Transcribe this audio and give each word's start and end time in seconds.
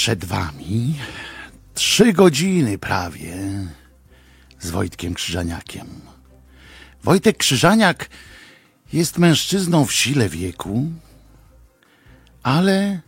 Przed 0.00 0.24
wami 0.24 0.94
trzy 1.74 2.12
godziny 2.12 2.78
prawie 2.78 3.36
z 4.60 4.70
Wojtkiem 4.70 5.14
Krzyżaniakiem. 5.14 5.86
Wojtek 7.04 7.36
Krzyżaniak 7.36 8.08
jest 8.92 9.18
mężczyzną 9.18 9.84
w 9.84 9.92
sile 9.92 10.28
wieku, 10.28 10.92
ale 12.42 13.00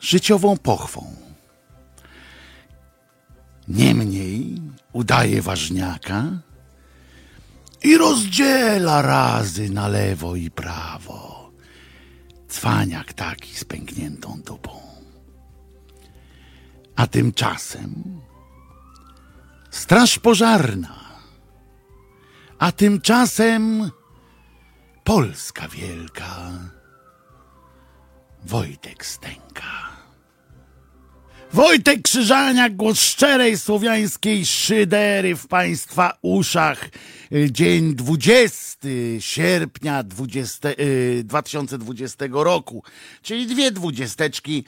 życiową 0.00 0.56
pochwą. 0.56 1.16
Niemniej 3.68 4.60
udaje 4.92 5.42
ważniaka 5.42 6.24
i 7.82 7.98
rozdziela 7.98 9.02
razy 9.02 9.70
na 9.70 9.88
lewo 9.88 10.36
i 10.36 10.50
prawo. 10.50 11.50
Cwaniak 12.48 13.12
taki 13.12 13.54
z 13.54 13.64
pękniętą 13.64 14.40
dupą. 14.46 14.83
A 16.96 17.06
tymczasem 17.06 18.20
straż 19.70 20.18
pożarna. 20.18 20.94
A 22.58 22.72
tymczasem 22.72 23.90
Polska 25.04 25.68
Wielka. 25.68 26.50
Wojtek 28.44 29.06
Stęka. 29.06 29.93
Wojtek 31.54 32.02
Krzyżaniak, 32.02 32.76
głos 32.76 33.00
szczerej 33.00 33.58
słowiańskiej 33.58 34.46
szydery 34.46 35.36
w 35.36 35.46
Państwa 35.46 36.18
uszach. 36.22 36.88
Dzień 37.50 37.94
20 37.94 38.78
sierpnia 39.18 40.02
20, 40.02 40.68
2020 41.24 42.24
roku, 42.30 42.82
czyli 43.22 43.46
dwie 43.46 43.70
dwudziesteczki 43.70 44.64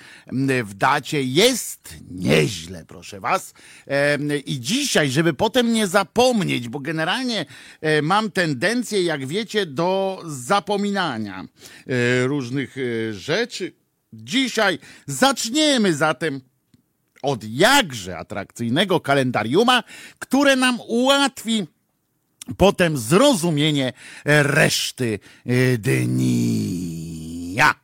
w 0.64 0.74
dacie. 0.74 1.22
Jest 1.22 1.94
nieźle, 2.10 2.84
proszę 2.88 3.20
Was. 3.20 3.54
I 4.46 4.60
dzisiaj, 4.60 5.10
żeby 5.10 5.34
potem 5.34 5.72
nie 5.72 5.86
zapomnieć, 5.86 6.68
bo 6.68 6.80
generalnie 6.80 7.46
e, 7.80 8.02
mam 8.02 8.30
tendencję, 8.30 9.02
jak 9.02 9.26
wiecie, 9.26 9.66
do 9.66 10.22
zapominania 10.26 11.44
e, 11.86 12.26
różnych 12.26 12.76
e, 12.78 13.12
rzeczy. 13.12 13.72
Dzisiaj 14.12 14.78
zaczniemy 15.06 15.94
zatem 15.94 16.40
od 17.26 17.44
jakże 17.44 18.18
atrakcyjnego 18.18 19.00
kalendariuma, 19.00 19.82
które 20.18 20.56
nam 20.56 20.78
ułatwi 20.86 21.66
potem 22.56 22.98
zrozumienie 22.98 23.92
reszty 24.24 25.18
e, 25.46 25.78
dnia. 25.78 27.74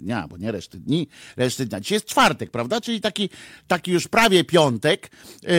Dnia, 0.00 0.28
bo 0.28 0.36
nie 0.36 0.52
reszty 0.52 0.78
dni, 0.78 1.08
reszty 1.36 1.66
dnia. 1.66 1.80
Dzisiaj 1.80 1.96
jest 1.96 2.06
czwartek, 2.06 2.50
prawda? 2.50 2.80
Czyli 2.80 3.00
taki, 3.00 3.30
taki 3.66 3.90
już 3.90 4.08
prawie 4.08 4.44
piątek, 4.44 5.10
yy, 5.42 5.50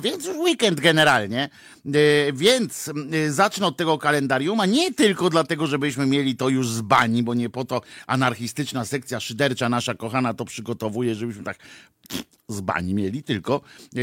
więc 0.00 0.24
już 0.24 0.36
weekend 0.36 0.80
generalnie. 0.80 1.48
Yy, 1.84 1.92
więc 2.32 2.90
yy, 3.10 3.32
zacznę 3.32 3.66
od 3.66 3.76
tego 3.76 3.98
kalendariuma, 3.98 4.66
nie 4.66 4.94
tylko 4.94 5.30
dlatego, 5.30 5.66
żebyśmy 5.66 6.06
mieli 6.06 6.36
to 6.36 6.48
już 6.48 6.68
z 6.68 6.80
bani, 6.80 7.22
bo 7.22 7.34
nie 7.34 7.50
po 7.50 7.64
to 7.64 7.80
anarchistyczna 8.06 8.84
sekcja 8.84 9.20
szydercza 9.20 9.68
nasza 9.68 9.94
kochana 9.94 10.34
to 10.34 10.44
przygotowuje, 10.44 11.14
żebyśmy 11.14 11.44
tak 11.44 11.58
z 12.48 12.60
bani 12.60 12.94
mieli, 12.94 13.22
tylko 13.22 13.60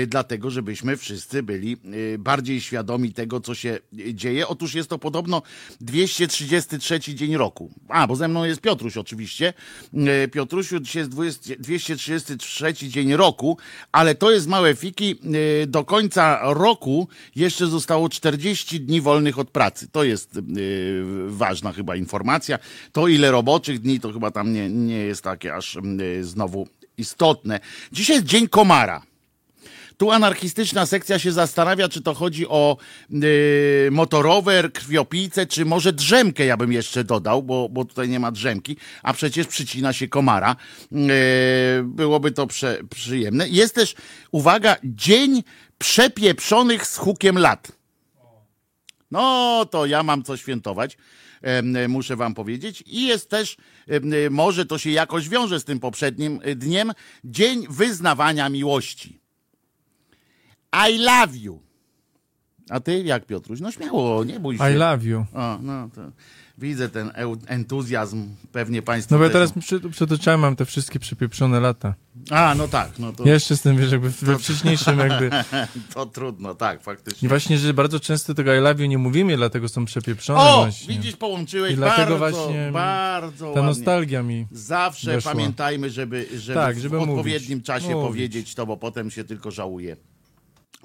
dlatego, 0.08 0.50
żebyśmy 0.50 0.98
wszyscy 0.98 1.44
byli 1.44 1.78
bardziej 2.20 2.62
świadomi 2.62 3.14
tego, 3.14 3.42
co 3.42 3.56
się 3.56 3.80
dzieje. 4.14 4.48
Otóż 4.48 4.76
jest 4.76 4.90
to 4.90 5.00
podobno 5.00 5.42
233 5.82 7.00
dzień 7.00 7.38
roku. 7.38 7.72
A, 7.88 8.08
bo 8.08 8.16
ze 8.16 8.28
mną 8.28 8.44
jest 8.44 8.62
Piotruś 8.62 8.98
oczywiście. 8.98 9.54
E, 9.94 10.28
Piotrusiu, 10.28 10.80
dzisiaj 10.80 11.02
jest 11.02 11.12
20, 11.12 11.54
233 11.60 12.74
dzień 12.74 13.16
roku, 13.16 13.58
ale 13.92 14.16
to 14.16 14.32
jest 14.32 14.48
małe 14.48 14.76
fiki. 14.76 15.16
Do 15.68 15.84
końca 15.84 16.40
roku 16.44 17.08
jeszcze 17.36 17.68
zostało 17.68 18.10
40 18.10 18.82
dni 18.82 19.02
wolnych 19.02 19.40
od 19.40 19.50
pracy. 19.50 19.88
To 19.92 20.04
jest 20.04 20.40
ważna 21.28 21.72
chyba 21.72 21.96
informacja. 21.96 22.60
To 22.92 23.08
ile 23.08 23.32
roboczych 23.32 23.80
dni, 23.80 24.00
to 24.00 24.14
chyba 24.14 24.32
tam 24.32 24.54
nie, 24.54 24.70
nie 24.70 24.98
jest 24.98 25.22
takie 25.22 25.56
aż 25.56 25.78
znowu 26.22 26.68
istotne. 26.98 27.60
Dzisiaj 27.92 28.16
jest 28.16 28.28
Dzień 28.28 28.48
Komara. 28.48 29.13
Tu 29.98 30.12
anarchistyczna 30.12 30.86
sekcja 30.86 31.20
się 31.20 31.32
zastanawia, 31.32 31.90
czy 31.90 32.02
to 32.02 32.14
chodzi 32.14 32.48
o 32.48 32.78
yy, 33.10 33.90
motorower, 33.92 34.74
krwiopijcę, 34.74 35.46
czy 35.46 35.66
może 35.66 35.94
drzemkę 35.94 36.46
ja 36.46 36.58
bym 36.58 36.74
jeszcze 36.74 37.04
dodał, 37.04 37.44
bo, 37.44 37.70
bo 37.70 37.86
tutaj 37.86 38.10
nie 38.10 38.20
ma 38.20 38.32
drzemki, 38.32 38.78
a 39.04 39.14
przecież 39.14 39.48
przycina 39.48 39.94
się 39.94 40.08
komara. 40.08 40.56
Yy, 40.92 41.08
byłoby 41.84 42.32
to 42.32 42.48
prze, 42.48 42.80
przyjemne. 42.90 43.50
Jest 43.50 43.76
też, 43.76 43.96
uwaga, 44.32 44.76
Dzień 44.84 45.44
Przepieprzonych 45.78 46.88
z 46.88 46.98
hukiem 46.98 47.38
lat. 47.38 47.72
No 49.12 49.66
to 49.72 49.86
ja 49.86 50.04
mam 50.04 50.24
co 50.24 50.38
świętować 50.38 50.98
muszę 51.88 52.16
wam 52.16 52.34
powiedzieć. 52.34 52.84
I 52.88 53.08
jest 53.08 53.30
też, 53.30 53.58
może 54.30 54.66
to 54.66 54.78
się 54.78 54.90
jakoś 54.90 55.30
wiąże 55.30 55.60
z 55.60 55.64
tym 55.64 55.80
poprzednim 55.80 56.40
dniem, 56.56 56.92
Dzień 57.24 57.66
Wyznawania 57.70 58.50
Miłości. 58.50 59.23
I 60.90 60.98
love 60.98 61.38
you. 61.38 61.60
A 62.70 62.80
ty 62.80 63.04
jak, 63.04 63.26
Piotruś? 63.26 63.60
No 63.60 63.72
śmiało, 63.72 64.24
nie 64.24 64.40
bój 64.40 64.58
się. 64.58 64.72
I 64.72 64.74
love 64.74 65.04
you. 65.06 65.26
O, 65.34 65.58
no 65.62 65.90
to 65.96 66.02
widzę 66.58 66.90
ten 66.90 67.12
entuzjazm, 67.48 68.30
pewnie 68.52 68.82
państwo 68.82 69.16
No 69.16 69.20
bo 69.20 69.24
ja 69.26 69.30
teraz 69.30 69.52
przy, 69.60 69.80
przytoczałem 69.90 70.40
mam 70.40 70.56
te 70.56 70.66
wszystkie 70.66 71.00
przypieprzone 71.00 71.60
lata. 71.60 71.94
A, 72.30 72.56
no 72.58 72.68
tak. 72.68 73.00
No 73.00 73.14
to... 73.14 73.24
Ja 73.28 73.34
jeszcze 73.34 73.54
jestem, 73.54 73.78
wiesz, 73.78 73.92
jakby 73.92 74.10
we 74.10 74.38
wcześniejszym 74.38 75.00
jakby... 75.00 75.30
to 75.94 76.06
trudno, 76.06 76.56
tak, 76.56 76.84
faktycznie. 76.84 77.26
I 77.26 77.30
właśnie, 77.30 77.58
że 77.58 77.74
bardzo 77.74 78.00
często 78.00 78.34
tego 78.34 78.56
I 78.56 78.60
love 78.60 78.82
you 78.84 78.90
nie 78.90 78.98
mówimy, 78.98 79.38
dlatego 79.38 79.70
są 79.70 79.86
przepieprzone 79.86 80.40
o, 80.40 80.64
właśnie. 80.64 80.96
widzisz, 80.96 81.16
połączyłeś 81.16 81.74
I 81.74 81.76
dlatego 81.76 82.20
bardzo, 82.20 82.38
właśnie 82.38 82.70
bardzo 82.72 83.46
Ta 83.46 83.50
ładnie. 83.52 83.64
nostalgia 83.64 84.24
mi 84.24 84.48
Zawsze 84.52 85.12
weszła. 85.16 85.32
pamiętajmy, 85.32 85.90
żeby, 85.90 86.28
żeby, 86.38 86.60
Tak, 86.60 86.76
w 86.76 86.80
żeby 86.80 87.00
odpowiednim 87.00 87.58
mówić. 87.58 87.66
czasie 87.66 87.90
Mówić. 87.90 88.08
powiedzieć 88.08 88.56
to, 88.56 88.66
bo 88.66 88.78
potem 88.78 89.12
się 89.12 89.24
tylko 89.24 89.52
żałuje. 89.52 89.98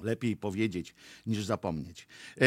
Lepiej 0.03 0.37
powiedzieć 0.37 0.95
niż 1.27 1.45
zapomnieć. 1.45 2.07
E, 2.37 2.45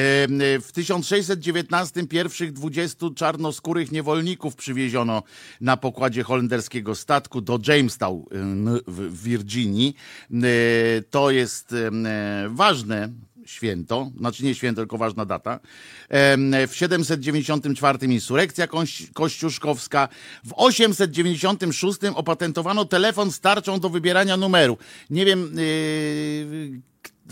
W 0.62 0.70
1619 0.74 2.08
pierwszych 2.08 2.54
20 2.54 3.08
czarnoskórych 3.16 3.92
niewolników 3.92 4.56
przywieziono 4.56 5.24
na 5.62 5.78
pokładzie 5.78 6.24
holenderskiego 6.24 6.96
statku 6.96 7.42
do 7.42 7.60
Jamestown 7.68 8.24
w 8.88 9.24
Virginii. 9.24 9.96
E, 10.34 10.38
To 11.10 11.32
jest 11.32 11.74
e, 11.74 11.92
ważne 12.50 13.10
święto, 13.46 14.12
znaczy 14.18 14.44
nie 14.44 14.56
święto, 14.56 14.82
tylko 14.82 14.98
ważna 14.98 15.26
data. 15.26 15.60
W 16.68 16.72
794 16.76 17.98
insurekcja 18.08 18.68
koś- 18.68 19.12
kościuszkowska. 19.14 20.08
W 20.44 20.54
896 20.56 22.00
opatentowano 22.16 22.86
telefon 22.86 23.32
z 23.32 23.40
tarczą 23.40 23.80
do 23.80 23.90
wybierania 23.90 24.38
numeru. 24.38 24.78
Nie 25.10 25.26
wiem, 25.26 25.52
yy, 25.56 26.82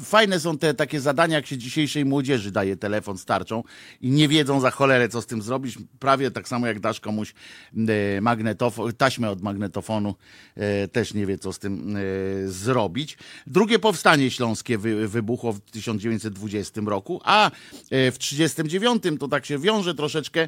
fajne 0.04 0.40
są 0.40 0.58
te 0.58 0.74
takie 0.74 1.02
zadania, 1.02 1.36
jak 1.36 1.48
się 1.48 1.58
dzisiejszej 1.58 2.06
młodzieży 2.06 2.52
daje 2.52 2.78
telefon 2.78 3.18
z 3.18 3.26
tarczą 3.26 3.64
i 4.02 4.12
nie 4.12 4.28
wiedzą 4.28 4.60
za 4.60 4.72
cholerę, 4.72 5.10
co 5.10 5.22
z 5.22 5.26
tym 5.26 5.42
zrobić. 5.42 5.78
Prawie 6.00 6.32
tak 6.32 6.48
samo 6.48 6.68
jak 6.68 6.80
dasz 6.80 7.00
komuś 7.00 7.34
e, 7.78 8.22
magnetofon, 8.22 8.94
taśmę 8.94 9.30
od 9.30 9.42
magnetofonu, 9.42 10.16
e, 10.56 10.88
też 10.88 11.14
nie 11.14 11.26
wie, 11.26 11.38
co 11.38 11.54
z 11.54 11.60
tym 11.60 11.98
e, 11.98 12.02
zrobić. 12.48 13.18
Drugie 13.48 13.80
powstanie 13.80 14.32
śląskie 14.32 14.78
wy, 14.78 15.08
wybuchło 15.08 15.54
w 15.54 15.62
1920 15.62 16.82
roku, 16.86 17.22
a 17.24 17.52
w 17.92 18.18
1939 18.18 19.20
to 19.20 19.28
tak 19.28 19.46
się 19.46 19.60
wiąże 19.60 19.96
troszeczkę. 19.96 20.48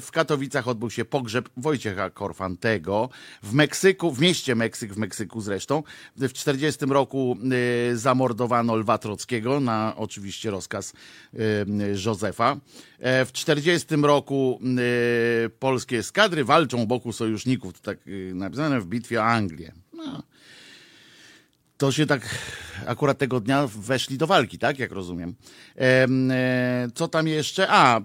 W 0.00 0.08
Katowicach 0.12 0.68
odbył 0.68 0.90
się 0.90 1.04
pogrzeb 1.04 1.48
Wojciecha 1.56 2.10
Korfantego. 2.10 3.08
W 3.42 3.52
Meksyku, 3.52 4.12
w 4.12 4.20
mieście 4.20 4.54
Meksyk, 4.54 4.94
w 4.94 4.98
Meksyku 4.98 5.40
zresztą, 5.40 5.82
w 6.16 6.32
1940 6.32 6.86
roku 6.86 7.36
e, 7.92 7.96
zamordowano 8.70 8.76
Lwa 8.76 8.98
Trockiego 8.98 9.60
na 9.60 9.94
oczywiście 9.96 10.50
rozkaz 10.50 10.92
e, 11.34 11.38
Józefa. 12.06 12.56
E, 12.98 13.24
W 13.24 13.32
1940 13.32 13.96
roku 14.02 14.60
e, 14.62 15.48
polskie 15.48 15.98
eskadry 15.98 16.44
walczą 16.44 16.86
boku 16.86 17.12
sojuszników, 17.12 17.72
to 17.72 17.80
tak 17.80 17.98
e, 18.06 18.34
napisane 18.34 18.80
w 18.80 18.86
bitwie 18.86 19.20
o 19.20 19.24
Anglię. 19.24 19.72
No. 19.92 20.22
To 21.78 21.92
się 21.92 22.06
tak 22.06 22.22
akurat 22.86 23.18
tego 23.18 23.40
dnia 23.40 23.66
weszli 23.66 24.18
do 24.18 24.26
walki, 24.26 24.58
tak, 24.58 24.78
jak 24.78 24.92
rozumiem. 24.92 25.34
E, 25.76 26.08
co 26.94 27.08
tam 27.08 27.26
jeszcze? 27.28 27.68
A, 27.68 28.00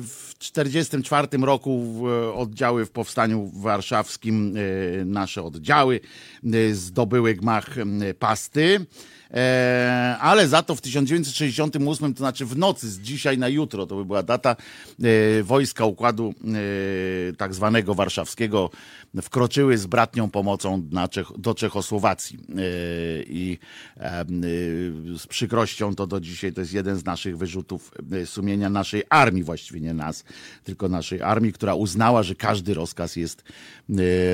w 0.00 0.34
1944 0.38 1.28
roku 1.46 2.02
oddziały 2.34 2.86
w 2.86 2.90
powstaniu 2.90 3.50
warszawskim, 3.54 4.54
nasze 5.04 5.42
oddziały 5.42 6.00
zdobyły 6.72 7.34
gmach 7.34 7.66
pasty. 8.18 8.86
E, 9.32 10.16
ale 10.20 10.48
za 10.48 10.62
to 10.62 10.74
w 10.74 10.80
1968, 10.80 12.14
to 12.14 12.18
znaczy 12.18 12.46
w 12.46 12.56
nocy 12.56 12.90
z 12.90 13.00
dzisiaj 13.00 13.38
na 13.38 13.48
jutro, 13.48 13.86
to 13.86 13.96
by 13.96 14.04
była 14.04 14.22
data, 14.22 14.56
e, 15.02 15.42
wojska 15.42 15.84
układu 15.84 16.34
e, 17.30 17.36
tak 17.36 17.54
zwanego 17.54 17.94
warszawskiego 17.94 18.70
wkroczyły 19.22 19.78
z 19.78 19.86
bratnią 19.86 20.30
pomocą 20.30 20.88
do 21.38 21.54
Czechosłowacji. 21.54 22.38
I 23.26 23.58
z 25.18 25.26
przykrością 25.26 25.94
to 25.94 26.06
do 26.06 26.20
dzisiaj 26.20 26.52
to 26.52 26.60
jest 26.60 26.72
jeden 26.72 26.96
z 26.96 27.04
naszych 27.04 27.38
wyrzutów 27.38 27.90
sumienia 28.24 28.70
naszej 28.70 29.02
armii, 29.08 29.44
właściwie 29.44 29.80
nie 29.80 29.94
nas, 29.94 30.24
tylko 30.64 30.88
naszej 30.88 31.22
armii, 31.22 31.52
która 31.52 31.74
uznała, 31.74 32.22
że 32.22 32.34
każdy 32.34 32.74
rozkaz 32.74 33.16
jest 33.16 33.44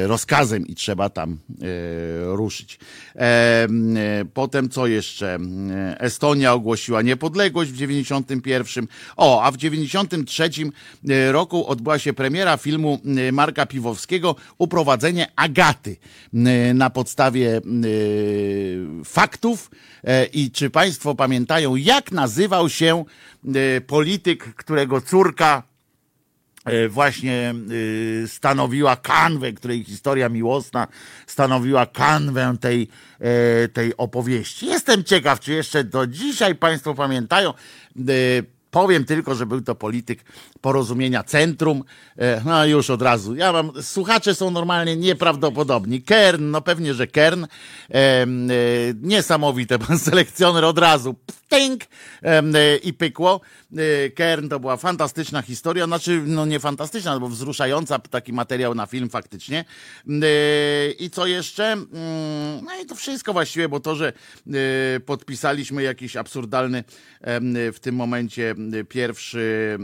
rozkazem 0.07 0.67
i 0.67 0.75
trzeba 0.75 1.11
tam 1.11 1.39
ruszyć. 2.23 2.79
Potem 4.35 4.69
co 4.69 4.88
jeszcze? 4.91 5.39
Estonia 5.99 6.53
ogłosiła 6.53 7.03
niepodległość 7.03 7.71
w 7.71 7.77
91. 7.77 8.87
O, 9.17 9.43
a 9.43 9.51
w 9.51 9.57
93 9.57 10.51
e, 11.09 11.33
roku 11.33 11.67
odbyła 11.67 11.99
się 11.99 12.13
premiera 12.13 12.57
filmu 12.57 13.01
e, 13.29 13.33
Marka 13.33 13.67
Piwowskiego 13.67 14.37
Uprowadzenie 14.59 15.27
Agaty 15.37 15.97
e, 16.35 16.75
na 16.75 16.91
podstawie 16.91 17.61
faktów. 19.05 19.71
I 20.33 20.51
czy 20.51 20.71
Państwo 20.71 21.15
pamiętają, 21.15 21.77
jak 21.77 22.13
nazywał 22.13 22.69
się 22.69 23.05
polityk, 23.87 24.55
którego 24.55 25.01
córka 25.01 25.63
właśnie 26.89 27.55
e, 28.25 28.29
stanowiła 28.29 28.97
kanwę, 28.97 29.53
której 29.53 29.85
historia 29.85 30.29
miłosna 30.29 30.87
stanowiła 31.27 31.87
kanwę 31.87 32.57
tej, 32.61 32.89
e, 33.21 33.69
tej 33.69 33.97
opowieści. 33.97 34.67
Jestem 34.67 35.05
ciekaw, 35.05 35.41
czy 35.41 35.53
jeszcze 35.53 35.85
do 35.85 36.07
dzisiaj 36.07 36.55
Państwo 36.55 36.95
pamiętają. 36.95 37.55
Powiem 38.71 39.05
tylko, 39.05 39.35
że 39.35 39.47
był 39.47 39.61
to 39.61 39.75
polityk 39.75 40.25
porozumienia 40.61 41.23
centrum. 41.23 41.85
No 42.45 42.67
już 42.67 42.91
od 42.91 43.03
razu. 43.03 43.35
Ja 43.35 43.53
mam, 43.53 43.71
słuchacze 43.83 44.35
są 44.35 44.51
normalnie 44.51 44.97
nieprawdopodobni. 44.97 46.03
Kern, 46.03 46.51
no 46.51 46.61
pewnie, 46.61 46.95
że 46.95 47.07
Kern. 47.07 47.47
E, 47.91 48.27
niesamowite, 49.03 49.79
pan 49.89 49.99
selekcjoner 49.99 50.65
od 50.65 50.79
razu. 50.79 51.15
Pstynk 51.15 51.38
e, 52.23 52.77
i 52.77 52.93
pykło. 52.93 53.41
Y, 53.79 54.13
Kern 54.15 54.49
to 54.49 54.61
była 54.61 54.77
fantastyczna 54.77 55.43
historia, 55.43 55.87
znaczy 55.87 56.23
no 56.27 56.47
nie 56.47 56.61
fantastyczna, 56.61 57.21
bo 57.21 57.29
wzruszająca 57.29 57.99
taki 57.99 58.33
materiał 58.33 58.75
na 58.75 58.87
film 58.87 59.11
faktycznie. 59.11 59.65
Y, 60.09 60.93
I 60.99 61.11
co 61.11 61.27
jeszcze? 61.27 61.73
Mm, 61.73 62.65
no 62.65 62.81
i 62.83 62.87
to 62.87 62.95
wszystko 62.95 63.33
właściwie, 63.33 63.69
bo 63.69 63.81
to, 63.81 63.97
że 63.97 64.13
y, 64.97 65.01
podpisaliśmy 65.01 65.83
jakiś 65.83 66.17
absurdalny 66.17 66.85
w 67.73 67.77
tym 67.81 67.95
momencie 67.95 68.55
pierwszy, 68.89 69.79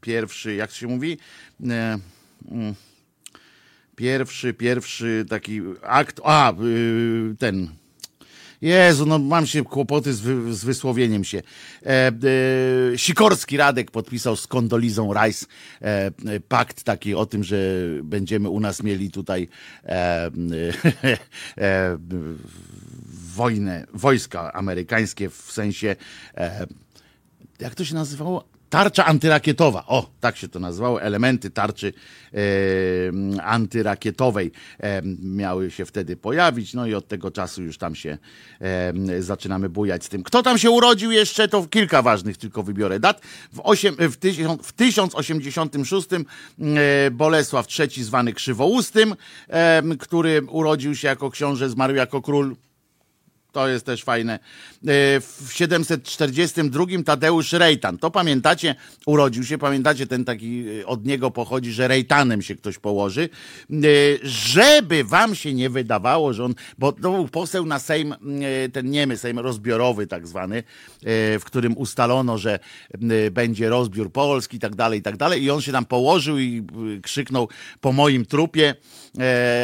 pierwszy, 0.00 0.54
jak 0.54 0.70
się 0.70 0.86
mówi? 0.86 1.18
Mm, 1.60 2.00
pierwszy, 3.96 4.54
pierwszy 4.54 5.24
taki 5.28 5.60
akt, 5.82 6.20
a 6.24 6.52
ten 7.38 7.68
Jezu, 8.64 9.06
no 9.06 9.18
mam 9.18 9.46
się 9.46 9.64
kłopoty 9.64 10.14
z, 10.14 10.20
wy, 10.20 10.54
z 10.54 10.64
wysłowieniem 10.64 11.24
się. 11.24 11.42
E, 11.86 11.88
e, 11.88 12.12
Sikorski 12.98 13.56
Radek 13.56 13.90
podpisał 13.90 14.36
z 14.36 14.46
Kondolizą 14.46 15.14
Rice 15.14 15.46
e, 15.80 16.10
pakt 16.48 16.82
taki 16.82 17.14
o 17.14 17.26
tym, 17.26 17.44
że 17.44 17.56
będziemy 18.02 18.48
u 18.48 18.60
nas 18.60 18.82
mieli 18.82 19.10
tutaj 19.10 19.48
e, 19.84 20.30
e, 21.58 21.98
wojnę, 23.34 23.86
wojska 23.94 24.52
amerykańskie 24.52 25.30
w 25.30 25.52
sensie 25.52 25.96
e, 26.36 26.66
jak 27.60 27.74
to 27.74 27.84
się 27.84 27.94
nazywało? 27.94 28.53
Tarcza 28.70 29.04
antyrakietowa, 29.04 29.84
o, 29.86 30.10
tak 30.20 30.36
się 30.36 30.48
to 30.48 30.60
nazywało, 30.60 31.02
elementy 31.02 31.50
tarczy 31.50 31.92
e, 32.32 32.38
antyrakietowej 33.42 34.52
e, 34.80 35.02
miały 35.22 35.70
się 35.70 35.84
wtedy 35.84 36.16
pojawić, 36.16 36.74
no 36.74 36.86
i 36.86 36.94
od 36.94 37.08
tego 37.08 37.30
czasu 37.30 37.62
już 37.62 37.78
tam 37.78 37.94
się 37.94 38.18
e, 38.60 39.22
zaczynamy 39.22 39.68
bujać 39.68 40.04
z 40.04 40.08
tym. 40.08 40.22
Kto 40.22 40.42
tam 40.42 40.58
się 40.58 40.70
urodził 40.70 41.10
jeszcze, 41.10 41.48
to 41.48 41.66
kilka 41.66 42.02
ważnych 42.02 42.36
tylko 42.36 42.62
wybiorę 42.62 43.00
dat. 43.00 43.20
W, 43.52 43.60
osiem, 43.60 43.96
w, 43.98 44.16
w 44.62 44.72
1086 44.72 46.08
e, 46.12 47.10
Bolesław 47.10 47.66
III 47.78 48.04
zwany 48.04 48.32
Krzywoustym, 48.32 49.14
który 49.98 50.42
urodził 50.42 50.94
się 50.94 51.08
jako 51.08 51.30
książę, 51.30 51.70
zmarł 51.70 51.94
jako 51.94 52.22
król 52.22 52.56
to 53.54 53.68
jest 53.68 53.86
też 53.86 54.04
fajne. 54.04 54.34
E, 54.34 54.38
w 55.20 55.50
742 55.52 56.84
Tadeusz 57.04 57.52
Rejtan. 57.52 57.98
To 57.98 58.10
pamiętacie, 58.10 58.74
urodził 59.06 59.44
się, 59.44 59.58
pamiętacie, 59.58 60.06
ten 60.06 60.24
taki 60.24 60.64
e, 60.80 60.86
od 60.86 61.06
niego 61.06 61.30
pochodzi, 61.30 61.72
że 61.72 61.88
Rejtanem 61.88 62.42
się 62.42 62.54
ktoś 62.54 62.78
położy. 62.78 63.28
E, 63.70 63.76
żeby 64.22 65.04
wam 65.04 65.34
się 65.34 65.54
nie 65.54 65.70
wydawało, 65.70 66.32
że 66.32 66.44
on, 66.44 66.54
bo 66.78 66.92
to 66.92 67.10
był 67.10 67.28
poseł 67.28 67.66
na 67.66 67.78
Sejm, 67.78 68.14
ten 68.72 68.90
niemy 68.90 69.16
Sejm 69.16 69.38
rozbiorowy 69.38 70.06
tak 70.06 70.26
zwany, 70.26 70.62
w 71.40 71.42
którym 71.44 71.76
ustalono, 71.76 72.38
że 72.38 72.58
będzie 73.30 73.68
rozbiór 73.68 74.12
Polski 74.12 74.56
i 74.56 74.60
tak 74.60 74.74
dalej, 74.74 74.98
i 74.98 75.02
tak 75.02 75.16
dalej. 75.16 75.42
I 75.42 75.50
on 75.50 75.60
się 75.60 75.72
tam 75.72 75.84
położył 75.84 76.38
i 76.38 76.66
krzyknął 77.02 77.48
po 77.80 77.92
moim 77.92 78.26
trupie, 78.26 78.74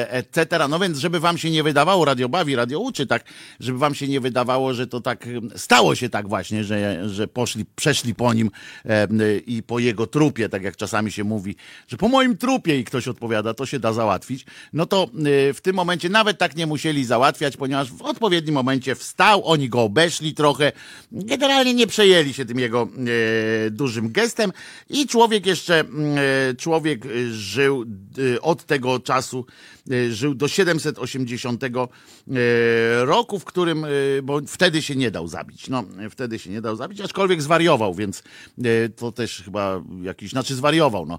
etc. 0.08 0.68
No 0.68 0.78
więc, 0.78 0.98
żeby 0.98 1.20
wam 1.20 1.38
się 1.38 1.50
nie 1.50 1.62
wydawało, 1.62 2.04
radio 2.04 2.28
bawi, 2.28 2.56
radio 2.56 2.80
uczy, 2.80 3.06
tak, 3.06 3.24
żeby 3.60 3.79
wam 3.80 3.94
się 3.94 4.08
nie 4.08 4.20
wydawało, 4.20 4.74
że 4.74 4.86
to 4.86 5.00
tak 5.00 5.28
stało 5.56 5.94
się 5.94 6.08
tak 6.08 6.28
właśnie, 6.28 6.64
że, 6.64 7.08
że 7.08 7.28
poszli, 7.28 7.64
przeszli 7.76 8.14
po 8.14 8.34
nim 8.34 8.50
i 9.46 9.62
po 9.62 9.78
jego 9.78 10.06
trupie, 10.06 10.48
tak 10.48 10.62
jak 10.62 10.76
czasami 10.76 11.12
się 11.12 11.24
mówi, 11.24 11.56
że 11.88 11.96
po 11.96 12.08
moim 12.08 12.36
trupie 12.36 12.78
i 12.78 12.84
ktoś 12.84 13.08
odpowiada, 13.08 13.54
to 13.54 13.66
się 13.66 13.78
da 13.78 13.92
załatwić. 13.92 14.46
No 14.72 14.86
to 14.86 15.02
e, 15.04 15.54
w 15.54 15.60
tym 15.60 15.76
momencie 15.76 16.08
nawet 16.08 16.38
tak 16.38 16.56
nie 16.56 16.66
musieli 16.66 17.04
załatwiać, 17.04 17.56
ponieważ 17.56 17.92
w 17.92 18.02
odpowiednim 18.02 18.54
momencie 18.54 18.94
wstał, 18.94 19.42
oni 19.44 19.68
go 19.68 19.82
obeszli 19.82 20.34
trochę, 20.34 20.72
generalnie 21.12 21.74
nie 21.74 21.86
przejęli 21.86 22.32
się 22.32 22.44
tym 22.44 22.58
jego 22.58 22.88
e, 23.66 23.70
dużym 23.70 24.12
gestem 24.12 24.52
i 24.90 25.06
człowiek 25.06 25.46
jeszcze, 25.46 25.80
e, 25.80 26.54
człowiek 26.54 27.04
żył 27.30 27.84
od 28.42 28.64
tego 28.64 29.00
czasu, 29.00 29.46
żył 30.10 30.34
do 30.34 30.48
780 30.48 31.62
roku, 33.00 33.38
w 33.38 33.44
którym 33.44 33.84
y, 33.84 34.20
bo 34.22 34.40
wtedy 34.46 34.82
się 34.82 34.96
nie 34.96 35.10
dał 35.10 35.28
zabić. 35.28 35.68
No, 35.68 35.84
wtedy 36.10 36.38
się 36.38 36.50
nie 36.50 36.60
dał 36.60 36.76
zabić, 36.76 37.00
aczkolwiek 37.00 37.42
zwariował, 37.42 37.94
więc 37.94 38.22
to 38.96 39.12
też 39.12 39.42
chyba 39.44 39.82
jakiś, 40.02 40.30
znaczy 40.30 40.54
zwariował, 40.54 41.06
no. 41.06 41.18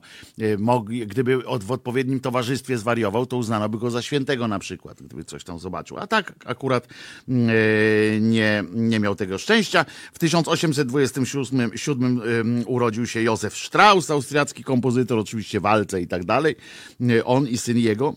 Gdyby 1.07 1.37
w 1.61 1.71
odpowiednim 1.71 2.19
towarzystwie 2.19 2.77
zwariował, 2.77 3.25
to 3.25 3.37
uznano 3.37 3.69
by 3.69 3.77
go 3.77 3.91
za 3.91 4.01
świętego 4.01 4.47
na 4.47 4.59
przykład, 4.59 5.01
gdyby 5.01 5.23
coś 5.23 5.43
tam 5.43 5.59
zobaczył. 5.59 5.97
A 5.97 6.07
tak 6.07 6.33
akurat 6.45 6.87
nie, 8.19 8.63
nie 8.73 8.99
miał 8.99 9.15
tego 9.15 9.37
szczęścia. 9.37 9.85
W 10.13 10.19
1827 10.19 12.21
urodził 12.65 13.07
się 13.07 13.21
Józef 13.21 13.57
Strauss, 13.57 14.11
austriacki 14.11 14.63
kompozytor, 14.63 15.19
oczywiście 15.19 15.59
walce 15.59 16.01
i 16.01 16.07
tak 16.07 16.25
dalej. 16.25 16.55
On 17.25 17.47
i 17.47 17.57
syn 17.57 17.77
jego. 17.77 18.15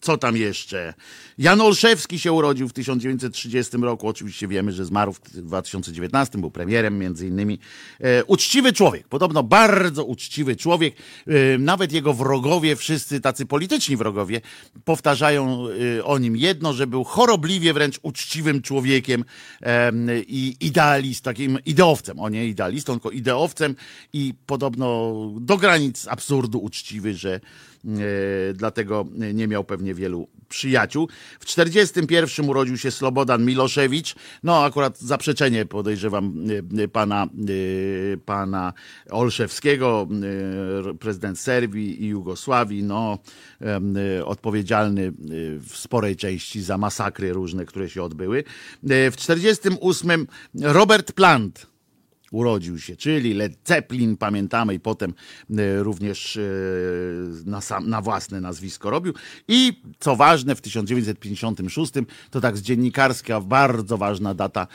Co 0.00 0.18
tam 0.18 0.36
jeszcze? 0.36 0.94
Jan 1.38 1.60
Olszewski 1.60 2.18
się 2.18 2.32
urodził 2.32 2.68
w 2.68 2.72
1930 2.72 3.76
roku. 3.76 4.08
Oczywiście 4.08 4.48
wiemy, 4.48 4.72
że 4.72 4.84
zmarł 4.84 5.12
w 5.12 5.20
2019, 5.20 6.38
był 6.38 6.50
premierem 6.50 6.98
między 6.98 7.26
innymi. 7.26 7.58
E, 8.00 8.24
uczciwy 8.24 8.72
człowiek, 8.72 9.08
podobno 9.08 9.42
bardzo 9.42 10.04
uczciwy 10.04 10.56
człowiek. 10.56 10.94
E, 11.26 11.58
nawet 11.58 11.92
jego 11.92 12.14
wrogowie, 12.14 12.76
wszyscy 12.76 13.20
tacy 13.20 13.46
polityczni 13.46 13.96
wrogowie, 13.96 14.40
powtarzają 14.84 15.66
o 16.04 16.18
nim 16.18 16.36
jedno, 16.36 16.72
że 16.72 16.86
był 16.86 17.04
chorobliwie 17.04 17.72
wręcz 17.72 17.98
uczciwym 18.02 18.62
człowiekiem 18.62 19.24
i 20.26 20.56
idealist, 20.60 21.24
takim 21.24 21.58
ideowcem. 21.66 22.20
O 22.20 22.28
nie 22.28 22.46
idealistą, 22.46 22.92
tylko 22.92 23.10
ideowcem 23.10 23.76
i 24.12 24.34
podobno 24.46 25.14
do 25.40 25.56
granic 25.56 26.08
absurdu 26.08 26.58
uczciwy, 26.58 27.14
że 27.14 27.40
dlatego 28.54 29.06
nie 29.34 29.48
miał 29.48 29.64
pewnie 29.64 29.94
wielu 29.94 30.28
przyjaciół. 30.48 31.08
W 31.40 31.44
1941 31.44 32.50
urodził 32.50 32.78
się 32.78 32.90
Slobodan 32.90 33.44
Miloszewicz. 33.44 34.14
No, 34.42 34.64
akurat 34.64 35.00
zaprzeczenie 35.00 35.66
podejrzewam 35.66 36.44
pana, 36.92 37.26
pana 38.24 38.72
Olszewskiego, 39.10 40.08
prezydent 41.00 41.38
Serbii 41.38 42.02
i 42.04 42.06
Jugosławii, 42.06 42.82
no, 42.82 43.18
odpowiedzialny 44.24 45.12
w 45.60 45.76
sporej 45.76 46.16
części 46.16 46.62
za 46.62 46.78
masakry 46.78 47.32
różne, 47.32 47.64
które 47.64 47.90
się 47.90 48.02
odbyły. 48.02 48.44
W 48.82 49.16
1948 49.16 50.26
Robert 50.60 51.12
Plant 51.12 51.73
urodził 52.34 52.78
się, 52.78 52.96
czyli 52.96 53.34
Led 53.34 53.52
Zeppelin, 53.64 54.16
pamiętamy, 54.16 54.74
i 54.74 54.80
potem 54.80 55.14
e, 55.50 55.82
również 55.82 56.36
e, 56.36 56.40
na, 57.46 57.60
sam, 57.60 57.90
na 57.90 58.00
własne 58.00 58.40
nazwisko 58.40 58.90
robił. 58.90 59.12
I 59.48 59.82
co 59.98 60.16
ważne, 60.16 60.54
w 60.54 60.60
1956 60.60 61.92
to 62.30 62.40
tak 62.40 62.56
z 62.56 62.62
dziennikarska, 62.62 63.40
bardzo 63.40 63.98
ważna 63.98 64.34
data 64.34 64.62
e, 64.62 64.66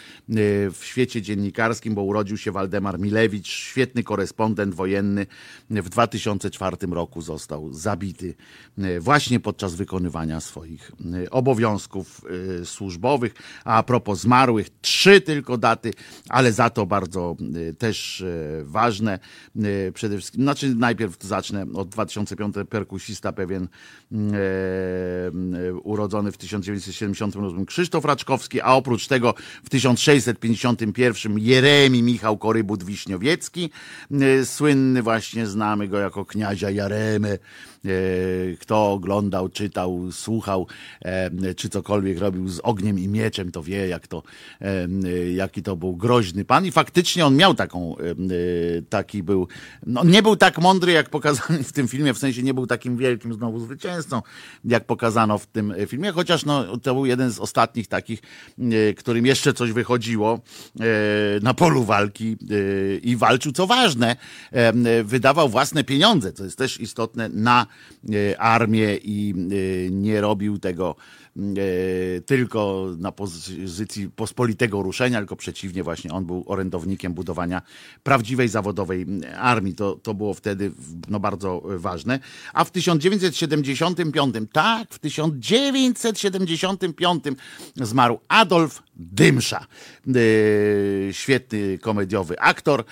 w 0.72 0.80
świecie 0.82 1.22
dziennikarskim, 1.22 1.96
bo 1.96 2.04
urodził 2.04 2.38
się 2.38 2.52
Waldemar 2.52 3.00
Milewicz, 3.00 3.48
świetny 3.48 4.04
korespondent 4.04 4.76
wojenny. 4.76 5.26
W 5.70 5.90
2004 5.90 6.78
roku 6.92 7.22
został 7.22 7.74
zabity 7.74 8.36
właśnie 9.00 9.40
podczas 9.40 9.76
wykonywania 9.76 10.40
swoich 10.40 10.92
obowiązków 11.32 12.22
służbowych. 12.64 13.34
A, 13.66 13.78
a 13.78 13.84
propos 13.84 14.20
zmarłych, 14.20 14.70
trzy 14.82 15.22
tylko 15.22 15.58
daty, 15.58 15.94
ale 16.30 16.54
za 16.54 16.70
to 16.70 16.86
bardzo 16.86 17.36
też 17.78 18.22
y, 18.22 18.64
ważne. 18.66 19.20
Y, 19.56 19.92
przede 19.94 20.18
wszystkim, 20.18 20.44
znaczy 20.44 20.76
najpierw 20.76 21.24
zacznę 21.24 21.66
od 21.74 21.90
2005 21.90 22.56
perkusista 22.70 23.32
pewien 23.32 23.68
urodzony 25.84 26.32
w 26.32 26.38
1978 26.38 27.66
Krzysztof 27.66 28.06
Raczkowski, 28.06 28.62
a 28.62 28.74
oprócz 28.74 29.08
tego 29.08 29.34
w 29.64 29.70
1651 29.70 31.40
Jeremi 31.40 32.04
Michał 32.04 32.38
Korybut-Wiśniowiecki, 32.38 33.70
słynny 34.46 35.04
właśnie, 35.04 35.48
znamy 35.48 35.88
go 35.88 36.00
jako 36.00 36.26
kniazia 36.26 36.70
Jaremy, 36.70 37.40
kto 38.60 38.92
oglądał, 38.92 39.50
czytał, 39.50 40.12
słuchał, 40.12 40.68
e, 41.02 41.54
czy 41.56 41.70
cokolwiek 41.70 42.20
robił 42.20 42.48
z 42.48 42.60
ogniem 42.60 43.00
i 43.00 43.08
mieczem, 43.08 43.52
to 43.52 43.64
wie, 43.64 43.88
jak 43.88 44.08
to, 44.08 44.24
e, 44.62 44.88
jaki 45.32 45.64
to 45.64 45.76
był 45.76 45.96
groźny 45.96 46.46
pan. 46.46 46.66
I 46.66 46.72
faktycznie 46.72 47.26
on 47.26 47.36
miał 47.36 47.54
taką, 47.54 47.96
taki 48.90 49.24
był, 49.24 49.48
no 49.86 50.04
nie 50.04 50.24
był 50.24 50.36
tak 50.36 50.58
mądry, 50.58 50.92
jak 50.92 51.10
pokazany 51.10 51.64
w 51.64 51.72
tym 51.72 51.88
filmie, 51.88 52.14
w 52.14 52.18
sensie 52.18 52.44
nie 52.44 52.54
był 52.54 52.68
takim 52.68 52.98
wielkim 52.98 53.34
znowu 53.34 53.60
zwycięzcą, 53.60 54.22
jak 54.66 54.86
pokazano 54.86 55.38
w 55.38 55.48
tym 55.48 55.74
filmie, 55.88 56.12
chociaż 56.12 56.46
no, 56.46 56.78
to 56.78 56.94
był 56.94 57.06
jeden 57.06 57.32
z 57.32 57.40
ostatnich 57.40 57.88
takich, 57.88 58.22
którym 58.98 59.26
jeszcze 59.26 59.54
coś 59.54 59.72
wychodziło 59.72 60.40
na 61.42 61.54
polu 61.54 61.84
walki 61.84 62.38
i 63.02 63.16
walczył, 63.16 63.52
co 63.52 63.68
ważne, 63.68 64.16
wydawał 65.04 65.50
własne 65.50 65.84
pieniądze, 65.84 66.34
co 66.34 66.44
jest 66.44 66.58
też 66.58 66.80
istotne, 66.80 67.30
na 67.30 67.66
E, 67.66 67.69
armię 68.38 68.98
i 68.98 69.34
e, 69.38 69.40
nie 69.92 70.22
robił 70.22 70.60
tego 70.60 70.96
e, 71.38 71.42
tylko 72.22 72.88
na 72.98 73.12
pozycji 73.12 74.10
pospolitego 74.10 74.82
ruszenia, 74.82 75.18
tylko 75.18 75.36
przeciwnie, 75.36 75.84
właśnie 75.84 76.12
on 76.12 76.26
był 76.26 76.44
orędownikiem 76.48 77.14
budowania 77.14 77.62
prawdziwej 78.04 78.48
zawodowej 78.48 79.06
armii. 79.38 79.76
To, 79.76 79.96
to 79.96 80.14
było 80.14 80.34
wtedy 80.34 80.72
no, 81.10 81.20
bardzo 81.20 81.64
ważne. 81.66 82.20
A 82.54 82.64
w 82.64 82.72
1975, 82.72 84.36
tak, 84.52 84.94
w 84.94 85.00
1975 85.00 87.24
zmarł 87.76 88.20
Adolf 88.28 88.84
Dymsza. 89.00 89.66
Świetny 91.12 91.78
komediowy 91.78 92.40
aktor 92.40 92.84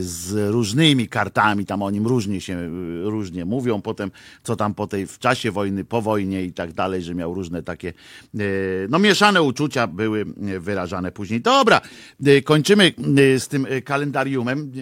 z 0.00 0.50
różnymi 0.52 1.08
kartami, 1.08 1.66
tam 1.66 1.82
o 1.82 1.90
nim 1.90 2.06
różnie 2.06 2.40
się 2.40 2.70
różnie 3.02 3.44
mówią 3.44 3.82
potem, 3.82 4.10
co 4.42 4.56
tam 4.56 4.74
po 4.74 4.86
tej, 4.86 5.06
w 5.06 5.18
czasie 5.18 5.50
wojny, 5.50 5.84
po 5.84 6.02
wojnie 6.02 6.42
i 6.42 6.52
tak 6.52 6.72
dalej, 6.72 7.02
że 7.02 7.14
miał 7.14 7.34
różne 7.34 7.62
takie, 7.62 7.88
e, 7.88 8.42
no 8.88 8.98
mieszane 8.98 9.42
uczucia 9.42 9.86
były 9.86 10.20
e, 10.20 10.60
wyrażane 10.60 11.12
później. 11.12 11.40
Dobra, 11.40 11.80
e, 12.26 12.42
kończymy 12.42 12.92
z 13.38 13.48
tym 13.48 13.66
kalendariumem. 13.84 14.72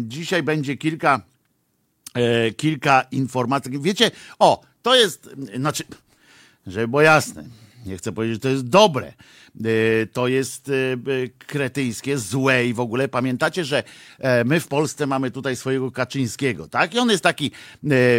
Dzisiaj 0.00 0.42
będzie 0.42 0.76
kilka, 0.76 1.20
kilka 2.56 3.02
informacji. 3.02 3.80
Wiecie, 3.80 4.10
o, 4.38 4.62
to 4.82 4.96
jest, 4.96 5.30
znaczy, 5.56 5.84
żeby 6.66 6.88
było 6.88 7.02
jasne, 7.02 7.44
nie 7.86 7.96
chcę 7.96 8.12
powiedzieć, 8.12 8.36
że 8.36 8.40
to 8.40 8.48
jest 8.48 8.68
dobre, 8.68 9.12
to 10.12 10.28
jest 10.28 10.68
y, 10.68 10.72
y, 11.08 11.30
kretyńskie, 11.38 12.18
złe 12.18 12.66
i 12.66 12.74
w 12.74 12.80
ogóle 12.80 13.08
pamiętacie, 13.08 13.64
że 13.64 13.82
e, 14.18 14.44
my 14.44 14.60
w 14.60 14.68
Polsce 14.68 15.06
mamy 15.06 15.30
tutaj 15.30 15.56
swojego 15.56 15.90
Kaczyńskiego, 15.90 16.68
tak? 16.68 16.94
I 16.94 16.98
on 16.98 17.10
jest 17.10 17.22
taki 17.22 17.50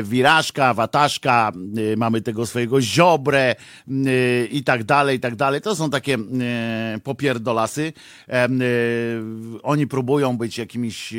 wirażka, 0.03 0.73
wataszka, 0.73 1.51
mamy 1.97 2.21
tego 2.21 2.45
swojego 2.45 2.81
ziobrę 2.81 3.55
i 4.51 4.63
tak 4.63 4.83
dalej, 4.83 5.17
i 5.17 5.19
tak 5.19 5.35
dalej. 5.35 5.61
To 5.61 5.75
są 5.75 5.89
takie 5.89 6.17
popierdolasy. 7.03 7.93
E, 8.29 8.47
oni 9.63 9.87
próbują 9.87 10.37
być 10.37 10.57
jakimiś, 10.57 11.13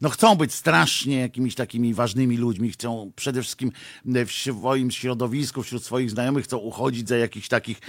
no 0.00 0.08
chcą 0.08 0.34
być 0.34 0.54
strasznie 0.54 1.20
jakimiś 1.20 1.54
takimi 1.54 1.94
ważnymi 1.94 2.36
ludźmi, 2.36 2.70
chcą 2.70 3.12
przede 3.16 3.42
wszystkim 3.42 3.72
w 4.04 4.32
swoim 4.32 4.90
środowisku, 4.90 5.62
wśród 5.62 5.84
swoich 5.84 6.10
znajomych 6.10 6.44
chcą 6.44 6.56
uchodzić 6.56 7.08
za 7.08 7.16
jakichś 7.16 7.48
takich 7.48 7.80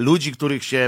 ludzi, 0.00 0.32
których 0.32 0.53
których 0.54 0.64
się 0.64 0.78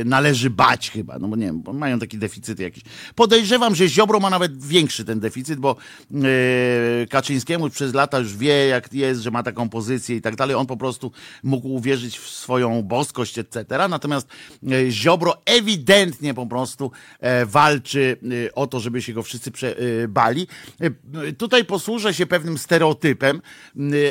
e, 0.00 0.04
należy 0.04 0.50
bać 0.50 0.90
chyba, 0.90 1.18
no 1.18 1.28
bo 1.28 1.36
nie 1.36 1.46
wiem, 1.46 1.62
bo 1.62 1.72
mają 1.72 1.98
taki 1.98 2.18
deficyt 2.18 2.58
jakiś. 2.60 2.82
Podejrzewam, 3.14 3.74
że 3.74 3.88
Ziobro 3.88 4.20
ma 4.20 4.30
nawet 4.30 4.64
większy 4.64 5.04
ten 5.04 5.20
deficyt, 5.20 5.58
bo 5.58 5.76
e, 6.14 7.06
Kaczyńskiemu 7.06 7.70
przez 7.70 7.94
lata 7.94 8.18
już 8.18 8.36
wie, 8.36 8.66
jak 8.66 8.92
jest, 8.92 9.20
że 9.20 9.30
ma 9.30 9.42
taką 9.42 9.68
pozycję 9.68 10.16
i 10.16 10.20
tak 10.20 10.36
dalej. 10.36 10.56
On 10.56 10.66
po 10.66 10.76
prostu 10.76 11.12
mógł 11.42 11.68
uwierzyć 11.68 12.18
w 12.18 12.28
swoją 12.28 12.82
boskość, 12.82 13.38
etc. 13.38 13.88
Natomiast 13.88 14.28
e, 14.70 14.90
Ziobro 14.90 15.36
ewidentnie 15.44 16.34
po 16.34 16.46
prostu 16.46 16.90
walczy 17.46 18.16
o 18.54 18.66
to, 18.66 18.80
żeby 18.80 19.02
się 19.02 19.12
go 19.12 19.22
wszyscy 19.22 19.50
bali. 20.08 20.46
Tutaj 21.38 21.64
posłużę 21.64 22.14
się 22.14 22.26
pewnym 22.26 22.58
stereotypem, 22.58 23.42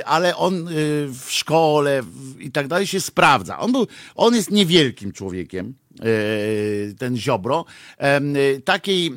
ale 0.05 0.35
on 0.35 0.67
w 1.09 1.25
szkole 1.29 2.01
i 2.39 2.51
tak 2.51 2.67
dalej 2.67 2.87
się 2.87 3.01
sprawdza. 3.01 3.59
On, 3.59 3.71
był, 3.71 3.87
on 4.15 4.35
jest 4.35 4.51
niewielki 4.51 4.96
wielkim 4.97 5.11
człowiekiem, 5.11 5.73
e, 5.99 6.93
ten 6.97 7.17
Ziobro, 7.17 7.65
e, 7.97 8.21
takiej 8.65 9.11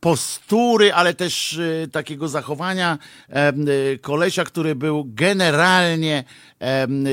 postury, 0.00 0.92
ale 0.92 1.14
też 1.14 1.58
e, 1.58 1.88
takiego 1.88 2.28
zachowania 2.28 2.98
kolesia, 4.00 4.44
który 4.44 4.74
był 4.74 5.04
generalnie 5.08 6.24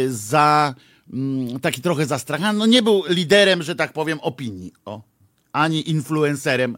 za 0.07 0.75
mm, 1.13 1.59
taki 1.59 1.81
trochę 1.81 2.05
zastrachany. 2.05 2.59
No 2.59 2.65
nie 2.65 2.81
był 2.81 3.03
liderem, 3.09 3.63
że 3.63 3.75
tak 3.75 3.93
powiem, 3.93 4.19
opinii. 4.19 4.73
O. 4.85 5.01
Ani 5.51 5.89
influencerem 5.89 6.77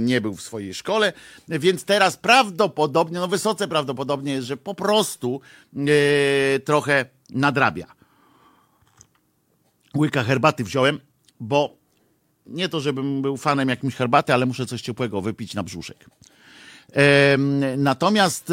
nie 0.00 0.20
był 0.20 0.36
w 0.36 0.42
swojej 0.42 0.74
szkole, 0.74 1.12
więc 1.48 1.84
teraz 1.84 2.16
prawdopodobnie, 2.16 3.18
no 3.18 3.28
wysoce 3.28 3.68
prawdopodobnie 3.68 4.32
jest, 4.32 4.46
że 4.46 4.56
po 4.56 4.74
prostu 4.74 5.40
trochę 6.64 7.04
nadrabia 7.30 7.96
łyka 9.98 10.24
herbaty 10.24 10.64
wziąłem, 10.64 11.00
bo 11.40 11.76
nie 12.46 12.68
to, 12.68 12.80
żebym 12.80 13.22
był 13.22 13.36
fanem 13.36 13.68
jakimś 13.68 13.94
herbaty, 13.94 14.34
ale 14.34 14.46
muszę 14.46 14.66
coś 14.66 14.82
ciepłego 14.82 15.20
wypić 15.20 15.54
na 15.54 15.62
brzuszek. 15.62 16.10
Natomiast 17.76 18.52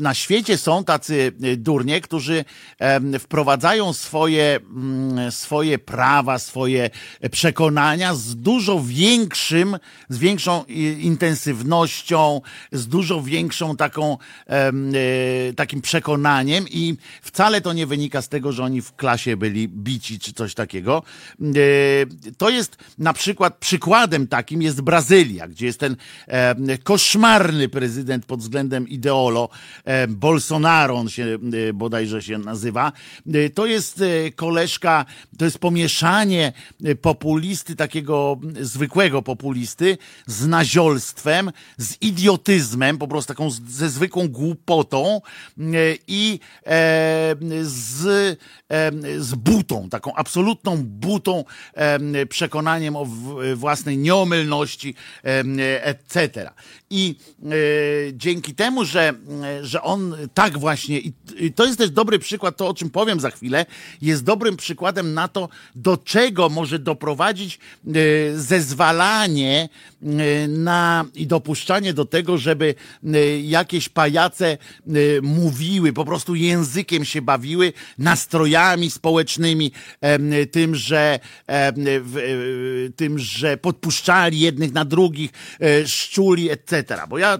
na 0.00 0.14
świecie 0.14 0.58
są 0.58 0.84
tacy 0.84 1.32
e, 1.42 1.56
durnie, 1.56 2.00
którzy 2.00 2.44
wprowadzają 3.18 3.92
swoje, 3.92 4.60
mm, 4.74 5.32
swoje 5.32 5.78
prawa, 5.78 6.38
swoje 6.38 6.90
przekonania 7.30 8.14
z 8.14 8.36
dużo 8.36 8.82
większym, 8.86 9.78
z 10.08 10.18
większą 10.18 10.64
intensywnością, 11.00 12.40
z 12.72 12.86
dużo 12.88 13.22
większą 13.22 13.76
taką, 13.76 14.18
e, 14.48 15.52
takim 15.52 15.80
przekonaniem 15.80 16.64
i 16.68 16.96
wcale 17.22 17.60
to 17.60 17.72
nie 17.72 17.86
wynika 17.86 18.22
z 18.22 18.28
tego, 18.28 18.52
że 18.52 18.64
oni 18.64 18.82
w 18.82 18.96
klasie 18.96 19.36
byli 19.36 19.68
bici 19.68 20.18
czy 20.18 20.32
coś 20.32 20.54
takiego. 20.54 21.02
E, 21.40 22.34
to 22.38 22.50
jest 22.50 22.76
na 22.98 23.12
przykład 23.12 23.58
przykładem 23.58 24.26
takim 24.26 24.62
jest 24.62 24.80
Brazylia, 24.80 25.48
gdzie 25.48 25.66
jest 25.66 25.80
ten 25.80 25.96
koszmar 26.84 27.41
czarny 27.42 27.68
prezydent 27.68 28.26
pod 28.26 28.40
względem 28.40 28.88
ideolo, 28.88 29.48
e, 29.84 30.08
Bolsonaro 30.08 30.94
on 30.94 31.08
się 31.08 31.38
e, 31.68 31.72
bodajże 31.72 32.22
się 32.22 32.38
nazywa, 32.38 32.92
e, 33.34 33.50
to 33.50 33.66
jest 33.66 34.04
koleżka, 34.36 35.04
to 35.38 35.44
jest 35.44 35.58
pomieszanie 35.58 36.52
populisty, 37.00 37.76
takiego 37.76 38.40
zwykłego 38.60 39.22
populisty 39.22 39.98
z 40.26 40.46
naziolstwem, 40.46 41.52
z 41.78 41.96
idiotyzmem, 42.00 42.98
po 42.98 43.08
prostu 43.08 43.28
taką 43.28 43.50
ze 43.68 43.90
zwykłą 43.90 44.28
głupotą 44.28 45.20
i 46.06 46.40
z, 47.62 48.38
z 49.18 49.34
butą, 49.34 49.88
taką 49.88 50.14
absolutną 50.14 50.84
butą, 50.84 51.44
przekonaniem 52.28 52.96
o 52.96 53.06
własnej 53.56 53.98
nieomylności, 53.98 54.94
etc. 55.82 56.50
I 56.94 57.14
e, 57.42 57.48
dzięki 58.12 58.54
temu, 58.54 58.84
że, 58.84 59.12
że 59.62 59.82
on 59.82 60.16
tak 60.34 60.58
właśnie, 60.58 61.00
i, 61.00 61.12
i 61.38 61.52
to 61.52 61.64
jest 61.64 61.78
też 61.78 61.90
dobry 61.90 62.18
przykład, 62.18 62.56
to 62.56 62.68
o 62.68 62.74
czym 62.74 62.90
powiem 62.90 63.20
za 63.20 63.30
chwilę, 63.30 63.66
jest 64.02 64.24
dobrym 64.24 64.56
przykładem 64.56 65.14
na 65.14 65.28
to, 65.28 65.48
do 65.74 65.96
czego 65.96 66.48
może 66.48 66.78
doprowadzić 66.78 67.58
e, 67.86 67.90
zezwalanie 68.38 69.68
e, 70.02 70.48
na 70.48 71.04
i 71.14 71.26
dopuszczanie 71.26 71.94
do 71.94 72.04
tego, 72.04 72.38
żeby 72.38 72.74
e, 73.04 73.40
jakieś 73.40 73.88
pajace 73.88 74.46
e, 74.48 74.58
mówiły, 75.22 75.92
po 75.92 76.04
prostu 76.04 76.34
językiem 76.34 77.04
się 77.04 77.22
bawiły, 77.22 77.72
nastrojami 77.98 78.90
społecznymi, 78.90 79.72
e, 80.00 80.46
tym, 80.46 80.74
że 80.74 81.20
tym, 82.96 83.18
że 83.18 83.56
podpuszczali 83.56 84.40
jednych 84.40 84.72
na 84.72 84.84
drugich, 84.84 85.30
szczuli, 85.86 86.50
etc. 86.50 86.81
Bo 87.08 87.18
ja 87.18 87.38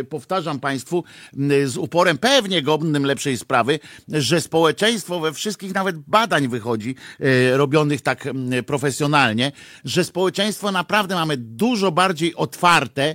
y, 0.00 0.04
powtarzam 0.04 0.60
Państwu 0.60 1.04
y, 1.50 1.68
z 1.68 1.76
uporem 1.76 2.18
pewnie 2.18 2.62
godnym 2.62 3.04
lepszej 3.04 3.38
sprawy, 3.38 3.78
że 4.08 4.40
społeczeństwo 4.40 5.20
we 5.20 5.32
wszystkich 5.32 5.74
nawet 5.74 5.98
badań 5.98 6.48
wychodzi, 6.48 6.94
y, 7.20 7.56
robionych 7.56 8.00
tak 8.00 8.28
profesjonalnie, 8.66 9.52
że 9.84 10.04
społeczeństwo 10.04 10.72
naprawdę 10.72 11.14
mamy 11.14 11.36
dużo 11.36 11.92
bardziej 11.92 12.34
otwarte 12.34 13.14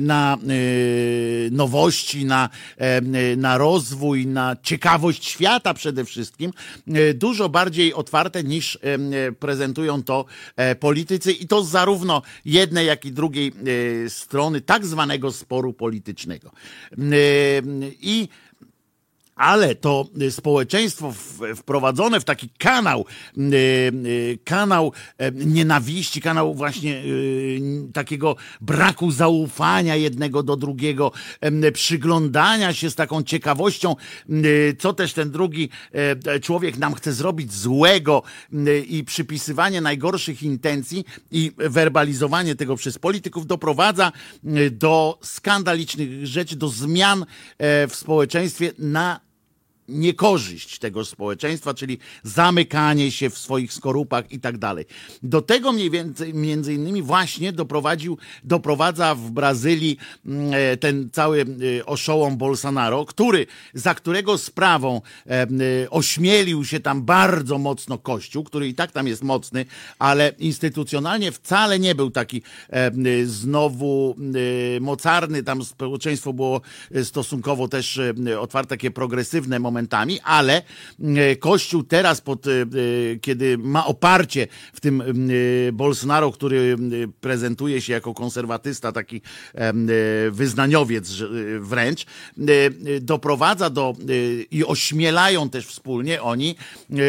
na 0.00 0.38
nowości, 1.50 2.24
na, 2.24 2.48
na 3.36 3.58
rozwój, 3.58 4.26
na 4.26 4.56
ciekawość 4.62 5.24
świata 5.24 5.74
przede 5.74 6.04
wszystkim, 6.04 6.52
dużo 7.14 7.48
bardziej 7.48 7.94
otwarte 7.94 8.44
niż 8.44 8.78
prezentują 9.38 10.02
to 10.02 10.24
e, 10.56 10.74
politycy 10.74 11.32
i 11.32 11.46
to 11.46 11.64
zarówno 11.64 12.22
jednej, 12.44 12.86
jak 12.86 13.04
i 13.04 13.12
drugiej 13.12 13.52
strony 14.08 14.60
tak 14.60 14.86
zwanej 14.86 15.03
zwanego 15.04 15.32
sporu 15.32 15.72
politycznego. 15.72 16.50
I 18.00 18.28
ale 19.36 19.74
to 19.74 20.08
społeczeństwo 20.30 21.14
wprowadzone 21.56 22.20
w 22.20 22.24
taki 22.24 22.48
kanał, 22.48 23.06
kanał 24.44 24.92
nienawiści, 25.32 26.20
kanał 26.20 26.54
właśnie 26.54 27.02
takiego 27.92 28.36
braku 28.60 29.10
zaufania 29.10 29.96
jednego 29.96 30.42
do 30.42 30.56
drugiego, 30.56 31.12
przyglądania 31.72 32.72
się 32.72 32.90
z 32.90 32.94
taką 32.94 33.22
ciekawością, 33.22 33.96
co 34.78 34.92
też 34.92 35.12
ten 35.12 35.30
drugi 35.30 35.68
człowiek 36.42 36.78
nam 36.78 36.94
chce 36.94 37.12
zrobić 37.12 37.52
złego 37.52 38.22
i 38.88 39.04
przypisywanie 39.04 39.80
najgorszych 39.80 40.42
intencji 40.42 41.04
i 41.30 41.52
werbalizowanie 41.56 42.54
tego 42.54 42.76
przez 42.76 42.98
polityków 42.98 43.46
doprowadza 43.46 44.12
do 44.70 45.18
skandalicznych 45.22 46.26
rzeczy, 46.26 46.56
do 46.56 46.68
zmian 46.68 47.22
e, 47.58 47.88
w 47.88 47.94
społeczeństwie 47.94 48.72
na 48.78 49.20
niekorzyść 49.88 50.78
tego 50.78 51.04
społeczeństwa, 51.04 51.74
czyli 51.74 51.98
zamykanie 52.22 53.12
się 53.12 53.30
w 53.30 53.38
swoich 53.38 53.72
skorupach 53.72 54.32
i 54.32 54.40
tak 54.40 54.58
dalej. 54.58 54.84
Do 55.22 55.42
tego 55.42 55.72
mniej 55.72 55.90
więcej, 55.90 56.34
między 56.34 56.74
innymi 56.74 57.02
właśnie 57.02 57.52
doprowadził, 57.52 58.18
doprowadza 58.44 59.14
w 59.14 59.30
Brazylii 59.30 59.98
mm, 60.26 60.52
e, 60.54 60.76
ten 60.76 61.10
cały 61.12 61.46
e, 61.78 61.86
oszołom 61.86 62.36
Bolsonaro, 62.36 63.04
który, 63.04 63.46
za 63.74 63.94
którego 63.94 64.38
sprawą 64.38 65.00
e, 65.26 65.46
ośmielił 65.90 66.64
się 66.64 66.80
tam 66.80 67.02
bardzo 67.02 67.58
mocno 67.58 67.98
Kościół, 67.98 68.44
który 68.44 68.68
i 68.68 68.74
tak 68.74 68.92
tam 68.92 69.06
jest 69.06 69.22
mocny, 69.22 69.66
ale 69.98 70.32
instytucjonalnie 70.38 71.32
wcale 71.32 71.78
nie 71.78 71.94
był 71.94 72.10
taki 72.10 72.42
znowu 73.24 74.16
mocarny, 74.80 75.42
tam 75.42 75.64
społeczeństwo 75.64 76.32
było 76.32 76.60
stosunkowo 77.02 77.68
też 77.68 78.00
otwarte, 78.40 78.68
takie 78.68 78.90
progresywne 78.90 79.58
momenty, 79.58 79.73
momentami, 79.74 80.20
ale 80.20 80.62
e, 81.00 81.36
Kościół 81.36 81.82
teraz, 81.82 82.20
pod, 82.20 82.46
e, 82.46 82.50
e, 82.50 82.66
kiedy 83.20 83.58
ma 83.58 83.86
oparcie 83.86 84.46
w 84.72 84.80
tym 84.80 85.02
Bolsonaro, 85.72 86.32
który 86.32 86.76
prezentuje 87.20 87.80
się 87.80 87.92
jako 87.92 88.14
konserwatysta, 88.14 88.92
taki 88.92 89.20
wyznaniowiec 90.30 91.12
wręcz, 91.60 92.06
doprowadza 93.00 93.70
do 93.70 93.94
i 94.50 94.64
ośmielają 94.64 95.50
też 95.50 95.66
wspólnie 95.66 96.22
oni, 96.22 96.56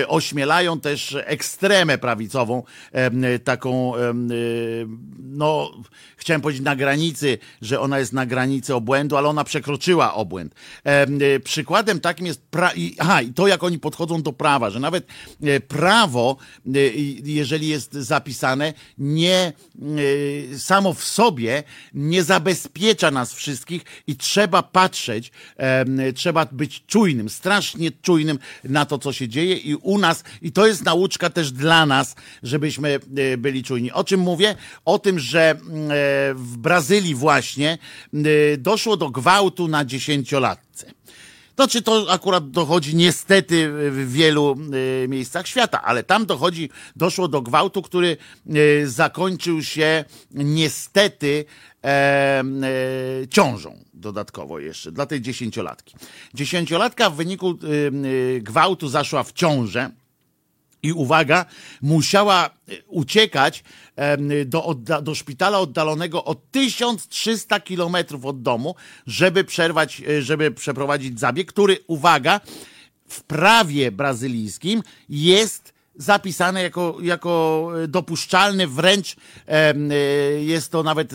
ośmielają 0.08 0.80
też 0.80 1.18
ekstremę 1.26 1.98
prawicową, 1.98 2.64
taką, 3.44 3.94
no, 5.20 5.72
chciałem 6.18 6.42
powiedzieć 6.42 6.64
na 6.64 6.76
granicy, 6.76 7.38
że 7.62 7.80
ona 7.80 8.00
jest 8.00 8.14
na 8.14 8.26
granicy 8.26 8.76
obłędu, 8.76 9.18
ale 9.18 9.28
ona 9.28 9.44
przekroczyła 9.44 10.14
obłęd. 10.14 10.56
Przykładem 11.44 12.00
takim 12.00 12.26
jest 12.26 12.42
pra... 12.56 12.72
Aha, 13.00 13.22
i 13.22 13.34
to 13.34 13.48
jak 13.48 13.64
oni 13.64 13.80
podchodzą 13.80 14.22
do 14.22 14.34
prawa, 14.34 14.70
że 14.70 14.80
nawet 14.80 15.08
e, 15.44 15.60
prawo, 15.60 16.38
e, 16.66 16.80
jeżeli 17.24 17.68
jest 17.68 17.94
zapisane, 17.94 18.74
nie 18.98 19.54
e, 20.54 20.60
samo 20.60 20.94
w 20.94 21.04
sobie 21.04 21.64
nie 21.94 22.24
zabezpiecza 22.24 23.12
nas 23.12 23.34
wszystkich 23.34 23.82
i 24.08 24.16
trzeba 24.16 24.64
patrzeć, 24.64 25.32
trzeba 26.16 26.46
być 26.46 26.84
czujnym, 26.88 27.30
strasznie 27.30 27.92
czujnym 28.02 28.40
na 28.64 28.86
to, 28.86 28.98
co 28.98 29.14
się 29.14 29.28
dzieje 29.28 29.56
i 29.56 29.76
u 29.76 29.98
nas, 29.98 30.24
i 30.42 30.52
to 30.52 30.68
jest 30.68 30.84
nauczka 30.84 31.30
też 31.30 31.52
dla 31.52 31.86
nas, 31.86 32.16
żebyśmy 32.44 33.00
byli 33.38 33.64
czujni. 33.64 33.92
O 33.92 34.04
czym 34.04 34.20
mówię? 34.20 34.56
O 34.86 35.00
tym, 35.00 35.20
że 35.20 35.60
w 36.36 36.58
Brazylii 36.58 37.16
właśnie 37.16 37.78
doszło 38.58 38.98
do 38.98 39.10
gwałtu 39.10 39.68
na 39.68 39.86
dziesięciolatce. 39.86 40.96
Znaczy 41.56 41.82
to 41.82 42.06
akurat 42.12 42.50
dochodzi 42.50 42.96
niestety 42.96 43.70
w 43.92 44.12
wielu 44.12 44.58
y, 45.04 45.08
miejscach 45.08 45.48
świata, 45.48 45.82
ale 45.82 46.04
tam 46.04 46.26
dochodzi, 46.26 46.70
doszło 46.96 47.28
do 47.28 47.42
gwałtu, 47.42 47.82
który 47.82 48.18
y, 48.56 48.90
zakończył 48.90 49.64
się 49.64 50.06
niestety 50.32 51.46
e, 51.84 51.88
e, 51.88 52.44
ciążą 53.28 53.84
dodatkowo 53.94 54.60
jeszcze 54.60 54.92
dla 54.92 55.06
tej 55.06 55.22
dziesięciolatki. 55.22 55.96
Dziesięciolatka 56.34 57.10
w 57.10 57.16
wyniku 57.16 57.58
y, 57.64 58.42
gwałtu 58.42 58.88
zaszła 58.88 59.24
w 59.24 59.34
ciążę 59.34 59.90
i 60.86 60.94
uwaga, 60.94 61.46
musiała 61.82 62.50
uciekać 62.88 63.64
do, 64.46 64.76
do 65.02 65.16
szpitala 65.16 65.60
oddalonego 65.60 66.26
o 66.26 66.36
1300 66.36 67.60
kilometrów 67.60 68.26
od 68.26 68.42
domu, 68.42 68.76
żeby 69.08 69.44
przerwać, 69.44 70.02
e, 70.02 70.22
żeby 70.22 70.52
przeprowadzić 70.52 71.20
zabieg, 71.20 71.48
który, 71.48 71.78
uwaga, 71.88 72.42
w 73.08 73.24
prawie 73.24 73.92
brazylijskim 73.92 74.84
jest 75.10 75.75
zapisane 75.98 76.64
jako, 76.64 76.98
jako 77.02 77.72
dopuszczalne, 77.88 78.68
wręcz 78.68 79.16
e, 79.48 79.74
jest 80.40 80.72
to 80.72 80.84
nawet 80.84 81.14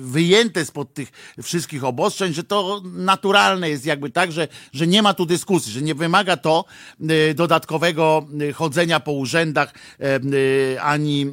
wyjęte 0.00 0.64
spod 0.64 0.94
tych 0.94 1.08
wszystkich 1.42 1.84
obostrzeń, 1.84 2.34
że 2.34 2.44
to 2.44 2.82
naturalne 2.84 3.70
jest 3.70 3.86
jakby 3.86 4.10
tak, 4.10 4.32
że, 4.32 4.48
że 4.72 4.86
nie 4.86 5.02
ma 5.02 5.14
tu 5.14 5.26
dyskusji, 5.26 5.72
że 5.72 5.82
nie 5.82 5.94
wymaga 5.94 6.36
to 6.36 6.64
e, 7.00 7.34
dodatkowego 7.34 8.26
e, 8.40 8.52
chodzenia 8.52 9.00
po 9.00 9.12
urzędach 9.12 9.74
ani 10.80 11.26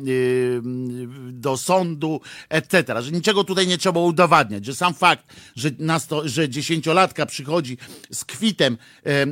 do 1.32 1.58
sądu, 1.58 2.22
etc., 2.50 3.02
że 3.02 3.12
niczego 3.12 3.44
tutaj 3.44 3.68
nie 3.68 3.78
trzeba 3.78 4.00
udowadniać, 4.00 4.66
że 4.66 4.76
sam 4.76 4.94
fakt, 4.94 5.24
że, 5.56 5.70
nasto, 5.80 6.28
że 6.28 6.50
dziesięciolatka 6.50 7.26
przychodzi 7.26 7.78
z 8.12 8.26
kwitem, 8.26 8.78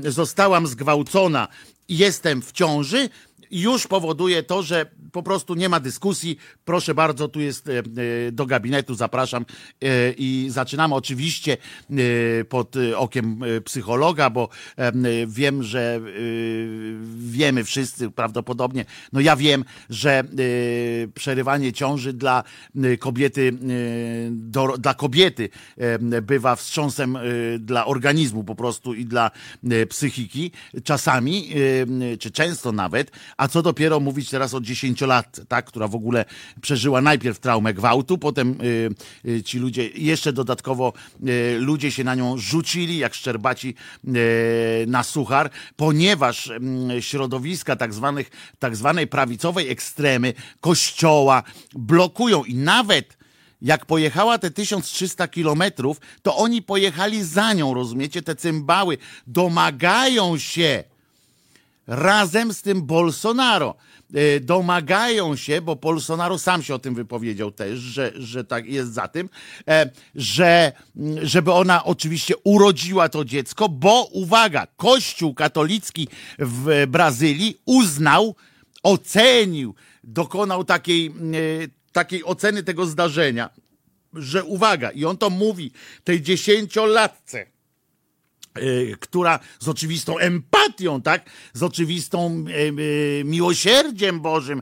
zostałam 0.03 0.67
zgwałcona, 0.67 1.47
jestem 1.89 2.41
w 2.41 2.51
ciąży, 2.51 3.09
już 3.51 3.87
powoduje 3.87 4.43
to, 4.43 4.63
że 4.63 4.85
po 5.15 5.23
prostu 5.23 5.55
nie 5.55 5.69
ma 5.69 5.79
dyskusji. 5.79 6.37
Proszę 6.65 6.95
bardzo, 6.95 7.27
tu 7.27 7.41
jest 7.41 7.69
e, 7.69 7.79
e, 7.79 7.83
do 8.31 8.45
gabinetu, 8.45 8.95
zapraszam 8.95 9.45
e, 9.81 10.11
i 10.17 10.47
zaczynamy 10.49 10.95
oczywiście 10.95 11.57
pod 12.49 12.75
okiem 12.95 13.41
psychologa, 13.65 14.29
bo 14.29 14.49
wiem, 15.27 15.63
że 15.63 16.01
wiemy 17.17 17.63
wszyscy 17.63 18.11
prawdopodobnie, 18.11 18.85
no 19.13 19.19
ja 19.19 19.35
wiem, 19.35 19.65
że 19.89 20.23
przerywanie 21.13 21.73
ciąży 21.73 22.13
dla 22.13 22.43
kobiety, 22.99 23.51
dla 24.77 24.93
kobiety 24.93 25.49
bywa 26.21 26.55
wstrząsem 26.55 27.17
dla 27.59 27.85
organizmu 27.85 28.43
po 28.43 28.55
prostu 28.55 28.93
i 28.93 29.05
dla 29.05 29.31
psychiki 29.89 30.51
czasami, 30.83 31.49
czy 32.19 32.31
często 32.31 32.71
nawet, 32.71 33.11
a 33.37 33.47
co 33.47 33.61
dopiero 33.61 33.99
mówić 33.99 34.29
teraz 34.29 34.53
o 34.53 34.61
10 34.61 35.01
pięciolatce, 35.05 35.45
tak, 35.45 35.65
która 35.65 35.87
w 35.87 35.95
ogóle 35.95 36.25
przeżyła 36.61 37.01
najpierw 37.01 37.39
traumę 37.39 37.73
gwałtu, 37.73 38.17
potem 38.17 38.61
y, 38.61 38.89
y, 39.29 39.43
ci 39.43 39.59
ludzie, 39.59 39.87
jeszcze 39.87 40.33
dodatkowo 40.33 40.93
y, 41.27 41.57
ludzie 41.59 41.91
się 41.91 42.03
na 42.03 42.15
nią 42.15 42.37
rzucili, 42.37 42.97
jak 42.97 43.13
szczerbaci 43.13 43.75
na 44.87 45.03
suchar, 45.03 45.49
ponieważ 45.75 46.49
mm, 46.49 47.01
środowiska 47.01 47.75
tak, 47.75 47.93
zwanych, 47.93 48.31
tak 48.59 48.75
zwanej 48.75 49.07
prawicowej 49.07 49.69
ekstremy, 49.69 50.33
kościoła 50.61 51.43
blokują 51.73 52.43
i 52.43 52.55
nawet 52.55 53.17
jak 53.61 53.85
pojechała 53.85 54.37
te 54.37 54.51
1300 54.51 55.27
kilometrów, 55.27 56.01
to 56.21 56.37
oni 56.37 56.61
pojechali 56.61 57.23
za 57.23 57.53
nią, 57.53 57.73
rozumiecie? 57.73 58.21
Te 58.21 58.35
cymbały 58.35 58.97
domagają 59.27 60.37
się 60.37 60.83
razem 61.87 62.53
z 62.53 62.61
tym 62.61 62.85
Bolsonaro. 62.85 63.75
E, 64.13 64.39
domagają 64.39 65.35
się, 65.35 65.61
bo 65.61 65.75
Bolsonaro 65.75 66.37
sam 66.39 66.63
się 66.63 66.75
o 66.75 66.79
tym 66.79 66.95
wypowiedział 66.95 67.51
też, 67.51 67.79
że, 67.79 68.11
że 68.15 68.43
tak 68.43 68.65
jest 68.65 68.93
za 68.93 69.07
tym, 69.07 69.29
e, 69.67 69.91
że 70.15 70.71
żeby 71.21 71.51
ona 71.51 71.83
oczywiście 71.83 72.33
urodziła 72.43 73.09
to 73.09 73.25
dziecko, 73.25 73.69
bo 73.69 74.03
uwaga, 74.03 74.67
Kościół 74.77 75.33
katolicki 75.33 76.07
w 76.39 76.85
Brazylii 76.87 77.57
uznał, 77.65 78.35
ocenił, 78.83 79.75
dokonał 80.03 80.63
takiej, 80.63 81.07
e, 81.07 81.11
takiej 81.91 82.23
oceny 82.23 82.63
tego 82.63 82.85
zdarzenia, 82.85 83.49
że 84.13 84.43
uwaga, 84.43 84.91
i 84.91 85.05
on 85.05 85.17
to 85.17 85.29
mówi 85.29 85.71
tej 86.03 86.21
dziesięciolatce, 86.21 87.54
która 88.99 89.39
z 89.59 89.67
oczywistą 89.67 90.17
empatią, 90.17 91.01
tak, 91.01 91.29
z 91.53 91.63
oczywistą 91.63 92.45
e, 92.47 92.53
e, 93.19 93.23
miłosierdziem 93.23 94.19
Bożym 94.19 94.61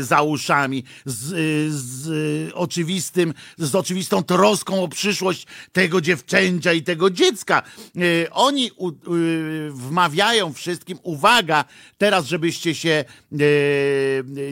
za 0.00 0.22
uszami, 0.22 0.84
z, 1.04 1.72
z, 1.72 2.52
oczywistym, 2.54 3.34
z 3.58 3.74
oczywistą 3.74 4.22
troską 4.22 4.82
o 4.82 4.88
przyszłość 4.88 5.46
tego 5.72 6.00
dziewczęcia 6.00 6.72
i 6.72 6.82
tego 6.82 7.10
dziecka. 7.10 7.62
Oni 8.30 8.70
u, 8.76 8.92
wmawiają 9.70 10.52
wszystkim, 10.52 10.98
uwaga, 11.02 11.64
teraz 11.98 12.26
żebyście 12.26 12.74
się 12.74 13.04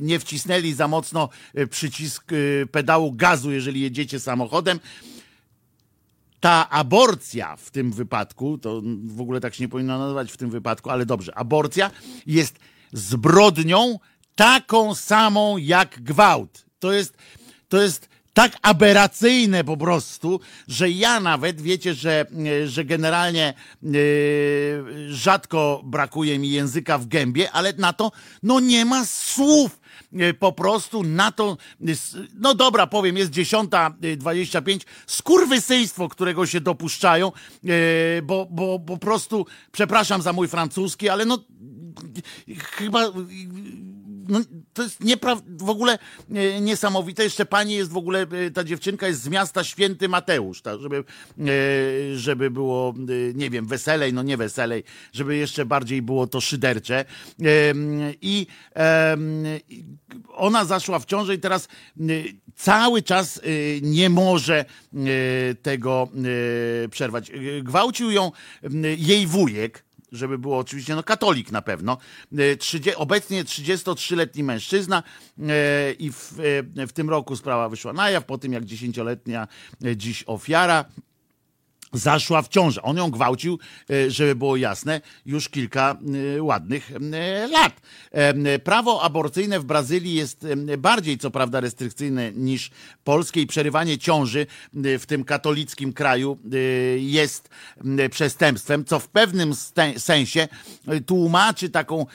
nie 0.02 0.18
wcisnęli 0.18 0.72
za 0.72 0.88
mocno 0.88 1.28
przycisk 1.70 2.24
pedału 2.70 3.12
gazu, 3.12 3.52
jeżeli 3.52 3.80
jedziecie 3.80 4.20
samochodem, 4.20 4.80
ta 6.44 6.70
aborcja 6.70 7.56
w 7.56 7.70
tym 7.70 7.92
wypadku, 7.92 8.58
to 8.58 8.82
w 9.04 9.20
ogóle 9.20 9.40
tak 9.40 9.54
się 9.54 9.64
nie 9.64 9.68
powinno 9.68 9.98
nazywać 9.98 10.32
w 10.32 10.36
tym 10.36 10.50
wypadku, 10.50 10.90
ale 10.90 11.06
dobrze, 11.06 11.38
aborcja 11.38 11.90
jest 12.26 12.58
zbrodnią 12.92 13.98
taką 14.34 14.94
samą 14.94 15.56
jak 15.56 16.02
gwałt. 16.02 16.66
To 16.78 16.92
jest, 16.92 17.16
to 17.68 17.82
jest 17.82 18.08
tak 18.32 18.56
aberracyjne 18.62 19.64
po 19.64 19.76
prostu, 19.76 20.40
że 20.68 20.90
ja 20.90 21.20
nawet, 21.20 21.60
wiecie, 21.60 21.94
że, 21.94 22.26
że 22.66 22.84
generalnie 22.84 23.54
yy, 23.82 23.94
rzadko 25.08 25.82
brakuje 25.84 26.38
mi 26.38 26.50
języka 26.50 26.98
w 26.98 27.06
gębie, 27.06 27.52
ale 27.52 27.72
na 27.72 27.92
to 27.92 28.12
no 28.42 28.60
nie 28.60 28.84
ma 28.84 29.04
słów 29.06 29.80
po 30.38 30.52
prostu 30.52 31.02
na 31.02 31.32
to, 31.32 31.56
no 32.34 32.54
dobra, 32.54 32.86
powiem, 32.86 33.16
jest 33.16 33.30
10.25, 33.30 34.76
e, 34.76 34.78
skurwysyństwo, 35.06 36.08
którego 36.08 36.46
się 36.46 36.60
dopuszczają, 36.60 37.32
e, 37.64 38.22
bo, 38.22 38.46
bo 38.50 38.78
po 38.78 38.96
prostu, 38.96 39.46
przepraszam 39.72 40.22
za 40.22 40.32
mój 40.32 40.48
francuski, 40.48 41.08
ale 41.08 41.24
no 41.24 41.38
chyba 42.58 43.12
no, 44.28 44.40
to 44.72 44.82
jest 44.82 45.00
niepra- 45.00 45.42
w 45.46 45.70
ogóle 45.70 45.98
e, 46.34 46.60
niesamowite. 46.60 47.24
Jeszcze 47.24 47.46
pani 47.46 47.74
jest 47.74 47.90
w 47.90 47.96
ogóle, 47.96 48.26
e, 48.46 48.50
ta 48.50 48.64
dziewczynka 48.64 49.08
jest 49.08 49.22
z 49.22 49.28
miasta 49.28 49.64
Święty 49.64 50.08
Mateusz, 50.08 50.62
tak, 50.62 50.80
żeby, 50.80 50.96
e, 50.96 51.04
żeby 52.16 52.50
było, 52.50 52.94
e, 53.30 53.34
nie 53.34 53.50
wiem, 53.50 53.66
weselej, 53.66 54.12
no 54.12 54.22
nie 54.22 54.36
weselej, 54.36 54.84
żeby 55.12 55.36
jeszcze 55.36 55.66
bardziej 55.66 56.02
było 56.02 56.26
to 56.26 56.40
szydercze. 56.40 56.98
E, 56.98 57.04
I 58.22 58.46
e, 58.76 59.16
ona 60.28 60.64
zaszła 60.64 60.98
w 60.98 61.04
ciążę 61.04 61.34
i 61.34 61.38
teraz 61.38 61.68
cały 62.56 63.02
czas 63.02 63.40
nie 63.82 64.10
może 64.10 64.64
tego 65.62 66.08
przerwać. 66.90 67.32
Gwałcił 67.62 68.10
ją 68.10 68.32
jej 68.98 69.26
wujek, 69.26 69.84
żeby 70.14 70.38
było 70.38 70.58
oczywiście, 70.58 70.94
no 70.94 71.02
katolik 71.02 71.52
na 71.52 71.62
pewno. 71.62 71.98
30, 72.58 72.90
e, 72.90 72.96
obecnie 72.96 73.44
33-letni 73.44 74.42
mężczyzna 74.42 75.02
e, 75.38 75.92
i 75.92 76.12
w, 76.12 76.40
e, 76.76 76.86
w 76.86 76.92
tym 76.92 77.10
roku 77.10 77.36
sprawa 77.36 77.68
wyszła 77.68 77.92
na 77.92 78.10
jaw, 78.10 78.24
po 78.24 78.38
tym 78.38 78.52
jak 78.52 78.64
10-letnia 78.64 79.48
dziś 79.96 80.24
ofiara 80.26 80.84
zaszła 81.94 82.42
w 82.42 82.48
ciążę. 82.48 82.82
On 82.82 82.96
ją 82.96 83.10
gwałcił, 83.10 83.58
e, 83.90 84.10
żeby 84.10 84.34
było 84.34 84.56
jasne, 84.56 85.00
już 85.26 85.48
kilka 85.48 85.96
e, 86.36 86.42
ładnych 86.42 86.92
e, 86.92 87.48
lat. 87.48 87.80
Prawo 88.64 89.02
aborcyjne 89.02 89.60
w 89.60 89.64
Brazylii 89.64 90.14
jest 90.14 90.46
bardziej, 90.78 91.18
co 91.18 91.30
prawda, 91.30 91.60
restrykcyjne 91.60 92.32
niż 92.32 92.70
polskie 93.04 93.40
i 93.40 93.46
przerywanie 93.46 93.98
ciąży 93.98 94.46
w 94.74 95.04
tym 95.06 95.24
katolickim 95.24 95.92
kraju 95.92 96.38
jest 96.96 97.48
przestępstwem, 98.10 98.84
co 98.84 98.98
w 98.98 99.08
pewnym 99.08 99.52
sensie 99.96 100.48
tłumaczy 101.06 101.70
taką, 101.70 102.06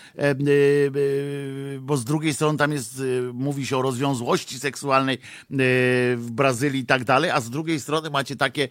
bo 1.79 1.97
z 1.97 2.05
drugiej 2.05 2.33
strony 2.33 2.57
tam 2.57 2.71
jest, 2.71 3.01
mówi 3.33 3.65
się 3.65 3.77
o 3.77 3.81
rozwiązłości 3.81 4.59
seksualnej 4.59 5.17
w 6.15 6.27
Brazylii 6.31 6.81
i 6.81 6.85
tak 6.85 7.03
dalej, 7.03 7.31
a 7.31 7.41
z 7.41 7.49
drugiej 7.49 7.79
strony 7.79 8.09
macie 8.09 8.35
takie, 8.35 8.67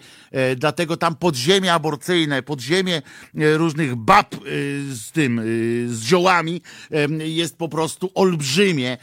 dlatego 0.56 0.96
tam 0.98 1.16
podziemie 1.16 1.72
aborcyjne, 1.74 2.42
podziemie 2.42 2.96
e, 2.96 3.56
różnych 3.56 3.94
bab 3.94 4.34
e, 4.34 4.38
z 4.94 5.12
tym, 5.12 5.38
e, 5.38 5.42
z 5.88 6.02
ziołami 6.02 6.62
jest 7.18 7.56
po 7.56 7.68
prostu 7.68 8.10
olbrzymie. 8.14 8.98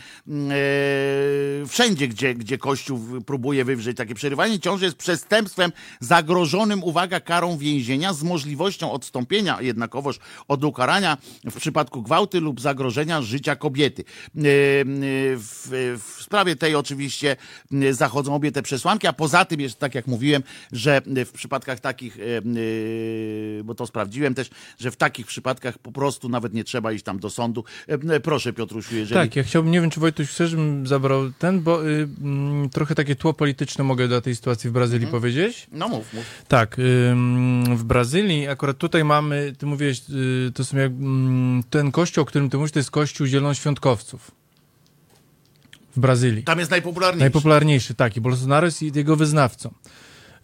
Wszędzie, 1.68 2.08
gdzie, 2.08 2.36
gdzie 2.36 2.58
Kościół 2.58 3.00
próbuje 3.26 3.66
wywrzeć 3.66 3.98
takie 3.98 4.16
przerywanie 4.16 4.60
ciąży 4.60 4.86
jest 4.86 4.98
przestępstwem 4.98 5.72
zagrożonym, 6.00 6.84
uwaga, 6.84 7.20
karą 7.20 7.58
więzienia 7.58 8.14
z 8.14 8.24
możliwością 8.24 8.92
odstąpienia 8.92 9.62
jednakowoż 9.62 10.20
od 10.48 10.64
ukarania 10.64 11.18
w 11.46 11.56
przypadku 11.56 12.02
gwałty 12.02 12.42
lub 12.42 12.62
zagrożenia 12.62 13.22
życia 13.22 13.56
kobiety. 13.56 14.04
W, 15.36 15.98
w 16.00 16.24
sprawie 16.24 16.56
tej 16.56 16.76
oczywiście 16.76 17.36
zachodzą 17.92 18.36
obie 18.36 18.52
te 18.52 18.62
przesłanki, 18.62 19.08
a 19.08 19.14
poza 19.14 19.46
tym 19.46 19.62
jest 19.62 19.80
tak 19.80 19.96
jak 19.96 20.08
mówiłem, 20.08 20.44
że 20.72 21.02
w 21.26 21.32
przypadkach 21.32 21.80
takich, 21.86 22.18
e, 22.20 23.64
bo 23.64 23.76
to 23.76 23.88
sprawdziłem 23.88 24.34
też, 24.34 24.50
że 24.80 24.92
w 24.92 24.96
takich 24.96 25.26
przypadkach 25.26 25.78
po 25.78 25.92
prostu 25.92 26.30
nawet 26.30 26.54
nie 26.54 26.64
trzeba 26.64 26.92
iść 26.92 27.04
tam 27.04 27.20
do 27.20 27.30
sądu. 27.30 27.64
Proszę 28.24 28.54
Piotrusiu, 28.54 28.96
jeżeli... 28.96 29.22
Tak, 29.22 29.36
ja 29.36 29.44
chciałbym, 29.44 29.72
nie 29.72 29.82
wiem 29.82 29.90
czy 29.90 30.00
Wojtuś 30.00 30.30
chce, 30.30 30.48
żebym 30.48 30.88
zabrał 30.88 31.32
ten, 31.32 31.62
bo 31.62 31.88
y, 31.88 32.08
mm, 32.22 32.70
trochę 32.70 32.96
takie 32.96 33.16
tło 33.16 33.34
polityczne 33.34 33.84
mogę 33.84 34.08
do 34.08 34.22
tej 34.22 34.36
sytuacji 34.36 34.70
w 34.70 34.74
Brazylii 34.74 35.06
mhm. 35.06 35.22
powiedzieć. 35.22 35.68
No 35.72 35.88
mów, 35.88 36.14
mów. 36.14 36.26
Tak, 36.48 36.80
y, 36.80 36.82
w 37.76 37.84
Brazylii 37.84 38.48
akurat 38.48 38.78
tutaj 38.78 39.04
mamy, 39.04 39.54
ty 39.58 39.66
mówiłeś, 39.66 40.02
y, 40.10 40.52
to 40.54 40.66
są 40.66 40.78
jak, 40.78 40.92
mm, 40.92 41.64
ten 41.70 41.92
kościół, 41.92 42.22
o 42.22 42.26
którym 42.26 42.50
ty 42.50 42.58
mówisz, 42.58 42.72
to 42.72 42.80
jest 42.80 42.92
kościół 42.92 43.28
zielonoświątkowców 43.28 44.32
w 45.96 46.00
Brazylii. 46.00 46.44
Tam 46.44 46.60
jest 46.60 46.72
najpopularniejszy. 46.72 47.20
Najpopularniejszy, 47.20 47.94
tak. 47.94 48.18
I 48.18 48.22
Bolsonaro 48.22 48.66
jest 48.66 48.82
jego 48.82 49.16
wyznawcą 49.16 49.74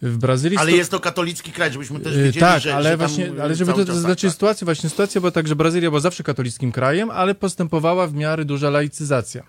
w 0.02 0.18
Brazylii. 0.18 0.58
Ale 0.58 0.72
jest 0.72 0.90
to 0.90 1.00
katolicki 1.00 1.52
kraj, 1.52 1.72
żebyśmy 1.72 2.00
też 2.00 2.14
y, 2.14 2.22
wiedzieli, 2.22 2.40
tak, 2.40 2.62
że, 2.62 2.74
ale 2.74 2.90
że 2.90 2.96
właśnie, 2.96 3.32
ale 3.42 3.54
żeby 3.54 3.72
to 3.72 3.84
zaznaczyć 3.84 4.22
tak. 4.22 4.32
sytuację, 4.32 4.64
właśnie 4.64 4.90
sytuacja 4.90 5.20
była 5.20 5.30
tak, 5.30 5.48
że 5.48 5.56
Brazylia 5.56 5.90
była 5.90 6.00
zawsze 6.00 6.22
katolickim 6.22 6.72
krajem, 6.72 7.10
ale 7.10 7.34
postępowała 7.34 8.06
w 8.06 8.14
miarę 8.14 8.44
duża 8.44 8.70
laicyzacja. 8.70 9.42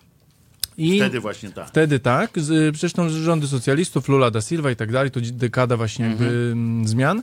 I 0.78 1.00
wtedy 1.00 1.20
właśnie 1.20 1.52
tak. 1.52 1.68
Wtedy 1.68 2.00
tak. 2.00 2.32
Zresztą 2.76 3.10
rządy 3.10 3.48
socjalistów, 3.48 4.08
Lula 4.08 4.32
da 4.32 4.42
Silva 4.42 4.72
i 4.72 4.76
tak 4.76 4.92
dalej, 4.92 5.12
to 5.12 5.20
dekada 5.24 5.78
właśnie 5.78 6.06
jakby 6.06 6.26
mhm. 6.26 6.52
Mm, 6.52 6.88
zmian. 6.88 7.22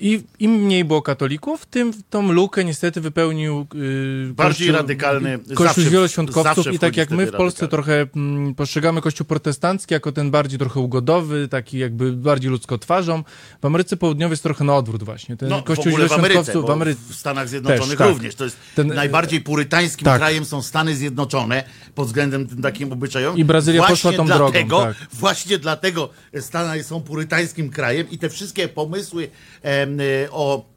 I 0.00 0.22
im 0.38 0.52
mniej 0.52 0.84
było 0.84 1.02
katolików, 1.02 1.66
tym 1.66 1.92
tą 2.10 2.32
lukę 2.32 2.64
niestety 2.64 3.00
wypełnił 3.00 3.66
yy, 3.74 4.32
Bardziej 4.34 4.66
kościół, 4.66 4.76
radykalny. 4.76 5.38
Kościół 5.54 5.84
wieloświątkowców 5.84 6.54
zawsze 6.56 6.74
i 6.74 6.78
tak 6.78 6.96
jak 6.96 7.10
my 7.10 7.26
w 7.26 7.30
Polsce 7.30 7.66
radykalny. 7.66 7.84
trochę 7.84 8.06
mm, 8.16 8.54
postrzegamy 8.54 9.00
kościół 9.00 9.26
protestancki 9.26 9.94
jako 9.94 10.12
ten 10.12 10.30
bardziej 10.30 10.58
trochę 10.58 10.80
ugodowy, 10.80 11.48
taki 11.48 11.78
jakby 11.78 12.12
bardziej 12.12 12.50
ludzko 12.50 12.78
twarzą. 12.78 13.24
W 13.62 13.66
Ameryce 13.66 13.96
Południowej 13.96 14.32
jest 14.32 14.42
trochę 14.42 14.64
na 14.64 14.76
odwrót 14.76 15.02
właśnie. 15.02 15.36
Ten 15.36 15.48
No, 15.48 15.60
w 15.60 15.64
kościół 15.64 15.92
w 15.92 15.96
wieloświątkowców 15.96 16.66
w 16.66 16.70
Ameryce. 16.70 17.00
w 17.08 17.14
Stanach 17.14 17.48
Zjednoczonych 17.48 17.88
Też, 17.88 17.98
tak. 17.98 18.08
również. 18.08 18.34
To 18.34 18.44
jest 18.44 18.56
Ten- 18.74 18.86
najbardziej 18.88 19.40
purytańskim 19.40 20.04
tak. 20.04 20.18
krajem 20.18 20.44
są 20.44 20.62
Stany 20.62 20.96
Zjednoczone 20.96 21.64
pod 21.94 22.06
względem 22.06 22.46
tym 22.46 22.62
takim 22.62 22.92
obyczajowym. 22.92 23.38
I 23.40 23.44
Brazylia 23.44 23.80
właśnie 23.80 23.92
poszła 23.92 24.12
tą 24.12 24.26
drogą, 24.26 24.52
dlatego, 24.52 24.82
tak. 24.82 24.96
Właśnie 25.12 25.58
dlatego 25.58 26.10
Stany 26.40 26.82
są 26.84 27.00
purytańskim 27.00 27.70
krajem 27.70 28.10
i 28.10 28.18
te 28.18 28.30
wszystkie 28.30 28.68
pomysły 28.68 29.24
y, 29.24 29.83
o 29.84 30.00
e, 30.30 30.73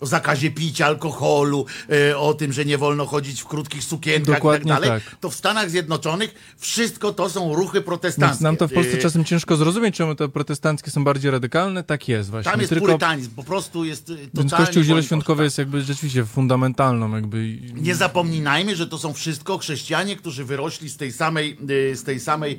o 0.00 0.06
zakazie 0.06 0.50
picia 0.50 0.86
alkoholu, 0.86 1.66
e, 2.10 2.18
o 2.18 2.34
tym, 2.34 2.52
że 2.52 2.64
nie 2.64 2.78
wolno 2.78 3.06
chodzić 3.06 3.42
w 3.42 3.46
krótkich 3.46 3.84
sukienkach 3.84 4.34
Dokładnie 4.34 4.72
i 4.72 4.74
tak 4.74 4.82
dalej, 4.82 5.00
tak. 5.00 5.16
to 5.20 5.30
w 5.30 5.34
Stanach 5.34 5.70
Zjednoczonych 5.70 6.34
wszystko 6.58 7.12
to 7.12 7.30
są 7.30 7.54
ruchy 7.54 7.80
protestanckie. 7.80 8.32
Więc 8.32 8.40
nam 8.40 8.56
to 8.56 8.68
w 8.68 8.72
Polsce 8.72 8.96
E, 8.96 8.98
czasem 8.98 9.24
ciężko 9.24 9.56
zrozumieć, 9.56 9.96
czemu 9.96 10.14
te 10.14 10.28
protestanckie 10.28 10.90
są 10.90 11.04
bardziej 11.04 11.30
radykalne. 11.30 11.84
Tak 11.84 12.08
jest 12.08 12.30
właśnie. 12.30 12.50
Tam 12.50 12.60
jest 12.60 12.70
Tylko, 12.70 12.86
purytanizm, 12.86 13.30
po 13.30 13.44
prostu 13.44 13.84
jest 13.84 14.12
totalnie 14.34 14.66
kościół 14.66 14.82
zieloświątkowy 14.82 15.44
jest 15.44 15.58
jakby 15.58 15.82
rzeczywiście 15.82 16.24
fundamentalną 16.24 17.14
jakby... 17.14 17.58
Nie 17.74 17.94
zapominajmy, 17.94 18.76
że 18.76 18.86
to 18.86 18.98
są 18.98 19.12
wszystko 19.12 19.58
chrześcijanie, 19.58 20.16
którzy 20.16 20.44
wyrośli 20.44 20.88
z 20.88 20.96
tej 20.96 21.12
samej, 21.12 21.56
z 21.94 22.02
tej 22.02 22.20
samej 22.20 22.58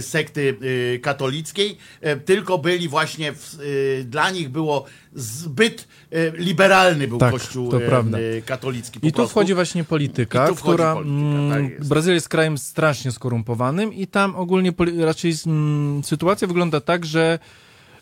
sekty 0.00 0.56
katolickiej, 1.02 1.76
tylko 2.24 2.58
byli 2.58 2.88
właśnie, 2.88 3.32
w, 3.32 3.56
dla 4.04 4.30
nich 4.30 4.48
było 4.48 4.86
zbyt 5.14 5.88
e, 6.10 6.30
liberalny 6.30 7.08
był 7.08 7.18
Tak, 7.18 7.30
kościół 7.32 7.70
e, 7.76 8.42
katolicki. 8.42 8.98
I 9.02 9.12
tu 9.12 9.16
prostu. 9.16 9.30
wchodzi 9.30 9.54
właśnie 9.54 9.84
polityka, 9.84 10.44
wchodzi 10.46 10.62
która. 10.62 10.94
polityka, 10.94 11.18
mm, 11.18 11.50
tak 11.50 11.70
jest. 11.78 11.88
Brazylia 11.88 12.14
jest 12.14 12.28
krajem 12.28 12.58
strasznie 12.58 13.12
skorumpowanym 13.12 13.92
i 13.92 14.06
tam 14.06 14.36
ogólnie 14.36 14.72
raczej 14.98 15.34
mm, 15.46 16.04
sytuacja 16.04 16.48
wygląda 16.48 16.80
tak, 16.80 17.04
że 17.06 17.38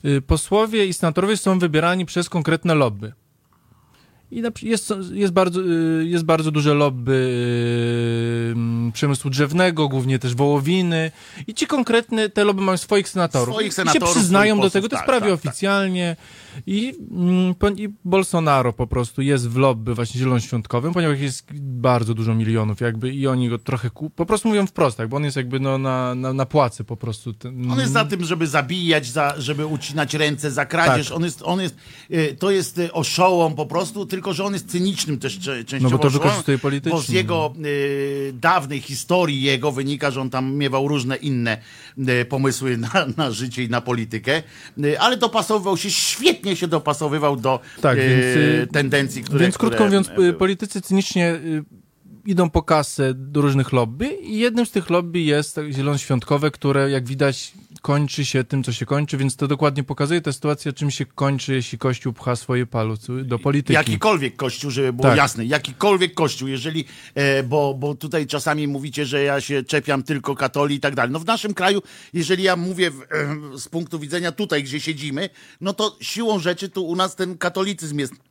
y, 0.05 0.23
posłowie 0.23 0.87
i 0.87 0.93
senatorowie 0.93 1.37
są 1.37 1.59
wybierani 1.59 2.07
przez 2.07 2.29
konkretne 2.29 2.75
lobby. 2.75 3.13
I 4.31 4.43
jest, 4.63 4.93
jest, 5.13 5.33
bardzo, 5.33 5.61
y, 5.61 6.07
jest 6.07 6.25
bardzo 6.25 6.51
duże 6.51 6.75
lobby 6.75 7.13
y, 7.13 8.53
mm, 8.53 8.93
przemysłu 8.93 9.31
drzewnego, 9.31 9.89
głównie 9.89 10.19
też 10.19 10.35
wołowiny. 10.35 11.11
I 11.47 11.55
ci 11.55 11.67
konkretne, 11.67 12.29
te 12.29 12.45
lobby 12.45 12.63
mają 12.63 12.79
swoich 12.79 13.09
senatorów. 13.09 13.55
Swoich 13.55 13.69
I 13.69 13.75
senatorów, 13.75 14.09
się 14.09 14.15
przyznają 14.15 14.61
do 14.61 14.71
tego, 14.71 14.89
to 14.89 14.97
jest 14.97 15.07
prawie 15.07 15.21
tak, 15.21 15.31
tak, 15.31 15.43
tak. 15.43 15.51
oficjalnie. 15.51 16.17
I, 16.67 16.95
mm, 17.11 17.55
I 17.77 17.89
Bolsonaro 18.05 18.73
po 18.73 18.87
prostu 18.87 19.23
jest 19.23 19.49
w 19.49 19.57
lobby 19.57 19.95
właśnie 19.95 20.21
zielonoświątkowym, 20.21 20.93
ponieważ 20.93 21.21
jest 21.21 21.47
bardzo 21.61 22.15
dużo 22.15 22.35
milionów 22.35 22.81
jakby 22.81 23.15
i 23.15 23.27
oni 23.27 23.49
go 23.49 23.59
trochę 23.59 23.91
ku... 23.91 24.11
po 24.11 24.27
prostu 24.27 24.49
mówią 24.49 24.67
wprost, 24.67 24.97
tak, 24.97 25.09
bo 25.09 25.17
on 25.17 25.25
jest 25.25 25.37
jakby 25.37 25.61
no, 25.61 25.79
na, 25.79 26.15
na, 26.15 26.33
na 26.33 26.47
płacy 26.47 26.85
po 26.85 26.97
prostu. 26.97 27.33
Ten, 27.33 27.71
On 27.71 27.81
jest 27.81 27.93
za 27.93 28.05
tym, 28.05 28.25
żeby 28.25 28.47
zabijać, 28.47 29.07
za, 29.07 29.35
żeby 29.39 29.67
ucinać 29.67 30.15
ręce 30.15 30.51
za 30.51 30.67
kradzież. 30.67 31.09
Tak. 31.09 31.17
On 31.17 31.25
jest, 31.25 31.43
on 31.45 31.61
jest, 31.61 31.77
e, 32.11 32.35
to 32.35 32.51
jest 32.51 32.81
oszołom 32.93 33.55
po 33.55 33.67
prostu, 33.67 34.07
tylko 34.07 34.20
że 34.33 34.45
on 34.45 34.53
jest 34.53 34.71
cynicznym 34.71 35.19
też 35.19 35.39
częściowo 35.39 35.85
No 35.85 35.91
bo 35.91 35.99
to 35.99 36.11
wykorzystuje 36.11 36.59
politycznie. 36.59 36.99
Bo 36.99 37.03
z 37.03 37.09
jego 37.09 37.55
e, 37.57 38.33
dawnej 38.33 38.81
historii 38.81 39.43
jego 39.43 39.73
wynika, 39.73 40.11
że 40.11 40.21
on 40.21 40.31
tam 40.31 40.55
miewał 40.55 40.89
różne 40.89 41.17
inne 41.17 41.59
e, 42.07 42.25
pomysły 42.25 42.77
na, 42.77 43.07
na 43.17 43.31
życie 43.31 43.65
i 43.65 43.69
na 43.69 43.81
politykę, 43.81 44.43
e, 44.85 45.01
ale 45.01 45.17
dopasowywał 45.17 45.77
się, 45.77 45.91
świetnie 45.91 46.57
się 46.57 46.69
dopasowywał 46.69 47.37
do 47.37 47.61
Tak, 47.81 47.99
e, 47.99 48.09
więc, 48.09 48.37
y, 48.37 48.69
tendencji, 48.73 49.23
które 49.23 49.45
Więc 49.45 49.59
krótko 49.59 49.77
które, 49.77 49.89
mówiąc, 49.89 50.09
y, 50.09 50.15
były. 50.15 50.33
politycy 50.33 50.81
cynicznie 50.81 51.35
y, 51.35 51.65
idą 52.27 52.51
po 52.51 52.63
kasę 52.63 53.15
do 53.15 53.41
różnych 53.41 53.73
lobby 53.73 54.07
i 54.07 54.39
jednym 54.39 54.67
z 54.67 54.71
tych 54.71 54.91
lobby 54.91 55.21
jest 55.21 55.55
tak 55.55 55.73
zielonoświątkowe, 55.73 56.51
które 56.51 56.91
jak 56.91 57.07
widać 57.07 57.53
kończy 57.83 58.25
się 58.25 58.45
tym, 58.45 58.65
co 58.65 58.73
się 58.73 58.87
kończy, 58.87 59.17
więc 59.17 59.37
to 59.37 59.49
dokładnie 59.49 59.85
pokazuje 59.85 60.21
ta 60.21 60.33
sytuacja, 60.33 60.73
czym 60.73 60.91
się 60.91 61.07
kończy, 61.07 61.55
jeśli 61.55 61.79
Kościół 61.79 62.13
pcha 62.13 62.37
swoje 62.37 62.67
palucy 62.67 63.25
do 63.25 63.39
polityki. 63.39 63.73
Jakikolwiek 63.73 64.37
kościół, 64.37 64.71
żeby 64.71 64.93
było 64.93 65.09
Tak. 65.09 65.17
jasne, 65.17 65.45
jakikolwiek 65.45 66.15
kościół, 66.15 66.49
jeżeli, 66.49 66.85
e, 67.15 67.43
bo, 67.43 67.75
bo 67.75 67.95
tutaj 67.95 68.27
czasami 68.27 68.69
mówicie, 68.69 69.07
że 69.07 69.23
ja 69.23 69.41
się 69.41 69.65
czepiam 69.65 70.03
tylko 70.03 70.37
katoli 70.37 70.75
i 70.75 70.81
tak 70.81 70.95
dalej. 70.95 71.13
No 71.13 71.19
w 71.19 71.27
naszym 71.27 71.55
kraju, 71.55 71.83
jeżeli 72.13 72.43
ja 72.43 72.57
mówię 72.57 72.91
w, 72.91 73.03
e, 73.03 73.59
z 73.59 73.69
punktu 73.69 73.99
widzenia 73.99 74.33
tutaj, 74.33 74.65
gdzie 74.65 74.81
siedzimy, 74.81 75.31
no 75.61 75.73
to 75.73 75.97
siłą 76.01 76.39
rzeczy 76.39 76.69
tu 76.69 76.87
u 76.87 76.97
nas 76.97 77.17
ten 77.17 77.39
katolicyzm 77.39 77.99
jest 77.99 78.30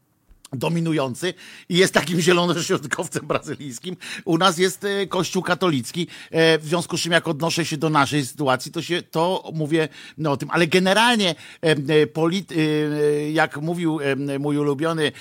dominujący 0.54 1.34
i 1.70 1.78
jest 1.78 1.94
takim 1.94 2.22
zielonoświątkowcem 2.30 3.28
brazylijskim. 3.28 3.98
U 4.26 4.38
nas 4.38 4.58
jest 4.58 4.84
e, 4.84 5.08
kościół 5.08 5.44
katolicki, 5.44 6.08
e, 6.32 6.60
w 6.60 6.66
związku 6.66 6.98
z 6.98 7.02
czym 7.02 7.12
jak 7.12 7.28
odnoszę 7.28 7.66
się 7.66 7.78
do 7.78 7.90
naszej 7.90 8.26
sytuacji, 8.26 8.72
to 8.72 8.82
się 8.82 9.02
to 9.02 9.52
mówię 9.54 9.88
no, 10.18 10.32
o 10.32 10.38
tym, 10.38 10.50
ale 10.52 10.68
generalnie 10.68 11.36
e, 11.62 13.32
jak 13.32 13.58
mówił 13.58 14.00
mój 14.40 14.58
ulubiony 14.58 15.12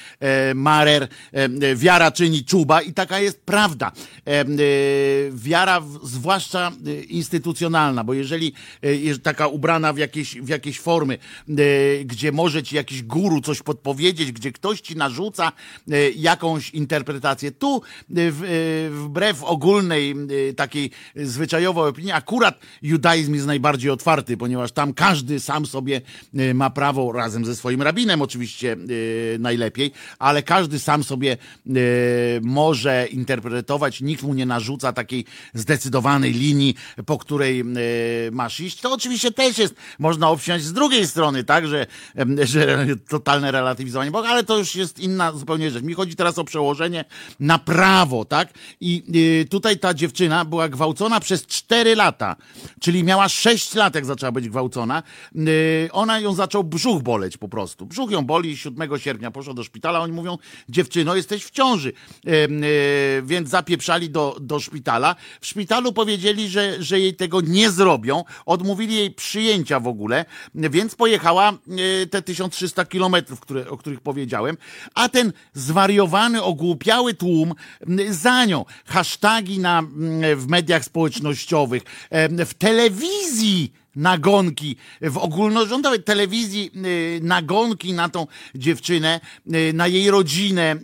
Marer, 0.55 1.09
wiara 1.77 2.11
czyni 2.11 2.45
czuba 2.45 2.83
i 2.83 2.93
taka 2.93 3.21
jest 3.21 3.41
prawda. 3.41 3.93
Wiara, 5.33 5.83
zwłaszcza 6.03 6.73
instytucjonalna, 7.09 8.05
bo 8.05 8.15
jeżeli 8.15 8.53
taka 9.23 9.47
ubrana 9.47 9.93
w 9.93 9.99
jakieś, 9.99 10.41
w 10.41 10.49
jakieś 10.49 10.81
formy, 10.81 11.19
gdzie 12.05 12.33
może 12.33 12.63
ci 12.63 12.77
jakiś 12.77 13.03
guru 13.03 13.41
coś 13.41 13.63
podpowiedzieć, 13.63 14.33
gdzie 14.33 14.53
ktoś 14.53 14.81
ci 14.81 14.97
narzuca 14.97 15.18
e, 15.27 16.11
jakąś 16.11 16.71
interpretację. 16.71 17.53
Tu 17.53 17.77
e, 17.77 18.21
e, 18.21 18.31
wbrew 18.91 19.45
ogólnej 19.45 20.15
takiej 20.57 20.91
zwyczajowej 21.17 21.85
opinii, 21.85 22.13
akurat 22.13 22.59
judaizm 22.83 23.35
jest 23.35 23.47
najbardziej 23.47 23.91
otwarty, 23.91 24.37
ponieważ 24.37 24.73
tam 24.73 24.95
każdy 24.95 25.41
sam 25.41 25.67
sobie 25.67 26.01
ma 26.55 26.71
prawo, 26.71 27.13
razem 27.13 27.45
ze 27.45 27.57
swoim 27.57 27.83
rabinem 27.83 28.23
oczywiście 28.23 28.77
najlepiej, 29.39 29.93
ale 30.19 30.43
każdy 30.43 30.79
sam 30.79 31.05
sobie 31.05 31.37
może 32.43 33.07
interpretować, 33.11 34.01
nikt 34.01 34.23
mu 34.23 34.35
nie 34.35 34.47
narzuca 34.47 34.93
takiej 34.93 35.25
zdecydowanej 35.55 36.33
linii, 36.33 36.75
po 37.07 37.19
której 37.19 37.65
masz 38.33 38.61
iść. 38.61 38.81
To 38.81 38.93
oczywiście 38.93 39.33
też 39.33 39.59
jest, 39.59 39.75
można 39.99 40.31
obsiąść 40.31 40.65
z 40.65 40.73
drugiej 40.73 41.07
strony, 41.07 41.45
tak, 41.45 41.69
że, 41.69 41.87
że 42.43 42.87
totalne 43.09 43.53
relatywizowanie 43.53 44.11
Boga, 44.11 44.29
ale 44.29 44.45
to 44.45 44.59
już 44.59 44.75
jest 44.75 44.99
inna 45.09 45.33
zupełnie 45.33 45.71
rzecz. 45.71 45.85
Mi 45.85 45.95
chodzi 45.95 46.17
teraz 46.17 46.39
o 46.39 46.45
przełożenie 46.45 47.05
na 47.41 47.59
prawo, 47.59 48.25
tak? 48.25 48.49
I 48.81 49.03
y, 49.43 49.49
tutaj 49.49 49.79
ta 49.79 49.95
dziewczyna 49.95 50.45
była 50.45 50.69
gwałcona 50.69 51.21
przez 51.21 51.47
4 51.47 51.97
lata, 51.97 52.37
czyli 52.81 53.05
miała 53.05 53.29
6 53.29 53.75
lat, 53.75 53.95
jak 53.95 54.05
zaczęła 54.05 54.33
być 54.33 54.49
gwałcona. 54.49 55.03
Y, 55.37 55.89
ona 55.93 56.21
ją 56.21 56.35
zaczął 56.35 56.65
brzuch 56.65 57.03
boleć 57.03 57.37
po 57.37 57.49
prostu. 57.49 57.87
Brzuch 57.87 58.11
ją 58.11 58.23
boli 58.23 58.57
7 58.57 58.99
sierpnia, 58.99 59.31
poszła 59.31 59.55
do 59.55 59.65
szpitala, 59.65 60.01
oni 60.01 60.13
mówią, 60.13 60.39
dziewczyno, 60.69 61.17
jesteś 61.17 61.45
w 61.45 61.51
ciąży. 61.51 61.93
Y, 62.27 63.23
więc 63.25 63.49
zapieprzali 63.49 64.11
do, 64.11 64.37
do 64.41 64.61
szpitala. 64.61 65.17
W 65.41 65.47
szpitalu 65.47 65.93
powiedzieli, 65.93 66.49
że, 66.49 66.83
że 66.83 67.01
jej 67.01 67.15
tego 67.15 67.41
nie 67.41 67.71
zrobią, 67.71 68.25
odmówili 68.47 68.95
jej 68.95 69.11
przyjęcia 69.11 69.81
w 69.81 69.87
ogóle, 69.87 70.25
więc 70.55 70.95
pojechała 70.95 71.53
te 72.11 72.23
1300 72.23 72.85
kilometrów, 72.85 73.41
o 73.71 73.77
których 73.77 74.01
powiedziałem, 74.01 74.57
a 74.99 75.09
ten 75.09 75.33
zwariowany, 75.55 76.43
ogłupiały 76.43 77.15
tłum 77.15 77.55
za 78.11 78.45
nią. 78.45 78.65
Hasztagi 78.87 79.59
na, 79.59 79.83
w 80.37 80.47
mediach 80.49 80.85
społecznościowych, 80.85 81.83
w 82.47 82.55
telewizji 82.55 83.73
nagonki, 83.97 84.77
w 85.01 85.19
ogólnorządowej 85.19 86.03
telewizji 86.03 86.71
nagonki 87.23 87.93
na 87.93 88.09
tą 88.09 88.27
dziewczynę, 88.55 89.21
na 89.75 89.87
jej 89.87 90.11
rodzinę, 90.11 90.77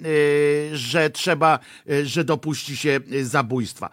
że 0.72 1.10
trzeba, 1.10 1.58
y, 1.90 2.06
że 2.06 2.24
dopuści 2.24 2.76
się 2.76 3.00
zabójstwa. 3.22 3.90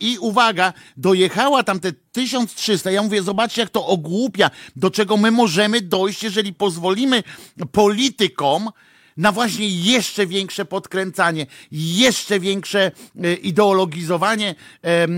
I 0.00 0.18
uwaga, 0.20 0.72
dojechała 0.96 1.62
tam 1.62 1.80
te 1.80 1.92
1300. 2.12 2.90
Ja 2.90 3.02
mówię, 3.02 3.22
zobaczcie, 3.22 3.60
jak 3.60 3.70
to 3.70 3.86
ogłupia, 3.86 4.50
do 4.76 4.90
czego 4.90 5.16
my 5.16 5.30
możemy 5.30 5.80
dojść, 5.80 6.22
jeżeli 6.22 6.54
pozwolimy 6.54 7.22
politykom, 7.72 8.70
na 9.16 9.32
właśnie 9.32 9.68
jeszcze 9.68 10.26
większe 10.26 10.64
podkręcanie, 10.64 11.46
jeszcze 11.72 12.40
większe 12.40 12.92
e, 13.22 13.34
ideologizowanie 13.34 14.54
e, 14.84 15.08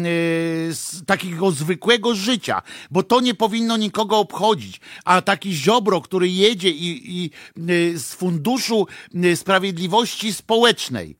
takiego 1.06 1.50
zwykłego 1.50 2.14
życia, 2.14 2.62
bo 2.90 3.02
to 3.02 3.20
nie 3.20 3.34
powinno 3.34 3.76
nikogo 3.76 4.18
obchodzić. 4.18 4.80
A 5.04 5.22
taki 5.22 5.52
ziobro, 5.52 6.00
który 6.00 6.28
jedzie 6.28 6.70
i, 6.70 7.22
i 7.22 7.30
e, 7.56 7.98
z 7.98 8.14
funduszu 8.14 8.87
sprawiedliwości 9.34 10.32
społecznej, 10.32 11.16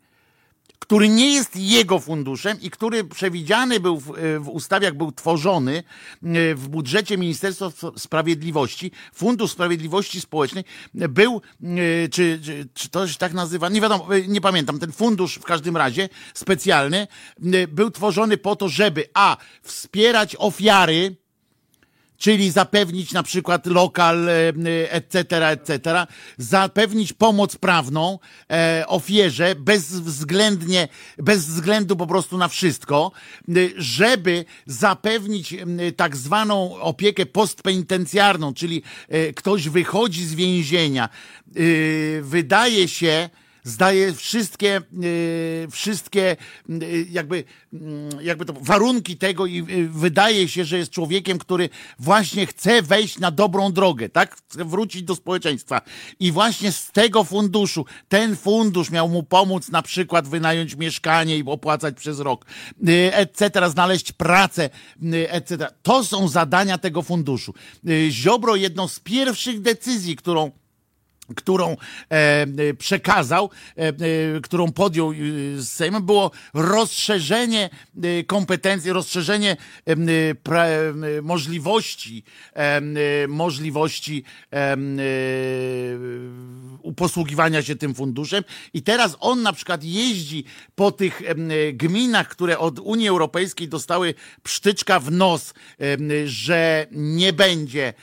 który 0.79 1.09
nie 1.09 1.35
jest 1.35 1.57
jego 1.57 1.99
funduszem 2.01 2.61
i 2.61 2.71
który 2.71 3.05
przewidziany 3.05 3.81
był 3.81 4.01
w, 4.01 4.13
w 4.39 4.49
ustawie, 4.49 4.85
jak 4.85 4.97
był 4.97 5.13
tworzony 5.13 5.77
e, 5.77 6.55
w 6.55 6.69
budżecie 6.69 7.19
Ministerstwa 7.19 7.71
Sprawiedliwości, 7.97 8.91
Fundusz 9.15 9.51
Sprawiedliwości 9.51 10.21
Społecznej 10.21 10.65
był, 10.95 11.41
e, 11.63 12.09
czy, 12.09 12.41
czy, 12.45 12.69
czy 12.75 12.89
to 12.89 13.09
się 13.09 13.19
tak 13.19 13.33
nazywa, 13.33 13.69
nie 13.69 13.81
wiadomo, 13.81 14.17
e, 14.17 14.23
nie 14.29 14.41
pamiętam, 14.41 14.79
ten 14.79 14.93
fundusz 14.93 15.35
w 15.35 15.45
każdym 15.45 15.77
razie 15.77 16.09
specjalny 16.35 17.07
był 17.69 17.91
tworzony 17.91 18.37
po 18.37 18.57
to, 18.57 18.69
żeby 18.69 19.05
a, 19.15 19.37
wspierać 19.63 20.37
ofiary, 20.39 21.17
czyli 22.19 22.51
zapewnić 22.51 23.13
na 23.13 23.23
przykład 23.23 23.67
lokal, 23.67 24.29
etc., 24.89 25.37
e, 25.37 25.49
etc., 25.49 26.07
zapewnić 26.39 27.13
pomoc 27.13 27.57
prawną 27.57 28.19
e, 28.51 28.85
ofierze 28.87 29.55
bezwzględnie, 29.55 30.89
bez 31.19 31.47
względu 31.47 31.97
po 31.97 32.07
prostu 32.07 32.39
na 32.39 32.49
wszystko, 32.49 33.13
e, 33.49 33.53
żeby 33.77 34.45
zapewnić 34.67 35.55
tak 35.97 36.17
zwaną 36.17 36.81
opiekę 36.81 37.27
postpenitencjarną, 37.27 38.55
czyli 38.55 38.83
ktoś 39.37 39.69
wychodzi 39.69 40.27
z 40.27 40.35
więzienia, 40.35 41.09
wydaje 42.23 42.89
się, 42.89 43.31
zdaje 43.69 44.13
wszystkie, 44.13 44.77
e, 44.77 44.81
wszystkie 45.71 46.37
e, 46.69 46.75
jakby, 47.11 47.45
mm, 47.73 48.09
jakby 48.21 48.45
to 48.45 48.53
warunki 48.53 49.17
tego 49.17 49.47
i 49.47 49.59
e, 49.59 49.65
wydaje 49.89 50.49
się, 50.49 50.65
że 50.65 50.79
jest 50.79 50.91
człowiekiem, 50.91 51.39
który 51.39 51.69
właśnie 51.99 52.47
chce 52.47 52.83
wejść 52.83 53.19
na 53.19 53.31
dobrą 53.31 53.73
drogę, 53.73 54.09
tak? 54.09 54.37
Chce 54.37 54.65
wrócić 54.65 55.03
do 55.03 55.15
społeczeństwa. 55.15 55.81
I 56.21 56.33
właśnie 56.33 56.73
z 56.73 56.91
tego 56.93 57.25
funduszu, 57.25 57.85
ten 58.09 58.37
fundusz 58.37 58.91
miał 58.91 59.09
mu 59.09 59.23
pomóc 59.23 59.69
na 59.69 59.83
przykład 59.83 60.29
wynająć 60.29 60.77
mieszkanie 60.77 61.39
i 61.39 61.45
opłacać 61.47 61.97
przez 61.97 62.21
rok, 62.21 62.47
etc., 63.13 63.71
znaleźć 63.71 64.13
pracę, 64.13 64.71
etc. 65.29 65.67
To 65.83 66.05
są 66.05 66.29
zadania 66.29 66.79
tego 66.79 67.03
funduszu. 67.03 67.55
Ziobro 68.11 68.57
jedną 68.57 68.89
z 68.89 69.01
pierwszych 69.01 69.61
decyzji, 69.61 70.17
którą 70.17 70.51
którą 71.37 71.77
e, 72.11 72.75
przekazał, 72.75 73.51
e, 73.77 73.89
e, 73.89 73.95
którą 74.43 74.73
podjął 74.73 75.13
z 75.57 75.69
Sejmem, 75.69 76.07
było 76.07 76.31
rozszerzenie 76.55 77.71
kompetencji, 78.27 78.93
rozszerzenie 78.93 79.57
możliwości, 81.23 82.23
możliwości 83.29 84.25
posługiwania 86.97 87.63
się 87.63 87.77
tym 87.77 87.95
funduszem. 87.95 88.45
I 88.75 88.83
teraz 88.83 89.17
on 89.21 89.43
na 89.43 89.53
przykład 89.53 89.85
jeździ 89.85 90.45
po 90.75 90.93
tych 90.93 91.23
gminach, 91.73 92.29
które 92.29 92.59
od 92.59 92.79
Unii 92.79 93.09
Europejskiej 93.09 93.69
dostały 93.69 94.15
psztyczka 94.43 95.01
w 95.01 95.11
nos, 95.11 95.55
że 96.25 96.87
nie 96.91 97.33
będzie 97.33 97.95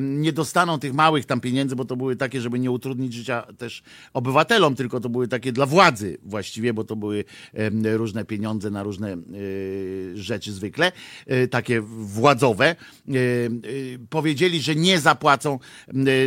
nie 0.00 0.32
dostaną 0.32 0.78
tych 0.78 0.94
małych 0.94 1.26
tam 1.26 1.40
pieniędzy, 1.40 1.76
bo 1.76 1.84
to 1.84 1.96
były 1.96 2.16
takie, 2.16 2.40
żeby 2.40 2.58
nie 2.58 2.70
utrudnić 2.70 3.14
życia 3.14 3.46
też 3.58 3.82
obywatelom, 4.12 4.74
tylko 4.74 5.00
to 5.00 5.08
były 5.08 5.28
takie 5.28 5.52
dla 5.52 5.66
władzy 5.66 6.18
właściwie, 6.22 6.74
bo 6.74 6.84
to 6.84 6.96
były 6.96 7.24
różne 7.84 8.24
pieniądze 8.24 8.70
na 8.70 8.82
różne 8.82 9.12
e, 9.12 9.16
rzeczy 10.14 10.52
zwykle, 10.52 10.92
e, 11.26 11.48
takie 11.48 11.80
władzowe. 11.80 12.66
E, 12.68 12.74
powiedzieli, 14.10 14.60
że 14.60 14.74
nie 14.74 15.00
zapłacą 15.00 15.58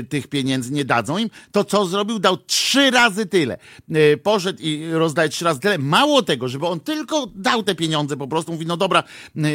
tych 0.10 0.28
pieniędzy, 0.28 0.74
nie 0.74 0.86
dadzą 0.86 1.18
im. 1.18 1.30
To 1.52 1.64
co 1.64 1.86
zrobił? 1.86 2.20
Dał 2.20 2.38
trzy 2.38 2.92
razy 2.92 3.26
tyle. 3.26 3.58
Poszedł 4.24 4.60
i 4.62 4.90
rozdaje 4.92 5.30
trzy 5.30 5.46
razy 5.46 5.60
tyle. 5.60 5.78
Mało 5.78 6.22
tego, 6.22 6.48
żeby 6.48 6.68
on 6.68 6.80
tylko 6.80 7.28
dał 7.36 7.64
te 7.64 7.76
pieniądze, 7.76 8.18
po 8.18 8.28
prostu 8.28 8.52
mówi, 8.52 8.66
no 8.66 8.78
dobra, 8.78 9.04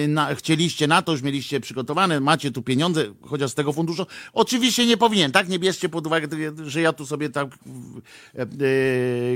na, 0.08 0.34
chcieliście 0.34 0.86
na 0.86 1.02
to, 1.02 1.12
już 1.12 1.22
mieliście 1.22 1.60
przygotowane, 1.60 2.20
macie 2.20 2.50
tu 2.50 2.62
pieniądze, 2.62 3.04
chociaż 3.22 3.50
z 3.50 3.54
tego 3.54 3.72
funduszu. 3.76 4.06
Oczywiście 4.32 4.86
nie 4.86 4.96
powinien, 4.96 5.32
tak? 5.32 5.48
Nie 5.48 5.58
bierzcie 5.58 5.88
pod 5.88 6.06
uwagę, 6.06 6.28
że 6.66 6.80
ja 6.80 6.92
tu 6.92 7.06
sobie 7.06 7.30
tak 7.30 7.48
e, 7.48 8.42
e, 8.42 8.46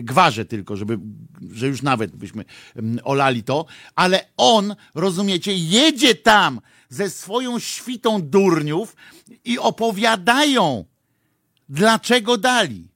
gwarzę 0.03 0.45
tylko, 0.45 0.77
żeby, 0.77 0.99
że 1.53 1.69
już 1.69 1.83
nawet 1.83 2.17
byśmy 2.17 2.45
olali 3.05 3.43
to, 3.43 3.67
ale 3.95 4.27
on, 4.37 4.77
rozumiecie, 4.95 5.57
jedzie 5.57 6.15
tam 6.15 6.61
ze 6.89 7.11
swoją 7.11 7.59
świtą 7.59 8.23
durniów 8.23 8.97
i 9.45 9.59
opowiadają, 9.59 10.85
dlaczego 11.69 12.39
dali. 12.39 12.90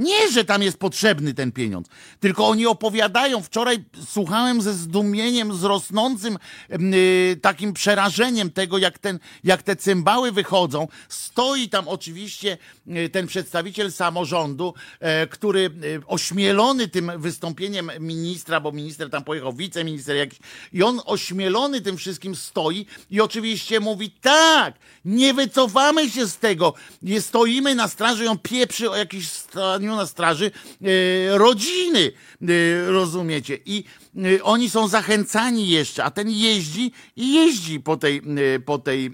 Nie, 0.00 0.32
że 0.32 0.44
tam 0.44 0.62
jest 0.62 0.78
potrzebny 0.78 1.34
ten 1.34 1.52
pieniądz, 1.52 1.88
tylko 2.20 2.48
oni 2.48 2.66
opowiadają. 2.66 3.42
Wczoraj 3.42 3.84
słuchałem 4.06 4.62
ze 4.62 4.74
zdumieniem, 4.74 5.56
z 5.56 5.64
rosnącym 5.64 6.38
yy, 6.68 7.36
takim 7.42 7.72
przerażeniem 7.72 8.50
tego, 8.50 8.78
jak, 8.78 8.98
ten, 8.98 9.18
jak 9.44 9.62
te 9.62 9.76
cymbały 9.76 10.32
wychodzą. 10.32 10.88
Stoi 11.08 11.68
tam 11.68 11.88
oczywiście 11.88 12.58
yy, 12.86 13.08
ten 13.08 13.26
przedstawiciel 13.26 13.92
samorządu, 13.92 14.74
yy, 15.00 15.08
który 15.30 15.70
y, 15.84 16.00
ośmielony 16.06 16.88
tym 16.88 17.12
wystąpieniem 17.16 17.90
ministra, 18.00 18.60
bo 18.60 18.72
minister 18.72 19.10
tam 19.10 19.24
pojechał, 19.24 19.52
wiceminister 19.52 20.16
jakiś, 20.16 20.38
i 20.72 20.82
on 20.82 21.00
ośmielony 21.04 21.80
tym 21.80 21.96
wszystkim 21.96 22.36
stoi 22.36 22.86
i 23.10 23.20
oczywiście 23.20 23.80
mówi: 23.80 24.10
tak, 24.10 24.74
nie 25.04 25.34
wycofamy 25.34 26.10
się 26.10 26.26
z 26.26 26.38
tego, 26.38 26.74
nie 27.02 27.20
stoimy 27.20 27.74
na 27.74 27.88
straży, 27.88 28.30
on 28.30 28.38
pieprzy 28.38 28.90
o 28.90 28.96
jakiś 28.96 29.28
stanie 29.28 29.89
na 29.96 30.06
straży 30.06 30.50
e, 30.50 31.38
rodziny, 31.38 32.12
e, 32.42 32.46
rozumiecie? 32.90 33.58
I 33.66 33.84
e, 34.16 34.42
oni 34.42 34.70
są 34.70 34.88
zachęcani 34.88 35.68
jeszcze, 35.68 36.04
a 36.04 36.10
ten 36.10 36.30
jeździ 36.30 36.92
i 37.16 37.34
jeździ 37.34 37.80
po 37.80 37.96
tej, 37.96 38.22
po 38.64 38.78
tej 38.78 39.10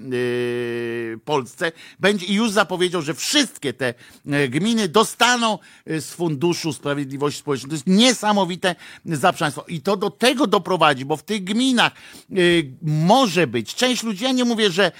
Polsce. 1.24 1.72
Będzie 2.00 2.26
i 2.26 2.34
już 2.34 2.50
zapowiedział, 2.50 3.02
że 3.02 3.14
wszystkie 3.14 3.72
te 3.72 3.94
gminy 4.48 4.88
dostaną 4.88 5.58
z 5.86 6.04
Funduszu 6.04 6.72
Sprawiedliwości 6.72 7.40
Społecznej. 7.40 7.68
To 7.68 7.74
jest 7.74 7.86
niesamowite 7.86 8.74
za 9.04 9.32
państwo. 9.32 9.64
I 9.68 9.80
to 9.80 9.96
do 9.96 10.10
tego 10.10 10.46
doprowadzi, 10.46 11.04
bo 11.04 11.16
w 11.16 11.22
tych 11.22 11.44
gminach 11.44 11.92
może 12.82 13.46
być, 13.46 13.74
część 13.74 14.02
ludzi, 14.02 14.24
ja 14.24 14.32
nie 14.32 14.44
mówię, 14.44 14.70
że, 14.70 14.92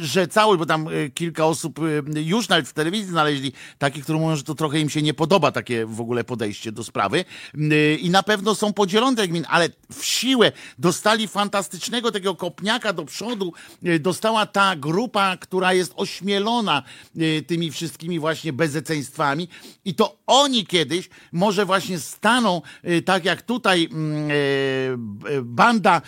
że 0.00 0.28
całość, 0.28 0.58
bo 0.58 0.66
tam 0.66 0.88
kilka 1.14 1.46
osób 1.46 1.80
już 2.14 2.48
nawet 2.48 2.68
w 2.68 2.72
telewizji 2.72 3.10
znaleźli 3.10 3.52
takich, 3.78 4.04
którzy 4.04 4.18
mówią, 4.18 4.36
że 4.36 4.42
to 4.42 4.54
trochę 4.54 4.80
im 4.80 4.90
się 4.90 5.02
nie 5.02 5.09
podoba 5.14 5.52
takie 5.52 5.86
w 5.86 6.00
ogóle 6.00 6.24
podejście 6.24 6.72
do 6.72 6.84
sprawy. 6.84 7.24
Y, 7.54 7.98
i 8.00 8.10
na 8.10 8.22
pewno 8.22 8.54
są 8.54 8.72
podzielone 8.72 9.28
gmin, 9.28 9.44
ale 9.48 9.68
w 9.92 10.04
siłę 10.04 10.52
dostali 10.78 11.28
fantastycznego 11.28 12.12
takiego 12.12 12.34
kopniaka 12.34 12.92
do 12.92 13.04
przodu, 13.04 13.52
y, 13.86 13.98
dostała 13.98 14.46
ta 14.46 14.76
grupa, 14.76 15.36
która 15.36 15.72
jest 15.72 15.92
ośmielona 15.96 16.82
y, 17.16 17.44
tymi 17.46 17.70
wszystkimi 17.70 18.18
właśnie 18.18 18.52
bezeceństwami. 18.52 19.48
I 19.84 19.94
to 19.94 20.16
oni 20.26 20.66
kiedyś 20.66 21.08
może 21.32 21.66
właśnie 21.66 21.98
staną, 21.98 22.62
tak 23.04 23.24
jak 23.24 23.42
tutaj 23.42 23.88
mm, 23.92 25.20
banda 25.44 26.02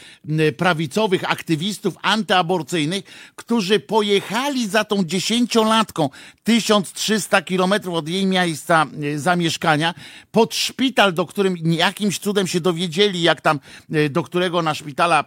prawicowych 0.57 1.31
aktywistów 1.31 1.95
antyaborcyjnych, 2.03 3.05
którzy 3.37 3.81
pojechali 3.81 4.69
za 4.69 4.85
tą 4.85 5.05
dziesięciolatką 5.05 6.11
1300 6.45 7.43
kilometrów 7.43 7.95
od 7.95 8.09
jej 8.09 8.27
miejsca 8.27 8.87
zamieszkania, 9.17 9.95
pod 10.33 10.55
szpital, 10.55 11.13
do 11.13 11.27
którym 11.27 11.57
jakimś 11.57 12.19
cudem 12.19 12.47
się 12.47 12.61
dowiedzieli, 12.61 13.23
jak 13.23 13.41
tam, 13.41 13.61
e, 13.93 14.09
do 14.09 14.23
którego 14.23 14.63
na 14.63 14.75
szpitala 14.75 15.25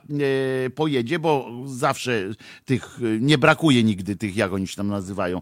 e, 0.66 0.70
pojedzie, 0.70 1.20
bo 1.20 1.52
zawsze 1.66 2.22
tych, 2.66 3.00
e, 3.00 3.20
nie 3.20 3.38
brakuje 3.38 3.84
nigdy 3.84 4.16
tych, 4.16 4.36
jak 4.36 4.54
oni 4.54 4.68
się 4.68 4.76
tam 4.76 4.88
nazywają, 4.88 5.42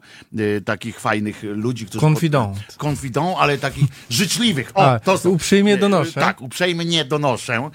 takich 0.65 0.99
fajnych 0.99 1.43
ludzi, 1.43 1.85
którzy... 1.85 2.05
Confidant. 2.05 2.57
Pod, 2.65 2.75
confidant, 2.77 3.35
ale 3.39 3.57
takich 3.57 3.85
życzliwych. 4.09 4.71
O, 4.73 4.91
A, 4.91 4.99
to 4.99 5.17
są. 5.17 5.29
Uprzejmie 5.29 5.77
donoszę. 5.77 6.19
Tak, 6.19 6.41
uprzejmie 6.41 6.85
nie 6.85 7.05
donoszę. 7.05 7.69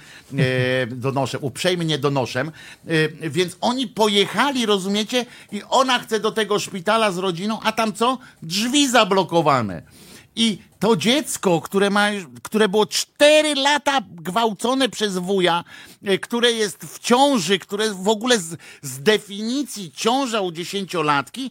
donoszę, 0.91 1.39
uprzejmie 1.39 1.85
nie 1.85 1.99
donoszę. 1.99 2.45
Więc 3.31 3.57
oni 3.61 3.87
pojechali, 3.87 4.67
rozumiecie? 4.67 5.27
I 5.53 5.63
ona 5.71 5.99
chce 5.99 6.21
do 6.21 6.31
tego 6.33 6.59
szpitala 6.59 7.13
z 7.13 7.19
rodziną, 7.19 7.61
a 7.61 7.73
tam 7.73 7.93
co? 7.93 8.19
Drzwi 8.43 8.89
zablokowane. 8.89 9.83
I 10.39 10.59
to 10.79 10.97
dziecko, 10.97 11.61
które, 11.61 11.91
ma, 11.91 12.09
które 12.43 12.69
było 12.69 12.87
4 12.87 13.55
lata 13.55 14.01
gwałcone 14.11 14.89
przez 14.89 15.19
wuja, 15.19 15.65
e, 16.05 16.19
które 16.19 16.53
jest 16.53 16.85
w 16.85 16.99
ciąży, 16.99 17.59
które 17.59 17.95
w 17.95 18.09
ogóle 18.09 18.39
z, 18.39 18.57
z 18.83 19.03
definicji 19.03 19.93
ciąża 19.93 20.41
u 20.41 20.53
dziesięciolatki, 20.53 21.51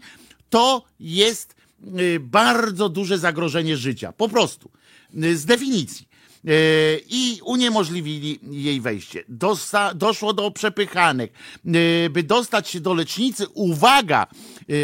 to 0.49 0.85
jest 0.99 1.55
e, 1.83 2.19
bardzo 2.19 2.89
duże 2.89 3.17
zagrożenie 3.17 3.77
życia. 3.77 4.11
Po 4.11 4.29
prostu. 4.29 4.71
E, 5.23 5.35
z 5.35 5.45
definicji. 5.45 6.06
I 7.09 7.39
uniemożliwili 7.43 8.39
jej 8.51 8.81
wejście. 8.81 9.23
Dosta, 9.29 9.93
doszło 9.93 10.33
do 10.33 10.51
przepychanek. 10.51 11.31
By 12.09 12.23
dostać 12.23 12.69
się 12.69 12.79
do 12.79 12.93
lecznicy, 12.93 13.47
uwaga, 13.47 14.27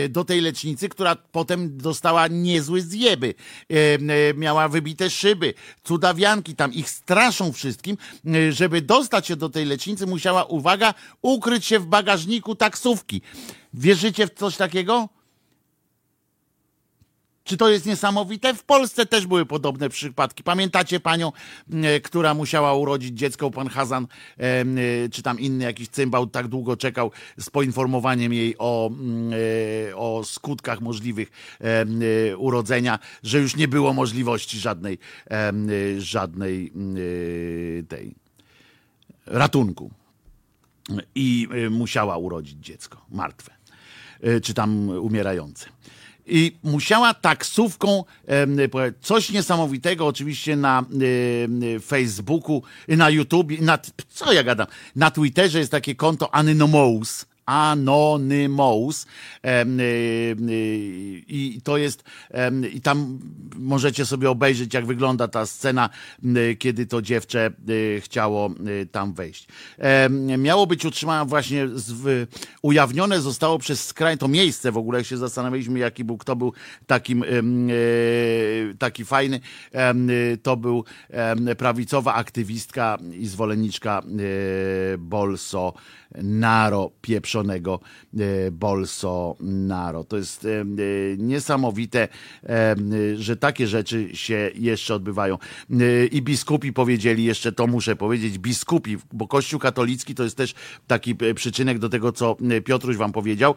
do 0.10 0.26
tej 0.26 0.42
lecznicy, 0.42 0.90
która 0.90 1.16
potem 1.16 1.78
dostała 1.78 2.28
niezły 2.28 2.82
zjeby. 2.82 3.34
Miała 4.36 4.68
wybite 4.68 5.10
szyby, 5.10 5.54
cudawianki 5.84 6.56
tam, 6.56 6.74
ich 6.74 6.90
straszą 6.90 7.52
wszystkim. 7.52 7.98
Żeby 8.50 8.82
dostać 8.82 9.28
się 9.28 9.36
do 9.36 9.50
tej 9.50 9.66
lecznicy, 9.66 10.08
musiała, 10.08 10.44
uwaga, 10.46 10.94
ukryć 11.22 11.66
się 11.66 11.80
w 11.80 11.86
bagażniku 11.86 12.56
taksówki. 12.56 13.22
Wierzycie 13.74 14.28
w 14.28 14.34
coś 14.34 14.58
takiego? 14.58 15.10
Czy 17.44 17.58
to 17.58 17.70
jest 17.70 17.86
niesamowite? 17.86 18.54
W 18.54 18.64
Polsce 18.64 19.06
też 19.06 19.28
były 19.28 19.46
podobne 19.46 19.90
przypadki. 19.90 20.44
Pamiętacie 20.44 21.00
panią, 21.00 21.32
e, 21.74 22.00
która 22.00 22.34
musiała 22.34 22.74
urodzić 22.74 23.18
dziecko, 23.18 23.52
pan 23.52 23.68
Hazan, 23.68 24.08
e, 24.38 25.10
czy 25.10 25.24
tam 25.24 25.40
inny 25.40 25.64
jakiś 25.64 25.88
cymbał 25.88 26.28
tak 26.28 26.48
długo 26.48 26.78
czekał 26.78 27.12
z 27.38 27.50
poinformowaniem 27.50 28.34
jej 28.34 28.56
o, 28.58 28.92
e, 29.90 29.96
o 29.96 30.24
skutkach 30.24 30.82
możliwych 30.82 31.32
urodzenia, 32.38 33.00
że 33.24 33.40
już 33.40 33.56
nie 33.56 33.68
było 33.68 33.94
możliwości 33.94 34.60
żadnej, 34.60 34.98
żadnej 35.98 36.72
tej 37.88 38.16
ratunku. 39.26 39.92
I 41.16 41.48
musiała 41.70 42.18
urodzić 42.18 42.66
dziecko 42.66 43.06
martwe, 43.10 43.52
czy 44.44 44.54
tam 44.54 44.90
umierające 44.90 45.73
i 46.28 46.56
musiała 46.64 47.14
taksówką 47.14 48.04
coś 49.02 49.30
niesamowitego 49.30 50.08
oczywiście 50.08 50.56
na 50.56 50.86
Facebooku, 51.86 52.64
na 52.88 53.10
YouTube, 53.10 53.60
na, 53.62 53.80
co 54.10 54.34
ja 54.34 54.44
gadam, 54.44 54.68
na 54.96 55.12
Twitterze 55.12 55.60
jest 55.60 55.72
takie 55.72 55.96
konto 55.96 56.36
Anonymous, 56.36 57.26
Anonymous 57.46 59.06
y, 59.06 59.50
y, 59.82 60.36
i 61.28 61.62
to 61.64 61.78
jest 61.78 62.04
i 62.74 62.82
tam 62.82 63.20
możecie 63.56 64.06
sobie 64.06 64.30
obejrzeć 64.30 64.74
jak 64.74 64.86
wygląda 64.86 65.28
ta 65.28 65.46
scena, 65.46 65.90
kiedy 66.60 66.86
to 66.86 67.02
dziewczę 67.02 67.52
y, 67.70 68.02
chciało 68.04 68.50
tam 68.92 69.14
wejść. 69.14 69.48
Miało 70.38 70.68
być 70.68 70.86
utrzymane 70.86 71.30
właśnie 71.30 71.68
ujawnione 72.62 73.22
zostało 73.22 73.60
przez 73.60 73.86
skraj 73.86 74.18
to 74.18 74.28
miejsce 74.28 74.72
w 74.72 74.78
ogóle 74.78 75.00
jak 75.00 75.08
się 75.08 75.18
zastanawialiśmy 75.18 75.80
jaki 75.80 76.04
był 76.04 76.18
kto 76.18 76.36
był 76.36 76.54
takim 76.88 77.26
taki 78.80 79.06
fajny 79.06 79.40
to 80.44 80.58
był 80.58 80.86
prawicowa 81.58 82.14
aktywistka 82.14 82.98
i 83.14 83.28
zwolenniczka 83.28 84.02
Bolso 84.98 85.74
Naro, 86.22 86.92
pieprzonego 87.34 87.80
e, 88.20 88.52
Bolsonaro. 88.52 90.04
To 90.04 90.18
jest 90.18 90.46
e, 90.46 90.50
e, 90.50 90.66
niesamowite, 91.18 92.08
że 93.16 93.38
takie 93.38 93.68
rzeczy 93.68 94.10
się 94.14 94.52
jeszcze 94.56 94.96
odbywają. 94.96 95.38
I 96.12 96.22
biskupi 96.22 96.74
powiedzieli, 96.74 97.24
jeszcze 97.24 97.52
to 97.52 97.68
muszę 97.68 97.96
powiedzieć, 97.96 98.38
biskupi, 98.38 98.98
bo 99.14 99.28
Kościół 99.28 99.60
katolicki 99.60 100.16
to 100.16 100.24
jest 100.24 100.38
też 100.38 100.54
taki 100.88 101.16
przyczynek 101.36 101.80
do 101.80 101.90
tego, 101.90 102.12
co 102.12 102.38
Piotruś 102.66 102.98
wam 102.98 103.12
powiedział 103.12 103.56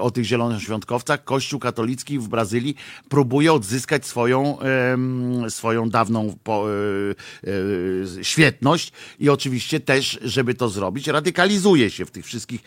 o 0.00 0.10
tych 0.10 0.24
zielonoświątkowcach. 0.24 1.24
Kościół 1.24 1.60
katolicki 1.60 2.18
w 2.18 2.28
Brazylii 2.28 2.76
próbuje 3.08 3.52
odzyskać 3.52 4.06
swoją, 4.06 4.58
swoją 5.48 5.90
dawną 5.90 6.36
świetność 8.22 8.92
i 9.20 9.28
oczywiście 9.28 9.80
też, 9.80 10.18
żeby 10.22 10.54
to 10.54 10.68
zrobić, 10.68 11.06
radykalizuje 11.06 11.90
się 11.90 12.06
w 12.06 12.10
tych 12.10 12.24
wszystkich 12.24 12.62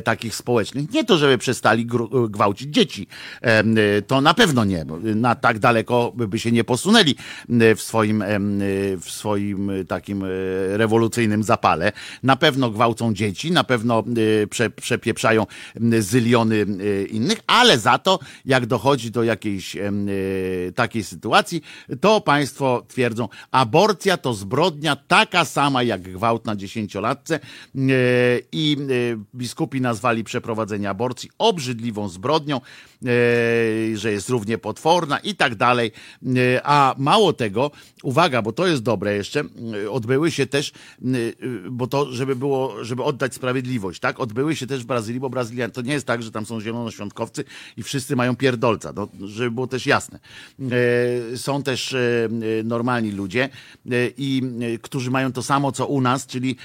takich 0.00 0.34
społecznych. 0.34 0.90
Nie 0.90 1.04
to, 1.04 1.18
żeby 1.18 1.38
przestali 1.38 1.86
gwałcić 2.28 2.74
dzieci. 2.74 3.06
E, 3.42 3.64
to 4.02 4.20
na 4.20 4.34
pewno 4.34 4.64
nie. 4.64 4.84
Na 5.14 5.34
tak 5.34 5.58
daleko 5.58 6.12
by 6.14 6.38
się 6.38 6.52
nie 6.52 6.64
posunęli 6.64 7.14
w 7.48 7.80
swoim, 7.80 8.22
e, 8.22 8.26
w 8.96 9.10
swoim 9.10 9.72
takim 9.88 10.24
rewolucyjnym 10.68 11.42
zapale. 11.42 11.92
Na 12.22 12.36
pewno 12.36 12.70
gwałcą 12.70 13.14
dzieci, 13.14 13.52
na 13.52 13.64
pewno 13.64 14.04
prze, 14.50 14.70
przepieprzają 14.70 15.46
zyliony 15.98 16.66
innych, 17.10 17.38
ale 17.46 17.78
za 17.78 17.98
to, 17.98 18.18
jak 18.44 18.66
dochodzi 18.66 19.10
do 19.10 19.22
jakiejś 19.22 19.76
takiej 20.74 21.04
sytuacji, 21.04 21.62
to 22.00 22.20
państwo 22.20 22.84
twierdzą, 22.88 23.28
aborcja 23.50 24.16
to 24.16 24.34
zbrodnia 24.34 24.96
taka 24.96 25.44
sama 25.44 25.82
jak 25.82 26.02
gwałt 26.02 26.44
na 26.44 26.56
dziesięciolatce 26.56 27.40
i 28.52 28.76
Y, 28.90 29.18
biskupi 29.34 29.80
nazwali 29.90 30.24
przeprowadzenie 30.24 30.90
aborcji 30.90 31.30
obrzydliwą 31.38 32.08
zbrodnią, 32.08 32.60
y, 32.60 33.98
że 33.98 34.12
jest 34.12 34.28
równie 34.28 34.58
potworna 34.58 35.18
i 35.18 35.34
tak 35.34 35.54
dalej. 35.54 35.92
Y, 36.26 36.60
a 36.64 36.94
mało 36.98 37.32
tego, 37.32 37.70
uwaga, 38.02 38.42
bo 38.42 38.52
to 38.52 38.66
jest 38.66 38.82
dobre 38.82 39.16
jeszcze, 39.16 39.44
odbyły 39.90 40.30
się 40.30 40.46
też, 40.46 40.72
bo 41.70 41.86
to, 41.86 42.12
żeby 42.12 42.36
było, 42.36 42.84
żeby 42.84 43.02
oddać 43.02 43.34
sprawiedliwość, 43.34 44.00
tak? 44.00 44.20
Odbyły 44.20 44.56
się 44.56 44.66
też 44.66 44.82
w 44.82 44.86
Brazylii, 44.86 45.20
bo 45.20 45.30
Brazylia 45.30 45.68
to 45.68 45.82
nie 45.82 45.92
jest 45.92 46.06
tak, 46.06 46.22
że 46.22 46.30
tam 46.30 46.46
są 46.46 46.60
zielonoświątkowcy 46.60 47.44
i 47.76 47.82
wszyscy 47.82 48.16
mają 48.16 48.36
pierdolca, 48.36 48.92
no, 48.96 49.08
żeby 49.24 49.50
było 49.50 49.66
też 49.66 49.86
jasne. 49.86 50.18
Są 51.36 51.62
też 51.62 51.96
normalni 52.64 53.10
ludzie 53.10 53.48
i 54.18 54.42
którzy 54.82 55.10
mają 55.10 55.32
to 55.32 55.42
samo, 55.42 55.72
co 55.72 55.86
u 55.86 56.00
nas, 56.00 56.26
czyli, 56.26 56.56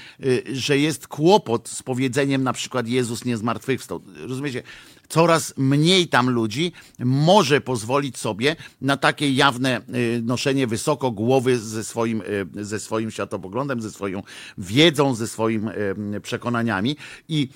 że 0.52 0.78
jest 0.78 1.08
kłopot 1.08 1.68
z 1.68 1.82
powiedzeniem 1.82 2.42
na 2.42 2.52
przykład 2.52 2.88
Jezus 2.88 3.15
nie 3.24 3.36
zmartwychwstał. 3.36 4.00
Rozumiecie? 4.16 4.62
Coraz 5.08 5.54
mniej 5.56 6.08
tam 6.08 6.30
ludzi 6.30 6.72
może 6.98 7.60
pozwolić 7.60 8.18
sobie 8.18 8.56
na 8.80 8.96
takie 8.96 9.32
jawne 9.32 9.80
y, 9.94 10.22
noszenie 10.24 10.66
wysoko 10.66 11.10
głowy 11.10 11.58
ze 11.58 11.84
swoim, 11.84 12.22
y, 12.56 12.64
ze 12.64 12.80
swoim 12.80 13.10
światopoglądem, 13.10 13.80
ze 13.80 13.90
swoją 13.90 14.22
wiedzą, 14.58 15.14
ze 15.14 15.28
swoimi 15.28 15.68
y, 16.16 16.20
przekonaniami. 16.20 16.96
I 17.28 17.48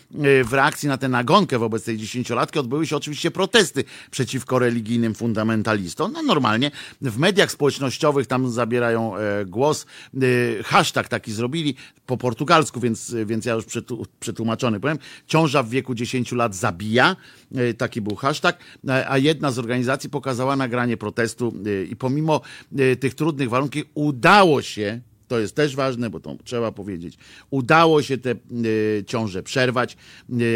w 0.45 0.53
reakcji 0.53 0.89
na 0.89 0.99
tę 0.99 1.09
nagonkę 1.09 1.59
wobec 1.59 1.85
tej 1.85 1.97
dziesięciolatki 1.97 2.59
odbyły 2.59 2.87
się 2.87 2.97
oczywiście 2.97 3.31
protesty 3.31 3.85
przeciwko 4.11 4.59
religijnym 4.59 5.15
fundamentalistom. 5.15 6.13
No 6.13 6.23
normalnie 6.23 6.71
w 7.01 7.19
mediach 7.19 7.51
społecznościowych 7.51 8.27
tam 8.27 8.51
zabierają 8.51 9.17
e, 9.17 9.45
głos. 9.45 9.87
Hashtag 10.65 11.09
taki 11.09 11.33
zrobili 11.33 11.75
po 12.07 12.17
portugalsku, 12.17 12.81
więc, 12.81 13.15
więc 13.27 13.45
ja 13.45 13.55
już 13.55 13.65
przetłumaczony 14.21 14.81
powiem. 14.81 14.99
Ciąża 15.27 15.63
w 15.63 15.69
wieku 15.69 15.95
10 15.95 16.33
lat 16.33 16.55
zabija. 16.55 17.17
E, 17.55 17.75
taki 17.75 18.01
był 18.01 18.17
hashtag, 18.17 18.59
e, 18.89 19.11
a 19.11 19.19
jedna 19.19 19.51
z 19.51 19.59
organizacji 19.59 20.11
pokazała 20.11 20.57
nagranie 20.57 20.97
protestu 20.97 21.55
e, 21.67 21.85
i 21.85 21.97
pomimo 21.97 22.41
tych 23.01 23.15
trudnych 23.15 23.49
warunków 23.49 23.83
udało 23.95 24.63
się 24.63 25.01
to 25.29 25.39
jest 25.39 25.57
też 25.57 25.77
ważne, 25.77 26.11
bo 26.11 26.21
to 26.21 26.37
trzeba 26.45 26.73
powiedzieć. 26.73 27.19
Udało 27.51 28.03
się 28.03 28.19
te 28.19 28.35
y, 28.65 29.05
ciąże 29.07 29.43
przerwać. 29.43 29.97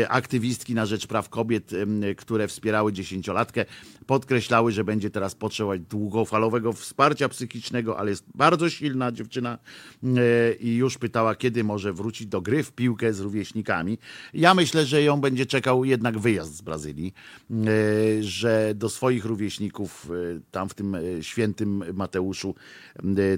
Aktywistki 0.08 0.74
na 0.74 0.86
rzecz 0.86 1.06
praw 1.06 1.28
kobiet, 1.28 1.70
które 2.16 2.48
wspierały 2.48 2.92
dziesięciolatkę, 2.92 3.64
podkreślały, 4.06 4.72
że 4.72 4.84
będzie 4.84 5.10
teraz 5.10 5.34
potrzebować 5.34 5.80
długofalowego 5.80 6.72
wsparcia 6.72 7.28
psychicznego, 7.28 7.98
ale 7.98 8.10
jest 8.10 8.24
bardzo 8.34 8.70
silna 8.70 9.12
dziewczyna 9.12 9.58
i 10.60 10.74
już 10.74 10.98
pytała, 10.98 11.34
kiedy 11.34 11.64
może 11.64 11.92
wrócić 11.92 12.26
do 12.26 12.40
gry 12.40 12.62
w 12.62 12.72
piłkę 12.72 13.12
z 13.12 13.20
rówieśnikami. 13.20 13.98
Ja 14.34 14.54
myślę, 14.54 14.86
że 14.86 15.02
ją 15.02 15.20
będzie 15.20 15.46
czekał 15.46 15.84
jednak 15.84 16.18
wyjazd 16.18 16.56
z 16.56 16.62
Brazylii, 16.62 17.14
że 18.20 18.72
do 18.74 18.88
swoich 18.88 19.24
rówieśników 19.24 20.08
tam 20.50 20.68
w 20.68 20.74
tym 20.74 20.96
świętym 21.20 21.84
Mateuszu 21.94 22.54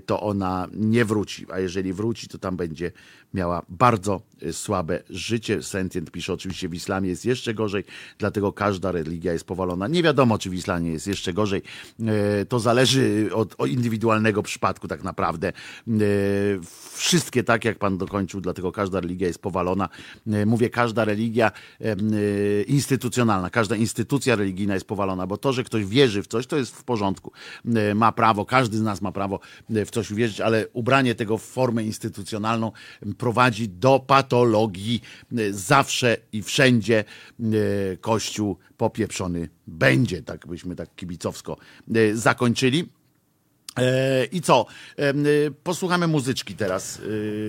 to 0.07 0.21
ona 0.21 0.69
nie 0.73 1.05
wróci, 1.05 1.47
a 1.51 1.61
jeżeli 1.61 1.93
wróci, 1.93 2.29
to 2.29 2.39
tam 2.39 2.57
będzie 2.57 2.93
miała 3.37 3.63
bardzo 3.69 4.21
e, 4.43 4.53
słabe 4.53 5.03
życie. 5.11 5.63
Sentient 5.63 6.11
pisze 6.11 6.33
oczywiście 6.33 6.69
w 6.69 6.75
islamie 6.75 7.09
jest 7.09 7.25
jeszcze 7.25 7.55
gorzej, 7.55 7.85
dlatego 8.19 8.53
każda 8.53 8.93
religia 8.93 9.33
jest 9.33 9.45
powalona. 9.45 9.89
Nie 9.89 10.03
wiadomo, 10.03 10.39
czy 10.39 10.51
w 10.51 10.55
islamie 10.55 10.93
jest 10.93 11.07
jeszcze 11.07 11.33
gorzej. 11.33 11.63
E, 12.01 12.45
to 12.45 12.61
zależy 12.61 13.31
od, 13.35 13.55
od 13.59 13.69
indywidualnego 13.69 14.43
przypadku 14.43 14.89
tak 14.89 15.05
naprawdę. 15.05 15.49
E, 15.49 15.93
wszystkie 16.93 17.45
tak, 17.45 17.65
jak 17.65 17.79
pan 17.79 17.99
dokończył, 17.99 18.41
dlatego 18.41 18.73
każda 18.73 19.01
religia 19.01 19.27
jest 19.27 19.39
powalona. 19.39 19.89
Mówię, 20.47 20.71
każda 20.71 21.05
religia 21.05 21.53
instytucjonalna, 22.67 23.51
każda 23.51 23.77
instytucja 23.77 24.37
religijna 24.37 24.75
jest 24.75 24.87
powalona, 24.87 25.27
bo 25.27 25.37
to, 25.37 25.53
że 25.53 25.65
ktoś 25.65 25.85
wierzy 25.85 26.23
w 26.23 26.27
coś, 26.27 26.47
to 26.47 26.57
jest 26.57 26.77
w 26.77 26.85
porządku. 26.85 27.33
Ma 27.95 28.13
prawo, 28.13 28.45
każdy 28.45 28.79
z 28.79 28.83
nas 28.83 29.03
ma 29.03 29.13
prawo 29.13 29.41
w 29.69 29.91
coś 29.91 30.11
uwierzyć, 30.11 30.41
ale 30.41 30.69
ubranie 30.73 31.15
tego 31.15 31.39
w 31.39 31.43
formę 31.43 31.85
instytucjonalną 31.85 32.73
prowadzi 33.27 33.69
do 33.69 34.01
patologii. 34.01 35.01
Zawsze 35.51 36.17
i 36.33 36.43
wszędzie 36.43 37.05
e, 37.41 37.45
Kościół 37.97 38.57
popieprzony 38.77 39.49
będzie, 39.67 40.23
tak 40.23 40.47
byśmy 40.47 40.77
tak 40.77 40.95
kibicowsko 40.97 41.57
e, 41.95 42.17
zakończyli. 42.17 42.89
E, 43.79 44.25
I 44.25 44.41
co? 44.41 44.67
E, 44.99 45.13
posłuchamy 45.63 46.07
muzyczki 46.07 46.55
teraz. 46.55 47.01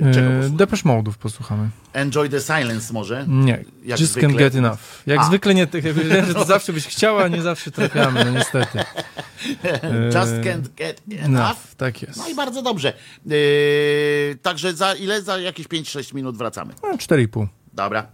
E, 0.01 0.13
czego 0.13 0.29
e, 0.29 0.49
Depeche 0.49 0.83
Mode'ów 0.89 1.13
posłuchamy. 1.13 1.69
Enjoy 1.93 2.29
the 2.29 2.41
silence 2.41 2.93
może? 2.93 3.25
Nie, 3.27 3.65
Jak 3.83 3.99
Just 3.99 4.11
zwykle. 4.11 4.29
can't 4.29 4.37
get 4.37 4.55
enough. 4.55 4.79
Jak 5.05 5.19
a. 5.19 5.23
zwykle 5.23 5.55
nie, 5.55 5.67
że 6.27 6.33
to 6.33 6.45
zawsze 6.55 6.73
byś 6.73 6.87
chciała, 6.87 7.23
a 7.23 7.27
nie 7.27 7.41
zawsze 7.41 7.71
trafiamy, 7.71 8.25
no 8.25 8.31
niestety. 8.31 8.79
Just 10.15 10.33
can't 10.33 10.67
get 10.75 11.01
enough. 11.11 11.29
No, 11.29 11.55
tak 11.77 12.01
jest. 12.01 12.17
No 12.17 12.27
i 12.27 12.35
bardzo 12.35 12.61
dobrze. 12.61 12.93
także 14.41 14.73
za 14.73 14.93
ile? 14.93 15.21
Za 15.21 15.37
jakieś 15.37 15.67
5-6 15.67 16.15
minut 16.15 16.37
wracamy. 16.37 16.73
No, 16.83 16.89
4,5. 16.89 17.47
Dobra. 17.73 18.07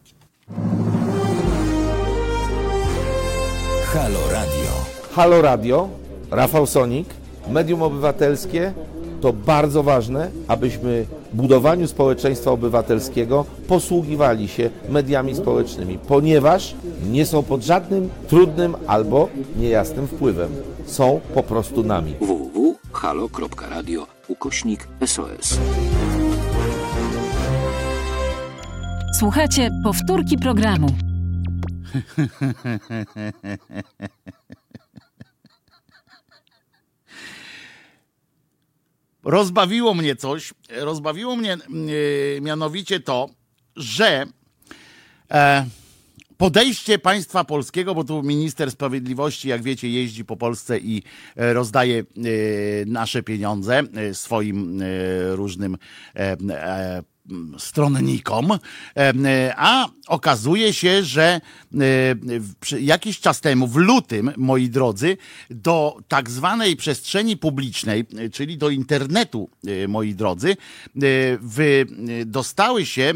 Halo 3.93 4.30
Radio. 4.32 4.86
Halo 5.16 5.41
Radio, 5.41 5.89
Rafał 6.32 6.68
Sonik 6.68 7.22
medium 7.48 7.82
obywatelskie 7.82 8.74
to 9.24 9.34
bardzo 9.34 9.84
ważne, 9.84 10.32
abyśmy 10.48 11.06
w 11.34 11.36
budowaniu 11.36 11.88
społeczeństwa 11.88 12.52
obywatelskiego 12.52 13.46
posługiwali 13.68 14.48
się 14.48 14.70
mediami 14.89 15.36
społecznymi, 15.36 16.00
ponieważ 16.08 16.76
nie 17.12 17.26
są 17.26 17.44
pod 17.44 17.64
żadnym 17.64 18.10
trudnym 18.28 18.76
albo 18.88 19.30
niejasnym 19.58 20.08
wpływem. 20.08 20.52
Są 20.86 21.20
po 21.34 21.44
prostu 21.44 21.84
nami. 21.84 22.16
www.halo.radio 22.22 24.08
ukośnik 24.28 24.88
SOS. 25.06 25.60
Słuchajcie 29.20 29.70
powtórki 29.84 30.38
programu. 30.38 30.88
rozbawiło 39.24 39.93
mnie 39.93 40.15
coś, 40.15 40.53
rozbawiło 40.69 41.36
mnie 41.36 41.57
yy, 41.69 42.41
mianowicie 42.41 42.99
to, 42.99 43.30
że 43.76 44.26
e, 45.32 45.65
podejście 46.38 46.99
państwa 46.99 47.43
polskiego, 47.43 47.95
bo 47.95 48.03
tu 48.03 48.24
minister 48.24 48.71
sprawiedliwości, 48.71 49.49
jak 49.49 49.63
wiecie, 49.63 49.89
jeździ 49.89 50.26
po 50.26 50.38
Polsce 50.38 50.80
i 50.80 51.03
e, 51.36 51.53
rozdaje 51.53 51.99
e, 51.99 52.03
nasze 52.86 53.24
pieniądze 53.24 53.84
swoim 54.13 54.84
różnym 55.32 55.78
stronnikom, 57.57 58.51
a 59.55 59.88
okazuje 60.07 60.74
się, 60.74 61.03
że 61.03 61.41
jakiś 62.80 63.19
czas 63.19 63.41
temu, 63.41 63.67
w 63.67 63.76
lutym, 63.76 64.32
moi 64.38 64.69
drodzy, 64.69 65.17
do 65.49 65.97
tak 66.07 66.30
zwanej 66.30 66.76
przestrzeni 66.76 67.38
publicznej, 67.38 68.05
czyli 68.32 68.57
do 68.57 68.69
internetu, 68.69 69.49
moi 69.88 70.15
drodzy, 70.15 70.57
dostały 72.26 72.86
się 72.86 73.13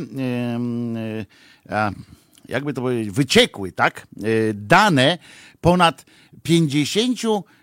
jakby 2.50 2.74
to 2.74 2.82
powiedzieć, 2.82 3.12
wyciekły, 3.12 3.72
tak? 3.72 4.08
Dane 4.54 5.18
ponad 5.62 6.06
50 6.44 7.20
E, 7.24 7.57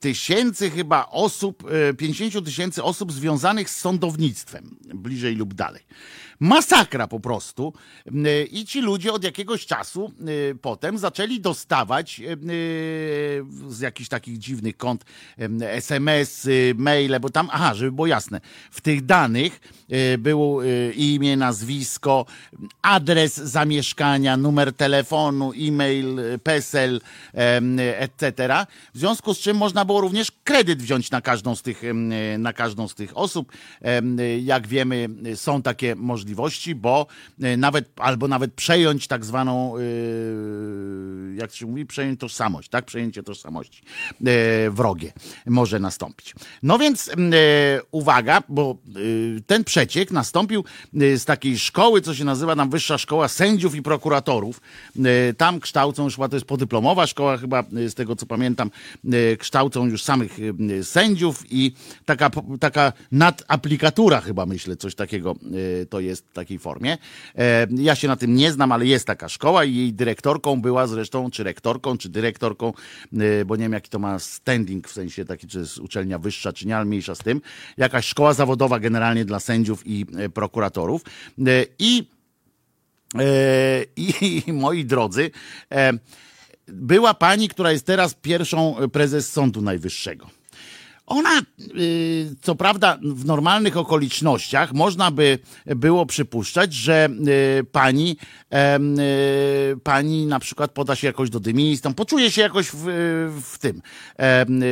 tysięcy 0.00 0.70
chyba 0.70 1.06
osób, 1.06 1.64
50 1.98 2.36
e, 2.36 2.42
tysięcy 2.42 2.82
osób 2.82 3.12
związanych 3.12 3.70
z 3.70 3.76
sądownictwem, 3.76 4.76
bliżej 4.94 5.36
lub 5.36 5.54
dalej. 5.54 5.82
Masakra 6.42 7.08
po 7.08 7.20
prostu. 7.20 7.72
E, 8.06 8.44
I 8.44 8.64
ci 8.64 8.80
ludzie 8.80 9.12
od 9.12 9.24
jakiegoś 9.24 9.66
czasu 9.66 10.12
potem 10.62 10.98
zaczęli 10.98 11.40
dostawać 11.40 12.20
z 13.68 13.80
jakichś 13.80 14.08
takich 14.08 14.38
dziwnych 14.38 14.76
kont 14.76 15.04
SMS-y, 15.60 16.74
maile, 16.76 17.20
bo 17.20 17.30
tam, 17.30 17.48
aha, 17.52 17.74
żeby 17.74 17.92
było 17.92 18.06
jasne, 18.06 18.40
w 18.70 18.80
tych 18.80 19.06
danych 19.06 19.60
było 20.18 20.62
imię, 20.94 21.36
nazwisko, 21.36 22.26
adres 22.82 23.36
zamieszkania, 23.36 24.36
numer 24.36 24.72
telefonu, 24.72 25.52
e-mail, 25.52 26.20
PESEL, 26.42 27.00
etc. 27.98 28.32
W 28.94 28.98
związku 28.98 29.34
z 29.34 29.38
czym 29.38 29.56
można 29.56 29.84
było 29.84 30.00
również 30.00 30.32
kredyt 30.44 30.82
wziąć 30.82 31.10
na 31.10 31.20
każdą 31.20 31.56
z 31.56 31.62
tych, 31.62 31.82
na 32.38 32.52
każdą 32.52 32.88
z 32.88 32.94
tych 32.94 33.16
osób. 33.16 33.52
Jak 34.42 34.66
wiemy, 34.66 35.08
są 35.34 35.62
takie 35.62 35.96
możliwości, 35.96 36.31
bo 36.74 37.06
e, 37.42 37.56
nawet, 37.56 37.90
albo 37.96 38.28
nawet 38.28 38.54
przejąć 38.54 39.06
tak 39.06 39.24
zwaną, 39.24 39.76
e, 39.76 39.80
jak 41.34 41.54
się 41.54 41.66
mówi, 41.66 41.86
przejąć 41.86 42.20
tożsamość, 42.20 42.68
tak? 42.68 42.84
Przejęcie 42.84 43.22
tożsamości 43.22 43.82
e, 44.26 44.70
wrogie 44.70 45.12
może 45.46 45.78
nastąpić. 45.78 46.34
No 46.62 46.78
więc 46.78 47.10
uwaga, 47.90 48.42
bo 48.48 48.76
ten 49.46 49.64
przeciek 49.64 50.10
nastąpił 50.10 50.64
z 50.92 51.24
takiej 51.24 51.58
szkoły, 51.58 52.00
co 52.00 52.14
się 52.14 52.24
nazywa 52.24 52.54
nam 52.54 52.70
Wyższa 52.70 52.98
Szkoła 52.98 53.28
Sędziów 53.28 53.74
i 53.74 53.82
Prokuratorów. 53.82 54.60
Tam 55.36 55.60
kształcą, 55.60 56.04
już 56.04 56.16
to 56.16 56.36
jest 56.36 56.46
podyplomowa 56.46 57.06
szkoła 57.06 57.36
chyba, 57.36 57.64
z 57.86 57.94
tego 57.94 58.16
co 58.16 58.26
pamiętam, 58.26 58.70
kształcą 59.38 59.86
już 59.86 60.02
samych 60.02 60.38
sędziów 60.82 61.44
i 61.50 61.72
taka, 62.04 62.30
taka 62.60 62.92
nadaplikatura 63.12 64.20
chyba 64.20 64.46
myślę, 64.46 64.76
coś 64.76 64.94
takiego 64.94 65.34
to 65.90 66.00
jest 66.00 66.21
w 66.30 66.34
takiej 66.34 66.58
formie. 66.58 66.98
Ja 67.70 67.94
się 67.94 68.08
na 68.08 68.16
tym 68.16 68.34
nie 68.34 68.52
znam, 68.52 68.72
ale 68.72 68.86
jest 68.86 69.06
taka 69.06 69.28
szkoła 69.28 69.64
i 69.64 69.76
jej 69.76 69.92
dyrektorką 69.92 70.60
była 70.60 70.86
zresztą, 70.86 71.30
czy 71.30 71.44
rektorką, 71.44 71.98
czy 71.98 72.08
dyrektorką, 72.08 72.72
bo 73.46 73.56
nie 73.56 73.62
wiem 73.62 73.72
jaki 73.72 73.90
to 73.90 73.98
ma 73.98 74.18
standing, 74.18 74.88
w 74.88 74.92
sensie 74.92 75.24
taki, 75.24 75.46
czy 75.46 75.58
jest 75.58 75.78
uczelnia 75.78 76.18
wyższa, 76.18 76.52
czy 76.52 76.66
nie, 76.66 76.76
ale 76.76 76.84
mniejsza 76.84 77.14
z 77.14 77.18
tym. 77.18 77.40
Jakaś 77.76 78.06
szkoła 78.06 78.34
zawodowa 78.34 78.80
generalnie 78.80 79.24
dla 79.24 79.40
sędziów 79.40 79.82
i 79.86 80.06
prokuratorów. 80.34 81.02
I 81.78 82.08
i 84.46 84.52
moi 84.52 84.84
drodzy, 84.84 85.30
była 86.66 87.14
pani, 87.14 87.48
która 87.48 87.72
jest 87.72 87.86
teraz 87.86 88.14
pierwszą 88.14 88.76
prezes 88.92 89.32
Sądu 89.32 89.62
Najwyższego. 89.62 90.30
Ona, 91.06 91.42
y, 91.76 92.36
co 92.42 92.54
prawda, 92.54 92.98
w 93.02 93.24
normalnych 93.24 93.76
okolicznościach 93.76 94.72
można 94.72 95.10
by 95.10 95.38
było 95.66 96.06
przypuszczać, 96.06 96.74
że 96.74 97.08
y, 97.60 97.64
pani, 97.64 98.16
y, 99.72 99.80
pani 99.80 100.26
na 100.26 100.38
przykład 100.38 100.70
poda 100.70 100.96
się 100.96 101.06
jakoś 101.06 101.30
do 101.30 101.40
dymisją, 101.40 101.94
poczuje 101.94 102.30
się 102.30 102.42
jakoś 102.42 102.66
w, 102.72 102.84
w 103.42 103.58
tym, 103.58 103.82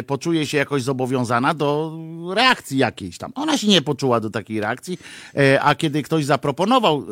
poczuje 0.07 0.47
się 0.47 0.59
jakoś 0.59 0.83
zobowiązana 0.83 1.55
do 1.55 1.99
reakcji 2.35 2.79
jakiejś 2.79 3.19
tam. 3.19 3.33
Ona 3.35 3.59
się 3.59 3.67
nie 3.67 3.83
poczuła 3.83 4.21
do 4.21 4.31
takiej 4.31 4.61
reakcji, 4.61 4.99
e, 5.37 5.63
a 5.63 5.75
kiedy 5.75 6.03
ktoś 6.03 6.25
zaproponował, 6.25 7.07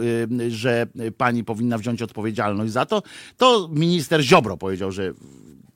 że 0.49 0.87
pani 1.17 1.45
powinna 1.45 1.79
wziąć 1.79 2.03
odpowiedzialność 2.03 2.73
za 2.73 2.87
to, 2.87 3.03
to 3.37 3.69
minister 3.73 4.23
Ziobro 4.23 4.57
powiedział, 4.57 4.93
że 4.93 5.13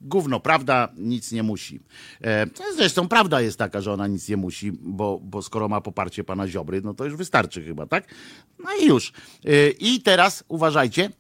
gówno, 0.03 0.41
prawda, 0.41 0.89
nic 0.97 1.33
nie 1.33 1.43
musi. 1.43 1.81
E, 2.25 2.47
zresztą 2.77 3.09
prawda 3.09 3.41
jest 3.41 3.59
taka, 3.59 3.81
że 3.81 3.93
ona 3.93 4.07
nic 4.07 4.29
nie 4.29 4.37
musi, 4.37 4.73
bo, 4.73 5.21
bo 5.23 5.43
skoro 5.43 5.69
ma 5.69 5.81
poparcie 5.81 6.25
pana 6.25 6.49
Ziobry, 6.49 6.83
no 6.83 6.95
to 6.95 7.05
już 7.05 7.17
wystarczy 7.17 7.65
chyba, 7.65 7.87
tak? 7.87 8.15
No 8.59 8.71
i 8.81 8.87
już. 8.87 9.13
E, 9.45 9.71
I 9.71 10.01
teraz 10.01 10.45
uważajcie, 10.49 11.11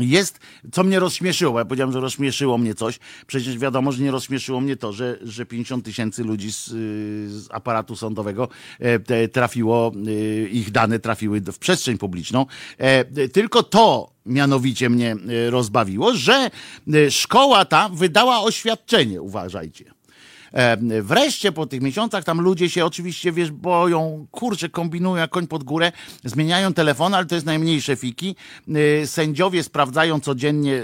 jest, 0.00 0.38
co 0.72 0.84
mnie 0.84 1.00
rozśmieszyło, 1.00 1.58
ja 1.58 1.64
powiedziałem, 1.64 1.92
że 1.92 2.00
rozśmieszyło 2.00 2.58
mnie 2.58 2.74
coś. 2.74 2.98
Przecież 3.26 3.58
wiadomo, 3.58 3.92
że 3.92 4.02
nie 4.02 4.10
rozśmieszyło 4.10 4.60
mnie 4.60 4.76
to, 4.76 4.92
że, 4.92 5.18
że 5.22 5.46
50 5.46 5.84
tysięcy 5.84 6.24
ludzi 6.24 6.52
z, 6.52 6.66
z, 6.66 7.48
aparatu 7.50 7.96
sądowego 7.96 8.48
e, 8.80 9.28
trafiło, 9.28 9.92
e, 10.06 10.48
ich 10.48 10.70
dane 10.70 10.98
trafiły 10.98 11.40
w 11.40 11.58
przestrzeń 11.58 11.98
publiczną. 11.98 12.46
E, 12.78 13.04
tylko 13.28 13.62
to 13.62 14.10
mianowicie 14.26 14.90
mnie 14.90 15.16
rozbawiło, 15.50 16.14
że 16.14 16.50
szkoła 17.10 17.64
ta 17.64 17.88
wydała 17.88 18.40
oświadczenie, 18.40 19.22
uważajcie. 19.22 19.93
Wreszcie 21.02 21.52
po 21.52 21.66
tych 21.66 21.80
miesiącach 21.80 22.24
tam 22.24 22.40
ludzie 22.40 22.70
się 22.70 22.84
oczywiście, 22.84 23.32
wiesz, 23.32 23.50
boją, 23.50 24.26
kurczę, 24.30 24.68
kombinują 24.68 25.16
jak 25.16 25.30
koń 25.30 25.46
pod 25.46 25.64
górę, 25.64 25.92
zmieniają 26.24 26.74
telefon, 26.74 27.14
ale 27.14 27.26
to 27.26 27.34
jest 27.34 27.46
najmniejsze 27.46 27.96
fiki. 27.96 28.36
E, 29.02 29.06
sędziowie 29.06 29.62
sprawdzają 29.62 30.20
codziennie 30.20 30.82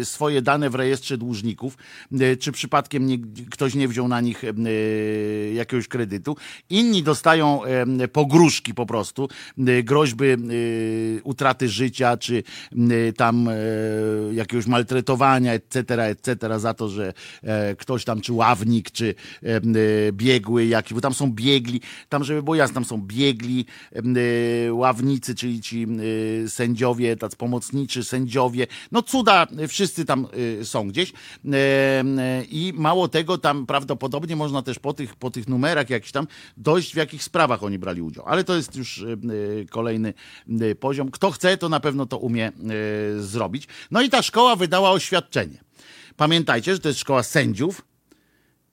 e, 0.00 0.04
swoje 0.04 0.42
dane 0.42 0.70
w 0.70 0.74
rejestrze 0.74 1.18
dłużników, 1.18 1.76
e, 2.20 2.36
czy 2.36 2.52
przypadkiem 2.52 3.06
nie, 3.06 3.18
ktoś 3.50 3.74
nie 3.74 3.88
wziął 3.88 4.08
na 4.08 4.20
nich 4.20 4.42
jakiegoś 5.54 5.88
kredytu. 5.88 6.36
Inni 6.70 7.02
dostają 7.02 7.60
pogróżki 8.12 8.74
po 8.74 8.86
prostu, 8.86 9.28
groźby 9.84 10.24
utraty 11.22 11.68
życia, 11.68 12.16
czy 12.16 12.42
tam 13.16 13.48
jakiegoś 14.32 14.66
maltretowania, 14.66 15.52
etc., 15.52 16.04
etc., 16.04 16.58
za 16.60 16.74
to, 16.74 16.88
że 16.88 17.12
ktoś 17.78 18.04
tam, 18.04 18.20
czy 18.20 18.32
ławnik, 18.32 18.90
czy 18.90 19.03
czy 19.04 19.14
biegły 20.12 20.66
jakiś, 20.66 20.94
bo 20.94 21.00
tam 21.00 21.14
są 21.14 21.32
biegli, 21.32 21.80
tam 22.08 22.24
żeby 22.24 22.42
było 22.42 22.54
jasne, 22.54 22.74
tam 22.74 22.84
są 22.84 23.00
biegli, 23.02 23.66
ławnicy, 24.70 25.34
czyli 25.34 25.60
ci 25.60 25.86
sędziowie, 26.46 27.16
tacy 27.16 27.36
pomocniczy 27.36 28.04
sędziowie, 28.04 28.66
no 28.92 29.02
cuda, 29.02 29.46
wszyscy 29.68 30.04
tam 30.04 30.26
są 30.62 30.88
gdzieś 30.88 31.12
i 32.50 32.72
mało 32.76 33.08
tego, 33.08 33.38
tam 33.38 33.66
prawdopodobnie 33.66 34.36
można 34.36 34.62
też 34.62 34.78
po 34.78 34.92
tych, 34.92 35.16
po 35.16 35.30
tych 35.30 35.48
numerach 35.48 35.90
jakichś 35.90 36.12
tam 36.12 36.26
dojść 36.56 36.92
w 36.92 36.96
jakich 36.96 37.22
sprawach 37.22 37.62
oni 37.62 37.78
brali 37.78 38.02
udział, 38.02 38.24
ale 38.26 38.44
to 38.44 38.56
jest 38.56 38.76
już 38.76 39.04
kolejny 39.70 40.14
poziom. 40.80 41.10
Kto 41.10 41.30
chce, 41.30 41.56
to 41.56 41.68
na 41.68 41.80
pewno 41.80 42.06
to 42.06 42.18
umie 42.18 42.52
zrobić. 43.18 43.68
No 43.90 44.02
i 44.02 44.10
ta 44.10 44.22
szkoła 44.22 44.56
wydała 44.56 44.90
oświadczenie. 44.90 45.64
Pamiętajcie, 46.16 46.72
że 46.72 46.80
to 46.80 46.88
jest 46.88 47.00
szkoła 47.00 47.22
sędziów 47.22 47.82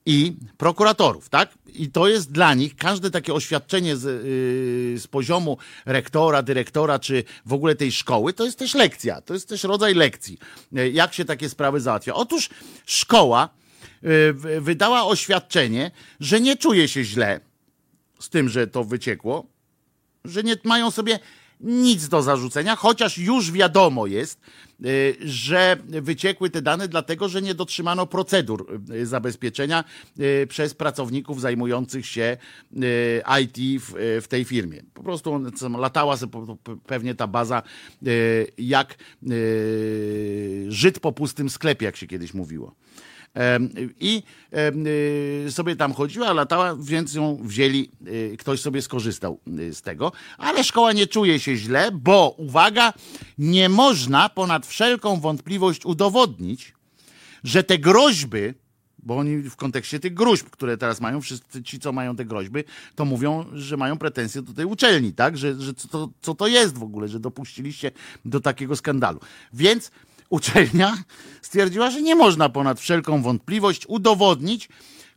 i 0.06 0.36
prokuratorów, 0.58 1.30
tak? 1.30 1.50
I 1.74 1.92
to 1.92 2.08
jest 2.08 2.32
dla 2.32 2.54
nich 2.54 2.76
każde 2.76 3.12
takie 3.12 3.34
oświadczenie 3.34 3.98
z, 3.98 4.04
yy, 4.04 5.00
z, 5.00 5.08
poziomu 5.08 5.58
rektora, 5.86 6.44
dyrektora, 6.44 7.00
czy 7.00 7.24
w 7.46 7.54
ogóle 7.54 7.76
tej 7.76 7.92
szkoły, 7.92 8.34
to 8.34 8.46
jest 8.46 8.60
też 8.60 8.74
lekcja, 8.74 9.22
to 9.22 9.34
jest 9.34 9.50
też 9.50 9.64
rodzaj 9.64 9.94
lekcji, 9.94 10.38
yy, 10.72 10.92
jak 10.92 11.14
się 11.14 11.26
takie 11.26 11.50
sprawy 11.50 11.80
załatwia. 11.80 12.14
Otóż 12.14 12.50
szkoła 12.86 13.50
yy, 14.02 14.62
wydała 14.62 15.06
oświadczenie, 15.06 15.92
że 16.20 16.42
nie 16.42 16.58
czuje 16.58 16.88
się 16.88 17.04
źle 17.04 17.40
z 18.20 18.30
tym, 18.30 18.50
że 18.50 18.68
to 18.68 18.84
wyciekło, 18.84 19.46
że 20.26 20.44
nie 20.44 20.56
mają 20.64 20.92
sobie 20.92 21.20
nic 21.62 22.08
do 22.08 22.22
zarzucenia, 22.22 22.76
chociaż 22.76 23.18
już 23.18 23.52
wiadomo 23.52 24.08
jest, 24.08 24.40
y, 24.40 24.71
że 25.22 25.78
wyciekły 25.88 26.50
te 26.50 26.62
dane, 26.62 26.88
dlatego 26.88 27.30
że 27.30 27.42
nie 27.42 27.56
dotrzymano 27.56 28.08
procedur 28.08 28.82
y, 28.92 29.06
zabezpieczenia 29.06 29.84
y, 30.20 30.48
przez 30.48 30.74
pracowników 30.74 31.42
zajmujących 31.42 32.06
się 32.06 32.38
IT 33.42 33.82
w, 34.22 34.26
tej 34.30 34.46
firmie. 34.46 34.84
Po 34.94 35.04
prostu 35.04 35.42
latała 35.78 36.18
pewnie 36.88 37.16
ta 37.16 37.28
baza 37.28 37.64
jak 38.58 38.98
Żyd 40.68 41.00
po 41.00 41.12
pustym 41.12 41.50
sklepie, 41.50 41.86
jak 41.86 41.96
się 41.96 42.08
kiedyś 42.08 42.34
mówiło. 42.34 42.76
I 44.00 44.24
y, 45.48 45.52
sobie 45.52 45.76
tam 45.76 45.94
chodziła, 45.94 46.34
latała, 46.34 46.76
więc 46.80 47.14
ją 47.14 47.40
wzięli, 47.44 47.92
y, 48.08 48.38
ktoś 48.40 48.62
sobie 48.62 48.82
skorzystał 48.82 49.40
y, 49.60 49.74
z 49.74 49.82
tego. 49.82 50.12
Ale 50.38 50.64
szkoła 50.64 50.94
nie 50.94 51.08
czuje 51.08 51.40
się 51.40 51.56
źle, 51.56 51.92
bo 51.92 52.36
uwaga, 52.38 52.94
nie 53.38 53.70
można 53.70 54.30
ponad 54.30 54.66
wszelką 54.66 55.20
wątpliwość 55.20 55.86
udowodnić, 55.86 56.74
że 57.44 57.64
te 57.64 57.78
groźby, 57.78 58.54
bo 59.00 59.18
oni 59.18 59.38
w 59.38 59.56
kontekście 59.56 60.00
tych 60.00 60.14
groźb, 60.14 60.50
które 60.50 60.78
teraz 60.78 61.02
mają, 61.02 61.22
wszyscy 61.22 61.64
ci, 61.64 61.80
co 61.80 61.92
mają 61.92 62.16
te 62.16 62.26
groźby, 62.26 62.64
to 62.96 63.06
mówią, 63.06 63.46
że 63.54 63.78
mają 63.78 63.98
pretensje 63.98 64.42
do 64.42 64.54
tej 64.54 64.66
uczelni, 64.66 65.14
tak? 65.14 65.38
Że, 65.38 65.62
że 65.62 65.74
to, 65.74 66.10
co 66.22 66.36
to 66.36 66.48
jest 66.48 66.78
w 66.78 66.84
ogóle, 66.84 67.08
że 67.08 67.20
dopuściliście 67.20 67.92
do 68.26 68.40
takiego 68.40 68.76
skandalu. 68.76 69.20
Więc 69.54 69.92
uczelnia 70.32 70.98
stwierdziła, 71.42 71.90
że 71.90 72.02
nie 72.02 72.16
można 72.16 72.50
ponad 72.50 72.80
wszelką 72.80 73.22
wątpliwość 73.22 73.86
udowodnić 73.88 74.70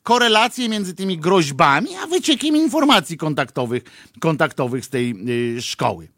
korelację 0.03 0.69
między 0.69 0.95
tymi 0.95 1.19
groźbami, 1.19 1.89
a 1.97 2.07
wyciekiem 2.07 2.57
informacji 2.57 3.17
kontaktowych, 3.17 3.83
kontaktowych 4.21 4.85
z 4.85 4.89
tej 4.89 5.15
y, 5.57 5.63
szkoły. 5.63 6.09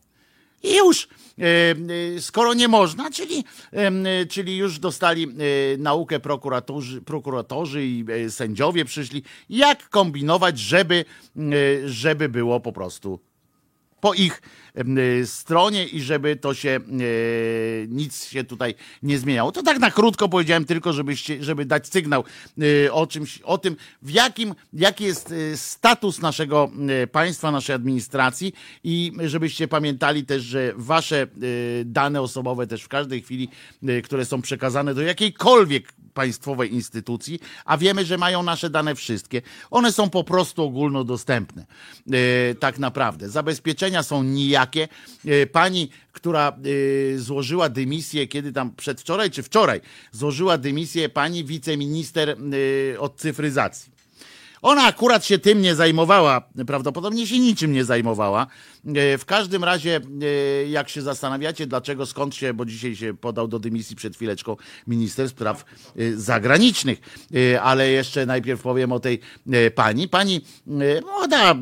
I 0.63 0.77
już, 0.77 1.05
y, 1.05 1.43
y, 2.17 2.23
skoro 2.23 2.55
nie 2.55 2.69
można, 2.69 3.11
czyli, 3.11 3.45
czyli 4.29 4.57
już 4.57 4.79
dostali 4.79 5.27
naukę 5.79 6.21
prokuratorzy, 6.21 7.03
prokuratorzy 7.03 7.87
i 7.87 8.05
sędziowie 8.29 8.85
przyszli, 8.85 9.23
jak 9.51 9.89
kombinować, 9.89 10.59
żeby, 10.59 11.05
żeby 11.87 12.29
było 12.29 12.61
po 12.61 12.73
prostu 12.73 13.21
po 14.01 14.15
ich 14.15 14.43
y, 14.43 14.66
stronie 15.25 15.85
i 15.85 16.01
żeby 16.01 16.37
to 16.37 16.55
się 16.55 16.81
y, 17.01 17.87
nic 17.91 18.25
się 18.25 18.45
tutaj 18.45 18.75
nie 19.03 19.19
zmieniało. 19.19 19.53
To 19.53 19.63
tak 19.63 19.79
na 19.79 19.91
krótko 19.91 20.29
powiedziałem 20.29 20.65
tylko, 20.65 20.93
żebyście, 20.93 21.45
żeby 21.45 21.65
dać 21.65 21.89
sygnał 21.89 22.25
y, 22.63 22.93
o 22.93 23.07
czymś, 23.07 23.39
o 23.39 23.59
tym, 23.59 23.77
w 24.03 24.11
jakim, 24.11 24.55
jaki 24.73 25.05
jest 25.05 25.35
status 25.55 26.21
naszego 26.21 26.71
państwa, 27.13 27.51
naszej 27.51 27.75
administracji 27.75 28.53
i 28.85 29.13
żebyście 29.25 29.69
pamiętali 29.69 30.25
też, 30.25 30.43
że 30.43 30.73
wasze 30.77 31.27
dane 31.85 32.21
osobowe 32.23 32.67
też 32.67 32.83
w 32.83 32.89
każdej 32.89 33.23
chwili, 33.23 33.49
które 34.05 34.25
są 34.25 34.43
przekazane 34.43 34.95
do 34.95 35.03
jakiejkolwiek 35.03 35.93
państwowej 36.15 36.75
instytucji, 36.75 37.41
a 37.65 37.77
wiemy, 37.79 38.05
że 38.05 38.19
mają 38.19 38.43
nasze 38.43 38.71
dane 38.71 38.95
wszystkie. 38.95 39.43
One 39.71 39.93
są 39.93 40.11
po 40.11 40.25
prostu 40.25 40.63
ogólnodostępne. 40.63 41.67
Tak 42.61 42.79
naprawdę. 42.79 43.29
Zabezpieczenia 43.29 44.03
są 44.03 44.23
nijakie. 44.23 44.66
E, 44.75 45.47
pani, 45.47 45.91
która 46.13 46.49
e, 47.15 47.19
złożyła 47.19 47.69
dymisję, 47.69 48.27
kiedy 48.27 48.53
tam 48.53 48.73
przedwczoraj 48.77 49.31
czy 49.31 49.43
wczoraj, 49.43 49.81
złożyła 50.13 50.59
dymisję 50.59 51.09
pani 51.09 51.45
wiceminister 51.45 52.37
od 52.99 53.17
cyfryzacji. 53.17 53.97
Ona 54.63 54.83
akurat 54.83 55.27
się 55.27 55.39
tym 55.39 55.63
nie 55.63 55.75
zajmowała, 55.75 56.43
prawdopodobnie 56.67 57.27
się 57.27 57.39
niczym 57.39 57.73
nie 57.73 57.85
zajmowała. 57.85 58.47
E, 58.95 59.19
w 59.19 59.25
każdym 59.25 59.65
razie, 59.65 60.01
e, 60.23 60.67
jak 60.69 60.89
się 60.89 61.03
zastanawiacie, 61.03 61.67
dlaczego, 61.67 62.07
skąd 62.07 62.35
się, 62.35 62.55
bo 62.55 62.65
dzisiaj 62.65 62.97
się 62.97 63.15
podał 63.15 63.49
do 63.49 63.59
dymisji 63.59 63.97
przed 63.97 64.17
chwileczką 64.17 64.57
minister 64.87 65.29
spraw 65.29 65.65
e, 65.97 66.13
zagranicznych, 66.15 67.01
ale 67.63 67.91
jeszcze 67.91 68.27
najpierw 68.27 68.63
powiem 68.63 68.93
o 68.93 69.01
tej 69.01 69.21
pani. 69.75 70.09
Pani 70.09 70.41
młoda, 71.03 71.55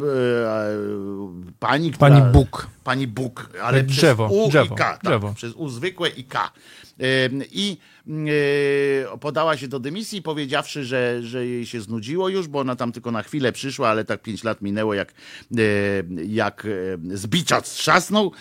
pani, 1.59 1.91
która, 1.91 2.11
Pani 2.11 2.33
Bóg. 2.33 2.67
Pani 2.85 3.07
Bóg, 3.07 3.51
ale 3.63 3.83
drzewo, 3.83 4.29
przez 4.29 4.39
U 4.39 4.49
drzewo, 4.49 4.75
i 4.75 4.79
K. 4.79 4.85
Tak, 4.85 5.03
drzewo. 5.03 5.33
przez 5.37 5.53
U 5.53 5.69
zwykłe 5.69 6.09
i 6.09 6.25
K. 6.25 6.51
I 7.53 7.77
podała 9.21 9.57
się 9.57 9.69
do 9.69 9.81
dymisji, 9.81 10.23
powiedziawszy, 10.23 10.85
że, 10.85 11.23
że 11.23 11.47
jej 11.47 11.67
się 11.67 11.81
znudziło 11.81 12.29
już, 12.29 12.49
bo 12.49 12.59
ona 12.59 12.77
tam 12.77 12.93
tylko 12.93 13.11
na 13.11 13.23
chwilę 13.23 13.53
przyszła, 13.53 13.89
ale 13.89 14.05
tak 14.05 14.23
pięć 14.23 14.45
lat 14.45 14.63
minęło, 14.63 14.95
jak, 14.95 15.15
jak 16.27 16.67
z 17.15 17.27
bicza 17.27 17.61
trzasnął 17.61 18.33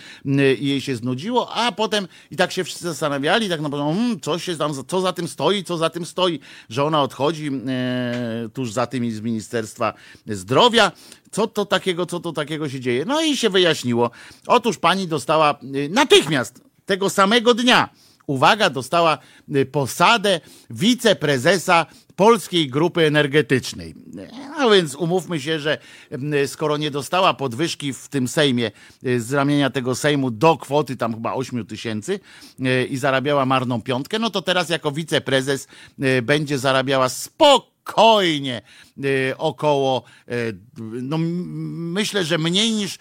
i 0.59 0.67
jej 0.67 0.81
się 0.81 0.95
znudziło, 0.95 1.53
a 1.53 1.71
potem 1.71 2.07
i 2.31 2.35
tak 2.35 2.51
się 2.51 2.63
wszyscy 2.63 2.83
zastanawiali, 2.83 3.49
tak 3.49 3.61
naprawdę, 3.61 3.93
hmm, 3.93 4.19
co 4.19 4.39
się 4.39 4.57
tam, 4.57 4.71
co 4.87 5.01
za 5.01 5.13
tym 5.13 5.27
stoi, 5.27 5.63
co 5.63 5.77
za 5.77 5.89
tym 5.89 6.05
stoi, 6.05 6.39
że 6.69 6.83
ona 6.83 7.01
odchodzi 7.01 7.47
e, 7.47 8.49
tuż 8.53 8.71
za 8.71 8.87
tym 8.87 9.11
z 9.11 9.21
Ministerstwa 9.21 9.93
Zdrowia. 10.27 10.91
Co 11.31 11.47
to 11.47 11.65
takiego, 11.65 12.05
co 12.05 12.19
to 12.19 12.33
takiego 12.33 12.69
się 12.69 12.79
dzieje? 12.79 13.05
No 13.05 13.21
i 13.21 13.37
się 13.37 13.49
wyjaśniło. 13.49 14.11
Otóż 14.47 14.77
pani 14.77 15.07
dostała 15.07 15.51
e, 15.51 15.89
natychmiast, 15.89 16.61
tego 16.85 17.09
samego 17.09 17.53
dnia, 17.53 17.89
uwaga, 18.27 18.69
dostała 18.69 19.17
y, 19.55 19.65
posadę 19.65 20.41
wiceprezesa 20.69 21.85
Polskiej 22.15 22.69
Grupy 22.69 23.05
Energetycznej. 23.05 23.95
A 24.57 24.69
więc 24.69 24.95
umówmy 24.95 25.39
się, 25.39 25.59
że 25.59 25.77
y, 26.43 26.47
skoro 26.47 26.77
nie 26.77 26.91
dostała 26.91 27.33
podwyżki 27.33 27.93
w 27.93 28.07
tym 28.07 28.27
Sejmie, 28.27 28.71
y, 29.05 29.21
z 29.21 29.33
ramienia 29.33 29.69
tego 29.69 29.95
Sejmu 29.95 30.31
do 30.31 30.57
kwoty 30.57 30.97
tam 30.97 31.13
chyba 31.13 31.33
8 31.33 31.65
tysięcy 31.65 32.19
i 32.89 32.97
zarabiała 32.97 33.45
marną 33.45 33.81
piątkę, 33.81 34.19
no 34.19 34.29
to 34.29 34.41
teraz 34.41 34.69
jako 34.69 34.91
wiceprezes 34.91 35.67
będzie 36.23 36.59
zarabiała 36.59 37.09
spokojnie 37.09 38.61
y, 38.87 38.92
około, 39.37 40.03
y, 40.31 40.57
no 40.79 41.17
myślę, 41.17 42.25
że 42.25 42.37
mniej 42.37 42.71
niż 42.71 42.95
y, 42.95 42.99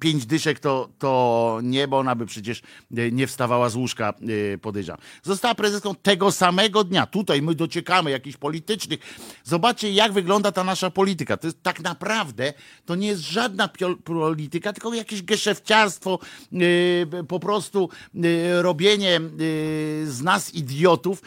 pięć 0.00 0.26
dyszek 0.26 0.60
to, 0.60 0.88
to 0.98 1.60
nie, 1.62 1.88
bo 1.88 1.98
ona 1.98 2.14
by 2.14 2.26
przecież 2.26 2.62
nie 2.90 3.26
wstawała 3.26 3.70
z 3.70 3.74
łóżka, 3.74 4.14
podejrzewam. 4.62 5.00
Została 5.22 5.54
prezeską 5.54 5.94
tego 5.94 6.32
samego 6.32 6.84
dnia. 6.84 7.06
Tutaj 7.06 7.42
my 7.42 7.54
dociekamy 7.54 8.10
jakichś 8.10 8.36
politycznych. 8.36 9.00
Zobaczcie, 9.44 9.92
jak 9.92 10.12
wygląda 10.12 10.52
ta 10.52 10.64
nasza 10.64 10.90
polityka. 10.90 11.36
To 11.36 11.46
jest 11.46 11.62
tak 11.62 11.80
naprawdę, 11.80 12.52
to 12.84 12.94
nie 12.94 13.06
jest 13.06 13.22
żadna 13.22 13.68
polityka, 14.04 14.72
tylko 14.72 14.94
jakieś 14.94 15.22
geszefciarstwo, 15.22 16.18
po 17.28 17.40
prostu 17.40 17.88
robienie 18.60 19.20
z 20.04 20.22
nas 20.22 20.54
idiotów, 20.54 21.22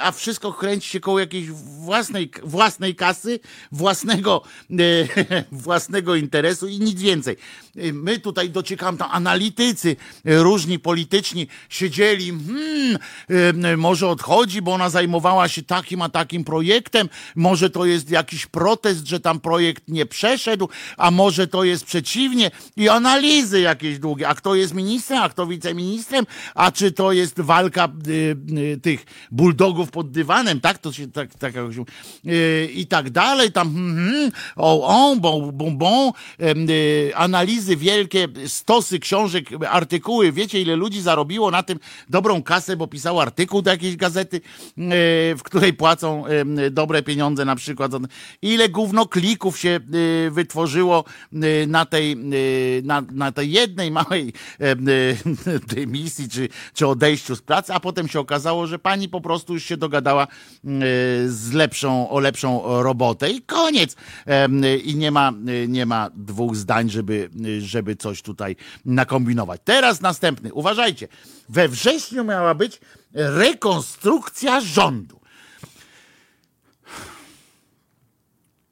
a 0.00 0.12
wszystko 0.12 0.52
kręci 0.52 0.88
się 0.88 1.00
koło 1.00 1.18
jakiejś 1.18 1.50
własnej 1.50 2.12
własnej, 2.22 2.30
własnej 2.42 2.94
kasy, 3.22 3.40
własnego, 3.72 4.42
e, 4.70 5.44
własnego 5.52 6.16
interesu 6.16 6.68
i 6.68 6.78
nic 6.78 7.00
więcej. 7.00 7.36
E, 7.76 7.92
my 7.92 8.18
tutaj 8.18 8.50
dociekam, 8.50 8.96
tam 8.96 9.08
analitycy 9.12 9.96
e, 10.24 10.42
różni 10.42 10.78
polityczni 10.78 11.46
siedzieli, 11.68 12.32
hmm, 13.28 13.80
może 13.80 14.08
odchodzi, 14.08 14.62
bo 14.62 14.72
ona 14.72 14.90
zajmowała 14.90 15.48
się 15.48 15.62
takim 15.62 16.02
a 16.02 16.08
takim 16.08 16.44
projektem, 16.44 17.08
może 17.36 17.70
to 17.70 17.84
jest 17.84 18.10
jakiś 18.10 18.46
protest, 18.46 19.06
że 19.06 19.20
tam 19.20 19.40
projekt 19.40 19.88
nie 19.88 20.06
przeszedł, 20.06 20.68
a 20.96 21.10
może 21.10 21.46
to 21.46 21.64
jest 21.64 21.84
przeciwnie 21.84 22.50
i 22.76 22.88
analizy 22.88 23.60
jakieś 23.60 23.98
długie, 23.98 24.28
a 24.28 24.34
kto 24.34 24.54
jest 24.54 24.74
ministrem, 24.74 25.22
a 25.22 25.28
kto 25.28 25.46
wiceministrem, 25.46 26.26
a 26.54 26.72
czy 26.72 26.92
to 26.92 27.12
jest 27.12 27.40
walka 27.40 27.88
tych 28.82 29.04
bulldogów 29.30 29.90
pod 29.90 30.10
dywanem, 30.10 30.60
tak? 30.60 30.78
To 30.78 30.92
się 30.92 31.12
tak, 31.12 31.34
tak 31.34 31.54
jakoś 31.54 31.76
i 32.74 32.86
tak 32.86 33.10
dalej, 33.12 33.52
tam 33.52 33.74
hmm, 33.74 34.30
o, 34.56 34.86
o, 34.86 35.16
bon, 35.16 35.52
bon, 35.52 35.78
bon, 35.78 36.12
y, 36.40 37.12
analizy 37.14 37.76
wielkie, 37.76 38.28
stosy 38.46 38.98
książek, 38.98 39.44
artykuły, 39.68 40.32
wiecie 40.32 40.60
ile 40.60 40.76
ludzi 40.76 41.00
zarobiło 41.02 41.50
na 41.50 41.62
tym 41.62 41.78
dobrą 42.08 42.42
kasę, 42.42 42.76
bo 42.76 42.86
pisał 42.86 43.20
artykuł 43.20 43.62
do 43.62 43.70
jakiejś 43.70 43.96
gazety, 43.96 44.36
y, 44.36 44.40
w 45.36 45.40
której 45.42 45.72
płacą 45.72 46.24
dobre 46.70 47.02
pieniądze 47.02 47.44
na 47.44 47.56
przykład. 47.56 47.92
Ile 48.42 48.68
gówno 48.68 49.06
klików 49.06 49.58
się 49.58 49.80
y, 49.94 50.30
wytworzyło 50.30 51.04
y, 51.32 51.66
na 51.66 51.86
tej, 51.86 52.16
na, 52.82 53.02
na 53.12 53.32
tej 53.32 53.52
jednej 53.52 53.90
małej 53.90 54.32
em, 54.58 54.86
dymisji 55.74 56.28
czy, 56.28 56.48
czy 56.74 56.86
odejściu 56.86 57.36
z 57.36 57.42
pracy, 57.42 57.74
a 57.74 57.80
potem 57.80 58.08
się 58.08 58.20
okazało, 58.20 58.66
że 58.66 58.78
pani 58.78 59.08
po 59.08 59.20
prostu 59.20 59.54
już 59.54 59.64
się 59.64 59.76
dogadała 59.76 60.26
z 61.26 61.52
lepszą, 61.52 62.10
o 62.10 62.20
lepszą 62.20 62.62
robotę 62.82 63.01
i 63.32 63.42
koniec. 63.42 63.96
I 64.84 64.96
nie 64.96 65.10
ma, 65.10 65.32
nie 65.68 65.86
ma 65.86 66.10
dwóch 66.14 66.56
zdań, 66.56 66.90
żeby, 66.90 67.30
żeby 67.58 67.96
coś 67.96 68.22
tutaj 68.22 68.56
nakombinować. 68.84 69.60
Teraz 69.64 70.00
następny. 70.00 70.54
Uważajcie. 70.54 71.08
We 71.48 71.68
wrześniu 71.68 72.24
miała 72.24 72.54
być 72.54 72.80
rekonstrukcja 73.14 74.60
rządu. 74.60 75.22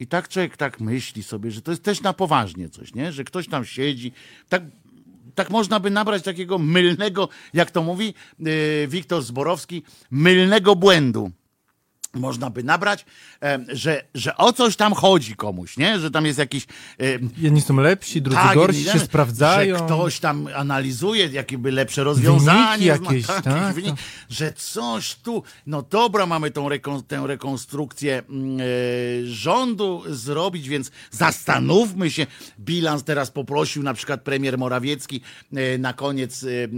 I 0.00 0.06
tak 0.06 0.28
człowiek 0.28 0.56
tak 0.56 0.80
myśli 0.80 1.22
sobie, 1.22 1.50
że 1.50 1.62
to 1.62 1.70
jest 1.70 1.82
też 1.82 2.00
na 2.00 2.12
poważnie 2.12 2.68
coś, 2.68 2.94
nie? 2.94 3.12
Że 3.12 3.24
ktoś 3.24 3.48
tam 3.48 3.64
siedzi, 3.64 4.12
tak, 4.48 4.62
tak 5.34 5.50
można 5.50 5.80
by 5.80 5.90
nabrać 5.90 6.22
takiego 6.22 6.58
mylnego, 6.58 7.28
jak 7.54 7.70
to 7.70 7.82
mówi 7.82 8.14
yy, 8.38 8.88
Wiktor 8.88 9.22
Zborowski, 9.22 9.82
mylnego 10.10 10.76
błędu. 10.76 11.30
Można 12.14 12.50
by 12.50 12.62
nabrać, 12.64 13.04
em, 13.40 13.66
że, 13.72 14.04
że 14.14 14.36
o 14.36 14.52
coś 14.52 14.76
tam 14.76 14.94
chodzi 14.94 15.36
komuś, 15.36 15.76
nie? 15.76 15.98
Że 16.00 16.10
tam 16.10 16.26
jest 16.26 16.38
jakiś 16.38 16.66
em, 16.98 17.30
Jedni 17.38 17.60
są 17.60 17.76
lepsi, 17.76 18.22
drudzy 18.22 18.36
tak, 18.40 18.54
gorsi, 18.54 18.84
się 18.84 18.98
sprawdzają. 18.98 19.78
Że 19.78 19.84
ktoś 19.84 20.20
tam 20.20 20.48
analizuje 20.56 21.26
jakieś 21.26 21.58
lepsze 21.64 22.04
rozwiązanie. 22.04 22.86
jakieś, 22.86 23.24
zna- 23.24 23.42
tak, 23.42 23.74
wynik- 23.74 23.90
tak. 23.90 24.04
Że 24.28 24.52
coś 24.52 25.14
tu, 25.14 25.42
no 25.66 25.82
dobra, 25.82 26.26
mamy 26.26 26.50
tą 26.50 26.68
rekon, 26.68 27.02
tę 27.02 27.22
rekonstrukcję 27.26 28.22
mm, 28.30 28.60
e, 28.60 28.64
rządu 29.26 30.02
zrobić, 30.08 30.68
więc 30.68 30.90
zastanówmy 31.10 32.10
się. 32.10 32.26
Bilans 32.60 33.04
teraz 33.04 33.30
poprosił 33.30 33.82
na 33.82 33.94
przykład 33.94 34.22
premier 34.22 34.58
Morawiecki 34.58 35.20
e, 35.52 35.78
na 35.78 35.92
koniec, 35.92 36.44
e, 36.44 36.48
e, 36.64 36.68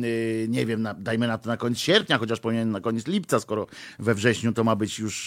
nie 0.49 0.67
wiem, 0.67 0.83
na, 0.83 0.95
dajmy 0.95 1.27
na 1.27 1.39
to 1.39 1.49
na 1.49 1.57
koniec 1.57 1.79
sierpnia, 1.79 2.19
chociaż 2.19 2.41
powinien 2.41 2.71
na 2.71 2.81
koniec 2.81 3.07
lipca, 3.07 3.41
skoro 3.41 3.67
we 3.99 4.15
wrześniu 4.15 4.53
to 4.53 4.65
ma 4.65 4.77
być 4.77 4.99
już 4.99 5.22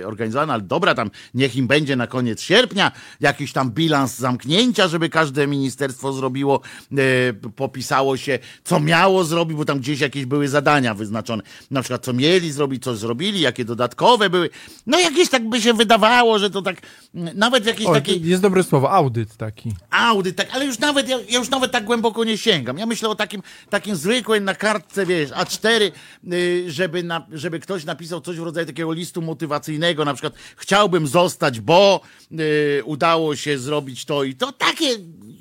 e, 0.00 0.06
organizowane, 0.06 0.52
ale 0.52 0.62
dobra, 0.62 0.94
tam 0.94 1.10
niech 1.34 1.56
im 1.56 1.66
będzie 1.66 1.96
na 1.96 2.06
koniec 2.06 2.42
sierpnia 2.42 2.92
jakiś 3.20 3.52
tam 3.52 3.70
bilans 3.70 4.18
zamknięcia, 4.18 4.88
żeby 4.88 5.08
każde 5.08 5.46
ministerstwo 5.46 6.12
zrobiło, 6.12 6.60
e, 6.92 7.32
popisało 7.32 8.16
się, 8.16 8.38
co 8.64 8.80
miało 8.80 9.24
zrobić, 9.24 9.56
bo 9.56 9.64
tam 9.64 9.78
gdzieś 9.78 10.00
jakieś 10.00 10.26
były 10.26 10.48
zadania 10.48 10.94
wyznaczone. 10.94 11.42
Na 11.70 11.82
przykład, 11.82 12.04
co 12.04 12.12
mieli 12.12 12.52
zrobić, 12.52 12.82
co 12.84 12.96
zrobili, 12.96 13.40
jakie 13.40 13.64
dodatkowe 13.64 14.30
były. 14.30 14.50
No 14.86 14.98
jakieś 14.98 15.28
tak 15.28 15.48
by 15.48 15.60
się 15.60 15.74
wydawało, 15.74 16.38
że 16.38 16.50
to 16.50 16.62
tak, 16.62 16.76
nawet 17.14 17.64
O, 17.86 17.94
takiej 17.94 18.22
Jest 18.24 18.42
dobre 18.42 18.62
słowo, 18.62 18.90
audyt 18.92 19.36
taki. 19.36 19.72
audyt, 19.90 20.36
tak, 20.36 20.48
ale 20.52 20.66
już 20.66 20.78
nawet, 20.78 21.08
ja, 21.08 21.18
ja 21.28 21.38
już 21.38 21.50
nawet 21.50 21.72
tak 21.72 21.84
głęboko 21.84 22.24
nie 22.24 22.38
sięgam. 22.38 22.78
Ja 22.78 22.86
myślę 22.86 23.08
o 23.08 23.14
takim, 23.14 23.42
takim 23.70 23.96
zwykłym 23.96 24.44
na 24.44 24.54
kartce, 24.54 25.06
wiesz, 25.06 25.30
A4, 25.30 25.90
y, 26.32 26.64
żeby, 26.68 27.02
na, 27.02 27.26
żeby 27.32 27.60
ktoś 27.60 27.84
napisał 27.84 28.20
coś 28.20 28.36
w 28.36 28.42
rodzaju 28.42 28.66
takiego 28.66 28.92
listu 28.92 29.22
motywacyjnego, 29.40 30.04
na 30.04 30.14
przykład 30.14 30.34
chciałbym 30.56 31.06
zostać, 31.06 31.60
bo 31.60 32.00
y, 32.32 32.82
udało 32.84 33.36
się 33.36 33.58
zrobić 33.58 34.04
to 34.04 34.24
i 34.24 34.34
to. 34.34 34.52
Takie, 34.52 34.86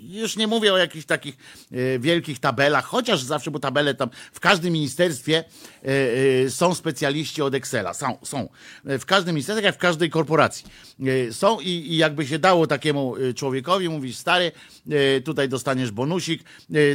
już 0.10 0.36
nie 0.36 0.47
mówię 0.47 0.74
o 0.74 0.78
jakichś 0.78 1.05
takich 1.05 1.38
y, 1.72 1.99
wielkich 1.99 2.39
tabelach, 2.39 2.86
chociaż 2.86 3.22
zawsze, 3.24 3.51
bo 3.51 3.60
tabele 3.60 3.95
tam 3.95 4.10
w 4.34 4.39
każdym 4.39 4.74
ministerstwie 4.74 5.43
y, 5.84 5.89
y, 6.45 6.51
są 6.51 6.76
specjaliści 6.76 7.41
od 7.41 7.55
Excela. 7.55 7.93
Są, 7.93 8.18
są. 8.24 8.49
W 8.86 9.05
każdym 9.05 9.36
ministerstwie, 9.36 9.66
jak 9.66 9.76
w 9.76 9.80
każdej 9.80 10.10
korporacji. 10.10 10.66
Są 11.32 11.60
i, 11.60 11.70
i 11.70 11.97
jakby 11.97 12.28
się 12.28 12.39
dało 12.39 12.68
takiemu 12.68 13.16
człowiekowi, 13.36 13.89
mówisz, 13.89 14.18
stary, 14.18 14.51
tutaj 15.26 15.49
dostaniesz 15.49 15.91
bonusik, 15.91 16.43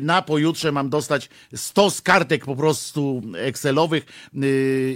na 0.03 0.23
pojutrze 0.23 0.73
mam 0.73 0.91
dostać 0.91 1.29
100 1.55 1.93
kartek 2.03 2.45
po 2.45 2.57
prostu 2.57 3.23
Excelowych 3.37 4.07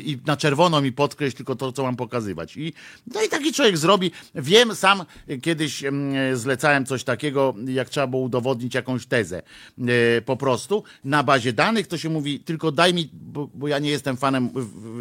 i 0.01 0.19
na 0.27 0.37
czerwono 0.37 0.81
mi 0.81 0.93
podkreśl 0.93 1.37
tylko 1.37 1.57
to, 1.57 1.73
co 1.73 1.83
mam 1.83 1.97
pokazywać. 1.97 2.57
I, 2.57 2.73
no 3.15 3.23
i 3.23 3.29
taki 3.29 3.53
człowiek 3.53 3.79
zrobi. 3.79 4.11
Wiem, 4.35 4.75
sam 4.75 5.05
kiedyś 5.43 5.85
mm, 5.85 6.37
zlecałem 6.37 6.87
coś 6.87 7.05
takiego, 7.05 7.55
jak 7.67 7.89
trzeba 7.89 8.07
było 8.09 8.23
udowodnić 8.23 8.75
jakąś 8.75 9.07
tezę. 9.07 9.43
Y, 10.19 10.23
Po 10.23 10.37
prostu 10.37 10.85
na 11.05 11.23
bazie 11.23 11.53
danych 11.53 11.87
to 11.87 11.99
się 11.99 12.09
mówi, 12.09 12.41
tylko 12.41 12.73
daj 12.73 12.95
mi, 12.95 13.11
bo, 13.13 13.47
bo 13.55 13.69
ja 13.69 13.79
nie 13.79 13.91
jestem 13.91 14.17
fanem, 14.17 14.51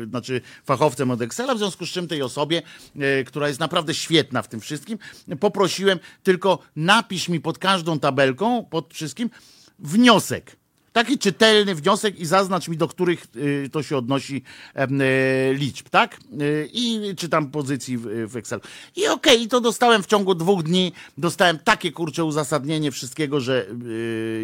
znaczy 0.09 0.41
fachowcem 0.65 1.11
od 1.11 1.21
Excela, 1.21 1.55
w 1.55 1.57
związku 1.57 1.85
z 1.85 1.89
czym 1.89 2.07
tej 2.07 2.21
osobie, 2.21 2.61
y, 2.95 3.23
która 3.23 3.47
jest 3.47 3.59
naprawdę 3.59 3.93
świetna 3.93 4.41
w 4.41 4.47
tym 4.47 4.59
wszystkim, 4.59 4.97
poprosiłem 5.39 5.99
tylko 6.23 6.59
napisz 6.75 7.29
mi 7.29 7.39
pod 7.39 7.57
każdą 7.57 7.99
tabelką, 7.99 8.65
pod 8.65 8.93
wszystkim 8.93 9.29
wniosek. 9.79 10.55
Taki 10.97 11.17
czytelny 11.17 11.75
wniosek 11.75 12.19
i 12.19 12.25
zaznacz 12.25 12.67
mi, 12.67 12.77
do 12.77 12.87
których 12.87 13.25
y, 13.35 13.69
to 13.71 13.83
się 13.83 13.97
odnosi 13.97 14.43
y, 14.75 15.53
liczb, 15.53 15.89
tak? 15.89 16.19
Y, 16.41 16.69
I 16.73 17.15
czy 17.15 17.29
tam 17.29 17.51
pozycji 17.51 17.97
w, 17.97 18.35
Excelu. 18.35 18.61
I 18.95 19.07
okej, 19.07 19.41
i 19.41 19.47
to 19.47 19.61
dostałem 19.61 20.03
w 20.03 20.05
ciągu 20.05 20.35
dwóch 20.35 20.63
dni. 20.63 20.91
Dostałem 21.17 21.59
takie 21.59 21.91
kurcze 21.91 22.25
uzasadnienie 22.25 22.91
wszystkiego, 22.91 23.39
że 23.39 23.65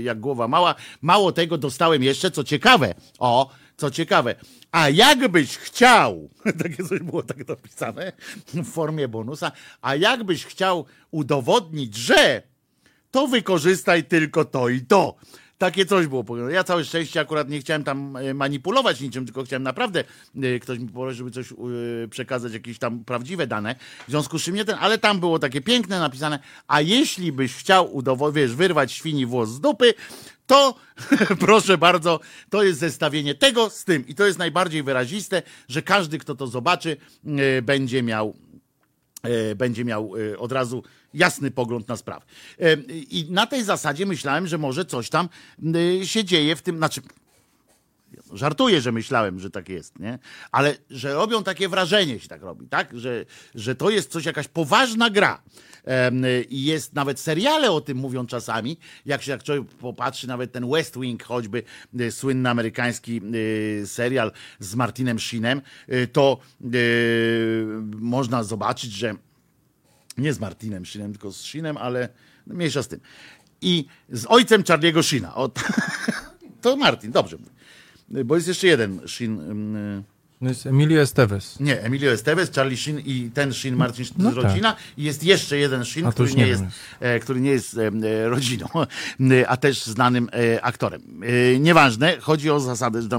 jak 0.03 0.19
głowa 0.19 0.47
mała. 0.47 0.75
Mało 1.01 1.31
tego, 1.31 1.57
dostałem 1.57 2.03
jeszcze, 2.03 2.31
co 2.31 2.43
ciekawe. 2.43 2.95
O, 3.19 3.49
co 3.77 3.91
ciekawe. 3.91 4.35
A 4.71 4.89
jakbyś 4.89 5.57
chciał, 5.57 6.29
takie 6.63 6.83
coś 6.83 6.99
było 6.99 7.23
tak 7.23 7.47
napisane 7.47 8.11
w 8.53 8.65
formie 8.65 9.07
bonusa, 9.07 9.51
a 9.81 9.95
jakbyś 9.95 10.45
chciał 10.45 10.85
udowodnić, 11.11 11.95
że 11.95 12.41
to 13.11 13.27
wykorzystaj 13.27 14.03
tylko 14.03 14.45
to 14.45 14.69
i 14.69 14.81
to. 14.81 15.15
Takie 15.57 15.85
coś 15.85 16.07
było. 16.07 16.49
Ja 16.49 16.63
całe 16.63 16.85
szczęście 16.85 17.19
akurat 17.19 17.49
nie 17.49 17.59
chciałem 17.59 17.83
tam 17.83 18.15
e, 18.15 18.33
manipulować 18.33 19.01
niczym, 19.01 19.25
tylko 19.25 19.43
chciałem 19.43 19.63
naprawdę, 19.63 20.03
e, 20.43 20.59
ktoś 20.59 20.79
mi 20.79 20.87
powiedział, 20.87 21.13
żeby 21.17 21.31
coś 21.31 21.51
e, 21.51 21.55
przekazać, 22.07 22.53
jakieś 22.53 22.79
tam 22.79 23.03
prawdziwe 23.03 23.47
dane. 23.47 23.75
W 24.07 24.09
związku 24.09 24.39
z 24.39 24.43
czym 24.43 24.55
nie 24.55 24.65
ten, 24.65 24.77
ale 24.79 24.97
tam 24.97 25.19
było 25.19 25.39
takie 25.39 25.61
piękne 25.61 25.99
napisane, 25.99 26.39
a 26.67 26.81
jeśli 26.81 27.31
byś 27.31 27.55
chciał 27.55 27.95
udowodnić, 27.95 28.45
wyrwać 28.51 28.91
świni 28.91 29.25
włos 29.25 29.49
z 29.49 29.59
dupy, 29.59 29.93
to 30.47 30.75
proszę 31.39 31.77
bardzo, 31.77 32.19
to 32.49 32.63
jest 32.63 32.79
zestawienie 32.79 33.35
tego 33.35 33.69
z 33.69 33.83
tym. 33.83 34.07
I 34.07 34.15
to 34.15 34.25
jest 34.25 34.39
najbardziej 34.39 34.83
wyraziste, 34.83 35.41
że 35.67 35.81
każdy, 35.81 36.17
kto 36.17 36.35
to 36.35 36.47
zobaczy, 36.47 36.97
będzie 37.63 38.03
miał 38.03 38.35
będzie 39.55 39.85
miał 39.85 40.13
e, 40.17 40.37
od 40.37 40.51
razu 40.51 40.83
jasny 41.13 41.51
pogląd 41.51 41.87
na 41.87 41.97
sprawę. 41.97 42.25
E, 42.59 42.73
I 42.89 43.31
na 43.31 43.47
tej 43.47 43.63
zasadzie 43.63 44.05
myślałem, 44.05 44.47
że 44.47 44.57
może 44.57 44.85
coś 44.85 45.09
tam 45.09 45.29
e, 46.01 46.05
się 46.05 46.23
dzieje 46.23 46.55
w 46.55 46.61
tym, 46.61 46.77
znaczy 46.77 47.01
żartuję, 48.33 48.81
że 48.81 48.91
myślałem, 48.91 49.39
że 49.39 49.49
tak 49.49 49.69
jest, 49.69 49.99
nie? 49.99 50.19
Ale 50.51 50.75
że 50.89 51.13
robią 51.13 51.43
takie 51.43 51.69
wrażenie, 51.69 52.19
się 52.19 52.27
tak 52.27 52.41
robi, 52.41 52.67
tak? 52.67 52.99
Że, 52.99 53.25
że 53.55 53.75
to 53.75 53.89
jest 53.89 54.11
coś, 54.11 54.25
jakaś 54.25 54.47
poważna 54.47 55.09
gra. 55.09 55.41
I 56.49 56.65
jest 56.65 56.93
nawet 56.93 57.19
seriale 57.19 57.71
o 57.71 57.81
tym 57.81 57.97
mówią 57.97 58.25
czasami. 58.25 58.77
Jak 59.05 59.21
się 59.21 59.31
jak 59.31 59.43
człowiek 59.43 59.67
popatrzy, 59.67 60.27
nawet 60.27 60.51
ten 60.51 60.69
West 60.69 60.99
Wing, 60.99 61.23
choćby 61.23 61.63
e, 61.99 62.11
słynny 62.11 62.49
amerykański 62.49 63.21
e, 63.81 63.85
serial 63.85 64.31
z 64.59 64.75
Martinem 64.75 65.19
Sheenem, 65.19 65.61
e, 65.87 66.07
to 66.07 66.39
można 67.95 68.43
zobaczyć, 68.43 68.91
że 68.91 69.15
nie 70.17 70.33
z 70.33 70.39
Martinem 70.39 70.85
Sheenem, 70.85 71.11
tylko 71.11 71.31
z 71.31 71.41
Sheenem, 71.41 71.77
ale 71.77 72.09
no, 72.47 72.55
mniejsza 72.55 72.83
z 72.83 72.87
tym. 72.87 72.99
I 73.61 73.85
z 74.09 74.25
ojcem 74.25 74.63
Charlie'ego 74.63 75.03
Sheena. 75.03 75.35
O, 75.35 75.51
to 76.61 76.75
Martin, 76.75 77.11
dobrze. 77.11 77.37
Bo 78.25 78.35
jest 78.35 78.47
jeszcze 78.47 78.67
jeden 78.67 79.07
Sheen. 79.07 80.03
No 80.43 80.49
jest 80.49 80.65
Emilio 80.65 81.01
Estevez. 81.01 81.59
Nie, 81.59 81.81
Emilio 81.81 82.11
Estevez, 82.11 82.51
Charlie 82.55 82.77
Sheen 82.77 82.99
i 82.99 83.29
ten 83.33 83.53
Sheen 83.53 83.75
Martin 83.75 84.05
No 84.17 84.31
z 84.31 84.35
tak. 84.35 84.43
rodzina. 84.43 84.75
I 84.97 85.03
jest 85.03 85.23
jeszcze 85.23 85.57
jeden 85.57 85.85
Sheen, 85.85 86.11
który 86.11 86.29
nie, 86.29 86.35
nie 86.35 86.47
jest, 86.47 86.63
e, 86.99 87.19
który 87.19 87.41
nie 87.41 87.49
jest 87.49 87.77
e, 87.77 88.29
rodziną, 88.29 88.67
a 89.47 89.57
też 89.57 89.83
znanym 89.85 90.29
e, 90.33 90.65
aktorem. 90.65 91.01
Nieważne, 91.59 92.17
chodzi 92.19 92.51
o 92.51 92.59
zasadę, 92.59 93.01
że 93.01 93.09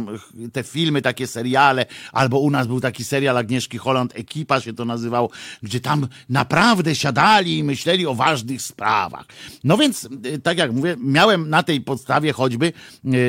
te 0.53 0.63
filmy, 0.63 1.03
takie 1.03 1.27
seriale, 1.27 1.87
albo 2.13 2.39
u 2.39 2.51
nas 2.51 2.67
był 2.67 2.81
taki 2.81 3.05
serial 3.05 3.39
Agnieszki 3.39 3.79
Holland, 3.79 4.13
Ekipa 4.17 4.61
się 4.61 4.73
to 4.73 4.85
nazywało, 4.85 5.31
gdzie 5.63 5.81
tam 5.81 6.09
naprawdę 6.29 6.95
siadali 6.95 7.59
i 7.59 7.65
myśleli 7.65 8.07
o 8.07 8.15
ważnych 8.15 8.63
sprawach. 8.63 9.27
No 9.65 9.77
więc, 9.77 10.09
tak 10.43 10.59
jak 10.59 10.73
mówię, 10.73 10.97
miałem 10.99 11.51
na 11.51 11.63
tej 11.63 11.81
podstawie 11.81 12.33
choćby 12.33 12.73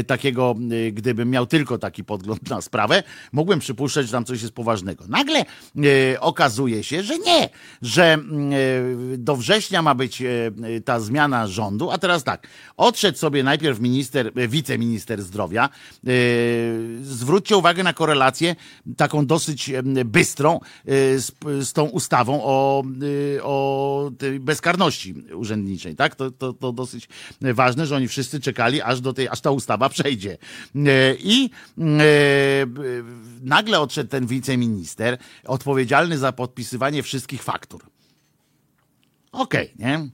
takiego, 0.08 0.56
gdybym 0.92 1.30
miał 1.30 1.46
tylko 1.46 1.78
taki 1.78 2.04
podgląd 2.04 2.50
na 2.50 2.62
sprawę, 2.62 3.04
mógłbym 3.32 3.60
przypuszczać, 3.60 3.85
wpuszczać, 3.86 4.06
że 4.06 4.12
tam 4.12 4.26
coś 4.26 4.42
jest 4.42 4.54
poważnego. 4.54 5.06
Nagle 5.08 5.40
e, 5.40 6.20
okazuje 6.20 6.84
się, 6.84 7.04
że 7.04 7.20
nie, 7.20 7.50
że 7.82 8.14
mm, 8.14 8.52
e, 8.54 9.18
do 9.18 9.36
września 9.36 9.82
ma 9.82 9.96
być 9.96 10.22
e, 10.22 10.26
ta 10.86 11.00
zmiana 11.00 11.48
rządu, 11.48 11.92
a 11.92 11.98
teraz 11.98 12.24
tak, 12.24 12.48
odszedł 12.78 13.18
sobie 13.18 13.44
najpierw 13.44 13.80
minister, 13.80 14.32
wiceminister 14.50 15.22
zdrowia. 15.22 15.70
Zwróćcie 17.02 17.58
uwagę 17.58 17.84
na 17.84 17.94
korelację 17.94 18.56
taką 18.98 19.26
dosyć 19.26 19.72
bystrą 20.06 20.60
z, 21.18 21.32
z 21.62 21.74
tą 21.74 21.84
ustawą 21.84 22.44
o, 22.44 22.84
o 23.42 24.12
bezkarności 24.40 25.14
urzędniczej, 25.34 25.96
tak? 25.96 26.16
To, 26.16 26.32
to, 26.32 26.54
to 26.54 26.72
dosyć 26.72 27.08
ważne, 27.42 27.86
że 27.86 27.96
oni 27.96 28.08
wszyscy 28.08 28.40
czekali, 28.40 28.82
aż 28.82 29.02
do 29.02 29.14
tej, 29.14 29.28
aż 29.28 29.42
ta 29.42 29.52
ustawa 29.52 29.90
przejdzie. 29.90 30.38
I 31.20 31.50
e, 31.78 31.84
nagle 33.76 33.84
odszedł 33.84 34.10
ten 34.10 34.28
wiceminister 34.28 35.18
odpowiedzialny 35.44 36.18
za 36.18 36.32
podpisywanie 36.32 37.04
wszystkich 37.04 37.44
faktur. 37.44 37.82
Okej, 39.32 39.74
nie? 39.80 40.10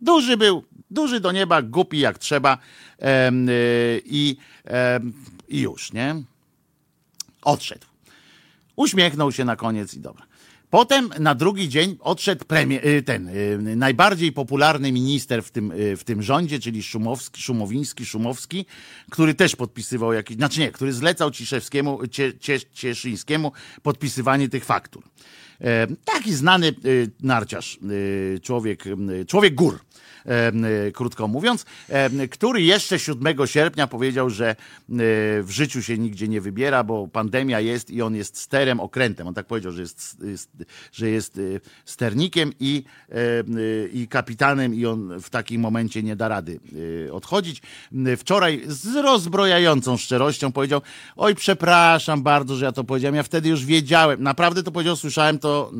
Duży 0.00 0.36
był, 0.36 0.64
duży 0.90 1.20
do 1.20 1.32
nieba, 1.32 1.62
głupi 1.62 1.98
jak 1.98 2.18
trzeba 2.18 2.58
y, 2.58 3.02
i, 4.04 4.36
i 5.48 5.60
już, 5.60 5.92
nie? 5.92 6.22
Odszedł. 7.42 7.86
Uśmiechnął 8.76 9.32
się 9.32 9.44
na 9.44 9.56
koniec 9.56 9.94
i 9.94 10.00
dobra. 10.00 10.26
Potem 10.70 11.10
na 11.18 11.34
drugi 11.34 11.68
dzień 11.68 11.96
odszedł 12.00 12.44
premier, 12.44 12.88
y, 12.88 13.02
ten 13.02 13.28
y, 13.28 13.76
najbardziej 13.76 14.32
popularny 14.32 14.92
minister 14.92 15.42
w 15.42 15.50
tym, 15.50 15.72
y, 15.72 15.96
w 15.96 16.04
tym 16.04 16.22
rządzie, 16.22 16.58
czyli 16.58 16.82
Szumowski, 16.82 17.42
Szumowiński, 17.42 18.06
Szumowski, 18.06 18.66
który 19.10 19.34
też 19.34 19.56
podpisywał 19.56 20.12
jakiś, 20.12 20.36
znaczy 20.36 20.60
nie, 20.60 20.72
który 20.72 20.92
zlecał 20.92 21.30
Ciszewskiemu, 21.30 22.06
Cie, 22.06 22.38
Cie, 22.38 22.60
Cieszyńskiemu 22.72 23.52
podpisywanie 23.82 24.48
tych 24.48 24.64
faktur. 24.64 25.04
E, 25.60 25.86
Taki 26.04 26.34
znany 26.34 26.74
narciarz, 27.22 27.78
człowiek, 28.42 28.84
człowiek 29.26 29.54
gór, 29.54 29.80
krótko 30.94 31.28
mówiąc, 31.28 31.66
e, 31.88 32.28
który 32.28 32.62
jeszcze 32.62 32.98
7 32.98 33.46
sierpnia 33.46 33.86
powiedział, 33.86 34.30
że 34.30 34.50
y, 34.50 34.56
w 35.42 35.50
życiu 35.50 35.82
się 35.82 35.98
nigdzie 35.98 36.28
nie 36.28 36.40
wybiera, 36.40 36.84
bo 36.84 37.08
pandemia 37.08 37.60
jest 37.60 37.90
i 37.90 38.02
on 38.02 38.14
jest 38.14 38.38
sterem, 38.38 38.80
okrętem. 38.80 39.26
On 39.26 39.34
tak 39.34 39.46
powiedział, 39.46 39.72
że 39.72 39.82
jest, 39.82 40.16
że 40.92 41.10
jest 41.10 41.38
y, 41.38 41.60
sternikiem 41.84 42.52
i, 42.60 42.84
e, 43.08 43.14
i 43.92 44.08
kapitanem 44.08 44.74
i 44.74 44.86
on 44.86 45.20
w 45.20 45.30
takim 45.30 45.60
momencie 45.60 46.02
nie 46.02 46.16
da 46.16 46.28
rady 46.28 46.60
odchodzić. 47.12 47.62
Wczoraj 48.18 48.62
z 48.66 48.96
rozbrojającą 48.96 49.96
szczerością 49.96 50.52
powiedział, 50.52 50.80
oj 51.16 51.34
przepraszam 51.34 52.22
bardzo, 52.22 52.56
że 52.56 52.64
ja 52.64 52.72
to 52.72 52.84
powiedziałem, 52.84 53.14
ja 53.14 53.22
wtedy 53.22 53.48
już 53.48 53.64
wiedziałem, 53.64 54.22
naprawdę 54.22 54.62
to 54.62 54.72
powiedział, 54.72 54.96
słyszałem 54.96 55.38
to 55.38 55.72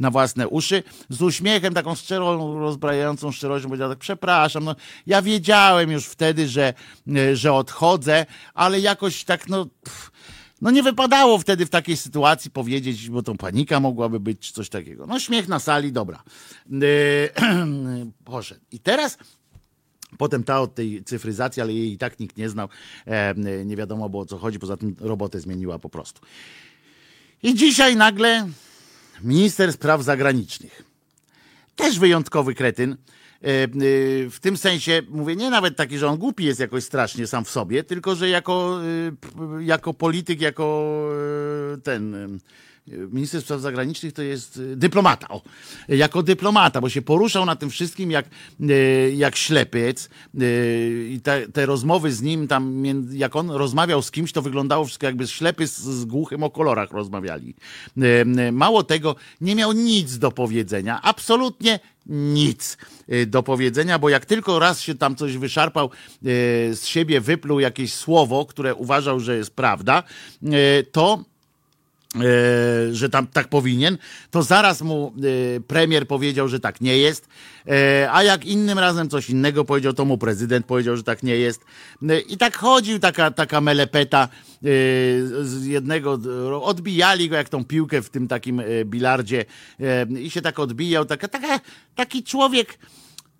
na 0.00 0.10
własne 0.10 0.48
uszy, 0.48 0.82
z 1.08 1.22
uśmiechem, 1.22 1.74
taką 1.74 1.94
szczerą, 1.94 2.58
rozbrajającą 2.58 3.32
szczerością 3.32 3.53
powiedział 3.62 3.90
tak, 3.90 3.98
przepraszam, 3.98 4.64
no 4.64 4.76
ja 5.06 5.22
wiedziałem 5.22 5.90
już 5.90 6.06
wtedy, 6.06 6.48
że, 6.48 6.74
y, 7.08 7.36
że 7.36 7.52
odchodzę, 7.52 8.26
ale 8.54 8.80
jakoś 8.80 9.24
tak 9.24 9.48
no... 9.48 9.66
Pff, 9.66 10.10
no 10.60 10.70
nie 10.70 10.82
wypadało 10.82 11.38
wtedy 11.38 11.66
w 11.66 11.70
takiej 11.70 11.96
sytuacji 11.96 12.50
powiedzieć, 12.50 13.10
bo 13.10 13.22
to 13.22 13.34
panika 13.34 13.80
mogłaby 13.80 14.20
być, 14.20 14.40
czy 14.40 14.52
coś 14.52 14.68
takiego. 14.68 15.06
No 15.06 15.20
śmiech 15.20 15.48
na 15.48 15.58
sali, 15.58 15.92
dobra. 15.92 16.22
Yy, 16.70 16.80
poszedł. 18.24 18.60
I 18.72 18.78
teraz 18.78 19.18
Potem 20.18 20.44
ta 20.44 20.60
od 20.60 20.74
tej 20.74 21.04
cyfryzacji, 21.04 21.62
ale 21.62 21.72
jej 21.72 21.92
i 21.92 21.98
tak 21.98 22.20
nikt 22.20 22.36
nie 22.36 22.48
znał. 22.48 22.68
E, 23.06 23.34
nie 23.64 23.76
wiadomo 23.76 24.08
było 24.08 24.22
o 24.22 24.26
co 24.26 24.38
chodzi, 24.38 24.58
poza 24.58 24.76
tym 24.76 24.96
robotę 25.00 25.40
zmieniła 25.40 25.78
po 25.78 25.88
prostu. 25.88 26.20
I 27.42 27.54
dzisiaj 27.54 27.96
nagle 27.96 28.48
minister 29.22 29.72
spraw 29.72 30.02
zagranicznych. 30.02 30.82
Też 31.76 31.98
wyjątkowy 31.98 32.54
kretyn. 32.54 32.96
E, 33.44 33.46
e, 33.46 33.68
W 34.30 34.38
tym 34.40 34.56
sensie, 34.56 35.02
mówię, 35.10 35.36
nie 35.36 35.50
nawet 35.50 35.76
taki, 35.76 35.98
że 35.98 36.08
on 36.08 36.18
głupi 36.18 36.44
jest 36.44 36.60
jakoś 36.60 36.84
strasznie 36.84 37.26
sam 37.26 37.44
w 37.44 37.50
sobie, 37.50 37.84
tylko 37.84 38.14
że 38.14 38.28
jako, 38.28 38.80
e, 39.58 39.64
jako 39.64 39.94
polityk, 39.94 40.40
jako 40.40 41.08
ten 41.82 42.38
minister 42.86 43.42
spraw 43.42 43.60
zagranicznych 43.60 44.12
to 44.12 44.22
jest 44.22 44.62
dyplomata. 44.76 45.28
O, 45.28 45.42
jako 45.88 46.22
dyplomata, 46.22 46.80
bo 46.80 46.88
się 46.88 47.02
poruszał 47.02 47.46
na 47.46 47.56
tym 47.56 47.70
wszystkim 47.70 48.10
jak, 48.10 48.26
jak 49.14 49.36
ślepiec 49.36 50.08
i 51.08 51.20
te, 51.22 51.48
te 51.48 51.66
rozmowy 51.66 52.12
z 52.12 52.22
nim 52.22 52.48
tam, 52.48 52.84
jak 53.12 53.36
on 53.36 53.50
rozmawiał 53.50 54.02
z 54.02 54.10
kimś, 54.10 54.32
to 54.32 54.42
wyglądało 54.42 54.84
wszystko 54.84 55.06
jakby 55.06 55.26
ślepy 55.26 55.66
z, 55.66 55.78
z 55.78 56.04
głuchym 56.04 56.42
o 56.42 56.50
kolorach 56.50 56.90
rozmawiali. 56.90 57.54
Mało 58.52 58.82
tego, 58.82 59.16
nie 59.40 59.54
miał 59.54 59.72
nic 59.72 60.18
do 60.18 60.30
powiedzenia, 60.30 61.00
absolutnie 61.02 61.80
nic 62.06 62.78
e, 63.08 63.26
do 63.26 63.42
powiedzenia, 63.42 63.98
bo 63.98 64.08
jak 64.08 64.26
tylko 64.26 64.58
raz 64.58 64.80
się 64.80 64.94
tam 64.94 65.16
coś 65.16 65.36
wyszarpał, 65.36 65.86
e, 65.86 65.90
z 66.74 66.86
siebie 66.86 67.20
wypluł 67.20 67.60
jakieś 67.60 67.94
słowo, 67.94 68.46
które 68.46 68.74
uważał, 68.74 69.20
że 69.20 69.36
jest 69.36 69.56
prawda, 69.56 70.02
e, 70.42 70.82
to 70.82 71.24
że 72.92 73.10
tam 73.10 73.26
tak 73.26 73.48
powinien, 73.48 73.98
to 74.30 74.42
zaraz 74.42 74.82
mu 74.82 75.12
e, 75.56 75.60
premier 75.60 76.06
powiedział, 76.06 76.48
że 76.48 76.60
tak 76.60 76.80
nie 76.80 76.98
jest, 76.98 77.28
e, 77.68 78.08
a 78.12 78.22
jak 78.22 78.44
innym 78.44 78.78
razem 78.78 79.08
coś 79.08 79.30
innego 79.30 79.64
powiedział, 79.64 79.92
to 79.92 80.04
mu 80.04 80.18
prezydent 80.18 80.66
powiedział, 80.66 80.96
że 80.96 81.02
tak 81.02 81.22
nie 81.22 81.36
jest. 81.36 81.64
E, 82.08 82.20
I 82.20 82.36
tak 82.36 82.56
chodził 82.56 82.98
taka, 82.98 83.30
taka 83.30 83.60
melepeta 83.60 84.22
e, 84.24 84.28
z 85.42 85.66
jednego, 85.66 86.18
odbijali 86.62 87.28
go 87.28 87.36
jak 87.36 87.48
tą 87.48 87.64
piłkę 87.64 88.02
w 88.02 88.10
tym 88.10 88.28
takim 88.28 88.60
e, 88.60 88.84
bilardzie 88.84 89.44
e, 89.80 90.06
i 90.20 90.30
się 90.30 90.42
tak 90.42 90.58
odbijał, 90.58 91.04
taka, 91.04 91.28
taka, 91.28 91.60
taki 91.94 92.22
człowiek, 92.22 92.78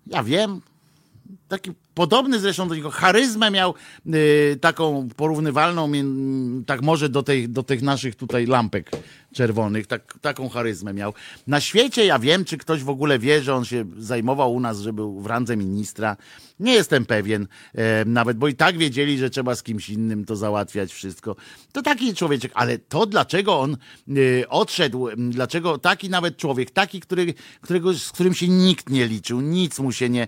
ja 0.07 0.23
wiem, 0.23 0.61
taki 1.47 1.71
podobny 1.93 2.39
zresztą 2.39 2.67
do 2.67 2.75
niego, 2.75 2.89
charyzmę 2.89 3.51
miał 3.51 3.73
y, 4.07 4.57
taką 4.61 5.07
porównywalną, 5.15 5.87
mię- 5.87 6.63
tak 6.65 6.81
może 6.81 7.09
do, 7.09 7.23
tej, 7.23 7.49
do 7.49 7.63
tych 7.63 7.81
naszych 7.81 8.15
tutaj 8.15 8.45
lampek 8.45 8.91
czerwonych, 9.35 9.87
tak, 9.87 10.19
taką 10.21 10.49
charyzmę 10.49 10.93
miał. 10.93 11.13
Na 11.47 11.61
świecie 11.61 12.05
ja 12.05 12.19
wiem, 12.19 12.45
czy 12.45 12.57
ktoś 12.57 12.83
w 12.83 12.89
ogóle 12.89 13.19
wie, 13.19 13.41
że 13.41 13.55
on 13.55 13.65
się 13.65 13.85
zajmował 13.97 14.53
u 14.53 14.59
nas, 14.59 14.79
że 14.79 14.93
był 14.93 15.21
w 15.21 15.25
randze 15.25 15.57
ministra. 15.57 16.17
Nie 16.59 16.73
jestem 16.73 17.05
pewien 17.05 17.47
e, 17.73 18.05
nawet, 18.05 18.37
bo 18.37 18.47
i 18.47 18.55
tak 18.55 18.77
wiedzieli, 18.77 19.17
że 19.17 19.29
trzeba 19.29 19.55
z 19.55 19.63
kimś 19.63 19.89
innym 19.89 20.25
to 20.25 20.35
załatwiać 20.35 20.93
wszystko. 20.93 21.35
To 21.71 21.81
taki 21.81 22.13
człowieczek, 22.13 22.51
ale 22.55 22.79
to 22.79 23.05
dlaczego 23.05 23.59
on 23.59 23.77
y, 24.17 24.45
odszedł, 24.49 25.07
dlaczego 25.17 25.77
taki 25.77 26.09
nawet 26.09 26.37
człowiek, 26.37 26.71
taki, 26.71 26.99
który, 26.99 27.33
którego, 27.61 27.93
z 27.93 28.11
którym 28.11 28.33
się 28.33 28.47
nikt 28.47 28.89
nie 28.89 29.07
liczył, 29.07 29.41
nic 29.41 29.79
mu 29.79 29.91
się 29.91 30.09
nie, 30.09 30.23
e, 30.23 30.27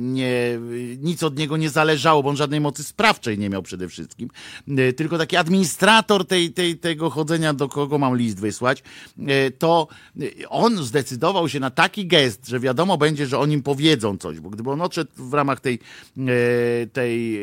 nie, 0.00 0.58
nic 0.98 1.22
od 1.22 1.38
niego 1.38 1.56
nie 1.56 1.70
zależało, 1.70 2.22
bo 2.22 2.30
on 2.30 2.36
żadnej 2.36 2.60
mocy 2.60 2.84
sprawczej 2.84 3.38
nie 3.38 3.50
miał 3.50 3.62
przede 3.62 3.88
wszystkim, 3.88 4.28
e, 4.68 4.92
tylko 4.92 5.18
taki 5.18 5.36
administrator 5.36 6.26
tej, 6.26 6.52
tej, 6.52 6.78
tego 6.78 7.10
chodzenia, 7.10 7.54
do 7.54 7.68
kogo 7.70 7.98
mam 7.98 8.16
list 8.16 8.40
wysłać, 8.40 8.82
e, 9.26 9.50
to 9.50 9.88
e, 10.20 10.48
on 10.48 10.84
zdecydował 10.84 11.48
się 11.48 11.60
na 11.60 11.70
taki 11.70 12.06
gest, 12.06 12.48
że 12.48 12.60
wiadomo 12.60 12.98
będzie, 12.98 13.26
że 13.26 13.38
o 13.38 13.46
nim 13.46 13.62
powiedzą 13.62 14.18
coś, 14.18 14.40
bo 14.40 14.50
gdyby 14.50 14.70
on 14.70 14.80
odszedł 14.80 15.10
w 15.16 15.34
ramach 15.34 15.60
tej, 15.60 15.78
e, 16.18 16.86
tej 16.86 17.40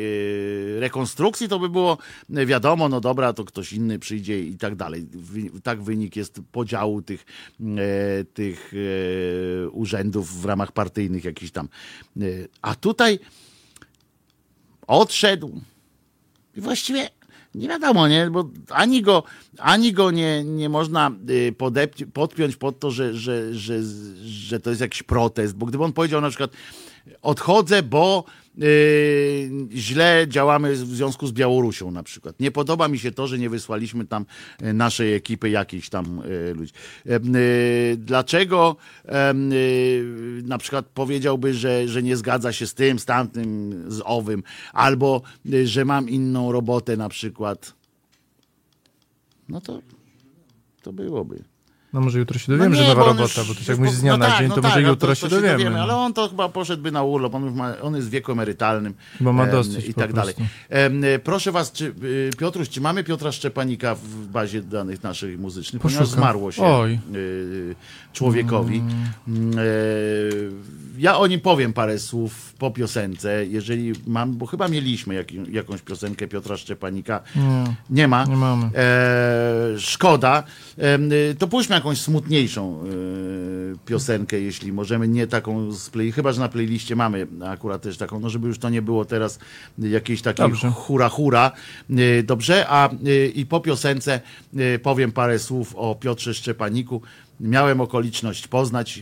rekonstrukcji, 0.80 1.48
to 1.48 1.60
by 1.60 1.70
było 1.70 1.98
wiadomo, 2.30 2.90
no 2.90 3.02
dobra, 3.02 3.34
to 3.34 3.46
ktoś 3.46 3.74
inny 3.74 4.00
przyjdzie 4.00 4.40
i 4.40 4.58
tak 4.58 4.76
dalej. 4.76 5.08
Tak 5.64 5.82
wynik 5.82 6.16
jest 6.16 6.42
podziału 6.52 7.02
tych, 7.02 7.26
tych 8.34 8.72
urzędów 9.72 10.42
w 10.42 10.46
ramach 10.46 10.72
partyjnych 10.72 11.24
jakichś 11.26 11.52
tam. 11.52 11.70
A 12.62 12.76
tutaj 12.76 13.20
odszedł 14.88 15.62
i 16.58 16.62
właściwie 16.62 17.10
nie 17.58 17.68
wiadomo, 17.68 18.08
nie? 18.08 18.30
Bo 18.32 18.50
ani 18.70 19.02
go, 19.02 19.24
ani 19.58 19.94
go 19.94 20.12
nie, 20.12 20.44
nie 20.44 20.70
można 20.70 21.12
y, 21.30 21.54
podep- 21.58 22.12
podpiąć 22.14 22.56
pod 22.56 22.80
to, 22.80 22.92
że, 22.92 23.14
że, 23.14 23.54
że, 23.54 23.80
że 24.26 24.60
to 24.60 24.70
jest 24.70 24.82
jakiś 24.82 25.04
protest, 25.04 25.56
bo 25.56 25.66
gdyby 25.66 25.84
on 25.84 25.94
powiedział 25.94 26.22
na 26.22 26.30
przykład 26.30 26.52
odchodzę, 27.22 27.84
bo 27.84 28.24
źle 29.72 30.26
działamy 30.30 30.74
w 30.74 30.78
związku 30.78 31.28
z 31.28 31.32
Białorusią 31.32 31.92
na 31.92 32.04
przykład. 32.04 32.40
Nie 32.40 32.52
podoba 32.52 32.88
mi 32.88 33.00
się 33.00 33.12
to, 33.12 33.28
że 33.28 33.38
nie 33.38 33.50
wysłaliśmy 33.50 34.06
tam 34.06 34.26
y, 34.62 34.74
naszej 34.74 35.14
ekipy 35.14 35.50
jakichś 35.50 35.90
tam 35.90 36.22
y, 36.26 36.54
ludzi. 36.54 36.72
Y, 37.06 37.98
Dlaczego 37.98 38.76
na 40.44 40.58
przykład 40.58 40.86
powiedziałby, 40.86 41.54
że, 41.54 41.88
że 41.88 42.04
nie 42.04 42.18
zgadza 42.18 42.54
się 42.54 42.68
z 42.68 42.74
tym, 42.74 43.00
z 43.00 43.06
tamtym, 43.06 43.84
z 43.88 44.02
owym, 44.06 44.44
albo 44.74 45.22
że 45.64 45.86
mam 45.86 46.10
inną 46.10 46.52
robotę 46.52 46.98
na 46.98 47.10
przykład. 47.10 47.74
No 49.50 49.62
to, 49.62 49.82
to 50.82 50.94
byłoby. 50.94 51.44
No 51.94 52.02
może 52.02 52.20
jutro 52.20 52.40
się 52.40 52.52
dowiemy, 52.52 52.70
no 52.70 52.76
że 52.76 52.88
nowa 52.88 53.06
robota, 53.06 53.42
bo 53.48 53.54
to 53.54 53.54
jest 53.54 53.70
jak 53.70 53.78
mówisz 53.78 53.94
z 53.94 54.02
dnia 54.02 54.12
no 54.12 54.18
na 54.18 54.26
tak, 54.26 54.40
dzień, 54.40 54.50
to 54.50 54.56
no 54.56 54.62
może 54.62 54.76
tak, 54.76 54.86
jutro 54.86 55.08
to, 55.08 55.16
się, 55.16 55.28
dowiemy. 55.28 55.54
dowiemy. 55.54 55.82
Ale 55.82 55.96
on 55.96 56.14
to 56.14 56.30
chyba 56.30 56.50
poszedłby 56.50 56.92
na 56.92 57.04
urlop, 57.04 57.36
on, 57.36 57.56
ma, 57.56 57.82
on 57.82 57.96
jest 57.96 58.08
w 58.08 58.12
wieku 58.12 58.32
emerytalnym. 58.32 58.94
Chyba 59.18 59.34
ma 59.34 59.46
dosyć 59.46 59.86
I 59.90 59.94
tak 59.94 60.14
dalej. 60.14 60.36
E, 60.70 61.20
proszę 61.20 61.52
was, 61.52 61.72
czy, 61.72 61.94
y, 62.04 62.30
Piotruś, 62.38 62.70
czy 62.70 62.82
mamy 62.82 63.04
Piotra 63.04 63.32
Szczepanika 63.32 63.96
w 63.96 64.28
bazie 64.28 64.62
danych 64.62 65.04
naszych 65.04 65.40
muzycznych? 65.40 65.82
Poszukam. 65.82 66.06
Ponieważ 66.06 66.20
zmarło 66.20 66.52
się 66.52 66.64
Oj. 66.64 67.00
Człowiekowi. 68.18 68.82
Mm. 69.28 69.60
E, 69.60 69.62
ja 70.98 71.18
o 71.18 71.28
nim 71.28 71.40
powiem 71.40 71.74
parę 71.74 72.00
słów 72.00 72.54
po 72.60 72.72
piosence, 72.72 73.46
jeżeli 73.46 73.94
mam, 74.08 74.38
bo 74.38 74.46
chyba 74.46 74.68
mieliśmy 74.68 75.14
jak, 75.14 75.32
jakąś 75.32 75.82
piosenkę 75.82 76.28
Piotra 76.28 76.58
Szczepanika. 76.58 77.22
Nie, 77.36 77.76
nie 77.90 78.08
ma. 78.08 78.26
Nie 78.26 78.36
mamy. 78.36 78.70
E, 78.76 79.80
szkoda. 79.80 80.44
E, 80.78 81.00
to 81.36 81.48
pójdźmy 81.48 81.76
jakąś 81.76 82.02
smutniejszą 82.02 82.82
e, 82.82 82.86
piosenkę, 83.86 84.40
jeśli 84.40 84.74
możemy, 84.74 85.08
nie 85.08 85.28
taką 85.28 85.72
z 85.72 85.90
play, 85.90 86.12
chyba, 86.12 86.32
że 86.32 86.40
na 86.40 86.50
playliście 86.50 86.96
mamy 86.96 87.28
akurat 87.46 87.82
też 87.82 87.98
taką, 87.98 88.20
no 88.20 88.30
żeby 88.30 88.48
już 88.48 88.60
to 88.60 88.70
nie 88.70 88.82
było 88.82 89.06
teraz 89.06 89.40
jakiejś 89.80 90.22
takiej 90.22 90.46
Dobrze. 90.46 90.70
hura 90.70 91.10
hura. 91.10 91.52
E, 91.90 92.24
dobrze, 92.24 92.66
a 92.70 92.90
e, 92.90 93.26
i 93.26 93.46
po 93.46 93.60
piosence 93.60 94.22
powiem 94.84 95.12
parę 95.12 95.40
słów 95.40 95.76
o 95.76 95.96
Piotrze 95.96 96.34
Szczepaniku. 96.34 97.02
Miałem 97.40 97.82
okoliczność 97.82 98.48
poznać 98.48 99.02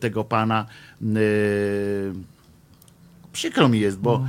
tego 0.00 0.24
pana. 0.24 0.66
Przykro 3.32 3.68
mi 3.68 3.80
jest, 3.80 3.98
bo 3.98 4.24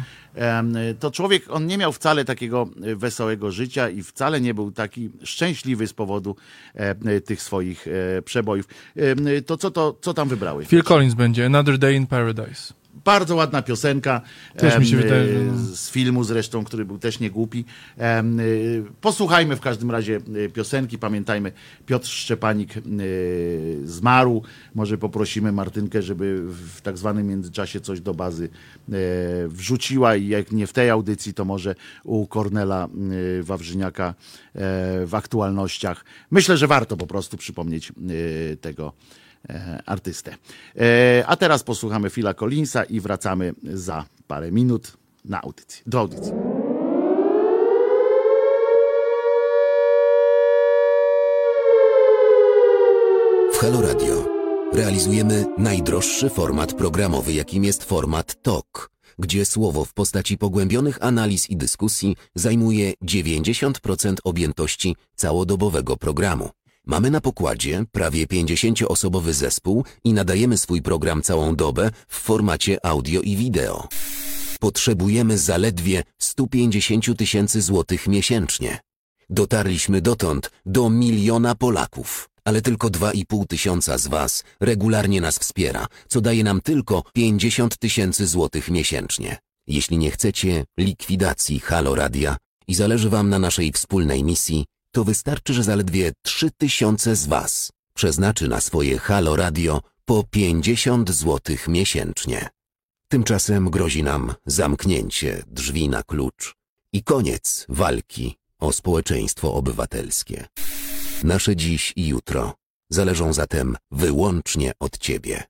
to 1.00 1.12
człowiek, 1.12 1.44
on 1.50 1.68
nie 1.68 1.78
miał 1.78 1.92
wcale 1.94 2.26
takiego 2.26 2.70
wesołego 2.96 3.52
życia 3.52 3.90
i 3.90 4.04
wcale 4.04 4.42
nie 4.42 4.54
był 4.54 4.72
taki 4.72 5.10
szczęśliwy 5.24 5.88
z 5.88 5.94
powodu 5.94 6.36
tych 7.26 7.42
swoich 7.42 7.88
e, 7.88 8.22
przebojów. 8.22 8.68
To 9.46 9.58
co, 9.58 9.72
to, 9.72 9.96
co 10.02 10.14
tam 10.14 10.30
wybrałeś? 10.30 10.68
Phil 10.68 10.84
Collins 10.84 11.14
będzie, 11.14 11.46
Another 11.46 11.78
Day 11.78 11.94
in 11.94 12.08
Paradise. 12.08 12.74
Bardzo 13.04 13.36
ładna 13.36 13.62
piosenka. 13.62 14.22
Też 14.58 14.80
mi 14.80 14.86
się 14.86 14.98
wydaje. 14.98 15.54
Z 15.74 15.90
filmu 15.90 16.24
zresztą, 16.24 16.64
który 16.64 16.86
był 16.86 16.98
też 16.98 17.20
niegłupi. 17.20 17.66
Y, 18.40 18.84
posłuchajmy 19.02 19.56
w 19.56 19.62
każdym 19.62 19.92
razie 19.92 20.20
y, 20.36 20.50
piosenki. 20.50 20.98
Pamiętajmy, 20.98 21.52
Piotr 21.86 22.08
Szczepanik 22.08 22.74
zmarł. 23.84 24.44
Może 24.76 24.98
poprosimy 24.98 25.52
Martynkę, 25.52 26.02
żeby 26.02 26.42
w 26.48 26.82
tak 26.82 26.98
zwanym 26.98 27.28
międzyczasie 27.28 27.82
coś 27.82 28.02
do 28.02 28.14
bazy 28.14 28.50
wrzuciła 29.48 30.16
i 30.16 30.28
jak 30.28 30.52
nie 30.52 30.68
w 30.68 30.74
tej 30.74 30.90
audycji, 30.90 31.34
to 31.34 31.46
może 31.46 31.76
u 32.04 32.28
Kornela 32.28 32.88
Wawrzyniaka 33.42 34.14
w 35.06 35.12
aktualnościach. 35.12 36.06
Myślę, 36.32 36.58
że 36.58 36.68
warto 36.68 36.98
po 36.98 37.08
prostu 37.08 37.38
przypomnieć 37.38 37.92
tego 38.62 38.94
E, 39.25 39.25
artystę. 39.86 40.36
E, 40.80 41.24
a 41.28 41.36
teraz 41.36 41.64
posłuchamy 41.64 42.10
Phila 42.10 42.34
Collinsa 42.34 42.84
i 42.84 43.00
wracamy 43.00 43.54
za 43.64 44.06
parę 44.28 44.52
minut 44.52 44.98
na 45.26 45.42
audycję, 45.42 45.84
do 45.88 46.00
audycji. 46.00 46.32
W 53.54 53.58
Halo 53.58 53.82
Radio 53.82 54.28
realizujemy 54.74 55.46
najdroższy 55.58 56.30
format 56.30 56.74
programowy, 56.74 57.34
jakim 57.34 57.64
jest 57.64 57.84
format 57.84 58.42
TOK, 58.42 58.92
gdzie 59.20 59.46
słowo 59.46 59.86
w 59.86 59.94
postaci 59.94 60.38
pogłębionych 60.38 60.98
analiz 61.02 61.50
i 61.50 61.58
dyskusji 61.58 62.16
zajmuje 62.36 62.94
90% 63.04 64.16
objętości 64.24 64.96
całodobowego 65.16 65.98
programu. 65.98 66.50
Mamy 66.86 67.12
na 67.12 67.22
pokładzie 67.22 67.86
prawie 67.92 68.26
50-osobowy 68.26 69.34
zespół 69.34 69.86
i 70.04 70.14
nadajemy 70.14 70.58
swój 70.58 70.82
program 70.82 71.22
całą 71.22 71.56
dobę 71.56 71.92
w 72.08 72.16
formacie 72.16 72.86
audio 72.86 73.22
i 73.22 73.36
wideo. 73.36 73.88
Potrzebujemy 74.60 75.38
zaledwie 75.38 76.04
150 76.22 77.18
tysięcy 77.18 77.62
złotych 77.62 78.08
miesięcznie. 78.08 78.80
Dotarliśmy 79.30 80.02
dotąd 80.02 80.52
do 80.66 80.90
miliona 80.90 81.56
Polaków, 81.56 82.30
ale 82.44 82.62
tylko 82.62 82.88
2,5 82.88 83.48
tysiąca 83.48 83.98
z 83.98 84.08
Was 84.08 84.44
regularnie 84.60 85.22
nas 85.22 85.40
wspiera, 85.40 85.88
co 86.08 86.22
daje 86.22 86.44
nam 86.44 86.62
tylko 86.62 87.04
50 87.14 87.78
tysięcy 87.78 88.28
złotych 88.28 88.70
miesięcznie. 88.70 89.38
Jeśli 89.68 89.98
nie 89.98 90.12
chcecie 90.12 90.66
likwidacji 90.78 91.60
Halo 91.60 91.96
Radia 91.96 92.38
i 92.68 92.76
zależy 92.76 93.10
Wam 93.10 93.30
na 93.30 93.40
naszej 93.40 93.72
wspólnej 93.72 94.24
misji, 94.24 94.66
to 94.96 95.04
wystarczy, 95.04 95.54
że 95.54 95.64
zaledwie 95.64 96.12
3000 96.22 97.16
z 97.16 97.28
Was 97.28 97.72
przeznaczy 97.94 98.48
na 98.48 98.62
swoje 98.62 99.00
Halo 99.00 99.36
Radio 99.36 99.82
po 100.06 100.24
50 100.24 101.10
zł 101.10 101.56
miesięcznie. 101.68 102.50
Tymczasem 103.08 103.70
grozi 103.70 104.04
nam 104.04 104.34
zamknięcie 104.46 105.44
drzwi 105.48 105.90
na 105.90 106.04
klucz 106.04 106.56
i 106.94 107.04
koniec 107.04 107.66
walki 107.70 108.36
o 108.60 108.72
społeczeństwo 108.72 109.54
obywatelskie. 109.54 110.48
Nasze 111.24 111.56
dziś 111.56 111.94
i 111.96 112.08
jutro 112.08 112.54
zależą 112.90 113.34
zatem 113.34 113.78
wyłącznie 113.92 114.72
od 114.80 114.98
Ciebie. 114.98 115.44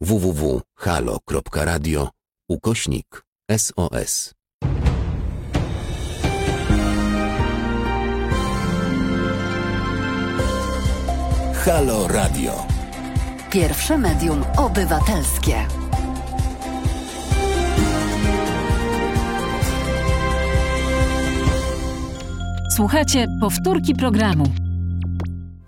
www.halo.radio 0.00 2.10
ukośnik 2.48 3.24
SOS 3.58 4.34
Halo 11.64 12.08
Radio. 12.08 12.52
Pierwsze 13.50 13.98
medium 13.98 14.44
obywatelskie. 14.56 15.54
Słuchajcie 22.70 23.26
powtórki 23.40 23.94
programu. 23.94 24.44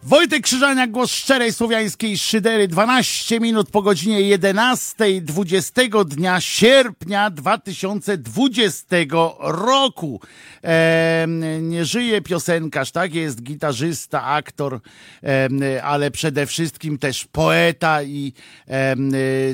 Wojtek 0.06 0.42
Krzyżania, 0.42 0.86
głos 0.86 1.10
szczerej 1.10 1.52
słowiańskiej 1.52 2.18
szydery, 2.18 2.68
12 2.68 3.40
minut 3.40 3.70
po 3.70 3.82
godzinie 3.82 4.20
11, 4.20 5.20
20 5.20 5.82
dnia 6.06 6.40
sierpnia 6.40 7.30
2020 7.30 8.96
roku. 9.40 10.20
E, 10.64 11.26
nie 11.60 11.84
żyje 11.84 12.22
piosenkarz, 12.22 12.90
tak 12.90 13.14
jest, 13.14 13.42
gitarzysta, 13.42 14.24
aktor, 14.24 14.80
e, 15.22 15.82
ale 15.82 16.10
przede 16.10 16.46
wszystkim 16.46 16.98
też 16.98 17.24
poeta 17.32 18.02
i 18.02 18.32
e, 18.68 18.96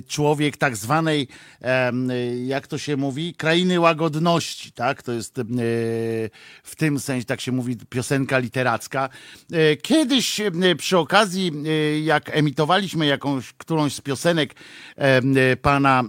człowiek 0.08 0.56
tak 0.56 0.76
zwanej, 0.76 1.28
jak 2.46 2.66
to 2.66 2.78
się 2.78 2.96
mówi, 2.96 3.34
krainy 3.34 3.80
łagodności, 3.80 4.72
tak? 4.72 5.02
To 5.02 5.12
jest 5.12 5.36
w 6.62 6.76
tym 6.76 7.00
sensie, 7.00 7.26
tak 7.26 7.40
się 7.40 7.52
mówi, 7.52 7.76
piosenka 7.90 8.38
literacka. 8.38 9.08
E, 9.52 9.76
E, 10.46 10.74
przy 10.74 10.98
okazji, 10.98 11.52
e, 11.66 12.00
jak 12.00 12.36
emitowaliśmy 12.36 13.06
jakąś, 13.06 13.52
którąś 13.52 13.94
z 13.94 14.00
piosenek 14.00 14.54
e, 14.96 15.56
pana, 15.56 16.04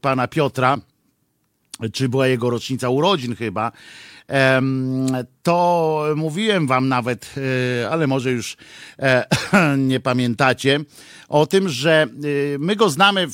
pana 0.00 0.28
Piotra, 0.28 0.78
czy 1.92 2.08
była 2.08 2.26
jego 2.26 2.50
rocznica 2.50 2.88
urodzin 2.88 3.36
chyba, 3.36 3.72
to 5.42 6.04
mówiłem 6.16 6.66
wam 6.66 6.88
nawet, 6.88 7.34
ale 7.90 8.06
może 8.06 8.32
już 8.32 8.56
nie 9.78 10.00
pamiętacie, 10.00 10.80
o 11.28 11.46
tym, 11.46 11.68
że 11.68 12.06
y, 12.24 12.56
my 12.60 12.76
go 12.76 12.90
znamy, 12.90 13.28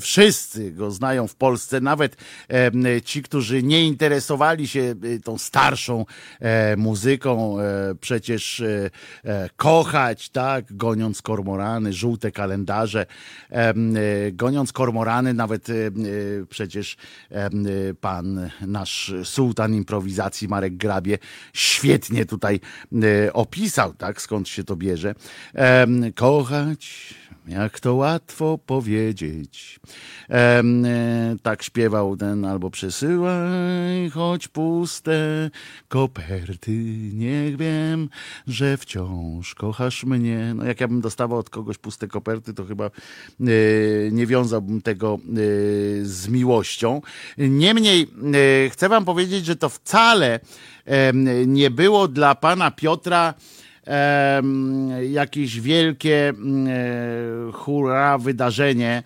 wszyscy 0.00 0.72
go 0.72 0.90
znają 0.90 1.28
w 1.28 1.34
Polsce, 1.34 1.80
nawet 1.80 2.16
ci, 3.04 3.22
którzy 3.22 3.62
nie 3.62 3.86
interesowali 3.86 4.68
się 4.68 4.94
y, 5.04 5.20
tą 5.20 5.38
starszą 5.38 6.06
e, 6.40 6.76
muzyką, 6.76 7.60
e, 7.60 7.94
przecież 8.00 8.60
e, 8.60 8.90
kochać, 9.56 10.28
tak, 10.28 10.76
goniąc 10.76 11.22
kormorany, 11.22 11.92
żółte 11.92 12.32
kalendarze, 12.32 13.06
goniąc 14.32 14.72
kormorany, 14.72 15.34
nawet 15.34 15.66
przecież 16.48 16.96
pan 18.00 18.50
nasz 18.60 19.12
sułtan 19.24 19.74
improwizacji 19.74 20.48
Marek 20.48 20.76
Grabie 20.76 21.18
świetnie 21.52 22.26
tutaj 22.26 22.60
opisał, 23.32 23.94
tak, 23.94 24.22
skąd 24.22 24.48
się 24.48 24.64
to 24.64 24.76
bierze. 24.76 25.14
Kochać 26.14 27.14
jak 27.46 27.80
to 27.80 27.94
łatwo 27.94 28.58
powiedzieć. 28.66 29.80
E, 30.30 30.62
tak 31.42 31.62
śpiewał 31.62 32.16
ten, 32.16 32.44
albo 32.44 32.70
przesyłaj, 32.70 34.10
choć 34.10 34.48
puste 34.48 35.50
koperty. 35.88 36.72
Niech 37.14 37.56
wiem, 37.56 38.08
że 38.46 38.76
wciąż 38.76 39.54
kochasz 39.54 40.04
mnie. 40.04 40.54
No 40.54 40.64
jak 40.64 40.80
ja 40.80 40.88
bym 40.88 41.00
dostawał 41.00 41.38
od 41.38 41.50
kogoś 41.50 41.78
puste 41.78 42.08
koperty, 42.08 42.54
to 42.54 42.64
chyba 42.64 42.84
e, 42.86 42.90
nie 44.10 44.26
wiązałbym 44.26 44.82
tego 44.82 45.14
e, 45.14 45.36
z 46.02 46.28
miłością. 46.28 47.00
Niemniej 47.38 48.08
chcę 48.70 48.88
wam 48.88 49.04
powiedzieć, 49.04 49.46
że 49.46 49.56
to 49.56 49.68
wcale 49.68 50.40
nie 51.46 51.70
było 51.70 52.08
dla 52.08 52.34
pana 52.34 52.70
Piotra 52.70 53.34
jakieś 55.10 55.60
wielkie 55.60 56.32
hurra 57.52 58.18
wydarzenie 58.18 59.02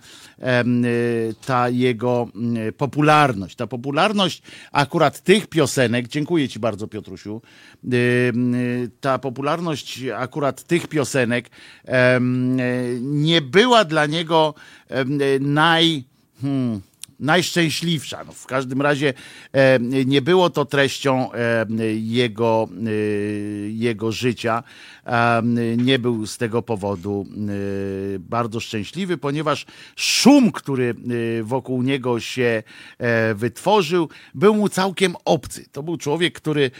ta 1.46 1.68
jego 1.68 2.28
popularność. 2.76 3.56
Ta 3.56 3.66
popularność 3.66 4.42
akurat 4.72 5.20
tych 5.20 5.46
piosenek, 5.46 6.08
dziękuję 6.08 6.48
Ci 6.48 6.58
bardzo 6.58 6.88
Piotrusiu, 6.88 7.42
ta 9.00 9.18
popularność 9.18 10.02
akurat 10.16 10.62
tych 10.62 10.88
piosenek 10.88 11.50
nie 13.00 13.40
była 13.40 13.84
dla 13.84 14.06
niego 14.06 14.54
naj... 15.40 16.04
Hmm, 16.40 16.80
najszczęśliwsza. 17.20 18.24
No, 18.24 18.32
w 18.32 18.46
każdym 18.46 18.82
razie 18.82 19.14
e, 19.52 19.78
nie 19.80 20.22
było 20.22 20.50
to 20.50 20.64
treścią 20.64 21.32
e, 21.32 21.66
jego, 21.94 22.68
e, 22.86 22.90
jego 23.68 24.12
życia. 24.12 24.62
Nie 25.76 25.98
był 25.98 26.26
z 26.26 26.38
tego 26.38 26.62
powodu 26.62 27.26
bardzo 28.20 28.60
szczęśliwy, 28.60 29.18
ponieważ 29.18 29.66
szum, 29.96 30.52
który 30.52 30.94
wokół 31.42 31.82
niego 31.82 32.20
się 32.20 32.62
wytworzył, 33.34 34.08
był 34.34 34.54
mu 34.54 34.68
całkiem 34.68 35.14
obcy. 35.24 35.66
To 35.72 35.82
był 35.82 35.96
człowiek, 35.96 36.34
który, 36.34 36.70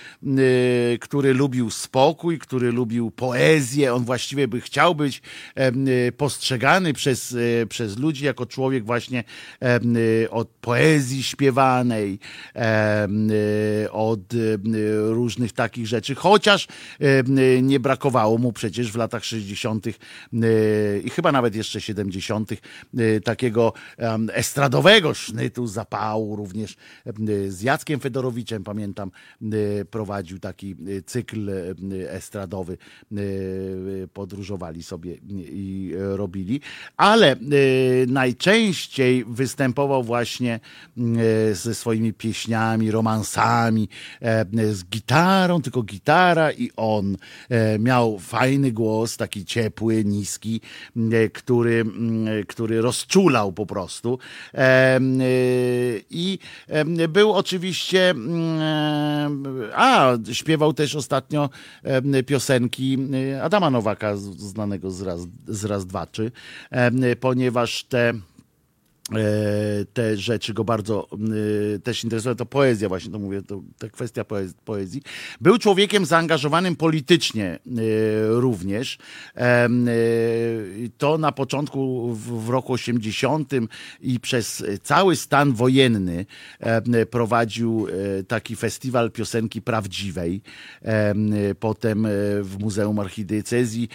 który 1.00 1.34
lubił 1.34 1.70
spokój, 1.70 2.38
który 2.38 2.72
lubił 2.72 3.10
poezję. 3.10 3.94
On 3.94 4.04
właściwie 4.04 4.48
by 4.48 4.60
chciał 4.60 4.94
być 4.94 5.22
postrzegany 6.16 6.92
przez, 6.92 7.36
przez 7.68 7.98
ludzi 7.98 8.24
jako 8.24 8.46
człowiek 8.46 8.84
właśnie 8.84 9.24
od 10.30 10.48
poezji 10.48 11.22
śpiewanej, 11.22 12.18
y, 13.84 13.90
od 13.90 14.34
y, 14.34 14.58
różnych 15.08 15.52
takich 15.52 15.86
rzeczy, 15.86 16.14
chociaż 16.14 16.68
nie 17.62 17.80
brakowało 17.80 18.38
mu 18.38 18.52
przecież 18.52 18.92
w 18.92 18.96
latach 18.96 19.24
60. 19.24 19.86
Y, 19.86 21.02
i 21.04 21.10
chyba 21.10 21.32
nawet 21.32 21.54
jeszcze 21.54 21.80
70. 21.80 22.50
takiego 23.24 23.72
estradowego 24.32 25.14
sznytu, 25.14 25.66
zapału, 25.66 26.36
również 26.36 26.76
z 27.48 27.62
Jackiem 27.62 28.00
Fedorowiczem, 28.00 28.64
pamiętam, 28.64 29.10
prowadził 29.90 30.38
taki 30.38 30.76
cykl 31.06 31.50
estradowy, 32.08 32.78
podróżowali 34.12 34.82
sobie 34.82 35.16
i 35.36 35.94
robili, 35.96 36.60
ale 36.96 37.36
najczęściej 38.06 39.24
występował 39.24 40.02
właśnie 40.02 40.15
e, 40.22 41.54
ze 41.54 41.74
swoimi 41.74 42.12
pieśniami, 42.12 42.90
romansami, 42.90 43.88
e, 44.22 44.44
z 44.74 44.84
gitarą, 44.84 45.62
tylko 45.62 45.82
gitara 45.82 46.52
i 46.52 46.70
on 46.76 47.16
e, 47.48 47.78
miał 47.78 48.18
fajny 48.18 48.72
głos, 48.72 49.16
taki 49.16 49.44
ciepły, 49.44 50.04
niski, 50.04 50.60
który, 51.32 51.84
który 52.48 52.80
rozczulał 52.80 53.52
po 53.52 53.66
prostu. 53.66 54.18
I 56.10 56.38
był 57.08 57.32
oczywiście, 57.32 58.14
a 59.74 60.12
śpiewał 60.32 60.72
też 60.72 60.94
ostatnio 60.94 61.50
piosenki 62.26 62.98
Adama 63.42 63.70
Nowaka, 63.70 64.16
znanego 64.16 64.90
z 64.90 65.02
raz, 65.02 65.20
z 65.48 65.64
raz 65.64 65.86
dwa, 65.86 66.06
czy, 66.06 66.32
ponieważ 67.20 67.84
te 67.84 68.06
E, 68.06 68.35
te 69.92 70.16
rzeczy 70.16 70.54
go 70.54 70.64
bardzo 70.64 71.08
e, 71.74 71.78
też 71.78 72.04
interesowały, 72.04 72.36
to 72.36 72.46
poezja 72.46 72.88
właśnie, 72.88 73.12
to 73.12 73.18
mówię, 73.18 73.42
to, 73.42 73.62
to 73.78 73.90
kwestia 73.90 74.24
poezji. 74.64 75.02
Był 75.40 75.58
człowiekiem 75.58 76.06
zaangażowanym 76.06 76.76
politycznie 76.76 77.46
e, 77.46 77.58
również. 78.28 78.98
To 80.98 81.18
na 81.18 81.32
początku 81.32 82.12
w 82.14 82.48
roku 82.48 82.72
80 82.72 83.52
i 84.00 84.20
przez 84.20 84.64
cały 84.82 85.16
stan 85.16 85.52
wojenny 85.52 86.26
prowadził 87.10 87.86
taki 88.28 88.56
festiwal 88.56 89.10
piosenki 89.10 89.62
prawdziwej. 89.62 90.40
Potem 91.60 92.06
w 92.42 92.56
Muzeum 92.60 92.98
Archidiecezji 92.98 93.88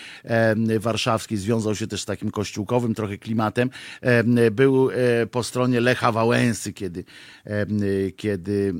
Warszawskiej 0.80 1.38
związał 1.38 1.76
się 1.76 1.88
też 1.88 2.02
z 2.02 2.06
takim 2.06 2.32
kościółkowym 2.32 2.96
trochę 2.96 3.18
klimatem. 3.18 3.70
Był 4.52 4.92
E, 4.92 5.01
po 5.32 5.44
stronie 5.44 5.82
Lecha 5.82 6.12
Wałęsy, 6.12 6.74
kiedy, 6.74 7.04
e, 7.46 7.66
kiedy 8.12 8.74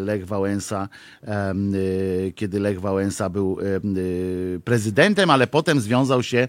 Lech 0.00 0.26
Wałęsa, 0.26 0.88
e, 1.22 1.54
kiedy 2.34 2.60
Lech 2.60 2.80
Wałęsa 2.80 3.30
był 3.30 3.58
prezydentem, 4.64 5.30
ale 5.30 5.46
potem 5.46 5.80
związał 5.80 6.22
się 6.22 6.48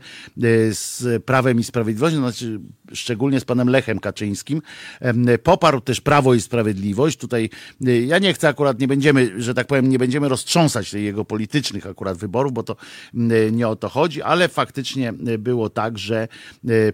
z 0.72 1.24
Prawem 1.24 1.60
i 1.60 1.64
Sprawiedliwością, 1.64 2.18
znaczy 2.18 2.60
szczególnie 2.94 3.40
z 3.40 3.46
panem 3.46 3.70
Lechem 3.70 4.00
Kaczyńskim. 4.00 4.62
Poparł 5.44 5.82
też 5.82 6.02
Prawo 6.02 6.34
i 6.34 6.42
Sprawiedliwość. 6.42 7.18
Tutaj 7.18 7.50
ja 8.08 8.20
nie 8.20 8.34
chcę 8.34 8.48
akurat, 8.48 8.80
nie 8.80 8.88
będziemy, 8.88 9.42
że 9.42 9.54
tak 9.54 9.68
powiem, 9.68 9.90
nie 9.90 10.00
będziemy 10.00 10.30
roztrząsać 10.30 10.94
jego 10.94 11.26
politycznych 11.26 11.88
akurat 11.88 12.18
wyborów, 12.18 12.54
bo 12.54 12.64
to 12.64 12.76
nie 13.52 13.68
o 13.68 13.76
to 13.76 13.90
chodzi, 13.90 14.22
ale 14.22 14.48
faktycznie 14.48 15.14
było 15.40 15.70
tak, 15.70 15.98
że 15.98 16.28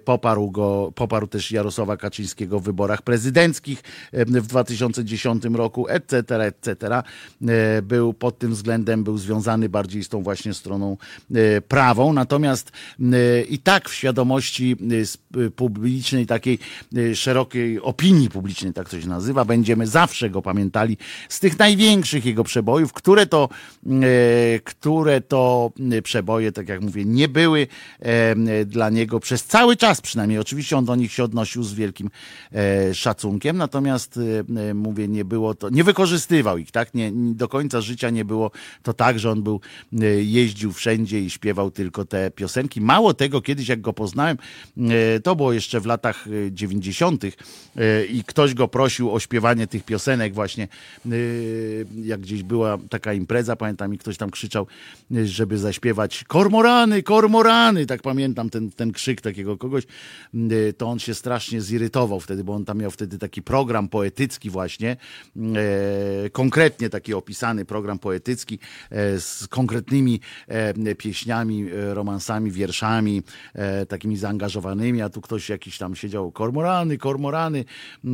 poparł 0.06 0.52
go, 0.52 0.92
poparł 0.96 1.28
też 1.28 1.52
Jarosława 1.52 1.98
Kaczyńskiego 1.98 2.19
Kaczyńskiego 2.20 2.60
w 2.60 2.64
wyborach 2.64 3.02
prezydenckich 3.02 3.82
w 4.14 4.48
2010 4.48 5.44
roku, 5.54 5.88
etc., 5.88 6.36
etc. 6.36 7.04
E, 7.48 7.82
był 7.82 8.14
pod 8.14 8.40
tym 8.40 8.52
względem, 8.52 9.04
był 9.04 9.18
związany 9.18 9.70
bardziej 9.70 10.04
z 10.04 10.10
tą 10.10 10.24
właśnie 10.24 10.54
stroną 10.54 10.98
e, 11.36 11.62
prawą, 11.62 12.14
natomiast 12.14 12.72
e, 13.00 13.42
i 13.42 13.60
tak 13.60 13.90
w 13.90 13.94
świadomości 13.94 14.76
publicznej, 15.56 16.26
takiej 16.26 16.60
szerokiej 17.14 17.82
opinii 17.82 18.30
publicznej, 18.30 18.74
tak 18.74 18.90
to 18.90 19.02
się 19.02 19.08
nazywa, 19.08 19.46
będziemy 19.46 19.88
zawsze 19.88 20.30
go 20.30 20.42
pamiętali 20.42 20.98
z 21.30 21.40
tych 21.40 21.60
największych 21.60 22.26
jego 22.26 22.44
przebojów, 22.44 22.94
które 22.94 23.26
to, 23.26 23.50
które 24.64 25.22
to 25.22 25.72
przeboje, 26.04 26.52
tak 26.52 26.70
jak 26.70 26.82
mówię, 26.82 27.06
nie 27.06 27.28
były 27.28 27.68
dla 28.66 28.90
niego 28.90 29.20
przez 29.20 29.44
cały 29.44 29.78
czas 29.78 30.02
przynajmniej. 30.02 30.40
Oczywiście 30.40 30.78
on 30.78 30.86
do 30.86 30.96
nich 30.96 31.14
się 31.14 31.24
odnosił 31.24 31.64
z 31.64 31.74
wielkim 31.74 32.09
E, 32.54 32.94
szacunkiem, 32.94 33.58
natomiast 33.58 34.18
e, 34.18 34.70
e, 34.70 34.74
mówię, 34.74 35.08
nie 35.08 35.26
było 35.26 35.56
to, 35.56 35.70
nie 35.70 35.84
wykorzystywał 35.84 36.58
ich, 36.58 36.72
tak? 36.72 36.94
Nie, 36.94 37.12
do 37.14 37.48
końca 37.48 37.82
życia 37.82 38.10
nie 38.10 38.26
było 38.26 38.52
to 38.84 38.94
tak, 38.94 39.20
że 39.20 39.32
on 39.32 39.44
był, 39.44 39.62
jeździł 40.22 40.74
wszędzie 40.74 41.20
i 41.20 41.30
śpiewał 41.30 41.72
tylko 41.72 42.06
te 42.06 42.32
piosenki. 42.32 42.82
Mało 42.82 43.14
tego, 43.14 43.42
kiedyś 43.42 43.68
jak 43.68 43.82
go 43.82 43.94
poznałem, 43.94 44.38
to 45.24 45.36
było 45.36 45.54
jeszcze 45.54 45.80
w 45.80 45.86
latach 45.86 46.26
90. 46.52 47.24
i 48.10 48.24
ktoś 48.24 48.54
go 48.54 48.68
prosił 48.68 49.12
o 49.14 49.20
śpiewanie 49.20 49.68
tych 49.68 49.86
piosenek 49.86 50.34
właśnie, 50.34 50.68
jak 52.04 52.20
gdzieś 52.20 52.44
była 52.44 52.78
taka 52.90 53.14
impreza, 53.14 53.56
pamiętam, 53.56 53.94
i 53.94 53.98
ktoś 53.98 54.18
tam 54.18 54.30
krzyczał, 54.30 54.68
żeby 55.24 55.58
zaśpiewać 55.58 56.24
kormorany, 56.24 57.04
kormorany, 57.04 57.86
tak 57.86 58.02
pamiętam 58.02 58.50
ten, 58.50 58.72
ten 58.72 58.92
krzyk 58.92 59.22
takiego 59.22 59.58
kogoś, 59.58 59.84
to 60.78 60.88
on 60.88 61.00
się 61.00 61.14
strasznie 61.14 61.62
zirytował 61.62 61.99
wtedy, 62.20 62.44
bo 62.44 62.54
on 62.54 62.66
tam 62.66 62.78
miał 62.78 62.92
wtedy 62.92 63.18
taki 63.18 63.42
program 63.42 63.88
poetycki 63.88 64.50
właśnie, 64.50 64.98
e, 65.38 66.30
konkretnie 66.30 66.90
taki 66.90 67.14
opisany 67.14 67.66
program 67.66 68.00
poetycki 68.00 68.60
e, 68.90 69.20
z 69.20 69.48
konkretnymi 69.48 70.20
e, 70.48 70.96
pieśniami, 70.96 71.72
e, 71.72 71.94
romansami, 71.94 72.52
wierszami, 72.52 73.24
e, 73.54 73.86
takimi 73.86 74.18
zaangażowanymi, 74.18 75.02
a 75.02 75.10
tu 75.10 75.22
ktoś 75.22 75.50
jakiś 75.50 75.78
tam 75.78 75.96
siedział, 75.96 76.32
kormorany, 76.32 76.98
kormorany 76.98 77.60
e, 77.60 78.10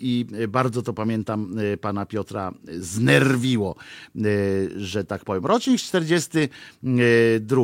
i 0.00 0.26
bardzo 0.48 0.82
to 0.82 0.92
pamiętam 0.92 1.56
pana 1.80 2.06
Piotra 2.06 2.52
znerwiło, 2.78 3.74
że 4.76 5.04
tak 5.04 5.24
powiem. 5.24 5.46
Rocznik 5.46 5.80
42. 5.80 7.62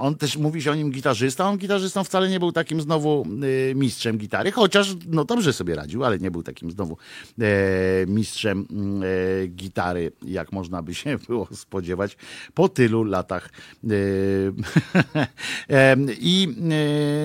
On 0.00 0.14
też 0.14 0.36
mówi 0.36 0.62
się 0.62 0.70
o 0.70 0.74
nim 0.74 0.90
gitarzysta, 0.90 1.48
on 1.48 1.58
gitarzystą 1.58 2.04
wcale 2.04 2.28
nie 2.28 2.40
był 2.40 2.52
takim 2.52 2.80
znowu 2.80 3.26
mistrzem 3.74 3.95
mistrzem 3.96 4.18
gitary, 4.18 4.52
chociaż 4.52 4.96
no 5.08 5.24
dobrze 5.24 5.52
sobie 5.52 5.74
radził, 5.74 6.04
ale 6.04 6.18
nie 6.18 6.30
był 6.30 6.42
takim 6.42 6.70
znowu 6.70 6.96
e, 7.40 8.06
mistrzem 8.06 8.66
mm, 8.70 9.02
e, 9.02 9.06
gitary, 9.46 10.12
jak 10.22 10.52
można 10.52 10.82
by 10.82 10.94
się 10.94 11.18
było 11.28 11.48
spodziewać 11.52 12.16
po 12.54 12.68
tylu 12.68 13.04
latach. 13.04 13.50
E, 13.84 13.88
I 16.20 16.56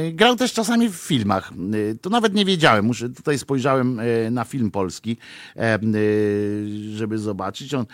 e, 0.08 0.12
grał 0.12 0.36
też 0.36 0.54
czasami 0.54 0.90
w 0.90 0.96
filmach. 0.96 1.52
E, 1.52 1.96
to 1.96 2.10
nawet 2.10 2.34
nie 2.34 2.46
wiedziałem, 2.46 2.86
muszę, 2.86 3.10
tutaj 3.10 3.40
spojrzałem 3.40 4.02
na 4.32 4.44
film 4.44 4.72
polski, 4.72 5.18
żeby 6.96 7.18
zobaczyć. 7.18 7.74
On, 7.74 7.86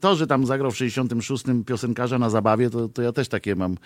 to, 0.00 0.16
że 0.16 0.26
tam 0.26 0.46
zagrał 0.46 0.70
w 0.70 0.76
66 0.76 1.44
piosenkarza 1.66 2.18
na 2.18 2.30
zabawie, 2.30 2.70
to, 2.70 2.88
to 2.88 3.02
ja 3.02 3.12
też 3.12 3.28
takie 3.28 3.56
mam 3.56 3.76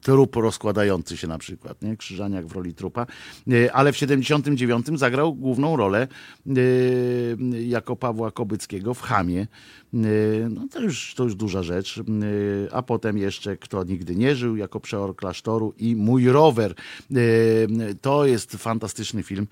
trup 0.00 0.36
rozkładający 0.36 1.16
się 1.16 1.28
na 1.28 1.38
przykład, 1.38 1.82
nie? 1.82 1.96
Krzyżaniak 1.96 2.46
w 2.46 2.52
roli 2.52 2.74
trupa, 2.74 3.06
Y, 3.52 3.72
ale 3.72 3.92
w 3.92 3.96
79 3.96 4.86
zagrał 4.94 5.34
główną 5.34 5.76
rolę 5.76 6.08
y, 6.56 7.36
jako 7.66 7.96
Pawła 7.96 8.30
Kobyckiego 8.30 8.94
w 8.94 9.02
Chamie. 9.02 9.46
Y, 9.94 10.48
No 10.50 10.68
to 10.70 10.80
już, 10.80 11.14
to 11.14 11.24
już 11.24 11.34
duża 11.34 11.62
rzecz. 11.62 11.98
Y, 11.98 12.68
A 12.72 12.82
potem 12.82 13.18
jeszcze 13.18 13.56
Kto 13.56 13.84
nigdy 13.84 14.16
nie 14.16 14.34
żył 14.34 14.56
jako 14.56 14.80
przeor 14.80 15.16
klasztoru 15.16 15.74
i 15.78 15.96
Mój 15.96 16.28
rower. 16.28 16.74
Y, 17.16 17.68
To 18.00 18.26
jest 18.26 18.52
fantastyczny 18.52 19.22
film, 19.22 19.46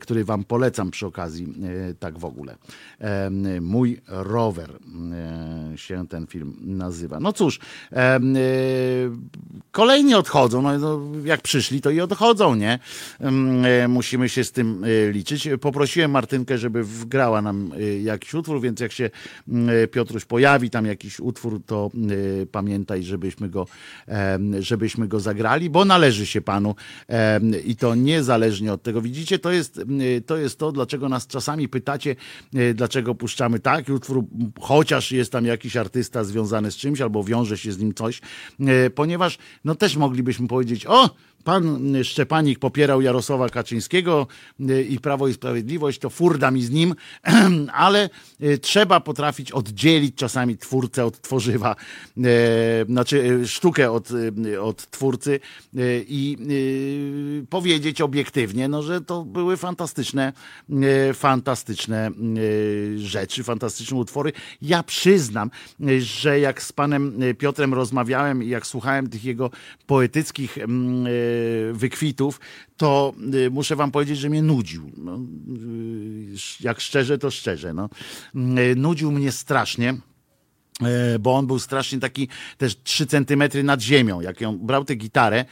który 0.00 0.24
wam 0.24 0.44
polecam 0.44 0.90
przy 0.90 1.06
okazji, 1.06 1.54
tak 1.98 2.18
w 2.18 2.24
ogóle. 2.24 2.56
Mój 3.60 4.00
rower 4.06 4.70
się 5.76 6.08
ten 6.08 6.26
film 6.26 6.56
nazywa. 6.60 7.20
No 7.20 7.32
cóż, 7.32 7.60
kolejni 9.70 10.14
odchodzą. 10.14 10.62
No, 10.62 10.78
no, 10.78 11.00
jak 11.24 11.42
przyszli, 11.42 11.80
to 11.80 11.90
i 11.90 12.00
odchodzą, 12.00 12.54
nie? 12.54 12.78
Musimy 13.88 14.28
się 14.28 14.44
z 14.44 14.52
tym 14.52 14.84
liczyć. 15.10 15.48
Poprosiłem 15.60 16.10
Martynkę, 16.10 16.58
żeby 16.58 16.84
wgrała 16.84 17.42
nam 17.42 17.70
jakiś 18.02 18.34
utwór, 18.34 18.60
więc 18.60 18.80
jak 18.80 18.92
się 18.92 19.10
Piotruś 19.90 20.24
pojawi 20.24 20.70
tam 20.70 20.86
jakiś 20.86 21.20
utwór, 21.20 21.60
to 21.66 21.90
y, 22.10 22.46
pamiętaj, 22.52 23.02
żebyśmy 23.02 23.48
go, 23.48 23.66
żebyśmy 24.60 25.08
go 25.08 25.20
zagrali, 25.20 25.70
bo 25.70 25.84
należy 25.84 26.26
się 26.26 26.40
panu 26.40 26.74
i 27.64 27.76
to 27.76 27.94
niezależnie 27.94 28.72
od 28.72 28.82
tego. 28.82 29.02
Widzicie, 29.02 29.38
to 29.38 29.52
jest, 29.52 29.78
y, 29.78 30.22
to 30.26 30.36
jest 30.36 30.58
to, 30.58 30.72
dlaczego 30.72 31.08
nas 31.08 31.26
czasami 31.26 31.68
pytacie, 31.68 32.16
y, 32.54 32.74
dlaczego 32.74 33.14
puszczamy 33.14 33.58
taki 33.60 33.92
utwór, 33.92 34.24
chociaż 34.60 35.12
jest 35.12 35.32
tam 35.32 35.44
jakiś 35.44 35.76
artysta 35.76 36.24
związany 36.24 36.70
z 36.70 36.76
czymś 36.76 37.00
albo 37.00 37.24
wiąże 37.24 37.58
się 37.58 37.72
z 37.72 37.78
nim 37.78 37.94
coś, 37.94 38.20
y, 38.60 38.90
ponieważ 38.90 39.38
no 39.64 39.74
też 39.74 39.96
moglibyśmy 39.96 40.48
powiedzieć, 40.48 40.86
o, 40.86 41.10
Pan 41.44 41.94
Szczepanik 42.04 42.58
popierał 42.58 43.00
Jarosława 43.00 43.48
Kaczyńskiego 43.48 44.26
y, 44.60 44.82
i 44.82 44.98
Prawo 44.98 45.28
i 45.28 45.32
Sprawiedliwość, 45.32 45.98
to 45.98 46.10
furda 46.10 46.50
mi 46.50 46.62
z 46.62 46.70
nim, 46.70 46.94
ale 47.72 48.10
y, 48.42 48.58
trzeba 48.58 49.00
potrafić 49.00 49.52
oddzielić 49.52 50.14
czasami 50.14 50.56
twórcę 50.56 51.04
od 51.04 51.20
tworzywa, 51.20 51.76
znaczy 52.86 53.16
y, 53.42 53.48
sztukę 53.48 53.92
od, 53.92 54.10
y, 54.10 54.62
od 54.62 54.90
twórcy 54.90 55.40
y, 55.76 56.04
i 56.08 56.36
y, 57.42 57.46
powiedzieć 57.50 58.00
obiektywnie, 58.00 58.68
no, 58.68 58.82
że 58.82 59.00
to 59.00 59.24
były 59.24 59.56
fantastyczne, 59.56 60.32
y, 61.10 61.14
fantastyczne 61.14 62.10
y, 62.36 62.94
rzeczy, 62.98 63.44
fantastyczne 63.44 63.96
utwory. 63.96 64.32
Ja 64.62 64.82
przyznam, 64.82 65.50
y, 65.80 66.00
że 66.00 66.40
jak 66.40 66.62
z 66.62 66.72
panem 66.72 67.22
y, 67.22 67.34
Piotrem 67.34 67.74
rozmawiałem 67.74 68.42
i 68.42 68.48
jak 68.48 68.66
słuchałem 68.66 69.08
tych 69.08 69.24
jego 69.24 69.50
poetyckich 69.86 70.58
mm, 70.58 71.06
y, 71.06 71.31
wykwitów, 71.72 72.40
to 72.76 73.14
y, 73.34 73.50
muszę 73.50 73.76
wam 73.76 73.90
powiedzieć, 73.90 74.18
że 74.18 74.30
mnie 74.30 74.42
nudził. 74.42 74.90
No, 74.96 75.16
y, 75.16 76.36
jak 76.60 76.80
szczerze, 76.80 77.18
to 77.18 77.30
szczerze. 77.30 77.74
No. 77.74 77.88
Nudził 78.76 79.12
mnie 79.12 79.32
strasznie. 79.32 79.94
E, 80.80 81.18
Bo 81.18 81.34
on 81.34 81.46
był 81.46 81.58
strasznie 81.58 81.98
taki 81.98 82.28
też 82.58 82.82
3 82.82 83.06
centymetry 83.06 83.62
nad 83.62 83.80
ziemią. 83.80 84.20
Jak 84.20 84.42
on 84.42 84.58
brał 84.58 84.84
tę 84.84 84.94
gitarę, 84.94 85.44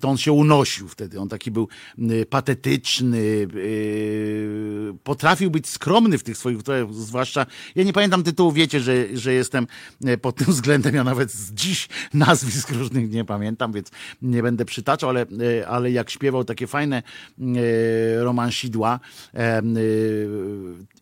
to 0.00 0.08
on 0.08 0.16
się 0.16 0.32
unosił 0.32 0.88
wtedy. 0.88 1.20
On 1.20 1.28
taki 1.28 1.50
był 1.50 1.68
patetyczny, 2.30 3.46
yy, 3.54 4.94
potrafił 5.04 5.50
być 5.50 5.68
skromny 5.68 6.18
w 6.18 6.22
tych 6.22 6.36
swoich 6.36 6.58
utworach, 6.58 6.94
zwłaszcza, 6.94 7.46
ja 7.74 7.84
nie 7.84 7.92
pamiętam 7.92 8.22
tytułu, 8.22 8.52
wiecie, 8.52 8.80
że, 8.80 9.16
że 9.16 9.32
jestem 9.32 9.66
e, 10.04 10.16
pod 10.16 10.36
tym 10.36 10.46
względem, 10.46 10.94
ja 10.94 11.04
nawet 11.04 11.32
dziś 11.52 11.88
nazwisk 12.14 12.70
różnych 12.70 13.10
nie 13.10 13.24
pamiętam, 13.24 13.72
więc 13.72 13.90
nie 14.22 14.42
będę 14.42 14.64
przytaczał, 14.64 15.10
ale, 15.10 15.26
e, 15.60 15.68
ale 15.68 15.90
jak 15.90 16.10
śpiewał 16.10 16.44
takie 16.44 16.66
fajne 16.66 17.02
e, 17.38 18.22
romansidła 18.24 19.00
e, 19.34 19.62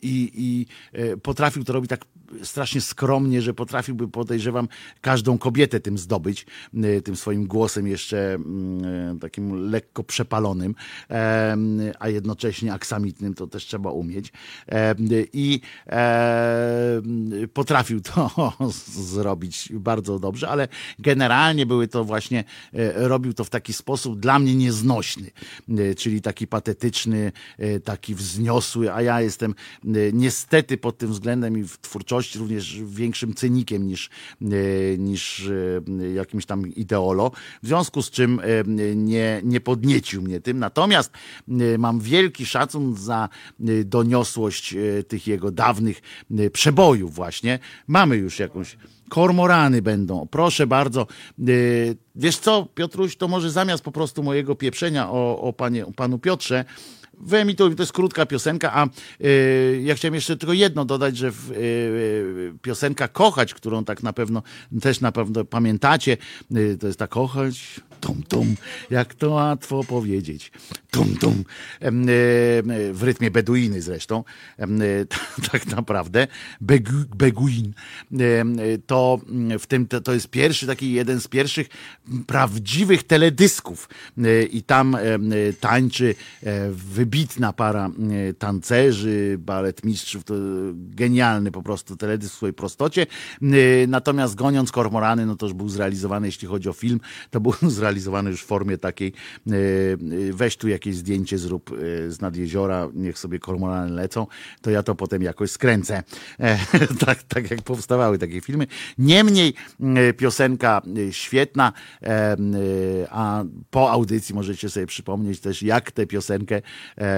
i, 0.02 0.30
i 0.34 0.66
e, 0.92 1.16
potrafił 1.16 1.64
to 1.64 1.72
robić 1.72 1.90
tak 1.90 2.04
strasznie 2.42 2.80
skromnie, 2.80 3.42
że 3.42 3.54
potrafiłby, 3.54 4.08
podejrzewam, 4.08 4.68
każdą 5.00 5.38
kobietę 5.38 5.80
tym 5.80 5.98
zdobyć, 5.98 6.46
y, 6.74 7.02
tym 7.02 7.16
swoim 7.16 7.46
głosem 7.46 7.86
jeszcze 7.86 8.34
mm, 8.34 9.18
takim 9.18 9.70
lekko 9.70 10.04
przepalonym, 10.04 10.74
a 11.98 12.08
jednocześnie 12.08 12.72
aksamitnym, 12.72 13.34
to 13.34 13.46
też 13.46 13.66
trzeba 13.66 13.90
umieć. 13.90 14.32
I 15.32 15.60
potrafił 17.52 18.00
to 18.00 18.52
zrobić 19.12 19.68
bardzo 19.72 20.18
dobrze, 20.18 20.48
ale 20.48 20.68
generalnie 20.98 21.66
były 21.66 21.88
to 21.88 22.04
właśnie, 22.04 22.44
e, 22.74 23.08
robił 23.08 23.32
to 23.34 23.44
w 23.44 23.50
taki 23.50 23.72
sposób 23.72 24.20
dla 24.20 24.38
mnie 24.38 24.54
nieznośny, 24.54 25.30
czyli 25.96 26.22
taki 26.22 26.46
patetyczny, 26.46 27.32
taki 27.84 28.14
wzniosły, 28.14 28.92
a 28.92 29.02
ja 29.02 29.20
jestem 29.20 29.54
niestety 30.12 30.76
pod 30.76 30.98
tym 30.98 31.10
względem 31.10 31.58
i 31.58 31.62
w 31.62 31.78
twórczości 31.78 32.15
również 32.36 32.80
większym 32.84 33.34
cynikiem 33.34 33.86
niż, 33.86 34.10
e, 34.42 34.48
niż 34.98 35.50
e, 36.02 36.12
jakimś 36.12 36.46
tam 36.46 36.66
ideolo, 36.66 37.30
w 37.62 37.66
związku 37.66 38.02
z 38.02 38.10
czym 38.10 38.40
e, 38.40 38.44
nie, 38.96 39.40
nie 39.44 39.60
podniecił 39.60 40.22
mnie 40.22 40.40
tym. 40.40 40.58
Natomiast 40.58 41.12
mam 41.78 42.00
wielki 42.00 42.46
szacun 42.46 42.96
za 42.96 43.28
doniosłość 43.84 44.74
tych 45.08 45.26
jego 45.26 45.50
dawnych 45.50 46.02
przebojów 46.52 47.14
właśnie. 47.14 47.58
Mamy 47.86 48.16
już 48.16 48.38
jakąś 48.38 48.76
Kormorany 49.08 49.82
będą. 49.82 50.26
Proszę 50.30 50.66
bardzo. 50.66 51.06
Wiesz 52.14 52.38
co, 52.38 52.66
Piotruś, 52.74 53.16
to 53.16 53.28
może 53.28 53.50
zamiast 53.50 53.84
po 53.84 53.92
prostu 53.92 54.22
mojego 54.22 54.54
pieprzenia 54.54 55.10
o, 55.10 55.40
o, 55.40 55.52
panie, 55.52 55.86
o 55.86 55.92
panu 55.92 56.18
Piotrze, 56.18 56.64
wyemituj, 57.20 57.76
to 57.76 57.82
jest 57.82 57.92
krótka 57.92 58.26
piosenka, 58.26 58.74
a 58.74 58.88
yy, 59.20 59.80
ja 59.82 59.94
chciałem 59.94 60.14
jeszcze 60.14 60.36
tylko 60.36 60.52
jedno 60.52 60.84
dodać, 60.84 61.16
że 61.16 61.30
w, 61.32 61.48
yy, 61.48 62.54
piosenka 62.62 63.08
Kochać, 63.08 63.54
którą 63.54 63.84
tak 63.84 64.02
na 64.02 64.12
pewno 64.12 64.42
też 64.80 65.00
na 65.00 65.12
pewno 65.12 65.44
pamiętacie, 65.44 66.16
to 66.80 66.86
jest 66.86 66.98
ta 66.98 67.06
Kochać, 67.06 67.80
tum 68.00 68.22
tum, 68.28 68.54
jak 68.90 69.14
to 69.14 69.30
łatwo 69.30 69.84
powiedzieć, 69.84 70.52
tum 70.90 71.16
tum, 71.16 71.44
Em, 71.80 72.00
yy, 72.00 72.92
w 72.92 73.02
rytmie 73.02 73.30
Beduiny 73.30 73.82
zresztą, 73.82 74.24
yy, 74.58 74.66
tak 75.52 75.66
naprawdę, 75.66 76.26
Begu, 76.60 76.92
Beguin, 77.16 77.72
to 78.86 79.20
mm, 79.28 79.58
w 79.58 79.66
tym, 79.66 79.86
to, 79.86 80.12
jest 80.12 80.28
pierwszy 80.28 80.66
taki, 80.66 80.92
jeden 80.92 81.20
z 81.20 81.28
pierwszych 81.28 81.68
prawdziwych 82.26 83.02
teledysków. 83.02 83.88
I 84.50 84.62
tam 84.62 84.96
tańczy 85.60 86.14
e, 86.42 86.70
wybitna 86.70 87.52
para 87.52 87.86
e, 87.86 88.34
tancerzy, 88.34 89.36
baletmistrzów, 89.38 90.24
to 90.24 90.34
genialny 90.74 91.50
po 91.50 91.62
prostu 91.62 91.96
teledysk 91.96 92.34
w 92.34 92.36
swojej 92.36 92.54
prostocie. 92.54 93.06
E, 93.42 93.46
Natomiast 93.88 94.34
Goniąc 94.34 94.72
Kormorany, 94.72 95.26
no 95.26 95.36
to 95.36 95.46
już 95.46 95.54
był 95.54 95.68
zrealizowany, 95.68 96.26
jeśli 96.26 96.48
chodzi 96.48 96.68
o 96.68 96.72
film, 96.72 97.00
to 97.30 97.40
był 97.40 97.52
zrealizowany 97.62 97.85
już 98.30 98.42
w 98.42 98.46
formie 98.46 98.78
takiej, 98.78 99.12
e, 99.46 99.52
e, 99.52 99.56
weź 100.32 100.56
tu 100.56 100.68
jakieś 100.68 100.96
zdjęcie 100.96 101.38
zrób 101.38 101.70
e, 101.72 102.10
z 102.10 102.20
nad 102.20 102.36
jeziora, 102.36 102.88
niech 102.94 103.18
sobie 103.18 103.38
kormorany 103.38 103.90
lecą, 103.90 104.26
to 104.62 104.70
ja 104.70 104.82
to 104.82 104.94
potem 104.94 105.22
jakoś 105.22 105.50
skręcę. 105.50 106.02
Tak, 107.06 107.22
tak 107.22 107.50
jak 107.50 107.62
powstawały 107.62 108.18
takie 108.18 108.40
filmy. 108.40 108.66
Niemniej 108.98 109.54
piosenka 110.16 110.82
świetna, 111.10 111.72
a 113.10 113.44
po 113.70 113.90
audycji 113.90 114.34
możecie 114.34 114.70
sobie 114.70 114.86
przypomnieć 114.86 115.40
też, 115.40 115.62
jak 115.62 115.90
tę 115.92 116.06
piosenkę 116.06 116.62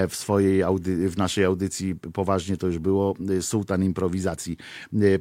w 0.08 0.16
swojej 0.16 0.62
audy- 0.62 1.08
w 1.08 1.16
naszej 1.16 1.44
audycji 1.44 1.94
poważnie 1.94 2.56
to 2.56 2.66
już 2.66 2.78
było, 2.78 3.14
sułtan 3.40 3.84
improwizacji 3.84 4.56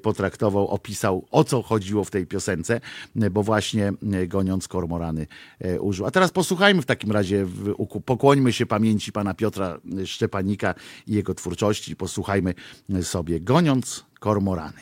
potraktował, 0.02 0.68
opisał 0.68 1.26
o 1.32 1.44
co 1.44 1.62
chodziło 1.62 2.04
w 2.04 2.12
tej 2.12 2.26
piosence, 2.26 2.82
bo 3.32 3.44
właśnie 3.44 3.94
goniąc 4.28 4.68
kormorany 4.68 5.28
użył. 5.80 6.06
A 6.06 6.12
teraz 6.12 6.32
posłuchajmy 6.32 6.82
w 6.82 6.86
takim 6.86 7.12
razie, 7.12 7.46
pokłońmy 8.06 8.54
się 8.54 8.66
pamięci 8.66 9.12
pana 9.12 9.34
Piotra 9.34 9.80
Szczepanika 10.06 10.76
i 11.08 11.14
jego 11.14 11.34
twórczości, 11.34 11.96
posłuchajmy 11.96 12.54
sobie 13.02 13.40
goniąc 13.40 14.06
kormorany. 14.20 14.82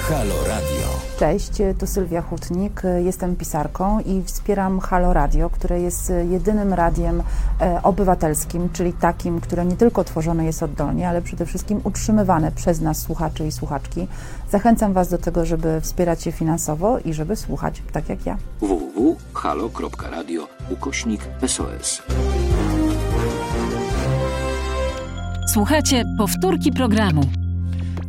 Halo 0.00 0.44
Radio. 0.46 1.05
Cześć, 1.18 1.50
to 1.78 1.86
Sylwia 1.86 2.22
Hutnik, 2.22 2.82
jestem 3.04 3.36
pisarką 3.36 4.00
i 4.00 4.22
wspieram 4.22 4.80
Halo 4.80 5.12
Radio, 5.12 5.50
które 5.50 5.80
jest 5.80 6.12
jedynym 6.30 6.72
radiem 6.72 7.22
e, 7.60 7.82
obywatelskim, 7.82 8.68
czyli 8.72 8.92
takim, 8.92 9.40
które 9.40 9.64
nie 9.64 9.76
tylko 9.76 10.04
tworzone 10.04 10.44
jest 10.44 10.62
oddolnie, 10.62 11.08
ale 11.08 11.22
przede 11.22 11.46
wszystkim 11.46 11.80
utrzymywane 11.84 12.52
przez 12.52 12.80
nas 12.80 12.98
słuchaczy 12.98 13.46
i 13.46 13.52
słuchaczki. 13.52 14.08
Zachęcam 14.50 14.92
Was 14.92 15.08
do 15.08 15.18
tego, 15.18 15.46
żeby 15.46 15.80
wspierać 15.80 16.26
je 16.26 16.32
finansowo 16.32 16.98
i 16.98 17.12
żeby 17.12 17.36
słuchać 17.36 17.82
tak 17.92 18.08
jak 18.08 18.26
ja. 18.26 18.36
www.halo.radio 18.60 20.48
ukośnik 20.70 21.20
SOS. 21.46 22.02
Słuchajcie 25.52 26.04
powtórki 26.18 26.72
programu. 26.72 27.45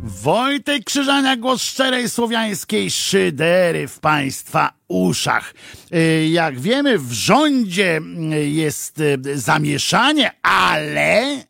Wojtek 0.08 0.84
Krzyżania, 0.84 1.36
głos 1.36 1.62
szczerej 1.62 2.10
słowiańskiej 2.10 2.90
szydery 2.90 3.88
w 3.88 4.00
Państwa 4.00 4.72
uszach. 4.88 5.54
Y, 5.94 6.28
Jak 6.28 6.60
wiemy, 6.60 6.98
w 6.98 7.12
rządzie 7.12 8.00
y, 8.32 8.48
jest 8.48 9.00
y, 9.00 9.18
zamieszanie, 9.34 10.30
ale, 10.42 11.44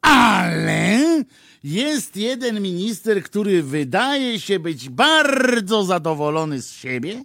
ale 0.00 0.98
jest 1.64 2.16
jeden 2.16 2.60
minister, 2.60 3.22
który 3.22 3.62
wydaje 3.62 4.40
się 4.40 4.58
być 4.58 4.88
bardzo 4.88 5.84
zadowolony 5.84 6.62
z 6.62 6.72
siebie 6.72 7.24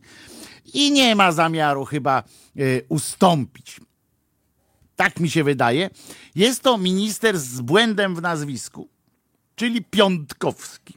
i 0.74 0.92
nie 0.92 1.16
ma 1.16 1.32
zamiaru 1.32 1.86
chyba 1.86 2.24
ustąpić. 2.90 3.80
Tak 4.96 5.20
mi 5.20 5.30
się 5.30 5.44
wydaje. 5.44 5.90
Jest 6.36 6.64
to 6.64 6.78
minister 6.78 7.40
z 7.40 7.62
błędem 7.62 8.16
w 8.16 8.22
nazwisku 8.22 8.97
czyli 9.58 9.84
Piątkowski. 9.84 10.94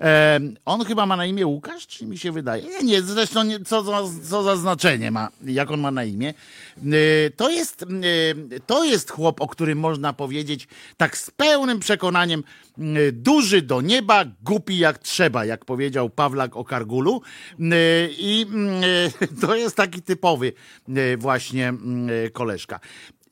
E, 0.00 0.40
on 0.64 0.84
chyba 0.84 1.06
ma 1.06 1.16
na 1.16 1.26
imię 1.26 1.46
Łukasz, 1.46 1.86
czy 1.86 2.06
mi 2.06 2.18
się 2.18 2.32
wydaje? 2.32 2.62
Nie, 2.62 2.82
nie 2.82 3.02
zresztą 3.02 3.44
nie, 3.44 3.60
co, 3.60 3.82
za, 3.82 4.02
co 4.28 4.42
za 4.42 4.56
znaczenie 4.56 5.10
ma, 5.10 5.28
jak 5.44 5.70
on 5.70 5.80
ma 5.80 5.90
na 5.90 6.04
imię. 6.04 6.34
E, 6.78 7.30
to, 7.30 7.50
jest, 7.50 7.82
e, 7.82 7.86
to 8.60 8.84
jest 8.84 9.10
chłop, 9.10 9.40
o 9.40 9.48
którym 9.48 9.78
można 9.78 10.12
powiedzieć 10.12 10.68
tak 10.96 11.16
z 11.16 11.30
pełnym 11.30 11.80
przekonaniem, 11.80 12.44
e, 12.78 12.82
duży 13.12 13.62
do 13.62 13.80
nieba, 13.80 14.24
głupi 14.42 14.78
jak 14.78 14.98
trzeba, 14.98 15.44
jak 15.44 15.64
powiedział 15.64 16.10
Pawlak 16.10 16.56
o 16.56 16.64
Kargulu. 16.64 17.22
E, 17.60 17.64
I 18.18 18.46
e, 19.22 19.26
to 19.40 19.56
jest 19.56 19.76
taki 19.76 20.02
typowy 20.02 20.52
właśnie 21.18 21.68
mm, 21.68 22.08
koleżka. 22.32 22.80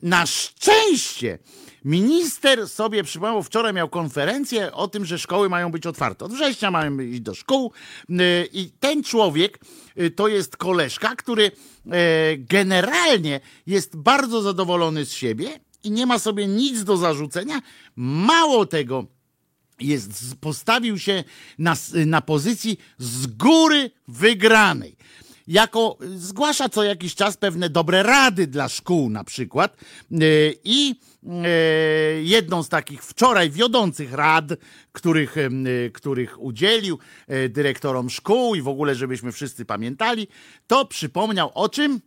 Na 0.02 0.26
szczęście 0.26 1.38
minister 1.84 2.68
sobie 2.68 3.04
przypomniał, 3.04 3.42
wczoraj 3.42 3.72
miał 3.72 3.88
konferencję 3.88 4.72
o 4.72 4.88
tym, 4.88 5.04
że 5.04 5.18
szkoły 5.18 5.48
mają 5.48 5.70
być 5.70 5.86
otwarte. 5.86 6.24
Od 6.24 6.32
września 6.32 6.70
mają 6.70 7.00
iść 7.00 7.20
do 7.20 7.34
szkół 7.34 7.72
y, 8.10 8.14
i 8.52 8.70
ten 8.80 9.02
człowiek 9.02 9.58
y, 10.00 10.10
to 10.10 10.28
jest 10.28 10.56
koleżka, 10.56 11.16
który 11.16 11.44
e, 11.44 11.50
generalnie 12.36 13.40
jest 13.66 13.96
bardzo 13.96 14.42
zadowolony 14.42 15.04
z 15.04 15.12
siebie 15.12 15.60
i 15.84 15.90
nie 15.90 16.06
ma 16.06 16.18
sobie 16.18 16.46
nic 16.46 16.84
do 16.84 16.96
zarzucenia. 16.96 17.62
Mało 17.96 18.66
tego, 18.66 19.06
jest, 19.80 20.34
postawił 20.40 20.98
się 20.98 21.24
na, 21.58 21.76
na 22.06 22.20
pozycji 22.20 22.78
z 22.98 23.26
góry 23.26 23.90
wygranej 24.08 24.96
jako 25.46 25.98
zgłasza 26.16 26.68
co 26.68 26.84
jakiś 26.84 27.14
czas 27.14 27.36
pewne 27.36 27.70
dobre 27.70 28.02
rady 28.02 28.46
dla 28.46 28.68
szkół 28.68 29.10
na 29.10 29.24
przykład 29.24 29.76
y, 30.12 30.58
i 30.64 30.94
y, 31.24 32.22
jedną 32.22 32.62
z 32.62 32.68
takich 32.68 33.04
wczoraj 33.04 33.50
wiodących 33.50 34.12
rad, 34.12 34.44
których, 34.92 35.36
y, 35.36 35.90
których 35.94 36.42
udzielił 36.42 36.98
dyrektorom 37.48 38.10
szkół 38.10 38.54
i 38.54 38.62
w 38.62 38.68
ogóle 38.68 38.94
żebyśmy 38.94 39.32
wszyscy 39.32 39.64
pamiętali, 39.64 40.28
to 40.66 40.84
przypomniał 40.84 41.50
o 41.54 41.68
czym? 41.68 42.00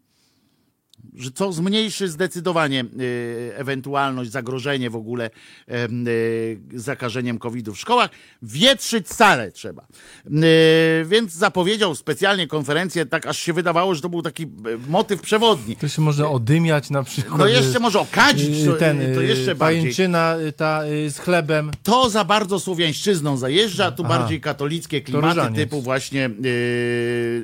Że 1.17 1.31
co 1.31 1.53
zmniejszy 1.53 2.07
zdecydowanie 2.09 2.85
y, 2.99 3.51
ewentualność, 3.55 4.31
zagrożenie 4.31 4.89
w 4.89 4.95
ogóle 4.95 5.29
y, 5.69 6.59
zakażeniem 6.79 7.39
COVID-u 7.39 7.73
w 7.73 7.79
szkołach. 7.79 8.09
Wietrzyć 8.41 9.09
salę 9.09 9.51
trzeba. 9.51 9.87
Y, 10.27 11.05
więc 11.05 11.31
zapowiedział 11.33 11.95
specjalnie 11.95 12.47
konferencję, 12.47 13.05
tak 13.05 13.25
aż 13.25 13.39
się 13.39 13.53
wydawało, 13.53 13.95
że 13.95 14.01
to 14.01 14.09
był 14.09 14.21
taki 14.21 14.43
e, 14.43 14.47
motyw 14.89 15.21
przewodni. 15.21 15.75
To 15.75 15.87
się 15.87 16.01
może 16.01 16.29
odymiać 16.29 16.89
na 16.89 17.03
przykład. 17.03 17.39
No 17.39 17.47
jeszcze 17.47 17.79
może 17.79 17.99
okadzić, 17.99 18.65
to, 18.65 18.73
ten, 18.73 19.15
to 19.15 19.21
jeszcze 19.21 19.55
bardziej. 19.55 19.81
Pajęczyna 19.81 20.35
ta 20.57 20.81
z 21.09 21.17
chlebem. 21.19 21.71
To 21.83 22.09
za 22.09 22.23
bardzo 22.23 22.59
słowiańszczyzną 22.59 23.37
zajeżdża, 23.37 23.91
tu 23.91 24.03
Aha. 24.05 24.17
bardziej 24.19 24.41
katolickie 24.41 25.01
klimaty 25.01 25.55
typu 25.55 25.81
właśnie 25.81 26.29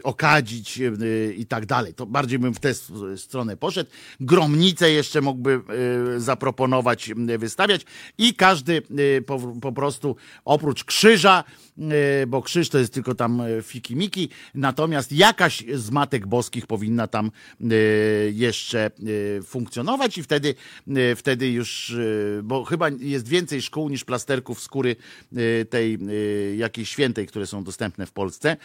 okadzić 0.04 0.80
i 1.38 1.46
tak 1.46 1.66
dalej. 1.66 1.94
To 1.94 2.06
bardziej 2.06 2.40
bym 2.40 2.54
w 2.54 2.60
tę 2.60 2.70
s- 2.70 2.92
stronę 3.52 3.58
poszedł. 3.58 3.90
Gromnicę 4.20 4.92
jeszcze 4.92 5.22
mógłby 5.22 5.62
yy, 6.14 6.22
zaproponować, 6.22 7.08
yy, 7.08 7.38
wystawiać 7.38 7.82
i 8.18 8.34
każdy 8.36 8.82
yy, 8.90 9.22
po, 9.22 9.40
po 9.62 9.72
prostu 9.72 10.16
oprócz 10.46 10.84
krzyża, 10.84 11.44
bo 12.28 12.42
krzyż 12.42 12.70
to 12.70 12.78
jest 12.78 12.94
tylko 12.94 13.16
tam 13.16 13.40
yy, 13.40 13.62
fiki-miki, 13.62 14.30
natomiast 14.56 15.12
jakaś 15.12 15.64
z 15.74 15.92
matek 15.92 16.28
boskich 16.28 16.68
powinna 16.68 17.08
tam 17.08 17.32
yy, 17.60 17.70
jeszcze 18.34 18.92
funkcjonować 19.46 20.18
i 20.18 20.24
wtedy, 20.24 20.56
wtedy 21.16 21.52
już, 21.52 21.96
bo 22.44 22.64
chyba 22.64 22.90
jest 23.00 23.28
więcej 23.28 23.62
szkół 23.62 23.90
niż 23.90 24.04
plasterków 24.04 24.62
skóry 24.62 24.96
tej 25.70 26.00
jakiejś 26.58 26.90
świętej, 26.90 27.28
które 27.28 27.48
są 27.48 27.64
dostępne 27.64 28.06
w 28.06 28.12
Polsce, 28.12 28.58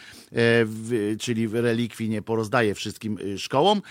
czyli 1.20 1.48
relikwii 1.48 2.08
nie 2.08 2.22
porozdaje 2.22 2.74
wszystkim 2.74 3.18
szkołom, 3.36 3.82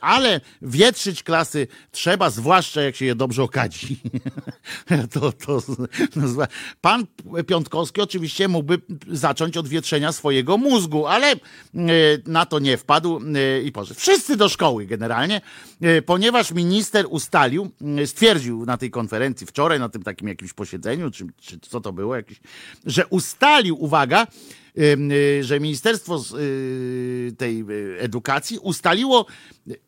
ale 0.00 0.40
wietrzyć 0.62 1.22
klasy 1.22 1.66
trzeba, 1.90 2.30
zwłaszcza 2.30 2.82
jak 2.82 2.96
się 2.96 3.04
je 3.04 3.14
dobrze 3.14 3.42
okadzi. 3.42 3.96
to, 5.12 5.32
to, 5.32 5.62
no, 6.16 6.46
Pan 6.80 7.06
Piątkowski 7.46 7.67
oczywiście 7.74 8.48
mógłby 8.48 8.80
zacząć 9.08 9.56
od 9.56 9.68
wietrzenia 9.68 10.12
swojego 10.12 10.58
mózgu, 10.58 11.06
ale 11.06 11.34
yy, 11.74 11.84
na 12.26 12.46
to 12.46 12.58
nie 12.58 12.76
wpadł 12.76 13.20
yy, 13.20 13.62
i 13.62 13.72
poszedł. 13.72 14.00
Wszyscy 14.00 14.36
do 14.36 14.48
szkoły 14.48 14.86
generalnie, 14.86 15.40
yy, 15.80 16.02
ponieważ 16.02 16.52
minister 16.52 17.06
ustalił, 17.10 17.70
stwierdził 18.06 18.66
na 18.66 18.76
tej 18.76 18.90
konferencji 18.90 19.46
wczoraj, 19.46 19.78
na 19.78 19.88
tym 19.88 20.02
takim 20.02 20.28
jakimś 20.28 20.52
posiedzeniu, 20.52 21.10
czy, 21.10 21.26
czy 21.40 21.60
co 21.60 21.80
to 21.80 21.92
było, 21.92 22.16
jakiś, 22.16 22.40
że 22.86 23.06
ustalił, 23.06 23.82
uwaga, 23.82 24.26
że 25.40 25.60
Ministerstwo 25.60 26.24
tej 27.38 27.64
Edukacji 27.98 28.58
ustaliło 28.58 29.26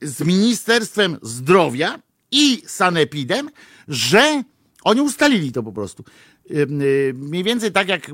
z 0.03 0.21
Ministerstwem 0.21 1.19
Zdrowia 1.23 1.99
i 2.31 2.63
Sanepidem, 2.67 3.51
że 3.89 4.43
oni 4.85 5.01
ustalili 5.01 5.53
to 5.53 5.63
po 5.63 5.73
prostu. 5.73 6.05
Y, 6.51 6.67
Mniej 7.15 7.45
więcej 7.45 7.73
tak 7.73 7.89
jak 7.89 8.09
y, 8.09 8.13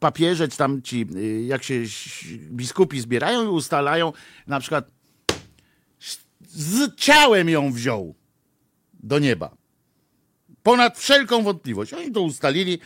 papieże, 0.00 0.48
czy 0.48 0.56
tam 0.58 0.82
ci, 0.82 1.06
y, 1.16 1.42
jak 1.42 1.62
się 1.62 1.82
biskupi 2.50 3.00
zbierają 3.00 3.44
i 3.44 3.48
ustalają, 3.48 4.12
na 4.46 4.60
przykład 4.60 4.90
z 6.48 6.94
ciałem 6.96 7.48
ją 7.48 7.72
wziął 7.72 8.14
do 9.02 9.18
nieba. 9.18 9.56
Ponad 10.62 10.98
wszelką 10.98 11.42
wątpliwość. 11.42 11.92
Oni 11.92 12.12
to 12.12 12.22
ustalili 12.22 12.78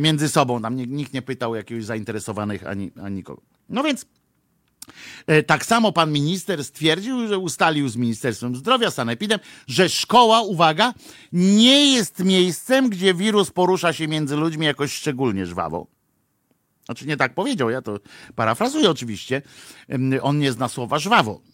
między 0.00 0.28
sobą. 0.28 0.62
Tam 0.62 0.76
ni- 0.76 0.88
nikt 0.88 1.12
nie 1.12 1.22
pytał 1.22 1.54
jakiegoś 1.54 1.84
zainteresowanych 1.84 2.66
ani, 2.66 2.90
ani 3.02 3.16
nikogo. 3.16 3.42
No 3.68 3.82
więc 3.82 4.06
tak 5.46 5.66
samo 5.66 5.92
pan 5.92 6.12
minister 6.12 6.64
stwierdził, 6.64 7.28
że 7.28 7.38
ustalił 7.38 7.88
z 7.88 7.96
Ministerstwem 7.96 8.56
Zdrowia, 8.56 8.90
Sanepidem, 8.90 9.38
że 9.66 9.88
szkoła, 9.88 10.42
uwaga, 10.42 10.94
nie 11.32 11.94
jest 11.94 12.24
miejscem, 12.24 12.90
gdzie 12.90 13.14
wirus 13.14 13.50
porusza 13.50 13.92
się 13.92 14.08
między 14.08 14.36
ludźmi 14.36 14.66
jakoś 14.66 14.92
szczególnie 14.92 15.46
żwawo. 15.46 15.86
Znaczy 16.84 17.06
nie 17.06 17.16
tak 17.16 17.34
powiedział, 17.34 17.70
ja 17.70 17.82
to 17.82 17.98
parafrazuję 18.34 18.90
oczywiście. 18.90 19.42
On 20.22 20.38
nie 20.38 20.52
zna 20.52 20.68
słowa 20.68 20.98
żwawo 20.98 21.51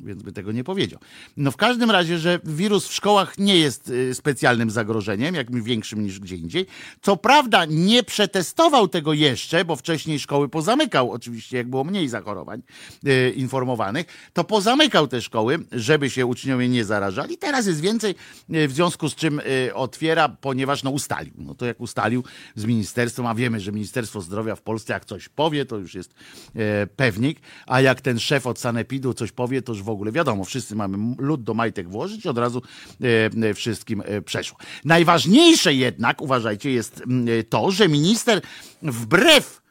więc 0.00 0.22
by 0.22 0.32
tego 0.32 0.52
nie 0.52 0.64
powiedział. 0.64 1.00
No 1.36 1.50
w 1.50 1.56
każdym 1.56 1.90
razie, 1.90 2.18
że 2.18 2.40
wirus 2.44 2.88
w 2.88 2.94
szkołach 2.94 3.38
nie 3.38 3.56
jest 3.56 3.88
y, 3.88 4.14
specjalnym 4.14 4.70
zagrożeniem, 4.70 5.34
jakimś 5.34 5.62
większym 5.62 6.02
niż 6.02 6.20
gdzie 6.20 6.36
indziej. 6.36 6.66
Co 7.02 7.16
prawda 7.16 7.64
nie 7.64 8.02
przetestował 8.02 8.88
tego 8.88 9.12
jeszcze, 9.12 9.64
bo 9.64 9.76
wcześniej 9.76 10.18
szkoły 10.18 10.48
pozamykał, 10.48 11.12
oczywiście 11.12 11.56
jak 11.56 11.68
było 11.68 11.84
mniej 11.84 12.08
zachorowań 12.08 12.62
y, 13.06 13.32
informowanych, 13.36 14.06
to 14.32 14.44
pozamykał 14.44 15.08
te 15.08 15.22
szkoły, 15.22 15.58
żeby 15.72 16.10
się 16.10 16.26
uczniowie 16.26 16.68
nie 16.68 16.84
zarażali. 16.84 17.38
Teraz 17.38 17.66
jest 17.66 17.80
więcej, 17.80 18.14
y, 18.54 18.68
w 18.68 18.72
związku 18.72 19.08
z 19.08 19.14
czym 19.14 19.40
y, 19.40 19.74
otwiera, 19.74 20.28
ponieważ 20.28 20.82
no 20.82 20.90
ustalił. 20.90 21.32
No 21.38 21.54
to 21.54 21.66
jak 21.66 21.80
ustalił 21.80 22.24
z 22.54 22.64
ministerstwem, 22.64 23.26
a 23.26 23.34
wiemy, 23.34 23.60
że 23.60 23.72
Ministerstwo 23.72 24.20
Zdrowia 24.20 24.56
w 24.56 24.62
Polsce 24.62 24.92
jak 24.92 25.04
coś 25.04 25.28
powie, 25.28 25.66
to 25.66 25.76
już 25.76 25.94
jest 25.94 26.14
e, 26.56 26.86
pewnik, 26.86 27.40
a 27.66 27.80
jak 27.80 28.00
ten 28.00 28.18
szef 28.18 28.46
od 28.46 28.58
Sanepidu 28.58 29.14
coś 29.14 29.32
powie, 29.32 29.62
to 29.62 29.72
już 29.72 29.82
w 29.88 29.90
ogóle 29.90 30.12
wiadomo, 30.12 30.44
wszyscy 30.44 30.76
mamy 30.76 31.14
lód 31.18 31.42
do 31.42 31.54
majtek 31.54 31.88
włożyć 31.88 32.26
od 32.26 32.38
razu 32.38 32.62
e, 33.00 33.48
e, 33.48 33.54
wszystkim 33.54 34.02
e, 34.04 34.22
przeszło. 34.22 34.58
Najważniejsze 34.84 35.74
jednak, 35.74 36.22
uważajcie, 36.22 36.70
jest 36.70 37.02
to, 37.48 37.70
że 37.70 37.88
minister 37.88 38.40
wbrew 38.82 39.62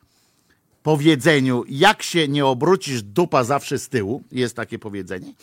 powiedzeniu, 0.83 1.63
jak 1.69 2.03
się 2.03 2.27
nie 2.27 2.45
obrócisz, 2.45 3.01
dupa 3.01 3.43
zawsze 3.43 3.79
z 3.79 3.89
tyłu, 3.89 4.23
jest 4.31 4.55
takie 4.55 4.79
powiedzenie, 4.79 5.33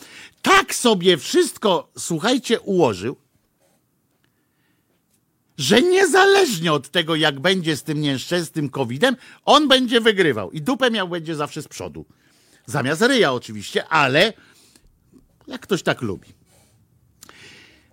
tak 0.41 0.75
sobie 0.75 1.17
wszystko, 1.17 1.89
słuchajcie, 1.97 2.59
ułożył, 2.59 3.15
że 5.57 5.81
niezależnie 5.81 6.73
od 6.73 6.89
tego, 6.89 7.15
jak 7.15 7.39
będzie 7.39 7.77
z 7.77 7.83
tym 7.83 8.01
nieszczęsnym 8.01 8.69
COVID-em, 8.69 9.15
on 9.45 9.67
będzie 9.67 10.01
wygrywał 10.01 10.51
i 10.51 10.61
dupę 10.61 10.91
miał 10.91 11.07
będzie 11.07 11.35
zawsze 11.35 11.61
z 11.61 11.67
przodu. 11.67 12.05
Zamiast 12.65 13.01
ryja 13.01 13.33
oczywiście, 13.33 13.87
ale 13.87 14.33
jak 15.47 15.61
ktoś 15.61 15.83
tak 15.83 16.01
lubi. 16.01 16.27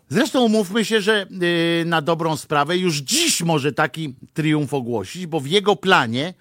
Zresztą 0.09 0.45
umówmy 0.45 0.85
się, 0.85 1.01
że 1.01 1.27
yy, 1.31 1.85
na 1.85 2.03
dobrą 2.03 2.37
sprawę 2.37 2.79
już 2.79 2.97
dziś 2.97 3.43
może 3.43 3.73
taki 3.73 4.15
triumf 4.35 4.75
ogłosić, 4.75 5.27
bo 5.27 5.41
w 5.41 5.47
jego 5.47 5.77
planie 5.77 6.35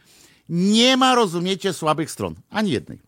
nie 0.50 0.98
ma, 0.98 1.16
rozumiecie, 1.16 1.74
słabych 1.74 2.12
stron. 2.12 2.36
Ani 2.50 2.72
jednej. 2.72 3.00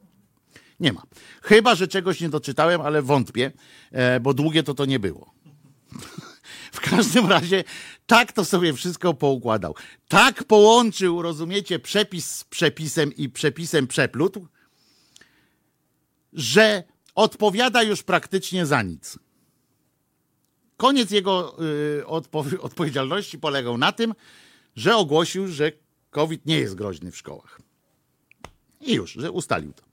Nie 0.79 0.93
ma. 0.93 1.03
Chyba, 1.41 1.75
że 1.75 1.87
czegoś 1.87 2.21
nie 2.21 2.29
doczytałem, 2.29 2.81
ale 2.81 3.01
wątpię, 3.01 3.51
e, 3.91 4.19
bo 4.19 4.33
długie 4.33 4.63
to 4.63 4.73
to 4.73 4.85
nie 4.85 4.99
było. 4.99 5.33
W 6.71 6.81
każdym 6.81 7.27
razie 7.27 7.63
tak 8.07 8.31
to 8.31 8.45
sobie 8.45 8.73
wszystko 8.73 9.13
poukładał. 9.13 9.75
Tak 10.07 10.43
połączył, 10.43 11.21
rozumiecie, 11.21 11.79
przepis 11.79 12.31
z 12.31 12.43
przepisem 12.43 13.15
i 13.15 13.29
przepisem 13.29 13.87
przeplótł, 13.87 14.47
że 16.33 16.83
odpowiada 17.15 17.83
już 17.83 18.03
praktycznie 18.03 18.65
za 18.65 18.81
nic. 18.81 19.19
Koniec 20.77 21.11
jego 21.11 21.55
y, 21.99 22.03
odpo- 22.05 22.59
odpowiedzialności 22.69 23.39
polegał 23.39 23.77
na 23.77 23.91
tym, 23.91 24.13
że 24.75 24.95
ogłosił, 24.95 25.47
że 25.47 25.71
COVID 26.09 26.45
nie 26.45 26.57
jest 26.57 26.75
groźny 26.75 27.11
w 27.11 27.17
szkołach. 27.17 27.61
I 28.81 28.93
już, 28.93 29.11
że 29.11 29.31
ustalił 29.31 29.73
to. 29.73 29.83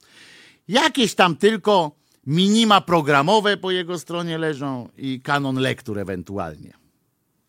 Jakieś 0.69 1.15
tam 1.15 1.37
tylko 1.37 1.93
minima 2.27 2.81
programowe 2.81 3.57
po 3.57 3.71
jego 3.71 3.99
stronie 3.99 4.39
leżą 4.39 4.89
i 4.97 5.21
kanon 5.21 5.57
lektur 5.57 5.99
ewentualnie. 5.99 6.73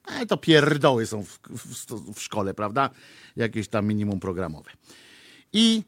Ale 0.03 0.25
to 0.25 0.37
pierdoły 0.37 1.05
są 1.05 1.23
w, 1.23 1.39
w, 1.49 2.13
w 2.13 2.21
szkole, 2.21 2.53
prawda? 2.53 2.89
Jakieś 3.35 3.67
tam 3.67 3.87
minimum 3.87 4.19
programowe. 4.19 4.71
I 5.53 5.83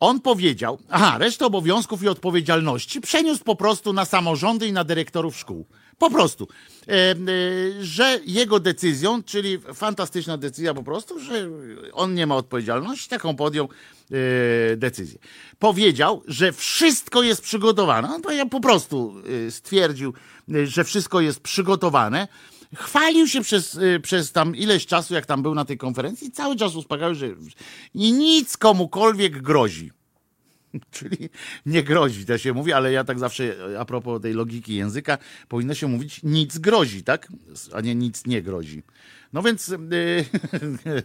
on 0.00 0.20
powiedział, 0.20 0.78
aha, 0.90 1.18
resztę 1.18 1.46
obowiązków 1.46 2.02
i 2.02 2.08
odpowiedzialności 2.08 3.00
przeniósł 3.00 3.44
po 3.44 3.56
prostu 3.56 3.92
na 3.92 4.04
samorządy 4.04 4.66
i 4.66 4.72
na 4.72 4.84
dyrektorów 4.84 5.36
szkół. 5.36 5.66
Po 5.98 6.10
prostu. 6.10 6.48
E, 6.88 6.92
e, 6.92 7.16
że 7.80 8.20
jego 8.26 8.60
decyzją, 8.60 9.22
czyli 9.22 9.58
fantastyczna 9.74 10.38
decyzja 10.38 10.74
po 10.74 10.82
prostu, 10.82 11.20
że 11.20 11.48
on 11.92 12.14
nie 12.14 12.26
ma 12.26 12.36
odpowiedzialności, 12.36 13.08
taką 13.08 13.36
podjął 13.36 13.68
e, 14.72 14.76
decyzję. 14.76 15.18
Powiedział, 15.58 16.22
że 16.26 16.52
wszystko 16.52 17.22
jest 17.22 17.42
przygotowane. 17.42 18.14
On 18.14 18.22
powiedział, 18.22 18.48
po 18.48 18.60
prostu 18.60 19.14
e, 19.46 19.50
stwierdził, 19.50 20.14
e, 20.54 20.66
że 20.66 20.84
wszystko 20.84 21.20
jest 21.20 21.40
przygotowane. 21.40 22.28
Chwalił 22.74 23.26
się 23.26 23.42
przez, 23.42 23.78
e, 23.78 24.00
przez 24.00 24.32
tam 24.32 24.56
ileś 24.56 24.86
czasu, 24.86 25.14
jak 25.14 25.26
tam 25.26 25.42
był 25.42 25.54
na 25.54 25.64
tej 25.64 25.78
konferencji, 25.78 26.30
cały 26.30 26.56
czas 26.56 26.74
uspokajał, 26.74 27.14
że 27.14 27.28
nic 27.94 28.56
komukolwiek 28.56 29.42
grozi. 29.42 29.90
Czyli 30.90 31.30
nie 31.66 31.82
grozi, 31.82 32.26
to 32.26 32.38
się 32.38 32.52
mówi, 32.52 32.72
ale 32.72 32.92
ja 32.92 33.04
tak 33.04 33.18
zawsze 33.18 33.56
a 33.78 33.84
propos 33.84 34.22
tej 34.22 34.32
logiki 34.32 34.74
języka, 34.74 35.18
powinno 35.48 35.74
się 35.74 35.88
mówić 35.88 36.20
nic 36.22 36.58
grozi, 36.58 37.02
tak? 37.02 37.28
A 37.72 37.80
nie 37.80 37.94
nic 37.94 38.26
nie 38.26 38.42
grozi. 38.42 38.82
No 39.32 39.42
więc, 39.42 39.68
yy, 39.68 40.24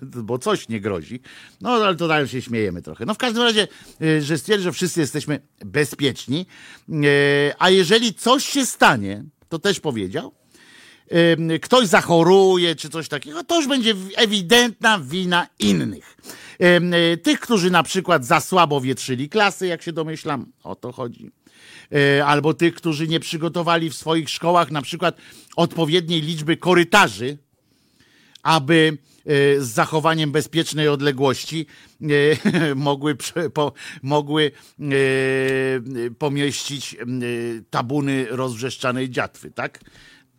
bo 0.24 0.38
coś 0.40 0.70
nie 0.70 0.82
grozi. 0.82 1.20
No 1.62 1.70
ale 1.70 1.96
to 1.96 2.08
dalej 2.08 2.28
się 2.28 2.42
śmiejemy 2.42 2.82
trochę. 2.82 3.06
No 3.06 3.14
w 3.14 3.18
każdym 3.18 3.44
razie, 3.44 3.68
yy, 4.00 4.22
że 4.22 4.38
stwierdzi, 4.38 4.64
że 4.64 4.72
wszyscy 4.72 5.00
jesteśmy 5.00 5.40
bezpieczni, 5.66 6.46
yy, 6.90 7.00
a 7.60 7.70
jeżeli 7.70 8.14
coś 8.14 8.46
się 8.46 8.66
stanie, 8.66 9.24
to 9.50 9.60
też 9.60 9.80
powiedział, 9.80 10.41
ktoś 11.62 11.88
zachoruje 11.88 12.76
czy 12.76 12.90
coś 12.90 13.08
takiego, 13.08 13.44
to 13.44 13.56
już 13.56 13.68
będzie 13.68 13.96
ewidentna 14.16 15.00
wina 15.00 15.48
innych. 15.60 16.18
Yy, 16.60 17.18
tych, 17.18 17.40
którzy 17.40 17.72
na 17.72 17.84
przykład 17.84 18.26
za 18.26 18.40
słabo 18.40 18.82
wietrzyli 18.82 19.30
klasy, 19.30 19.68
jak 19.68 19.82
się 19.82 19.94
domyślam, 19.94 20.52
o 20.64 20.76
to 20.76 20.92
chodzi. 20.92 21.32
Yy, 21.92 22.26
Albo 22.26 22.54
tych, 22.54 22.76
którzy 22.76 23.08
nie 23.08 23.20
przygotowali 23.20 23.90
w 23.90 23.96
swoich 23.96 24.30
szkołach 24.30 24.72
na 24.72 24.82
przykład 24.82 25.18
odpowiedniej 25.56 26.22
liczby 26.22 26.58
korytarzy, 26.58 27.38
aby 28.44 28.98
e, 29.26 29.62
z 29.62 29.68
zachowaniem 29.68 30.32
bezpiecznej 30.32 30.88
odległości 30.88 31.66
mogły, 32.76 33.18
po, 33.54 33.74
mogły 34.02 34.52
pomieścić 36.18 36.96
tabuny 37.70 38.26
rozwrzeszczanej 38.30 39.10
dziatwy, 39.10 39.52
tak? 39.52 39.80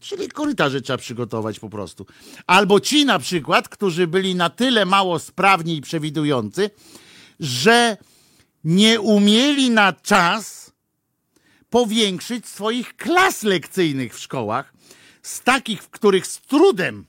Czyli 0.02 0.28
korytarze 0.28 0.80
trzeba 0.80 0.96
przygotować 0.96 1.58
po 1.58 1.68
prostu. 1.68 2.06
Albo 2.46 2.80
ci 2.80 3.04
na 3.04 3.18
przykład, 3.18 3.68
którzy 3.68 4.06
byli 4.06 4.34
na 4.34 4.50
tyle 4.50 4.84
mało 4.84 5.18
sprawni 5.18 5.76
i 5.76 5.80
przewidujący, 5.80 6.70
że 7.40 7.96
nie 8.64 9.00
umieli 9.00 9.70
na 9.70 9.92
czas 9.92 10.72
powiększyć 11.70 12.48
swoich 12.48 12.96
klas 12.96 13.42
lekcyjnych 13.42 14.14
w 14.14 14.18
szkołach, 14.18 14.74
z 15.22 15.40
takich, 15.40 15.82
w 15.82 15.90
których 15.90 16.26
z 16.26 16.40
trudem 16.40 17.06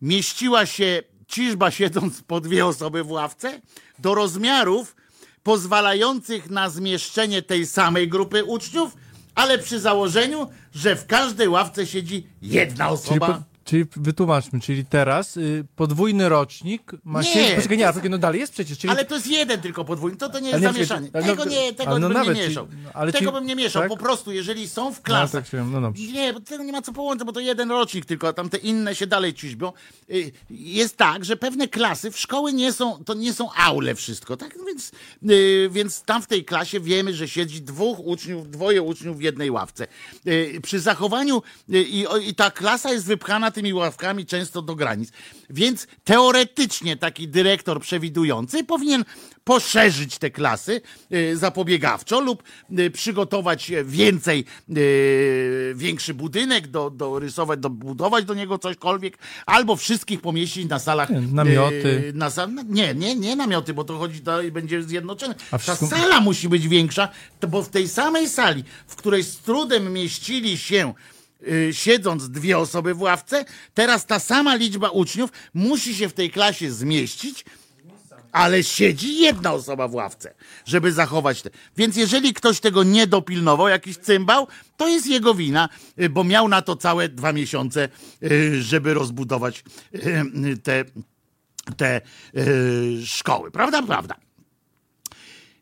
mieściła 0.00 0.66
się 0.66 1.02
ciżba 1.26 1.70
siedząc 1.70 2.22
po 2.22 2.40
dwie 2.40 2.66
osoby 2.66 3.04
w 3.04 3.10
ławce, 3.10 3.60
do 3.98 4.14
rozmiarów 4.14 4.96
pozwalających 5.42 6.50
na 6.50 6.70
zmieszczenie 6.70 7.42
tej 7.42 7.66
samej 7.66 8.08
grupy 8.08 8.44
uczniów, 8.44 8.96
ale 9.34 9.58
przy 9.58 9.80
założeniu, 9.80 10.48
że 10.74 10.96
w 10.96 11.06
każdej 11.06 11.48
ławce 11.48 11.86
siedzi 11.86 12.26
jedna 12.42 12.88
osoba. 12.88 13.42
Czyli 13.70 13.84
wytłumaczmy, 13.96 14.60
czyli 14.60 14.84
teraz 14.84 15.36
y, 15.36 15.64
podwójny 15.76 16.28
rocznik 16.28 16.92
ma 17.04 17.22
Nie, 17.22 17.26
siedzieć... 17.32 17.54
Poczekaj, 17.56 17.78
nie, 17.78 17.86
poczekaj, 17.86 18.10
no 18.10 18.18
dalej 18.18 18.40
jest 18.40 18.52
przecież, 18.52 18.78
czyli... 18.78 18.90
Ale 18.90 19.04
to 19.04 19.14
jest 19.14 19.26
jeden 19.26 19.60
tylko 19.60 19.84
podwójny, 19.84 20.16
to, 20.18 20.28
to 20.28 20.40
nie 20.40 20.48
jest 20.50 20.62
nie, 20.62 20.68
zamieszanie. 20.72 21.10
no- 21.14 21.22
Tego 21.22 21.44
nie, 21.44 21.72
tego 21.72 21.98
no 21.98 22.08
bym 22.08 22.12
nawet, 22.12 22.28
nie 22.36 22.42
czyli- 22.42 22.48
mieszał. 22.48 22.68
no, 22.84 22.90
ale 22.94 23.12
tego 23.12 23.26
ci- 23.30 23.32
bym 23.34 23.46
nie 23.46 23.56
mieszał. 23.56 23.82
tak? 23.82 23.88
Po 23.88 23.96
prostu, 23.96 24.32
jeżeli 24.32 24.68
są 24.68 24.92
w 24.94 24.96
No, 24.96 25.02
klasach. 25.02 25.42
tak 25.44 25.50
się, 25.50 25.64
no 25.70 25.80
dobrze. 25.80 26.02
Nie, 26.02 26.32
bo 26.32 26.40
tego 26.40 26.64
nie 26.64 26.72
ma 26.72 26.82
co 26.82 26.92
połączyć, 26.92 27.26
bo 27.26 27.32
to 27.32 27.40
jeden 27.40 27.70
rocznik 27.70 28.04
tylko, 28.04 28.28
a 28.28 28.32
tam 28.32 28.48
te 28.48 28.56
inne 28.58 28.94
się 28.94 29.06
dalej 29.06 29.34
ciśbią. 29.34 29.72
Y, 30.10 30.32
Jest 30.50 30.96
tak, 30.96 31.24
że 31.24 31.36
pewne 31.36 31.68
klasy 31.68 32.10
w 32.10 32.18
szkoły 32.18 32.52
nie 32.52 32.72
są, 32.72 33.04
to 33.04 33.14
nie 33.14 33.32
są 33.32 33.52
aule 33.52 33.94
wszystko, 33.94 34.36
tak? 34.36 34.54
No 34.58 34.64
Więc, 34.64 34.92
y, 35.30 35.68
więc 35.72 36.02
tam 36.02 36.22
w 36.22 36.26
tej 36.26 36.44
klasie 36.44 36.80
wiemy, 36.80 37.14
że 37.14 37.28
siedzi 37.28 37.62
dwóch 37.62 37.98
uczniów, 38.06 38.50
dwoje 38.50 38.82
uczniów 38.82 39.18
w 39.18 39.20
jednej 39.20 39.50
ławce. 39.50 39.86
Y, 40.26 40.60
Przy 40.62 40.80
zachowaniu 40.80 41.42
y, 41.74 41.82
i, 41.82 42.04
i 42.28 42.34
ta 42.34 42.50
klasa 42.50 42.92
jest 42.92 43.06
wypchana 43.06 43.50
tymi 43.60 43.74
ławkami 43.74 44.26
często 44.26 44.62
do 44.62 44.74
granic. 44.74 45.12
Więc 45.50 45.86
teoretycznie 46.04 46.96
taki 46.96 47.28
dyrektor 47.28 47.80
przewidujący 47.80 48.64
powinien 48.64 49.04
poszerzyć 49.44 50.18
te 50.18 50.30
klasy 50.30 50.80
y, 51.12 51.36
zapobiegawczo 51.36 52.20
lub 52.20 52.42
y, 52.78 52.90
przygotować 52.90 53.72
więcej, 53.84 54.44
y, 54.76 55.72
większy 55.76 56.14
budynek, 56.14 56.68
do, 56.68 56.90
do 56.90 57.18
rysować, 57.18 57.60
dobudować 57.60 58.24
do 58.24 58.34
niego 58.34 58.58
cośkolwiek, 58.58 59.18
albo 59.46 59.76
wszystkich 59.76 60.20
pomieścić 60.20 60.68
na 60.68 60.78
salach. 60.78 61.10
Namioty. 61.32 62.12
Na 62.14 62.30
sal, 62.30 62.50
nie, 62.68 62.94
nie, 62.94 63.16
nie 63.16 63.36
namioty, 63.36 63.74
bo 63.74 63.84
to 63.84 63.98
chodzi 63.98 64.20
dalej, 64.20 64.52
będzie 64.52 64.82
zjednoczone. 64.82 65.34
A 65.50 65.58
Ta 65.58 65.76
sala 65.76 66.20
musi 66.20 66.48
być 66.48 66.68
większa, 66.68 67.08
bo 67.48 67.62
w 67.62 67.68
tej 67.68 67.88
samej 67.88 68.28
sali, 68.28 68.64
w 68.86 68.96
której 68.96 69.22
z 69.22 69.36
trudem 69.36 69.92
mieścili 69.92 70.58
się 70.58 70.94
siedząc 71.72 72.30
dwie 72.30 72.58
osoby 72.58 72.94
w 72.94 73.02
ławce, 73.02 73.44
teraz 73.74 74.06
ta 74.06 74.18
sama 74.18 74.54
liczba 74.54 74.88
uczniów 74.88 75.30
musi 75.54 75.94
się 75.94 76.08
w 76.08 76.12
tej 76.12 76.30
klasie 76.30 76.70
zmieścić, 76.70 77.44
ale 78.32 78.64
siedzi 78.64 79.20
jedna 79.20 79.52
osoba 79.52 79.88
w 79.88 79.94
ławce, 79.94 80.34
żeby 80.64 80.92
zachować 80.92 81.42
te. 81.42 81.50
Więc 81.76 81.96
jeżeli 81.96 82.34
ktoś 82.34 82.60
tego 82.60 82.82
nie 82.82 83.06
dopilnował, 83.06 83.68
jakiś 83.68 83.96
cymbał, 83.96 84.46
to 84.76 84.88
jest 84.88 85.06
jego 85.06 85.34
wina, 85.34 85.68
y, 86.00 86.08
bo 86.08 86.24
miał 86.24 86.48
na 86.48 86.62
to 86.62 86.76
całe 86.76 87.08
dwa 87.08 87.32
miesiące, 87.32 87.88
y, 88.22 88.62
żeby 88.62 88.94
rozbudować 88.94 89.64
y, 89.94 90.56
te, 90.62 90.84
te 91.76 92.00
y, 92.36 93.06
szkoły. 93.06 93.50
Prawda? 93.50 93.82
Prawda. 93.82 94.14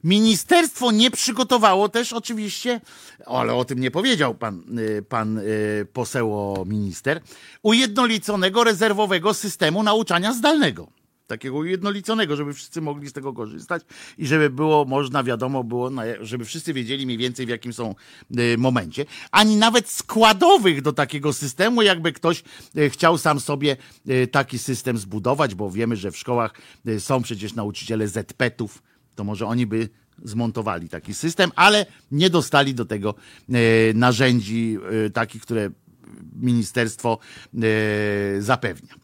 Ministerstwo 0.05 0.91
nie 0.91 1.11
przygotowało 1.11 1.89
też 1.89 2.13
oczywiście, 2.13 2.81
ale 3.27 3.55
o 3.55 3.65
tym 3.65 3.81
nie 3.81 3.91
powiedział 3.91 4.35
pan, 4.35 4.79
y, 4.79 5.03
pan 5.03 5.39
y, 5.39 5.87
poseł 5.93 6.57
minister, 6.67 7.21
ujednoliconego 7.63 8.65
rezerwowego 8.65 9.35
systemu 9.35 9.83
nauczania 9.83 10.33
zdalnego. 10.33 10.89
Takiego 11.27 11.57
ujednoliconego, 11.57 12.37
żeby 12.37 12.55
wszyscy 12.55 12.81
mogli 12.81 13.09
z 13.09 13.13
tego 13.13 13.33
korzystać 13.33 13.83
i 14.19 14.27
żeby 14.27 14.51
było 14.51 14.85
można, 14.85 15.25
wiadomo 15.25 15.65
było, 15.65 15.91
żeby 16.21 16.45
wszyscy 16.45 16.73
wiedzieli 16.73 17.07
mniej 17.07 17.19
więcej 17.19 17.47
w 17.47 17.49
jakim 17.49 17.73
są 17.73 17.95
y, 18.39 18.59
momencie. 18.59 19.07
Ani 19.31 19.57
nawet 19.57 19.91
składowych 19.91 20.83
do 20.83 20.93
takiego 20.93 21.33
systemu, 21.33 21.83
jakby 21.83 22.13
ktoś 22.13 22.43
chciał 22.89 23.19
sam 23.19 23.41
sobie 23.41 23.77
taki 24.31 24.59
system 24.59 24.99
zbudować, 24.99 25.55
bo 25.55 25.71
wiemy, 25.71 25.97
że 25.97 26.11
w 26.11 26.17
szkołach 26.17 26.55
są 26.99 27.23
przecież 27.23 27.55
nauczyciele 27.55 28.09
ZP-ów, 28.09 28.83
to 29.19 29.25
może 29.25 29.47
oni 29.47 29.67
by 29.67 29.89
zmontowali 30.25 30.89
taki 30.89 31.15
system, 31.15 31.51
ale 31.57 31.87
nie 32.11 32.31
dostali 32.31 32.75
do 32.75 32.85
tego 32.85 33.15
e, 33.15 33.53
narzędzi 33.95 34.79
e, 35.07 35.11
takich, 35.11 35.43
które 35.43 35.71
ministerstwo 36.33 37.19
e, 37.19 38.43
zapewnia. 38.43 38.95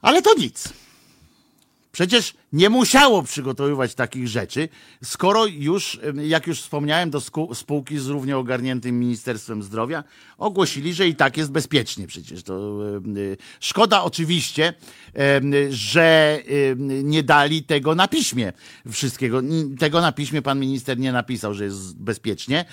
Ale 0.00 0.22
to 0.22 0.34
nic. 0.34 0.68
Przecież 1.92 2.34
nie 2.52 2.70
musiało 2.70 3.22
przygotowywać 3.22 3.94
takich 3.94 4.28
rzeczy, 4.28 4.68
skoro 5.04 5.46
już, 5.46 6.00
jak 6.14 6.46
już 6.46 6.60
wspomniałem, 6.60 7.10
do 7.10 7.20
spółki 7.54 7.98
z 7.98 8.06
równie 8.06 8.36
ogarniętym 8.36 9.00
Ministerstwem 9.00 9.62
Zdrowia 9.62 10.04
ogłosili, 10.38 10.94
że 10.94 11.08
i 11.08 11.14
tak 11.14 11.36
jest 11.36 11.52
bezpiecznie 11.52 12.06
przecież. 12.06 12.42
To 12.42 12.78
szkoda 13.60 14.02
oczywiście, 14.02 14.74
że 15.70 16.38
nie 17.02 17.22
dali 17.22 17.62
tego 17.62 17.94
na 17.94 18.08
piśmie 18.08 18.52
wszystkiego. 18.90 19.42
Tego 19.78 20.00
na 20.00 20.12
piśmie 20.12 20.42
pan 20.42 20.60
minister 20.60 20.98
nie 20.98 21.12
napisał, 21.12 21.54
że 21.54 21.64
jest 21.64 21.98
bezpiecznie, 21.98 22.64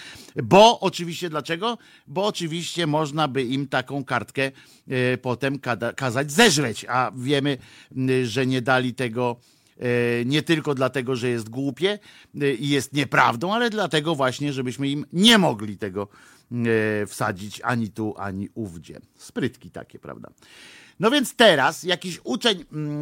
bo 0.44 0.80
oczywiście 0.80 1.30
dlaczego? 1.30 1.78
Bo 2.08 2.26
oczywiście 2.26 2.88
można 2.88 3.28
by 3.28 3.44
im 3.44 3.68
taką 3.68 4.04
kartkę 4.04 4.52
e, 4.88 5.18
potem 5.18 5.60
kazać 5.96 6.32
zeżreć, 6.32 6.86
a 6.90 7.12
wiemy, 7.16 7.58
że 8.24 8.46
nie 8.46 8.62
dali 8.62 8.94
tego 8.94 9.40
E, 9.75 9.75
nie 10.26 10.42
tylko 10.42 10.76
dlatego, 10.76 11.16
że 11.16 11.30
jest 11.30 11.50
głupie 11.50 12.00
e, 12.42 12.54
i 12.54 12.70
jest 12.70 12.94
nieprawdą, 12.94 13.54
ale 13.54 13.70
dlatego 13.70 14.16
właśnie, 14.16 14.54
żebyśmy 14.54 14.88
im 14.90 15.06
nie 15.14 15.38
mogli 15.38 15.78
tego 15.78 16.08
e, 16.52 17.06
wsadzić 17.06 17.62
ani 17.64 17.90
tu, 17.90 18.16
ani 18.18 18.50
ówdzie. 18.54 19.00
Sprytki 19.18 19.72
takie, 19.72 20.00
prawda? 20.00 20.30
No 21.00 21.12
więc 21.12 21.36
teraz 21.36 21.84
jakiś 21.84 22.20
uczeń, 22.24 22.66
mm, 22.72 23.02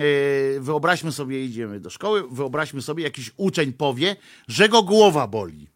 wyobraźmy 0.59 1.11
sobie, 1.11 1.45
idziemy 1.45 1.79
do 1.79 1.89
szkoły, 1.89 2.23
wyobraźmy 2.31 2.81
sobie, 2.81 3.03
jakiś 3.03 3.31
uczeń 3.37 3.73
powie, 3.73 4.15
że 4.47 4.69
go 4.69 4.83
głowa 4.83 5.27
boli. 5.27 5.67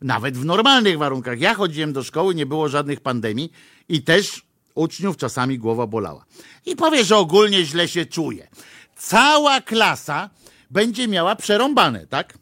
Nawet 0.00 0.36
w 0.36 0.44
normalnych 0.44 0.98
warunkach. 0.98 1.40
Ja 1.40 1.54
chodziłem 1.54 1.92
do 1.92 2.04
szkoły, 2.04 2.34
nie 2.34 2.46
było 2.46 2.68
żadnych 2.68 3.00
pandemii 3.00 3.52
i 3.88 4.02
też 4.02 4.46
uczniów 4.74 5.16
czasami 5.16 5.58
głowa 5.58 5.86
bolała. 5.86 6.24
I 6.66 6.76
powie, 6.76 7.04
że 7.04 7.16
ogólnie 7.16 7.64
źle 7.64 7.88
się 7.88 8.06
czuje 8.06 8.48
cała 8.96 9.60
klasa 9.60 10.30
będzie 10.70 11.08
miała 11.08 11.36
przerąbane, 11.36 12.06
tak? 12.06 12.38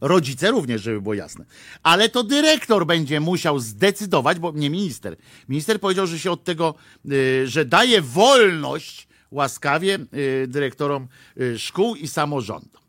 Rodzice 0.00 0.50
również, 0.50 0.82
żeby 0.82 1.00
było 1.00 1.14
jasne. 1.14 1.44
Ale 1.82 2.08
to 2.08 2.22
dyrektor 2.22 2.86
będzie 2.86 3.20
musiał 3.20 3.58
zdecydować, 3.58 4.38
bo 4.38 4.52
nie 4.54 4.70
minister. 4.70 5.16
Minister 5.48 5.80
powiedział, 5.80 6.06
że 6.06 6.18
się 6.18 6.30
od 6.30 6.44
tego, 6.44 6.74
y, 7.12 7.48
że 7.48 7.64
daje 7.64 8.02
wolność 8.02 9.08
łaskawie 9.30 9.98
y, 10.14 10.46
dyrektorom 10.48 11.08
y, 11.40 11.58
szkół 11.58 11.94
i 11.94 12.08
samorządom. 12.08 12.82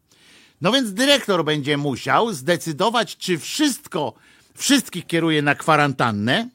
No 0.62 0.72
więc 0.72 0.94
dyrektor 0.94 1.46
będzie 1.46 1.78
musiał 1.78 2.34
zdecydować, 2.34 3.18
czy 3.18 3.38
wszystko, 3.38 4.14
wszystkich 4.56 5.08
kieruje 5.08 5.42
na 5.42 5.56
kwarantannę, 5.56 6.50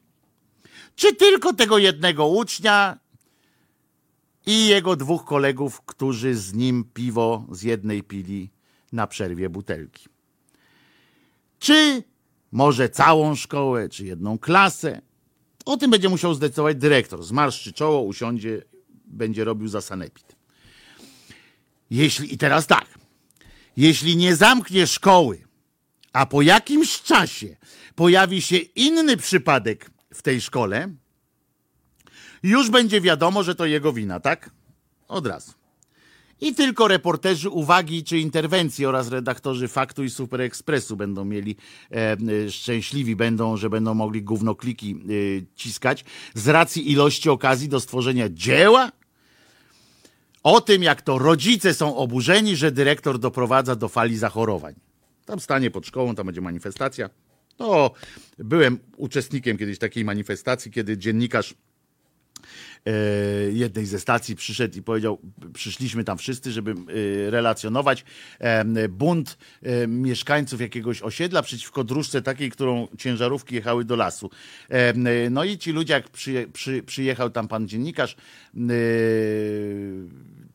czy 0.96 1.14
tylko 1.14 1.52
tego 1.52 1.78
jednego 1.78 2.26
ucznia 2.26 2.98
i 4.46 4.66
jego 4.66 4.96
dwóch 4.96 5.24
kolegów, 5.24 5.80
którzy 5.80 6.34
z 6.34 6.54
nim 6.54 6.84
piwo 6.94 7.46
z 7.52 7.62
jednej 7.62 8.02
pili 8.02 8.50
na 8.92 9.06
przerwie 9.06 9.50
butelki. 9.50 10.06
Czy 11.58 12.02
może 12.52 12.88
całą 12.88 13.34
szkołę, 13.34 13.88
czy 13.88 14.04
jedną 14.04 14.38
klasę? 14.38 15.00
O 15.64 15.76
tym 15.76 15.90
będzie 15.90 16.08
musiał 16.08 16.34
zdecydować 16.34 16.76
dyrektor. 16.76 17.22
Zmarszczy 17.22 17.72
czoło, 17.72 18.02
usiądzie, 18.02 18.62
będzie 19.04 19.44
robił 19.44 19.68
za 19.68 19.80
sanepid. 19.80 20.36
Jeśli, 21.90 22.34
i 22.34 22.38
teraz 22.38 22.66
tak, 22.66 22.98
jeśli 23.76 24.16
nie 24.16 24.36
zamknie 24.36 24.86
szkoły, 24.86 25.44
a 26.12 26.26
po 26.26 26.42
jakimś 26.42 27.02
czasie 27.02 27.56
pojawi 27.94 28.42
się 28.42 28.56
inny 28.56 29.16
przypadek 29.16 29.90
w 30.14 30.22
tej 30.22 30.40
szkole, 30.40 30.88
już 32.42 32.70
będzie 32.70 33.00
wiadomo, 33.00 33.42
że 33.42 33.54
to 33.54 33.66
jego 33.66 33.92
wina, 33.92 34.20
tak? 34.20 34.50
Od 35.08 35.26
razu. 35.26 35.52
I 36.42 36.54
tylko 36.54 36.88
reporterzy 36.88 37.50
uwagi 37.50 38.04
czy 38.04 38.18
interwencji 38.18 38.86
oraz 38.86 39.08
redaktorzy 39.08 39.68
Faktu 39.68 40.04
i 40.04 40.10
Super 40.10 40.40
Expressu 40.40 40.96
będą 40.96 41.24
mieli 41.24 41.56
e, 41.90 42.50
szczęśliwi, 42.50 43.16
będą, 43.16 43.56
że 43.56 43.70
będą 43.70 43.94
mogli 43.94 44.22
gównokliki 44.22 44.90
e, 44.90 44.96
ciskać 45.56 46.04
z 46.34 46.48
racji 46.48 46.92
ilości 46.92 47.30
okazji 47.30 47.68
do 47.68 47.80
stworzenia 47.80 48.28
dzieła. 48.28 48.92
O 50.42 50.60
tym, 50.60 50.82
jak 50.82 51.02
to 51.02 51.18
rodzice 51.18 51.74
są 51.74 51.96
oburzeni, 51.96 52.56
że 52.56 52.72
dyrektor 52.72 53.18
doprowadza 53.18 53.76
do 53.76 53.88
fali 53.88 54.16
zachorowań. 54.18 54.74
Tam 55.24 55.40
stanie 55.40 55.70
pod 55.70 55.86
szkołą, 55.86 56.14
tam 56.14 56.26
będzie 56.26 56.40
manifestacja. 56.40 57.10
No, 57.58 57.90
byłem 58.38 58.78
uczestnikiem 58.96 59.58
kiedyś 59.58 59.78
takiej 59.78 60.04
manifestacji, 60.04 60.70
kiedy 60.70 60.98
dziennikarz 60.98 61.54
jednej 63.52 63.86
ze 63.86 64.00
stacji 64.00 64.36
przyszedł 64.36 64.78
i 64.78 64.82
powiedział, 64.82 65.18
przyszliśmy 65.52 66.04
tam 66.04 66.18
wszyscy, 66.18 66.52
żeby 66.52 66.70
e, 66.70 66.74
relacjonować 67.30 68.04
bunt 68.88 69.38
e, 69.62 69.86
mieszkańców 69.86 70.60
jakiegoś 70.60 71.02
osiedla 71.02 71.42
przeciwko 71.42 71.84
dróżce 71.84 72.22
takiej, 72.22 72.50
którą 72.50 72.88
ciężarówki 72.98 73.54
jechały 73.54 73.84
do 73.84 73.96
lasu. 73.96 74.30
No 75.30 75.44
i 75.44 75.58
ci 75.58 75.72
ludzie, 75.72 75.94
jak 75.94 76.10
przy, 76.10 76.48
przy, 76.52 76.82
przyjechał 76.82 77.30
tam 77.30 77.48
pan 77.48 77.68
dziennikarz, 77.68 78.16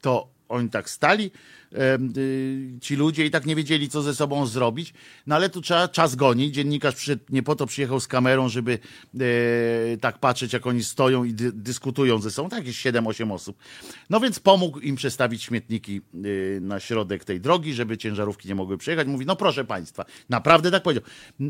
to 0.01 0.36
oni 0.49 0.69
tak 0.69 0.89
stali, 0.89 1.31
y, 1.73 2.79
ci 2.81 2.95
ludzie 2.95 3.25
i 3.25 3.31
tak 3.31 3.45
nie 3.45 3.55
wiedzieli, 3.55 3.89
co 3.89 4.01
ze 4.01 4.15
sobą 4.15 4.45
zrobić. 4.45 4.93
No 5.27 5.35
ale 5.35 5.49
tu 5.49 5.61
trzeba 5.61 5.87
czas 5.87 6.15
gonić. 6.15 6.55
Dziennikarz 6.55 7.09
nie 7.29 7.43
po 7.43 7.55
to 7.55 7.65
przyjechał 7.65 7.99
z 7.99 8.07
kamerą, 8.07 8.49
żeby 8.49 8.79
e, 9.19 9.97
tak 9.97 10.17
patrzeć, 10.17 10.53
jak 10.53 10.67
oni 10.67 10.83
stoją 10.83 11.23
i 11.23 11.33
dy, 11.33 11.51
dyskutują 11.51 12.21
ze 12.21 12.31
sobą. 12.31 12.49
Tak, 12.49 12.59
jakieś 12.59 12.85
7-8 12.85 13.33
osób. 13.33 13.57
No 14.09 14.19
więc 14.19 14.39
pomógł 14.39 14.79
im 14.79 14.95
przestawić 14.95 15.43
śmietniki 15.43 16.01
e, 16.57 16.59
na 16.59 16.79
środek 16.79 17.25
tej 17.25 17.41
drogi, 17.41 17.73
żeby 17.73 17.97
ciężarówki 17.97 18.47
nie 18.47 18.55
mogły 18.55 18.77
przejechać. 18.77 19.07
Mówi, 19.07 19.25
no 19.25 19.35
proszę 19.35 19.65
państwa, 19.65 20.05
naprawdę 20.29 20.71
tak 20.71 20.83
powiedział. 20.83 21.03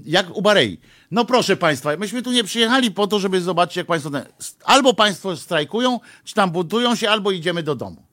Jak 0.05 0.37
u 0.37 0.41
Barei. 0.41 0.77
No 1.11 1.25
proszę 1.25 1.57
państwa, 1.57 1.97
myśmy 1.97 2.21
tu 2.21 2.31
nie 2.31 2.43
przyjechali 2.43 2.91
po 2.91 3.07
to, 3.07 3.19
żeby 3.19 3.41
zobaczyć, 3.41 3.77
jak 3.77 3.87
państwo... 3.87 4.11
Albo 4.63 4.93
państwo 4.93 5.37
strajkują, 5.37 5.99
czy 6.23 6.33
tam 6.33 6.51
budują 6.51 6.95
się, 6.95 7.09
albo 7.09 7.31
idziemy 7.31 7.63
do 7.63 7.75
domu. 7.75 8.06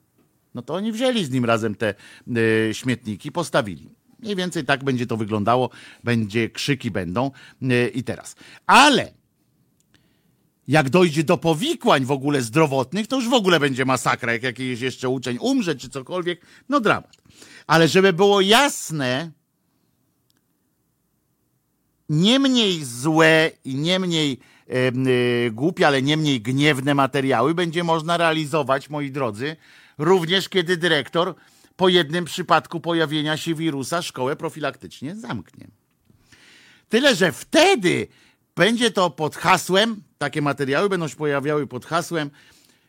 No 0.55 0.63
to 0.63 0.75
oni 0.75 0.93
wzięli 0.93 1.25
z 1.25 1.31
nim 1.31 1.45
razem 1.45 1.75
te 1.75 1.95
y, 2.37 2.71
śmietniki, 2.75 3.33
postawili. 3.33 3.91
Mniej 4.19 4.37
więcej 4.37 4.65
tak 4.65 4.85
będzie 4.85 5.07
to 5.07 5.17
wyglądało, 5.17 5.71
będzie 6.05 6.51
krzyki 6.51 6.91
będą 6.91 7.31
y, 7.63 7.91
i 7.95 8.05
teraz. 8.05 8.37
Ale 8.67 9.13
jak 10.69 10.91
dojdzie 10.91 11.25
do 11.25 11.37
powikłań 11.37 12.05
w 12.05 12.11
ogóle 12.11 12.43
zdrowotnych, 12.43 13.07
to 13.07 13.17
już 13.17 13.29
w 13.29 13.33
ogóle 13.33 13.61
będzie 13.61 13.85
masakra, 13.85 14.33
jak 14.33 14.43
jakiś 14.43 14.81
jeszcze 14.81 15.09
uczeń 15.09 15.39
umrze 15.41 15.77
czy 15.77 15.89
cokolwiek, 15.89 16.41
no 16.69 16.81
dramat. 16.81 17.17
Ale 17.67 17.89
żeby 17.89 18.13
było 18.13 18.41
jasne, 18.41 19.31
nie 22.09 22.39
mniej 22.39 22.85
złe 22.85 23.51
i 23.65 23.75
nie 23.75 23.99
mniej 23.99 24.39
y, 25.47 25.51
głupie, 25.51 25.87
ale 25.87 26.03
nie 26.03 26.17
mniej 26.17 26.41
gniewne 26.41 26.95
materiały 26.95 27.55
będzie 27.55 27.85
można 27.85 28.17
realizować, 28.17 28.91
moi 28.91 29.11
drodzy, 29.11 29.57
również 29.99 30.49
kiedy 30.49 30.77
dyrektor 30.77 31.35
po 31.77 31.89
jednym 31.89 32.25
przypadku 32.25 32.81
pojawienia 32.81 33.37
się 33.37 33.55
wirusa 33.55 34.03
szkołę 34.03 34.37
profilaktycznie 34.37 35.16
zamknie. 35.16 35.66
Tyle, 36.89 37.15
że 37.15 37.33
wtedy 37.33 38.09
będzie 38.57 38.91
to 38.91 39.11
pod 39.11 39.37
hasłem, 39.37 40.03
takie 40.19 40.43
materiały 40.43 40.89
będą 40.89 41.09
się 41.09 41.16
pojawiały 41.16 41.66
pod 41.66 41.87
hasłem 41.87 42.31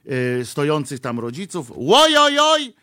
yy, 0.05 0.45
stojących 0.45 0.99
tam 0.99 1.19
rodziców. 1.19 1.71
Ojojoj! 1.93 2.73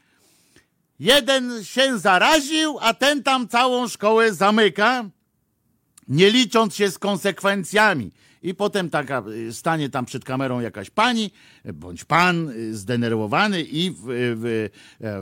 Jeden 1.01 1.65
się 1.65 1.99
zaraził, 1.99 2.79
a 2.81 2.95
ten 2.95 3.23
tam 3.23 3.49
całą 3.49 3.89
szkołę 3.89 4.35
zamyka, 4.35 5.05
nie 6.09 6.31
licząc 6.31 6.75
się 6.75 6.91
z 6.91 6.99
konsekwencjami. 6.99 8.11
I 8.43 8.55
potem 8.55 8.91
taka 8.91 9.23
y, 9.29 9.53
stanie 9.53 9.89
tam 9.89 10.05
przed 10.05 10.25
kamerą 10.25 10.61
jakaś 10.61 10.91
pani 10.91 11.31
bądź 11.75 12.05
pan 12.05 12.49
y, 12.49 12.77
zdenerwowany 12.77 13.63
i 13.63 13.91
w, 13.91 13.97
w, 14.07 14.69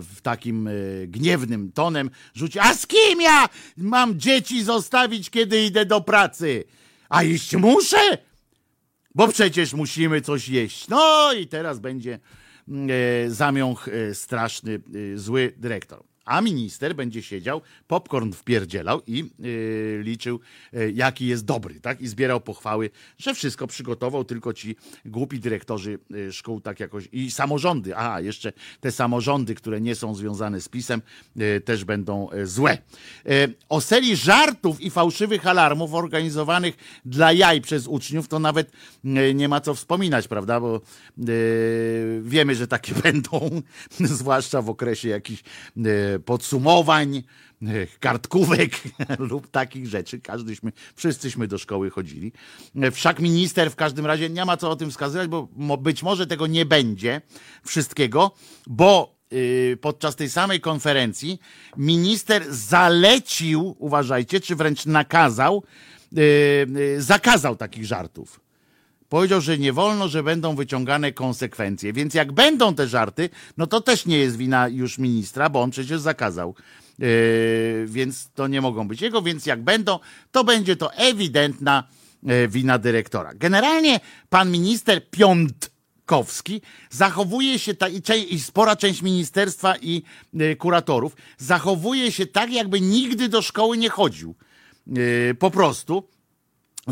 w 0.07 0.21
takim 0.21 0.69
y, 0.69 1.07
gniewnym 1.09 1.73
tonem 1.73 2.11
rzuci: 2.35 2.59
A 2.59 2.75
z 2.75 2.87
kim 2.87 3.21
ja 3.21 3.49
mam 3.77 4.21
dzieci 4.21 4.65
zostawić, 4.65 5.31
kiedy 5.31 5.65
idę 5.65 5.87
do 5.87 6.01
pracy? 6.01 6.65
A 7.09 7.23
iść 7.23 7.57
muszę? 7.57 8.19
Bo 9.15 9.29
przecież 9.29 9.75
musimy 9.75 10.21
coś 10.21 10.49
jeść. 10.49 10.89
No 10.89 11.33
i 11.33 11.47
teraz 11.47 11.79
będzie 11.79 12.19
zamiąch 13.29 13.89
straszny, 14.13 14.81
zły 15.15 15.53
dyrektor. 15.57 16.10
A 16.25 16.41
minister 16.41 16.95
będzie 16.97 17.23
siedział, 17.23 17.61
popcorn 17.87 18.33
wpierdzielał 18.33 19.03
i 19.07 19.31
yy, 19.39 20.01
liczył, 20.03 20.41
yy, 20.73 20.93
jaki 20.93 21.27
jest 21.27 21.45
dobry, 21.45 21.81
tak? 21.81 22.01
I 22.01 22.09
zbierał 22.09 22.41
pochwały, 22.41 22.91
że 23.19 23.35
wszystko 23.35 23.67
przygotował, 23.67 24.25
tylko 24.25 24.53
ci 24.53 24.77
głupi 25.05 25.41
dyrektorzy 25.41 25.99
yy, 26.11 26.33
szkół 26.33 26.61
tak 26.61 26.81
jakoś 26.81 27.09
i 27.13 27.31
samorządy. 27.31 27.97
Aha, 27.97 28.21
jeszcze 28.21 28.53
te 28.81 28.93
samorządy, 28.93 29.55
które 29.55 29.81
nie 29.81 29.95
są 29.95 30.15
związane 30.15 30.61
z 30.61 30.69
pisem, 30.69 31.03
yy, 31.37 31.61
też 31.61 31.85
będą 31.85 32.29
yy, 32.33 32.47
złe. 32.47 32.79
Yy, 33.25 33.55
o 33.69 33.81
serii 33.81 34.17
żartów 34.17 34.81
i 34.81 34.91
fałszywych 34.91 35.47
alarmów 35.47 35.95
organizowanych 35.95 36.75
dla 37.05 37.33
jaj 37.33 37.61
przez 37.61 37.87
uczniów, 37.87 38.29
to 38.29 38.39
nawet 38.39 38.71
nie 39.35 39.49
ma 39.49 39.61
co 39.61 39.75
wspominać, 39.75 40.29
prawda? 40.29 40.61
Bo 40.61 40.81
wiemy, 42.23 42.55
że 42.55 42.67
takie 42.67 42.95
będą, 43.05 43.63
zwłaszcza 44.01 44.63
w 44.63 44.71
okresie 44.71 45.09
jakichś 45.09 45.43
podsumowań, 46.19 47.23
yy, 47.63 47.87
kartkówek 48.01 48.71
lub 49.31 49.51
takich 49.51 49.87
rzeczy. 49.87 50.21
Każdyśmy, 50.21 50.73
wszyscyśmy 50.97 51.49
do 51.49 51.59
szkoły 51.59 51.91
chodzili. 51.91 52.33
Yy, 52.75 52.91
Wszak 52.91 53.21
minister 53.21 53.71
w 53.71 53.77
każdym 53.77 54.07
razie 54.07 54.31
nie 54.31 54.45
ma 54.45 54.57
co 54.57 54.71
o 54.71 54.77
tym 54.77 54.91
wskazywać, 54.91 55.29
bo 55.29 55.49
być 55.79 56.03
może 56.03 56.27
tego 56.27 56.47
nie 56.47 56.67
będzie 56.67 57.21
wszystkiego, 57.67 58.35
bo 58.67 59.15
yy, 59.31 59.79
podczas 59.81 60.17
tej 60.17 60.31
samej 60.31 60.61
konferencji 60.61 61.41
minister 61.77 62.55
zalecił, 62.55 63.77
uważajcie, 63.79 64.41
czy 64.41 64.57
wręcz 64.57 64.87
nakazał, 64.87 65.65
yy, 66.13 66.23
yy, 66.75 67.03
zakazał 67.03 67.57
takich 67.57 67.87
żartów. 67.87 68.50
Powiedział, 69.11 69.41
że 69.41 69.59
nie 69.59 69.73
wolno, 69.73 70.09
że 70.09 70.23
będą 70.23 70.57
wyciągane 70.57 71.13
konsekwencje. 71.13 71.93
Więc 71.93 72.15
jak 72.15 72.33
będą 72.33 72.75
te 72.75 72.89
żarty, 72.89 73.31
no 73.57 73.67
to 73.67 73.81
też 73.81 74.07
nie 74.07 74.19
jest 74.19 74.37
wina 74.37 74.69
już 74.69 74.99
ministra, 74.99 75.49
bo 75.49 75.63
on 75.63 75.71
przecież 75.71 76.01
zakazał. 76.01 76.55
Yy, 76.99 77.87
więc 77.87 78.31
to 78.35 78.47
nie 78.47 78.61
mogą 78.61 78.89
być 78.89 79.01
jego, 79.01 79.23
więc 79.23 79.47
jak 79.47 79.63
będą, 79.63 79.99
to 80.31 80.45
będzie 80.45 80.77
to 80.77 80.95
ewidentna 80.95 81.85
yy, 82.23 82.49
wina 82.49 82.79
dyrektora. 82.79 83.35
Generalnie 83.35 84.01
pan 84.29 84.51
minister 84.51 85.11
Piątkowski 85.11 86.61
zachowuje 86.91 87.59
się 87.59 87.75
tak, 87.75 87.93
i, 87.93 88.35
i 88.35 88.41
spora 88.41 88.77
część 88.77 89.03
ministerstwa 89.03 89.77
i 89.77 90.03
yy, 90.35 90.57
kuratorów 90.57 91.17
zachowuje 91.39 92.13
się 92.13 92.27
tak, 92.27 92.53
jakby 92.53 92.81
nigdy 92.81 93.29
do 93.29 93.43
szkoły 93.43 93.77
nie 93.77 93.91
chodził. 93.91 94.35
Yy, 94.87 95.35
po 95.39 95.51
prostu. 95.51 96.20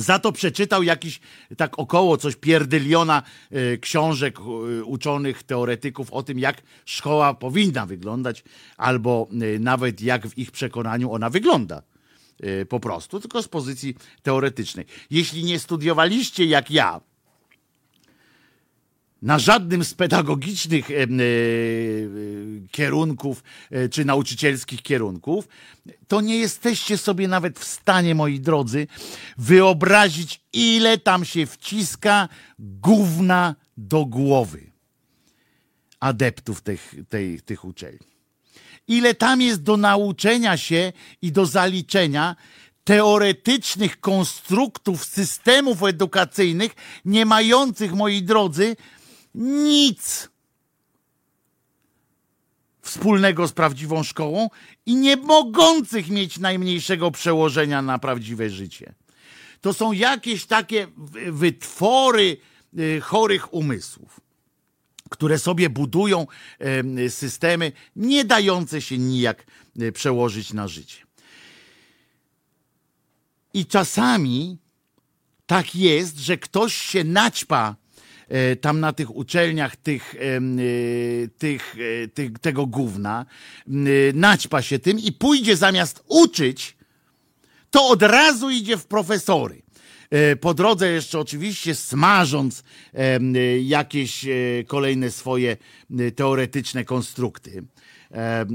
Za 0.01 0.19
to 0.19 0.33
przeczytał 0.33 0.83
jakiś 0.83 1.21
tak 1.57 1.79
około 1.79 2.17
coś 2.17 2.37
pierdyliona 2.37 3.23
y, 3.53 3.79
książek 3.79 4.39
y, 4.41 4.85
uczonych, 4.85 5.43
teoretyków 5.43 6.13
o 6.13 6.23
tym, 6.23 6.39
jak 6.39 6.63
szkoła 6.85 7.35
powinna 7.35 7.87
wyglądać, 7.87 8.45
albo 8.77 9.29
y, 9.43 9.59
nawet 9.59 10.01
jak 10.01 10.27
w 10.27 10.39
ich 10.39 10.51
przekonaniu 10.51 11.13
ona 11.13 11.31
wygląda. 11.31 11.83
Po 12.69 12.81
prostu, 12.81 13.21
tylko 13.21 13.43
z 13.43 13.49
pozycji 13.49 13.95
teoretycznej. 14.23 14.87
Jeśli 15.11 15.45
nie 15.45 15.59
studiowaliście 15.59 16.45
jak 16.45 16.71
ja, 16.71 17.01
na 19.23 19.39
żadnym 19.39 19.85
z 19.85 19.95
pedagogicznych 19.95 20.91
e, 20.91 20.95
e, 20.95 21.07
kierunków 22.71 23.43
e, 23.71 23.89
czy 23.89 24.05
nauczycielskich 24.05 24.83
kierunków, 24.83 25.49
to 26.09 26.21
nie 26.21 26.37
jesteście 26.37 26.99
sobie 26.99 27.29
nawet 27.29 27.59
w 27.59 27.65
stanie, 27.65 28.15
moi 28.15 28.41
drodzy, 28.41 28.87
wyobrazić, 29.39 30.41
ile 30.53 30.99
tam 30.99 31.25
się 31.25 31.47
wciska 31.47 32.29
gówna 32.59 33.55
do 33.77 34.07
głowy 34.07 34.71
adeptów 36.01 36.61
tych, 36.61 36.95
tej, 37.09 37.41
tych 37.41 37.65
uczelni. 37.65 38.09
Ile 38.89 39.15
tam 39.15 39.41
jest 39.41 39.63
do 39.63 39.77
nauczenia 39.77 40.57
się 40.57 40.93
i 41.23 41.33
do 41.33 41.47
zaliczenia 41.47 42.37
teoretycznych 42.85 44.01
konstruktów 44.01 45.05
systemów 45.05 45.83
edukacyjnych, 45.83 46.73
nie 47.05 47.27
mających, 47.27 47.95
moi 47.95 48.23
drodzy, 48.23 48.77
nic 49.39 50.29
wspólnego 52.83 53.49
z 53.49 53.53
prawdziwą 53.53 54.03
szkołą 54.03 54.49
i 54.87 54.97
nie 54.97 55.17
mogących 55.17 56.09
mieć 56.09 56.39
najmniejszego 56.39 57.11
przełożenia 57.11 57.83
na 57.83 57.99
prawdziwe 57.99 58.51
życie. 58.51 58.95
To 59.61 59.73
są 59.75 59.93
jakieś 59.93 60.47
takie 60.47 60.87
wy- 60.97 61.33
wytwory 61.33 62.37
y, 62.79 63.01
chorych 63.01 63.55
umysłów, 63.55 64.21
które 65.11 65.39
sobie 65.39 65.71
budują 65.71 66.27
em, 66.59 67.11
systemy 67.11 67.73
nie 67.97 68.25
dające 68.25 68.81
się 68.83 68.99
nijak 68.99 69.47
y, 69.83 69.93
przełożyć 69.93 70.53
na 70.53 70.69
życie. 70.69 71.07
I 73.55 73.67
czasami 73.67 74.59
tak 75.47 75.75
jest, 75.75 76.19
że 76.19 76.37
ktoś 76.39 76.75
się 76.75 77.05
naćpa 77.05 77.77
tam 78.61 78.81
na 78.81 78.93
tych 78.93 79.17
uczelniach 79.17 79.77
tych, 79.77 80.15
e, 80.15 80.19
tych, 81.39 81.77
e, 82.05 82.09
tych, 82.09 82.39
tego 82.39 82.67
gówna, 82.67 83.27
e, 83.67 83.71
naćpa 84.15 84.63
się 84.63 84.79
tym 84.79 84.99
i 84.99 85.13
pójdzie 85.13 85.57
zamiast 85.57 86.05
uczyć, 86.09 86.77
to 87.71 87.89
od 87.89 88.03
razu 88.03 88.51
idzie 88.51 88.77
w 88.77 88.87
profesory. 88.87 89.63
E, 90.11 90.37
Po 90.37 90.55
drodze 90.55 90.89
jeszcze 90.91 91.19
oczywiście 91.19 91.75
smażąc 91.75 92.65
e, 92.95 93.21
jakieś 93.61 94.25
e, 94.27 94.31
kolejne 94.67 95.11
swoje 95.11 95.57
e, 95.99 96.11
teoretyczne 96.11 96.85
konstrukty, 96.85 97.65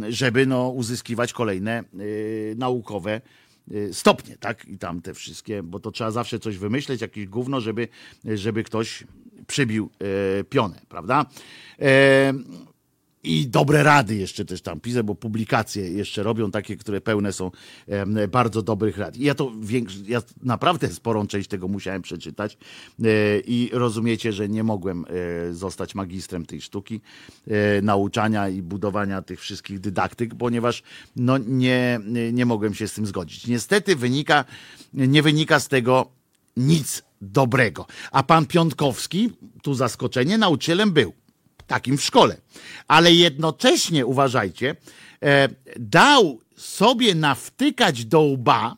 żeby 0.10 0.46
no, 0.46 0.70
uzyskiwać 0.70 1.34
kolejne 1.34 1.72
e, 1.80 1.84
naukowe 2.56 3.12
e, 3.14 3.22
stopnie, 3.92 4.38
tak? 4.38 4.66
I 4.66 4.78
tam 4.78 5.02
te 5.02 5.14
wszystkie, 5.14 5.64
bo 5.64 5.80
to 5.80 5.92
trzeba 5.92 6.12
zawsze 6.12 6.40
coś 6.40 6.58
wymyśleć, 6.58 7.02
jakieś 7.02 7.26
gówno, 7.28 7.62
żeby, 7.62 7.88
żeby 8.26 8.64
ktoś 8.64 9.04
przybił 9.48 9.90
e, 10.40 10.44
pionę, 10.44 10.82
prawda? 10.90 11.26
I 13.24 13.48
dobre 13.48 13.84
rady 13.84 14.16
jeszcze 14.16 14.46
też 14.46 14.62
tam 14.62 14.80
piszę, 14.80 15.04
bo 15.04 15.16
publikacje 15.16 15.90
jeszcze 15.90 16.24
robią 16.24 16.52
takie, 16.52 16.78
które 16.78 17.02
pełne 17.02 17.34
są 17.34 17.52
bardzo 18.32 18.62
dobrych 18.62 18.98
rad. 18.98 19.18
I 19.18 19.24
ja 19.24 19.36
to 19.36 19.52
ja 20.08 20.22
naprawdę 20.44 20.88
sporą 20.88 21.28
część 21.28 21.50
tego 21.50 21.68
musiałem 21.68 22.02
przeczytać 22.02 22.58
e, 23.04 23.40
i 23.40 23.70
rozumiecie, 23.74 24.34
że 24.34 24.50
nie 24.50 24.64
mogłem 24.64 25.06
e, 25.50 25.54
zostać 25.54 25.96
magistrem 25.96 26.46
tej 26.46 26.62
sztuki, 26.62 27.02
e, 27.48 27.82
nauczania 27.82 28.50
i 28.50 28.62
budowania 28.62 29.22
tych 29.22 29.40
wszystkich 29.40 29.80
dydaktyk, 29.80 30.36
ponieważ 30.36 30.84
no, 31.16 31.38
nie, 31.38 32.00
nie 32.34 32.46
mogłem 32.46 32.74
się 32.74 32.88
z 32.88 32.94
tym 32.94 33.06
zgodzić. 33.06 33.48
Niestety 33.48 33.96
wynika, 33.96 34.46
nie 34.94 35.24
wynika 35.24 35.60
z 35.60 35.68
tego 35.68 36.12
nic 36.58 37.04
dobrego. 37.22 37.86
A 38.12 38.24
pan 38.24 38.46
Piątkowski, 38.46 39.30
tu 39.62 39.74
zaskoczenie, 39.74 40.38
nauczycielem 40.38 40.92
był 40.92 41.14
takim 41.68 41.98
w 41.98 42.04
szkole. 42.04 42.38
Ale 42.88 43.14
jednocześnie, 43.14 44.06
uważajcie, 44.06 44.76
e, 45.24 45.50
dał 45.80 46.40
sobie 46.58 47.16
nawtykać 47.16 48.06
do 48.06 48.22
łba 48.22 48.76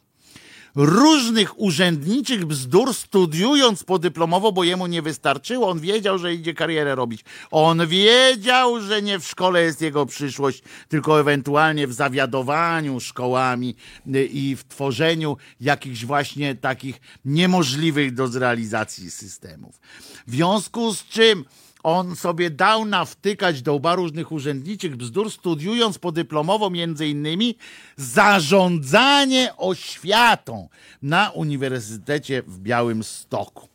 różnych 0.76 1.60
urzędniczych 1.60 2.46
bzdur, 2.46 2.94
studiując 2.94 3.84
podyplomowo, 3.84 4.52
bo 4.52 4.64
jemu 4.64 4.88
nie 4.88 5.02
wystarczyło. 5.02 5.70
On 5.70 5.80
wiedział, 5.80 6.18
że 6.18 6.34
idzie 6.34 6.54
karierę 6.54 6.96
robić. 6.96 7.22
On 7.52 7.88
wiedział, 7.88 8.82
że 8.82 9.02
nie 9.02 9.20
w 9.20 9.28
szkole 9.28 9.62
jest 9.62 9.82
jego 9.82 10.06
przyszłość, 10.06 10.64
tylko 10.88 11.20
ewentualnie 11.20 11.88
w 11.88 11.94
zawiadowaniu 11.94 13.00
szkołami 13.00 13.76
y, 14.16 14.26
i 14.26 14.56
w 14.56 14.64
tworzeniu 14.64 15.38
jakichś 15.62 16.06
właśnie 16.06 16.56
takich 16.56 17.02
niemożliwych 17.26 18.14
do 18.14 18.28
zrealizacji 18.28 19.12
systemów. 19.12 19.80
W 20.28 20.32
związku 20.32 20.94
z 20.94 21.04
czym 21.08 21.46
on 21.86 22.16
sobie 22.16 22.50
dał 22.50 22.86
nawtykać 22.86 23.62
do 23.62 23.74
łba 23.74 23.96
różnych 23.96 24.32
urzędniczych 24.32 24.96
bzdur, 24.96 25.32
studiując 25.32 25.98
podyplomowo 25.98 26.70
między 26.70 27.08
innymi 27.08 27.56
zarządzanie 27.98 29.58
oświatą 29.58 30.70
na 31.02 31.30
Uniwersytecie 31.30 32.44
w 32.48 32.60
Białym 32.60 33.04
Stoku. 33.04 33.68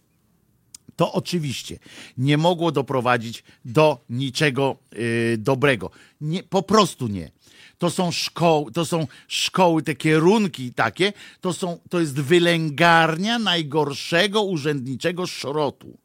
To 0.96 1.12
oczywiście 1.12 1.78
nie 2.18 2.38
mogło 2.38 2.72
doprowadzić 2.72 3.44
do 3.64 3.98
niczego 4.10 4.76
y, 4.92 5.36
dobrego. 5.38 5.90
Nie, 6.20 6.42
po 6.42 6.62
prostu 6.62 7.08
nie. 7.08 7.30
To 7.78 7.90
są 7.90 8.12
szkoły, 8.12 8.72
to 8.72 8.84
są 8.84 9.06
szkoły, 9.28 9.82
te 9.82 9.94
kierunki 9.94 10.74
takie, 10.74 11.12
to, 11.40 11.52
są, 11.52 11.78
to 11.90 12.00
jest 12.00 12.20
wylęgarnia 12.20 13.38
najgorszego 13.38 14.42
urzędniczego 14.42 15.26
szrotu. 15.26 15.98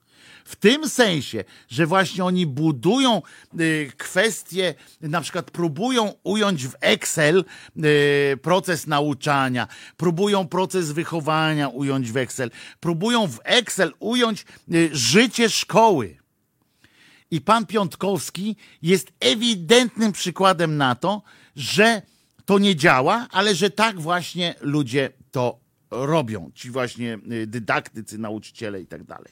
W 0.46 0.56
tym 0.56 0.90
sensie, 0.90 1.44
że 1.68 1.86
właśnie 1.86 2.26
oni 2.26 2.46
budują 2.46 3.22
y, 3.60 3.92
kwestie, 3.98 4.76
na 5.02 5.22
przykład 5.22 5.52
próbują 5.52 6.14
ująć 6.24 6.68
w 6.68 6.76
Excel 6.82 7.46
y, 7.78 8.38
proces 8.42 8.88
nauczania, 8.88 9.68
próbują 9.98 10.48
proces 10.48 10.92
wychowania 10.92 11.68
ująć 11.68 12.12
w 12.12 12.18
Excel, 12.18 12.52
próbują 12.80 13.28
w 13.28 13.40
Excel 13.44 13.94
ująć 14.00 14.46
y, 14.74 14.90
życie 14.94 15.50
szkoły. 15.50 16.18
I 17.32 17.42
pan 17.42 17.66
Piątkowski 17.66 18.56
jest 18.82 19.12
ewidentnym 19.20 20.12
przykładem 20.12 20.78
na 20.78 20.96
to, 20.96 21.22
że 21.56 22.02
to 22.46 22.60
nie 22.60 22.76
działa, 22.76 23.28
ale 23.32 23.56
że 23.56 23.70
tak 23.70 24.02
właśnie 24.02 24.56
ludzie 24.62 25.10
to 25.32 25.60
robią. 25.92 26.52
Ci 26.56 26.72
właśnie 26.72 27.20
dydaktycy, 27.48 28.18
nauczyciele 28.18 28.82
i 28.82 28.86
tak 28.88 29.04
dalej. 29.04 29.32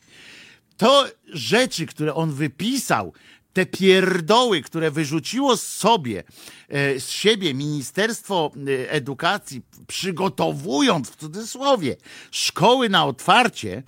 To 0.77 1.05
rzeczy, 1.33 1.85
które 1.85 2.13
on 2.13 2.33
wypisał, 2.33 3.13
te 3.53 3.65
pierdoły, 3.65 4.61
które 4.61 4.91
wyrzuciło 4.91 5.57
z 5.57 5.67
sobie, 5.67 6.23
e, 6.69 6.99
z 6.99 7.09
siebie 7.09 7.53
Ministerstwo 7.53 8.51
e, 8.55 8.91
Edukacji, 8.91 9.61
przygotowując 9.87 11.09
w 11.09 11.15
cudzysłowie 11.15 11.95
szkoły 12.31 12.89
na 12.89 13.05
otwarcie, 13.05 13.83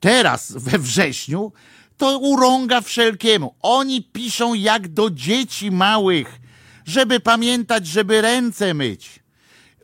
teraz 0.00 0.52
we 0.52 0.78
wrześniu, 0.78 1.52
to 1.96 2.18
urąga 2.18 2.80
wszelkiemu. 2.80 3.54
Oni 3.62 4.02
piszą 4.02 4.54
jak 4.54 4.88
do 4.88 5.10
dzieci 5.10 5.70
małych, 5.70 6.40
żeby 6.84 7.20
pamiętać, 7.20 7.86
żeby 7.86 8.20
ręce 8.20 8.74
myć, 8.74 9.20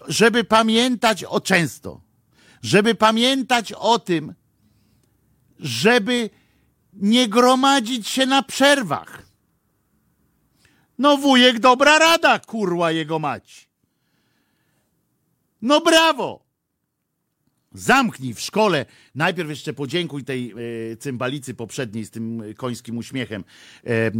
żeby 0.08 0.44
pamiętać 0.44 1.24
o 1.24 1.40
często, 1.40 2.00
żeby 2.62 2.94
pamiętać 2.94 3.72
o 3.72 3.98
tym, 3.98 4.34
żeby 5.60 6.30
nie 6.92 7.28
gromadzić 7.28 8.08
się 8.08 8.26
na 8.26 8.42
przerwach. 8.42 9.22
No 10.98 11.16
wujek 11.16 11.58
dobra 11.58 11.98
rada, 11.98 12.38
kurła 12.38 12.92
jego 12.92 13.18
mać. 13.18 13.68
No 15.62 15.80
brawo! 15.80 16.45
Zamknij 17.76 18.34
w 18.34 18.40
szkole. 18.40 18.86
Najpierw 19.14 19.50
jeszcze 19.50 19.72
podziękuj 19.72 20.24
tej 20.24 20.54
e, 20.92 20.96
cymbalicy 20.96 21.54
poprzedniej 21.54 22.04
z 22.04 22.10
tym 22.10 22.42
końskim 22.56 22.98
uśmiechem 22.98 23.44
e, 23.86 23.90
e, 23.90 24.12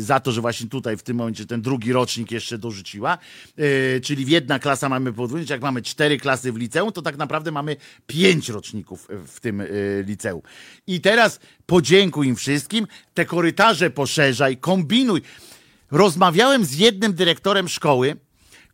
za 0.00 0.20
to, 0.20 0.32
że 0.32 0.40
właśnie 0.40 0.68
tutaj 0.68 0.96
w 0.96 1.02
tym 1.02 1.16
momencie 1.16 1.46
ten 1.46 1.62
drugi 1.62 1.92
rocznik 1.92 2.30
jeszcze 2.30 2.58
dorzuciła. 2.58 3.18
E, 3.56 4.00
czyli 4.00 4.30
jedna 4.30 4.58
klasa 4.58 4.88
mamy 4.88 5.12
podwójnie, 5.12 5.46
jak 5.50 5.62
mamy 5.62 5.82
cztery 5.82 6.18
klasy 6.18 6.52
w 6.52 6.56
liceum, 6.56 6.92
to 6.92 7.02
tak 7.02 7.16
naprawdę 7.16 7.50
mamy 7.50 7.76
pięć 8.06 8.48
roczników 8.48 9.08
w 9.26 9.40
tym 9.40 9.60
e, 9.60 9.66
liceum. 10.06 10.42
I 10.86 11.00
teraz 11.00 11.40
podziękuj 11.66 12.26
im 12.26 12.36
wszystkim, 12.36 12.86
te 13.14 13.24
korytarze 13.24 13.90
poszerzaj, 13.90 14.56
kombinuj. 14.56 15.22
Rozmawiałem 15.90 16.64
z 16.64 16.74
jednym 16.78 17.14
dyrektorem 17.14 17.68
szkoły, 17.68 18.16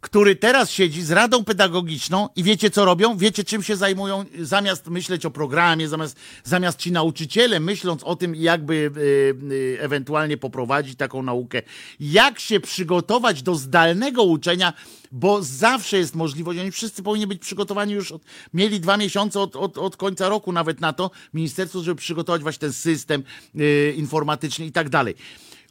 który 0.00 0.36
teraz 0.36 0.70
siedzi 0.70 1.02
z 1.02 1.10
radą 1.10 1.44
pedagogiczną 1.44 2.28
i 2.36 2.42
wiecie 2.42 2.70
co 2.70 2.84
robią? 2.84 3.16
Wiecie 3.16 3.44
czym 3.44 3.62
się 3.62 3.76
zajmują? 3.76 4.24
Zamiast 4.40 4.86
myśleć 4.86 5.26
o 5.26 5.30
programie, 5.30 5.88
zamiast, 5.88 6.16
zamiast 6.44 6.78
ci 6.78 6.92
nauczyciele 6.92 7.60
myśląc 7.60 8.04
o 8.04 8.16
tym, 8.16 8.34
jakby 8.34 8.74
y, 8.74 9.52
y, 9.52 9.78
ewentualnie 9.80 10.36
poprowadzić 10.36 10.96
taką 10.96 11.22
naukę, 11.22 11.62
jak 12.00 12.40
się 12.40 12.60
przygotować 12.60 13.42
do 13.42 13.54
zdalnego 13.54 14.22
uczenia, 14.22 14.72
bo 15.12 15.42
zawsze 15.42 15.98
jest 15.98 16.14
możliwość, 16.14 16.58
oni 16.58 16.70
wszyscy 16.70 17.02
powinni 17.02 17.26
być 17.26 17.40
przygotowani 17.42 17.92
już, 17.92 18.12
od, 18.12 18.22
mieli 18.54 18.80
dwa 18.80 18.96
miesiące 18.96 19.40
od, 19.40 19.56
od, 19.56 19.78
od 19.78 19.96
końca 19.96 20.28
roku 20.28 20.52
nawet 20.52 20.80
na 20.80 20.92
to, 20.92 21.10
ministerstwo, 21.34 21.82
żeby 21.82 22.00
przygotować 22.00 22.42
właśnie 22.42 22.60
ten 22.60 22.72
system 22.72 23.22
y, 23.60 23.94
informatyczny 23.96 24.66
i 24.66 24.72
tak 24.72 24.88
dalej. 24.88 25.14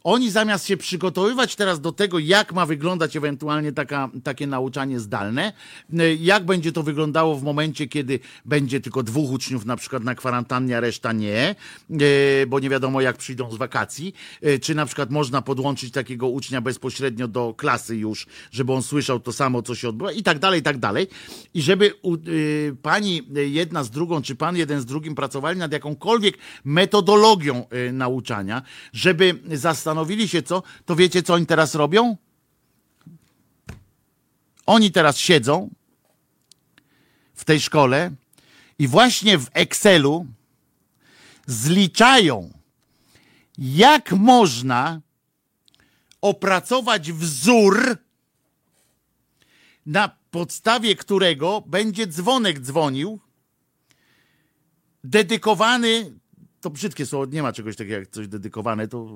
Oni 0.08 0.30
zamiast 0.30 0.66
się 0.66 0.76
przygotowywać 0.76 1.56
teraz 1.56 1.80
do 1.80 1.92
tego, 1.92 2.18
jak 2.18 2.52
ma 2.52 2.66
wyglądać 2.66 3.16
ewentualnie 3.16 3.72
taka, 3.72 4.10
takie 4.24 4.46
nauczanie 4.46 5.00
zdalne, 5.00 5.52
y, 6.00 6.18
jak 6.20 6.44
będzie 6.44 6.72
to 6.72 6.82
wyglądało 6.82 7.36
w 7.36 7.42
momencie, 7.42 7.86
kiedy 7.86 8.20
będzie 8.44 8.80
tylko 8.80 9.02
dwóch 9.02 9.30
uczniów 9.30 9.64
na 9.64 9.76
przykład 9.76 10.04
na 10.04 10.14
kwarantannie, 10.14 10.76
a 10.76 10.80
reszta 10.80 11.12
nie, 11.12 11.54
y, 11.90 12.46
bo 12.46 12.60
nie 12.60 12.70
wiadomo 12.70 13.00
jak 13.00 13.16
przyjdą 13.16 13.50
z 13.50 13.56
wakacji, 13.56 14.14
y, 14.46 14.58
czy 14.58 14.74
na 14.74 14.86
przykład 14.86 15.10
można 15.10 15.42
podłączyć 15.42 15.92
takiego 15.92 16.28
ucznia 16.28 16.60
bezpośrednio 16.60 17.28
do 17.28 17.54
klasy 17.54 17.96
już, 17.96 18.26
żeby 18.50 18.72
on 18.72 18.82
słyszał 18.82 19.20
to 19.20 19.32
samo, 19.32 19.62
co 19.62 19.74
się 19.74 19.88
odbywa 19.88 20.12
i 20.12 20.22
tak 20.22 20.38
dalej, 20.38 20.60
i 20.60 20.62
tak 20.62 20.78
dalej. 20.78 21.06
I 21.54 21.62
żeby 21.62 21.94
u, 22.02 22.14
y, 22.14 22.76
pani 22.82 23.22
jedna 23.34 23.84
z 23.84 23.90
drugą, 23.90 24.22
czy 24.22 24.34
pan 24.34 24.56
jeden 24.56 24.80
z 24.80 24.86
drugim 24.86 25.14
pracowali 25.14 25.58
nad 25.58 25.72
jakąkolwiek 25.72 26.38
metodologią 26.64 27.66
y, 27.88 27.92
nauczania, 27.92 28.62
żeby 28.92 29.38
zastanowili 29.98 30.28
się 30.28 30.42
co, 30.42 30.62
to 30.84 30.96
wiecie 30.96 31.22
co 31.22 31.34
oni 31.34 31.46
teraz 31.46 31.74
robią? 31.74 32.16
Oni 34.66 34.90
teraz 34.92 35.18
siedzą 35.18 35.70
w 37.34 37.44
tej 37.44 37.60
szkole 37.60 38.10
i 38.78 38.88
właśnie 38.88 39.38
w 39.38 39.50
Excelu 39.54 40.26
zliczają, 41.46 42.50
jak 43.58 44.12
można 44.12 45.00
opracować 46.20 47.12
wzór, 47.12 47.98
na 49.86 50.16
podstawie 50.30 50.96
którego 50.96 51.62
będzie 51.66 52.06
dzwonek 52.06 52.60
dzwonił, 52.60 53.18
dedykowany, 55.04 56.12
to 56.60 56.70
brzydkie 56.70 57.06
słowo, 57.06 57.26
nie 57.26 57.42
ma 57.42 57.52
czegoś 57.52 57.76
takiego 57.76 57.96
jak 57.96 58.08
coś 58.08 58.28
dedykowane, 58.28 58.88
to 58.88 59.14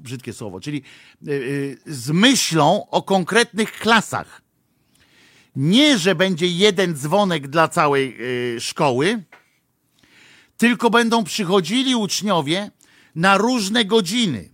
brzydkie 0.00 0.32
słowo, 0.32 0.60
czyli 0.60 0.82
y, 1.28 1.32
y, 1.32 1.78
z 1.86 2.10
myślą 2.10 2.86
o 2.90 3.02
konkretnych 3.02 3.72
klasach. 3.72 4.42
Nie, 5.56 5.98
że 5.98 6.14
będzie 6.14 6.46
jeden 6.46 6.94
dzwonek 6.94 7.48
dla 7.48 7.68
całej 7.68 8.16
y, 8.56 8.60
szkoły, 8.60 9.22
tylko 10.56 10.90
będą 10.90 11.24
przychodzili 11.24 11.94
uczniowie 11.94 12.70
na 13.14 13.38
różne 13.38 13.84
godziny 13.84 14.50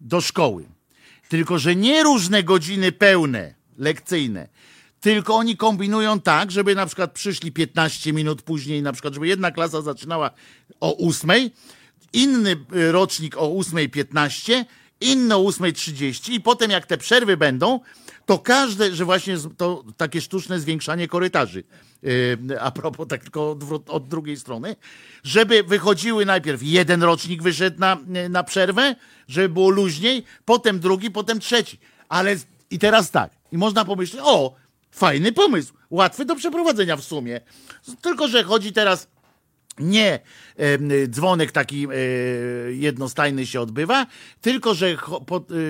do 0.00 0.20
szkoły. 0.20 0.64
Tylko, 1.28 1.58
że 1.58 1.76
nie 1.76 2.02
różne 2.02 2.42
godziny 2.42 2.92
pełne, 2.92 3.54
lekcyjne, 3.78 4.48
tylko 5.00 5.36
oni 5.36 5.56
kombinują 5.56 6.20
tak, 6.20 6.50
żeby 6.50 6.74
na 6.74 6.86
przykład 6.86 7.12
przyszli 7.12 7.52
15 7.52 8.12
minut 8.12 8.42
później, 8.42 8.82
na 8.82 8.92
przykład, 8.92 9.14
żeby 9.14 9.28
jedna 9.28 9.50
klasa 9.50 9.82
zaczynała 9.82 10.30
o 10.80 11.08
8, 11.08 11.30
inny 12.12 12.56
rocznik 12.70 13.36
o 13.36 13.48
8.15, 13.48 14.64
inny 15.00 15.34
o 15.34 15.38
8.30 15.38 16.32
i 16.32 16.40
potem 16.40 16.70
jak 16.70 16.86
te 16.86 16.98
przerwy 16.98 17.36
będą, 17.36 17.80
to 18.26 18.38
każde, 18.38 18.94
że 18.94 19.04
właśnie 19.04 19.36
to 19.56 19.84
takie 19.96 20.20
sztuczne 20.20 20.60
zwiększanie 20.60 21.08
korytarzy, 21.08 21.64
yy, 22.02 22.60
a 22.60 22.70
propos 22.70 23.08
tak 23.08 23.22
tylko 23.22 23.58
od 23.86 24.08
drugiej 24.08 24.36
strony, 24.36 24.76
żeby 25.24 25.62
wychodziły 25.62 26.26
najpierw 26.26 26.62
jeden 26.62 27.02
rocznik 27.02 27.42
wyszedł 27.42 27.80
na, 27.80 27.98
na 28.30 28.44
przerwę, 28.44 28.96
żeby 29.28 29.48
było 29.48 29.70
luźniej, 29.70 30.24
potem 30.44 30.80
drugi, 30.80 31.10
potem 31.10 31.40
trzeci. 31.40 31.78
Ale 32.08 32.36
i 32.70 32.78
teraz 32.78 33.10
tak, 33.10 33.30
i 33.52 33.58
można 33.58 33.84
pomyśleć, 33.84 34.22
o, 34.24 34.54
fajny 34.90 35.32
pomysł, 35.32 35.72
łatwy 35.90 36.24
do 36.24 36.36
przeprowadzenia 36.36 36.96
w 36.96 37.04
sumie. 37.04 37.40
Tylko, 38.02 38.28
że 38.28 38.44
chodzi 38.44 38.72
teraz 38.72 39.08
nie 39.78 40.18
dzwonek 41.08 41.52
taki 41.52 41.86
e, 41.86 41.88
jednostajny 42.72 43.46
się 43.46 43.60
odbywa, 43.60 44.06
tylko 44.40 44.74
że 44.74 44.88
e, 44.88 44.96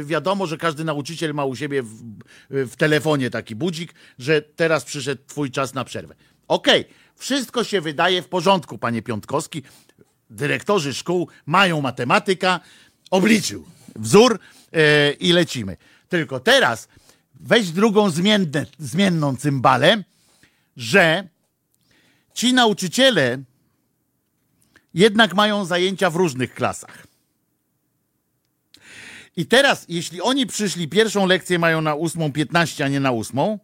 wiadomo, 0.04 0.46
że 0.46 0.56
każdy 0.56 0.84
nauczyciel 0.84 1.34
ma 1.34 1.44
u 1.44 1.56
siebie 1.56 1.82
w, 1.82 2.02
w 2.50 2.76
telefonie 2.76 3.30
taki 3.30 3.54
budzik, 3.54 3.94
że 4.18 4.42
teraz 4.42 4.84
przyszedł 4.84 5.22
twój 5.26 5.50
czas 5.50 5.74
na 5.74 5.84
przerwę. 5.84 6.14
Okej, 6.48 6.84
wszystko 7.16 7.64
się 7.64 7.80
wydaje 7.80 8.22
w 8.22 8.28
porządku, 8.28 8.78
panie 8.78 9.02
Piątkowski. 9.02 9.62
Dyrektorzy 10.30 10.94
szkół 10.94 11.28
mają 11.46 11.80
matematyka, 11.80 12.60
obliczył 13.10 13.64
wzór 13.96 14.38
e, 14.72 15.12
i 15.12 15.32
lecimy. 15.32 15.76
Tylko 16.08 16.40
teraz 16.40 16.88
weź 17.40 17.70
drugą 17.70 18.10
zmienne, 18.10 18.66
zmienną 18.78 19.36
cymbalę, 19.36 20.02
że 20.76 21.28
ci 22.34 22.52
nauczyciele 22.54 23.42
jednak 24.94 25.34
mają 25.34 25.64
zajęcia 25.64 26.10
w 26.10 26.16
różnych 26.16 26.54
klasach. 26.54 27.06
I 29.36 29.46
teraz, 29.46 29.84
jeśli 29.88 30.22
oni 30.22 30.46
przyszli, 30.46 30.88
pierwszą 30.88 31.26
lekcję 31.26 31.58
mają 31.58 31.80
na 31.80 31.94
8.15, 31.94 32.84
a 32.84 32.88
nie 32.88 33.00
na 33.00 33.12
8, 33.12 33.58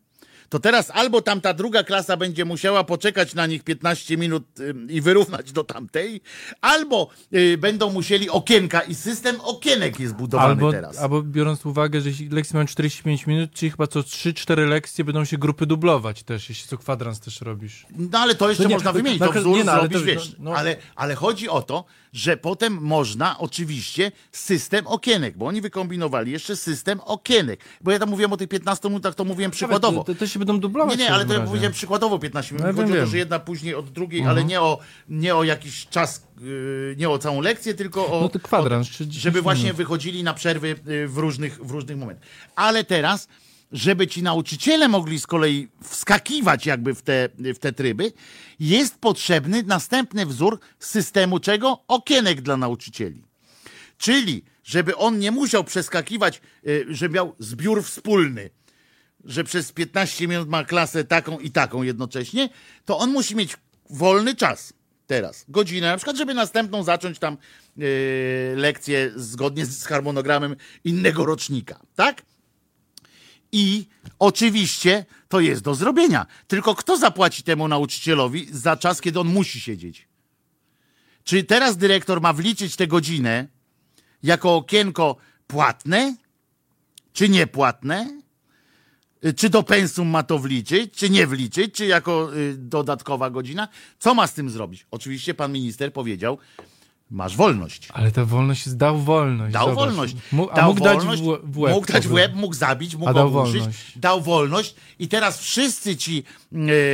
to 0.51 0.59
teraz 0.59 0.91
albo 0.95 1.23
tamta 1.23 1.55
druga 1.55 1.83
klasa 1.85 2.17
będzie 2.17 2.45
musiała 2.45 2.85
poczekać 2.85 3.35
na 3.35 3.47
nich 3.47 3.65
15 3.65 4.17
minut 4.17 4.61
ym, 4.61 4.91
i 4.91 5.01
wyrównać 5.01 5.53
do 5.53 5.65
tamtej, 5.65 6.21
albo 6.61 7.09
y, 7.35 7.59
będą 7.59 7.91
musieli 7.93 8.31
okienka 8.31 8.81
i 8.81 8.95
system 8.95 9.41
okienek 9.41 10.01
jest 10.01 10.15
budowany 10.15 10.51
Albo, 10.51 10.73
teraz. 10.73 10.99
albo 10.99 11.23
biorąc 11.23 11.67
uwagę, 11.67 12.01
że 12.01 12.09
jeśli 12.09 12.29
lekcje 12.29 12.55
mają 12.55 12.67
45 12.67 13.27
minut, 13.27 13.51
czyli 13.55 13.71
chyba 13.71 13.87
co 13.87 14.01
3-4 14.01 14.69
lekcje 14.69 15.05
będą 15.05 15.25
się 15.25 15.39
grupy 15.39 15.67
dublować 15.67 16.23
też, 16.23 16.49
jeśli 16.49 16.69
co 16.69 16.79
kwadrans 16.79 17.21
też 17.21 17.41
robisz. 17.41 17.87
No 17.97 18.19
ale 18.19 18.35
to 18.35 18.49
jeszcze 18.49 18.63
To 18.63 18.69
nie, 18.69 18.75
można 18.75 18.91
to- 18.93 18.97
wymienić, 18.97 19.19
to- 19.19 19.33
to 19.33 19.41
wzór 19.41 19.57
nie, 19.57 19.65
no, 19.65 19.73
ale 19.73 19.81
zrobisz, 19.81 20.01
to- 20.01 20.07
wiesz. 20.07 20.33
no, 20.39 20.51
no. 20.51 20.57
Ale, 20.57 20.77
ale 20.97 21.15
chodzi 21.15 21.49
o 21.49 21.63
to, 21.63 21.85
że 22.13 22.37
potem 22.37 22.79
można 22.83 23.39
oczywiście 23.39 24.13
system 24.33 24.87
okienek, 24.87 25.37
bo 25.37 25.47
oni 25.47 25.61
wykombinowali 25.61 26.33
jeszcze 26.33 26.57
system 26.57 27.01
okienek. 27.01 27.61
Bo 27.81 27.91
ja 27.91 27.99
tam 27.99 28.09
mówiłem 28.09 28.33
o 28.33 28.37
tych 28.37 28.49
15 28.49 28.89
minutach, 28.89 29.15
to 29.15 29.25
mówiłem 29.25 29.51
przykładowo. 29.51 30.05
To, 30.05 30.15
to 30.15 30.27
się 30.27 30.40
będą 30.41 30.61
dublować. 30.61 30.99
Nie, 30.99 31.05
nie, 31.05 31.11
ale 31.13 31.25
to 31.27 31.41
powiedziałem 31.43 31.73
przykładowo 31.73 32.19
15 32.19 32.55
minut. 32.55 32.67
No, 32.67 32.73
Chodzi 32.73 32.83
o 32.83 32.87
wiem, 32.87 32.95
to, 32.97 33.01
wiem. 33.03 33.11
że 33.11 33.19
jedna 33.19 33.39
później 33.39 33.75
od 33.75 33.91
drugiej, 33.91 34.21
Mhm. 34.21 34.37
ale 34.37 34.47
nie 34.47 34.61
o, 34.61 34.79
nie 35.09 35.37
o 35.37 35.45
jakiś 35.45 35.87
czas, 35.87 36.27
yy, 36.41 36.95
nie 36.99 37.09
o 37.11 37.19
całą 37.19 37.41
lekcję, 37.41 37.75
tylko 37.75 38.07
o. 38.13 38.21
No 38.21 38.29
to 38.29 38.39
kwadrans, 38.41 38.89
o, 38.89 38.91
czy 38.91 39.07
10 39.07 39.15
Żeby 39.23 39.43
właśnie 39.43 39.65
minut. 39.65 39.77
wychodzili 39.77 40.23
na 40.23 40.35
przerwy 40.35 40.69
yy, 40.87 41.09
w 41.09 41.19
różnych, 41.19 41.65
w 41.67 41.71
różnych 41.71 41.97
momentach. 41.99 42.29
Ale 42.57 42.85
teraz, 42.85 43.29
żeby 43.73 44.07
ci 44.07 44.23
nauczyciele 44.23 44.89
mogli 44.89 45.21
z 45.21 45.27
kolei 45.27 45.69
wskakiwać 45.83 46.67
jakby 46.67 46.95
w 46.95 47.03
te, 47.03 47.29
w 47.39 47.59
te 47.59 47.73
tryby, 47.73 48.13
jest 48.61 48.99
potrzebny 48.99 49.63
następny 49.63 50.27
wzór 50.27 50.59
systemu 50.79 51.41
czego? 51.41 51.85
Okienek 51.89 52.41
dla 52.41 52.57
nauczycieli. 52.57 53.25
Czyli, 53.99 54.43
żeby 54.65 54.97
on 54.97 55.19
nie 55.19 55.31
musiał 55.31 55.65
przeskakiwać, 55.65 56.41
y, 56.67 56.87
że 56.89 57.09
miał 57.09 57.35
zbiór 57.39 57.85
wspólny, 57.85 58.51
że 59.25 59.45
przez 59.45 59.73
15 59.73 60.29
minut 60.29 60.49
ma 60.49 60.65
klasę 60.65 61.05
taką 61.05 61.39
i 61.39 61.51
taką 61.51 61.83
jednocześnie, 61.83 62.49
to 62.85 62.99
on 62.99 63.11
musi 63.11 63.37
mieć 63.37 63.57
wolny 63.91 64.35
czas 64.35 64.73
teraz, 65.07 65.45
godzinę 65.49 65.91
na 65.91 65.97
przykład, 65.97 66.17
żeby 66.17 66.35
następną 66.35 66.83
zacząć 66.83 67.19
tam 67.19 67.37
y, 67.79 68.55
lekcję 68.57 69.13
zgodnie 69.17 69.67
z 69.67 69.85
harmonogramem 69.85 70.57
innego 70.85 71.27
rocznika, 71.27 71.81
tak? 71.95 72.23
I 73.53 73.87
oczywiście 74.19 75.05
to 75.29 75.41
jest 75.41 75.63
do 75.63 75.75
zrobienia. 75.75 76.27
Tylko 76.47 76.75
kto 76.75 76.97
zapłaci 76.97 77.43
temu 77.43 77.69
nauczycielowi 77.69 78.49
za 78.53 78.77
czas, 78.77 79.01
kiedy 79.01 79.21
on 79.21 79.27
musi 79.27 79.61
siedzieć? 79.61 80.09
Czy 81.25 81.45
teraz 81.45 81.77
dyrektor 81.77 82.21
ma 82.21 82.33
wliczyć 82.33 82.77
tę 82.77 82.87
godzinę 82.87 83.47
jako 84.23 84.57
okienko 84.57 85.17
płatne, 85.47 86.17
czy 87.13 87.29
niepłatne? 87.29 88.20
Y, 89.25 89.35
Czy 89.35 89.51
do 89.51 89.63
pensum 89.63 90.09
ma 90.09 90.23
to 90.23 90.39
wliczyć, 90.39 90.95
czy 90.95 91.11
nie 91.11 91.27
wliczyć, 91.27 91.75
czy 91.75 91.87
jako 91.87 92.37
y, 92.37 92.55
dodatkowa 92.59 93.31
godzina? 93.31 93.69
Co 93.99 94.15
ma 94.15 94.27
z 94.27 94.35
tym 94.35 94.51
zrobić? 94.51 94.87
Oczywiście 94.91 95.35
pan 95.35 95.53
minister 95.53 95.93
powiedział, 95.93 96.39
masz 97.11 97.37
wolność. 97.37 97.89
Ale 97.93 98.13
ta 98.13 98.25
wolność 98.25 98.67
jest, 98.67 98.79
dał 98.79 98.99
wolność. 98.99 99.53
Dał 99.53 99.69
zobacz. 99.69 99.85
wolność. 99.85 100.17
Mógł, 100.33 100.55
dał 100.55 100.69
mógł 100.69 100.85
wolność, 100.85 101.23
dać 101.23 101.41
w, 101.45 101.59
łeb. 101.59 101.75
Mógł 101.75 101.93
dać 101.93 102.07
w 102.07 102.13
łeb, 102.13 102.35
mógł 102.35 102.55
zabić, 102.55 102.97
mógł 102.97 103.13
dał 103.15 103.27
ogłuszyć. 103.27 103.59
wolność. 103.59 103.99
Dał 103.99 104.21
wolność 104.21 104.75
i 104.99 105.09
teraz 105.09 105.39
wszyscy 105.39 105.97
ci, 105.97 106.25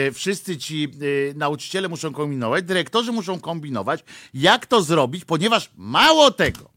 e, 0.09 0.13
wszyscy 0.13 0.57
ci 0.57 0.85
e, 0.85 1.35
nauczyciele 1.35 1.89
muszą 1.89 2.13
kombinować, 2.13 2.65
dyrektorzy 2.65 3.13
muszą 3.13 3.41
kombinować, 3.41 4.05
jak 4.35 4.67
to 4.67 4.83
zrobić, 4.83 5.25
ponieważ 5.25 5.71
mało 5.77 6.31
tego, 6.31 6.71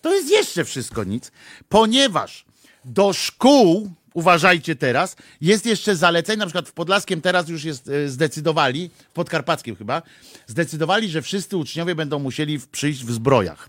to 0.00 0.14
jest 0.14 0.30
jeszcze 0.30 0.64
wszystko 0.64 1.04
nic, 1.04 1.32
ponieważ 1.68 2.44
do 2.84 3.12
szkół, 3.12 3.90
uważajcie 4.14 4.76
teraz, 4.76 5.16
jest 5.40 5.66
jeszcze 5.66 5.96
zalecenie, 5.96 6.36
na 6.38 6.46
przykład 6.46 6.68
w 6.68 6.72
Podlaskiem 6.72 7.20
teraz 7.20 7.48
już 7.48 7.64
jest 7.64 7.88
e, 7.88 8.08
zdecydowali, 8.08 8.90
w 9.10 9.12
Podkarpackim 9.12 9.76
chyba, 9.76 10.02
zdecydowali, 10.46 11.08
że 11.08 11.22
wszyscy 11.22 11.56
uczniowie 11.56 11.94
będą 11.94 12.18
musieli 12.18 12.58
przyjść 12.72 13.04
w 13.04 13.12
zbrojach. 13.12 13.68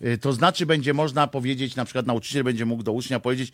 E, 0.00 0.18
To 0.18 0.32
znaczy 0.32 0.66
będzie 0.66 0.94
można 0.94 1.26
powiedzieć, 1.26 1.76
na 1.76 1.84
przykład 1.84 2.06
nauczyciel 2.06 2.44
będzie 2.44 2.66
mógł 2.66 2.82
do 2.82 2.92
ucznia 2.92 3.20
powiedzieć 3.20 3.52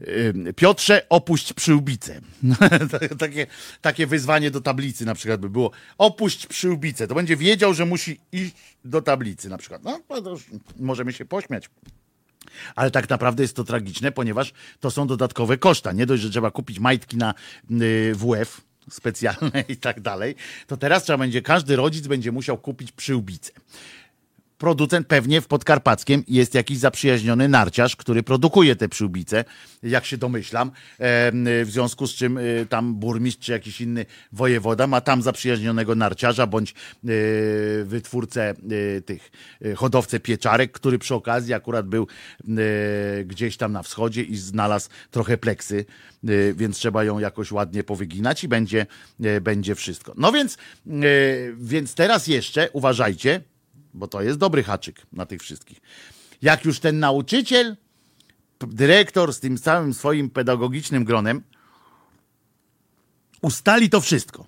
e, 0.00 0.52
Piotrze, 0.52 1.06
opuść 1.08 1.52
przyłbicę. 1.52 2.20
takie, 3.18 3.46
takie 3.80 4.06
wyzwanie 4.06 4.50
do 4.50 4.60
tablicy 4.60 5.04
na 5.04 5.14
przykład 5.14 5.40
by 5.40 5.50
było. 5.50 5.70
Opuść 5.98 6.46
przyłbicę. 6.46 7.06
To 7.06 7.14
będzie 7.14 7.36
wiedział, 7.36 7.74
że 7.74 7.86
musi 7.86 8.20
iść 8.32 8.54
do 8.84 9.02
tablicy 9.02 9.48
na 9.48 9.58
przykład. 9.58 9.82
No, 9.84 10.00
możemy 10.80 11.12
się 11.12 11.24
pośmiać. 11.24 11.68
Ale 12.74 12.90
tak 12.90 13.08
naprawdę 13.10 13.42
jest 13.42 13.56
to 13.56 13.64
tragiczne, 13.64 14.12
ponieważ 14.12 14.52
to 14.80 14.90
są 14.90 15.06
dodatkowe 15.06 15.58
koszta. 15.58 15.92
Nie 15.92 16.06
dość, 16.06 16.22
że 16.22 16.30
trzeba 16.30 16.50
kupić 16.50 16.78
majtki 16.78 17.16
na 17.16 17.34
y, 17.80 18.12
WF 18.14 18.60
specjalne 18.90 19.64
i 19.68 19.76
tak 19.76 20.00
dalej, 20.00 20.34
to 20.66 20.76
teraz 20.76 21.04
trzeba 21.04 21.18
będzie, 21.18 21.42
każdy 21.42 21.76
rodzic 21.76 22.06
będzie 22.06 22.32
musiał 22.32 22.58
kupić 22.58 22.92
przyłbicę. 22.92 23.52
Producent 24.58 25.06
pewnie 25.06 25.40
w 25.40 25.46
Podkarpackiem 25.46 26.24
jest 26.28 26.54
jakiś 26.54 26.78
zaprzyjaźniony 26.78 27.48
narciarz, 27.48 27.96
który 27.96 28.22
produkuje 28.22 28.76
te 28.76 28.88
przyłbice, 28.88 29.44
jak 29.82 30.04
się 30.04 30.16
domyślam, 30.16 30.68
e, 30.68 31.32
w 31.64 31.68
związku 31.70 32.06
z 32.06 32.14
czym 32.14 32.38
e, 32.38 32.42
tam 32.68 32.94
burmistrz 32.94 33.46
czy 33.46 33.52
jakiś 33.52 33.80
inny 33.80 34.06
wojewoda 34.32 34.86
ma 34.86 35.00
tam 35.00 35.22
zaprzyjaźnionego 35.22 35.94
narciarza 35.94 36.46
bądź 36.46 36.70
e, 36.70 36.74
wytwórcę 37.84 38.54
tych 39.06 39.30
hodowcę 39.76 40.20
pieczarek, 40.20 40.72
który 40.72 40.98
przy 40.98 41.14
okazji 41.14 41.54
akurat 41.54 41.86
był 41.86 42.06
gdzieś 43.24 43.56
tam 43.56 43.72
na 43.72 43.82
wschodzie 43.82 44.22
i 44.22 44.36
znalazł 44.36 44.88
trochę 45.10 45.38
pleksy, 45.38 45.84
więc 46.54 46.76
trzeba 46.76 47.04
ją 47.04 47.18
jakoś 47.18 47.52
ładnie 47.52 47.84
powyginać 47.84 48.44
i 48.44 48.48
będzie, 48.48 48.86
będzie 49.40 49.74
wszystko. 49.74 50.12
No 50.16 50.32
więc, 50.32 50.58
więc 51.56 51.94
teraz 51.94 52.26
jeszcze 52.26 52.70
uważajcie, 52.72 53.40
bo 53.96 54.08
to 54.08 54.22
jest 54.22 54.38
dobry 54.38 54.62
haczyk 54.62 55.02
na 55.12 55.26
tych 55.26 55.42
wszystkich. 55.42 55.80
Jak 56.42 56.64
już 56.64 56.80
ten 56.80 56.98
nauczyciel, 56.98 57.76
dyrektor 58.60 59.34
z 59.34 59.40
tym 59.40 59.58
całym 59.58 59.94
swoim 59.94 60.30
pedagogicznym 60.30 61.04
gronem 61.04 61.42
ustali 63.42 63.90
to 63.90 64.00
wszystko. 64.00 64.46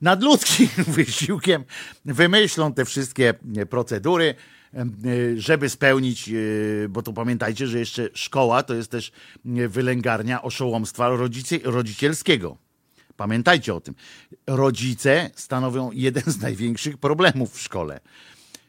Nad 0.00 0.22
ludzkim 0.22 0.68
wysiłkiem 0.98 1.64
wymyślą 2.04 2.72
te 2.72 2.84
wszystkie 2.84 3.34
e, 3.56 3.66
procedury, 3.66 4.34
e, 4.74 4.86
żeby 5.36 5.68
spełnić, 5.68 6.28
e, 6.28 6.32
bo 6.88 7.02
to 7.02 7.12
pamiętajcie, 7.12 7.66
że 7.66 7.78
jeszcze 7.78 8.08
szkoła 8.14 8.62
to 8.62 8.74
jest 8.74 8.90
też 8.90 9.12
wylęgarnia 9.44 10.42
oszołomstwa 10.42 11.08
rodzicy, 11.08 11.60
rodzicielskiego. 11.64 12.56
Pamiętajcie 13.16 13.74
o 13.74 13.80
tym. 13.80 13.94
Rodzice 14.46 15.30
stanowią 15.34 15.90
jeden 15.92 16.22
z 16.26 16.40
największych 16.40 16.98
problemów 16.98 17.54
w 17.54 17.60
szkole. 17.60 18.00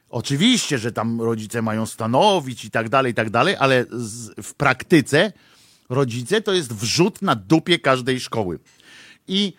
Oczywiście, 0.09 0.77
że 0.77 0.91
tam 0.91 1.21
rodzice 1.21 1.61
mają 1.61 1.85
stanowić 1.85 2.65
i 2.65 2.71
tak 2.71 2.89
dalej, 2.89 3.11
i 3.11 3.15
tak 3.15 3.29
dalej, 3.29 3.55
ale 3.59 3.85
z, 3.91 4.29
w 4.43 4.53
praktyce 4.53 5.31
rodzice 5.89 6.41
to 6.41 6.53
jest 6.53 6.73
wrzut 6.73 7.21
na 7.21 7.35
dupie 7.35 7.79
każdej 7.79 8.19
szkoły. 8.19 8.59
I 9.27 9.53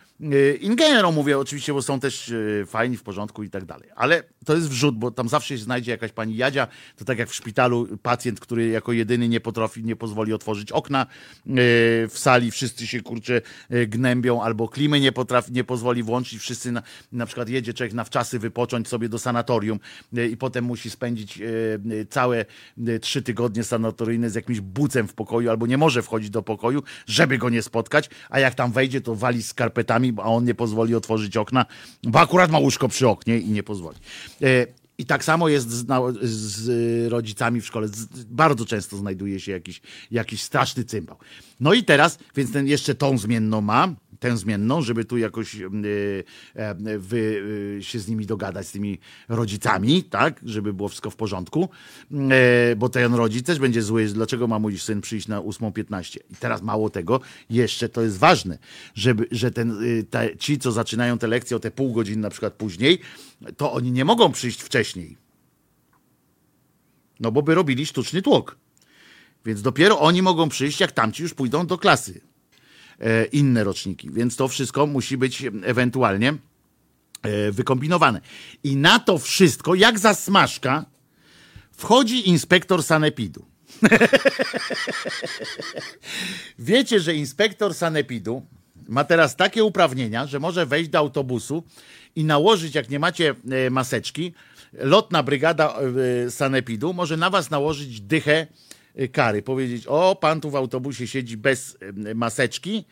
in 0.60 0.76
general 0.76 1.14
mówię 1.14 1.38
oczywiście, 1.38 1.72
bo 1.72 1.82
są 1.82 2.00
też 2.00 2.28
y, 2.28 2.64
fajni, 2.66 2.96
w 2.96 3.02
porządku 3.02 3.42
i 3.42 3.50
tak 3.50 3.64
dalej. 3.64 3.88
Ale 3.96 4.22
to 4.44 4.54
jest 4.54 4.68
wrzut, 4.68 4.98
bo 4.98 5.10
tam 5.10 5.28
zawsze 5.28 5.58
się 5.58 5.64
znajdzie 5.64 5.90
jakaś 5.90 6.12
pani 6.12 6.36
Jadzia, 6.36 6.68
to 6.96 7.04
tak 7.04 7.18
jak 7.18 7.28
w 7.28 7.34
szpitalu 7.34 7.88
pacjent, 8.02 8.40
który 8.40 8.68
jako 8.68 8.92
jedyny 8.92 9.28
nie 9.28 9.40
potrafi, 9.40 9.84
nie 9.84 9.96
pozwoli 9.96 10.32
otworzyć 10.32 10.72
okna 10.72 11.02
y, 11.02 11.08
w 12.08 12.14
sali, 12.14 12.50
wszyscy 12.50 12.86
się 12.86 13.00
kurczę 13.00 13.42
y, 13.72 13.86
gnębią, 13.86 14.42
albo 14.42 14.68
klimy 14.68 15.00
nie 15.00 15.12
potrafi, 15.12 15.52
nie 15.52 15.64
pozwoli 15.64 16.02
włączyć, 16.02 16.40
wszyscy 16.40 16.72
na, 16.72 16.82
na 17.12 17.26
przykład 17.26 17.48
jedzie 17.48 17.74
człowiek 17.74 17.94
na 17.94 18.04
wczasy 18.04 18.38
wypocząć 18.38 18.88
sobie 18.88 19.08
do 19.08 19.18
sanatorium 19.18 19.80
y, 20.18 20.28
i 20.28 20.36
potem 20.36 20.64
musi 20.64 20.90
spędzić 20.90 21.40
y, 21.40 21.80
y, 21.92 22.06
całe 22.10 22.44
y, 22.88 23.00
trzy 23.00 23.22
tygodnie 23.22 23.64
sanatoryjne 23.64 24.30
z 24.30 24.34
jakimś 24.34 24.60
bucem 24.60 25.08
w 25.08 25.14
pokoju, 25.14 25.50
albo 25.50 25.66
nie 25.66 25.78
może 25.78 26.02
wchodzić 26.02 26.30
do 26.30 26.42
pokoju, 26.42 26.82
żeby 27.06 27.38
go 27.38 27.50
nie 27.50 27.62
spotkać, 27.62 28.10
a 28.30 28.40
jak 28.40 28.54
tam 28.54 28.72
wejdzie, 28.72 29.00
to 29.00 29.14
wali 29.14 29.42
skarpetami, 29.42 30.07
a 30.18 30.22
on 30.22 30.44
nie 30.44 30.54
pozwoli 30.54 30.94
otworzyć 30.94 31.36
okna, 31.36 31.66
bo 32.02 32.20
akurat 32.20 32.50
ma 32.50 32.58
łóżko 32.58 32.88
przy 32.88 33.08
oknie 33.08 33.38
i 33.38 33.50
nie 33.50 33.62
pozwoli. 33.62 33.98
E, 34.42 34.66
I 34.98 35.06
tak 35.06 35.24
samo 35.24 35.48
jest 35.48 35.70
z, 35.70 35.86
z 36.22 36.68
y, 36.68 37.08
rodzicami 37.08 37.60
w 37.60 37.66
szkole. 37.66 37.88
Z, 37.88 38.24
bardzo 38.24 38.66
często 38.66 38.96
znajduje 38.96 39.40
się 39.40 39.52
jakiś, 39.52 39.80
jakiś 40.10 40.42
straszny 40.42 40.84
cymbał. 40.84 41.16
No 41.60 41.74
i 41.74 41.84
teraz, 41.84 42.18
więc 42.36 42.52
ten 42.52 42.66
jeszcze 42.66 42.94
tą 42.94 43.18
zmienną 43.18 43.60
ma, 43.60 43.94
tę 44.20 44.36
zmienną, 44.36 44.82
żeby 44.82 45.04
tu 45.04 45.18
jakoś 45.18 45.54
y, 45.54 46.24
e, 46.54 46.98
wy, 46.98 47.18
y, 47.78 47.82
się 47.82 47.98
z 47.98 48.08
nimi 48.08 48.26
dogadać, 48.26 48.66
z 48.66 48.72
tymi 48.72 48.98
rodzicami, 49.28 50.04
tak, 50.04 50.40
żeby 50.44 50.72
było 50.72 50.88
wszystko 50.88 51.10
w 51.10 51.16
porządku, 51.16 51.68
e, 52.30 52.76
bo 52.76 52.88
ten 52.88 53.14
rodzic 53.14 53.46
też 53.46 53.58
będzie 53.58 53.82
zły, 53.82 54.06
dlaczego 54.06 54.46
ma 54.46 54.58
mój 54.58 54.78
syn 54.78 55.00
przyjść 55.00 55.28
na 55.28 55.40
8.15. 55.40 56.18
I 56.30 56.34
teraz 56.34 56.62
mało 56.62 56.90
tego, 56.90 57.20
jeszcze 57.50 57.88
to 57.88 58.02
jest 58.02 58.18
ważne, 58.18 58.58
żeby, 58.94 59.26
że 59.30 59.50
ten, 59.50 59.82
y, 59.82 60.04
te, 60.04 60.36
ci, 60.36 60.58
co 60.58 60.72
zaczynają 60.72 61.18
te 61.18 61.26
lekcje 61.26 61.56
o 61.56 61.60
te 61.60 61.70
pół 61.70 61.92
godziny 61.92 62.22
na 62.22 62.30
przykład 62.30 62.54
później, 62.54 62.98
to 63.56 63.72
oni 63.72 63.92
nie 63.92 64.04
mogą 64.04 64.32
przyjść 64.32 64.62
wcześniej. 64.62 65.16
No 67.20 67.32
bo 67.32 67.42
by 67.42 67.54
robili 67.54 67.86
sztuczny 67.86 68.22
tłok. 68.22 68.56
Więc 69.44 69.62
dopiero 69.62 70.00
oni 70.00 70.22
mogą 70.22 70.48
przyjść, 70.48 70.80
jak 70.80 70.92
tamci 70.92 71.22
już 71.22 71.34
pójdą 71.34 71.66
do 71.66 71.78
klasy. 71.78 72.20
E, 73.00 73.24
inne 73.24 73.64
roczniki. 73.64 74.10
Więc 74.10 74.36
to 74.36 74.48
wszystko 74.48 74.86
musi 74.86 75.16
być 75.16 75.44
ewentualnie 75.62 76.34
e, 77.22 77.52
wykombinowane. 77.52 78.20
I 78.64 78.76
na 78.76 78.98
to 78.98 79.18
wszystko, 79.18 79.74
jak 79.74 79.98
za 79.98 80.14
smaszka, 80.14 80.84
wchodzi 81.72 82.28
inspektor 82.28 82.82
sanepidu. 82.82 83.44
Wiecie, 86.58 87.00
że 87.00 87.14
inspektor 87.14 87.74
sanepidu 87.74 88.46
ma 88.88 89.04
teraz 89.04 89.36
takie 89.36 89.64
uprawnienia, 89.64 90.26
że 90.26 90.40
może 90.40 90.66
wejść 90.66 90.90
do 90.90 90.98
autobusu 90.98 91.64
i 92.16 92.24
nałożyć, 92.24 92.74
jak 92.74 92.90
nie 92.90 92.98
macie 92.98 93.34
e, 93.50 93.70
maseczki, 93.70 94.34
lotna 94.72 95.22
brygada 95.22 95.78
sanepidu 96.30 96.94
może 96.94 97.16
na 97.16 97.30
was 97.30 97.50
nałożyć 97.50 98.00
dychę 98.00 98.46
kary. 99.12 99.42
Powiedzieć, 99.42 99.86
o, 99.86 100.16
pan 100.16 100.40
tu 100.40 100.50
w 100.50 100.56
autobusie 100.56 101.06
siedzi 101.06 101.36
bez 101.36 101.76
e, 102.06 102.14
maseczki, 102.14 102.84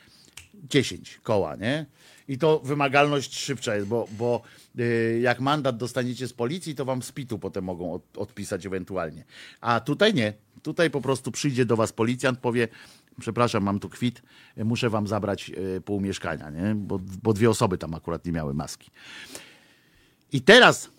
10 0.54 1.20
koła, 1.22 1.56
nie? 1.56 1.86
I 2.28 2.38
to 2.38 2.60
wymagalność 2.60 3.38
szybsza 3.38 3.76
jest, 3.76 3.86
bo, 3.86 4.08
bo 4.18 4.42
y, 4.78 5.18
jak 5.22 5.40
mandat 5.40 5.76
dostaniecie 5.76 6.28
z 6.28 6.32
policji, 6.32 6.74
to 6.74 6.84
wam 6.84 7.02
z 7.02 7.12
pitu 7.12 7.38
potem 7.38 7.64
mogą 7.64 7.92
od, 7.92 8.18
odpisać 8.18 8.66
ewentualnie. 8.66 9.24
A 9.60 9.80
tutaj 9.80 10.14
nie. 10.14 10.32
Tutaj 10.62 10.90
po 10.90 11.00
prostu 11.00 11.30
przyjdzie 11.30 11.64
do 11.64 11.76
was 11.76 11.92
policjant, 11.92 12.38
powie, 12.38 12.68
przepraszam, 13.20 13.62
mam 13.62 13.80
tu 13.80 13.88
kwit, 13.88 14.22
y, 14.58 14.64
muszę 14.64 14.90
wam 14.90 15.06
zabrać 15.06 15.50
y, 15.76 15.80
pół 15.80 16.00
mieszkania, 16.00 16.50
nie? 16.50 16.74
Bo, 16.74 17.00
bo 17.22 17.32
dwie 17.32 17.50
osoby 17.50 17.78
tam 17.78 17.94
akurat 17.94 18.24
nie 18.26 18.32
miały 18.32 18.54
maski. 18.54 18.90
I 20.32 20.40
teraz 20.40 20.90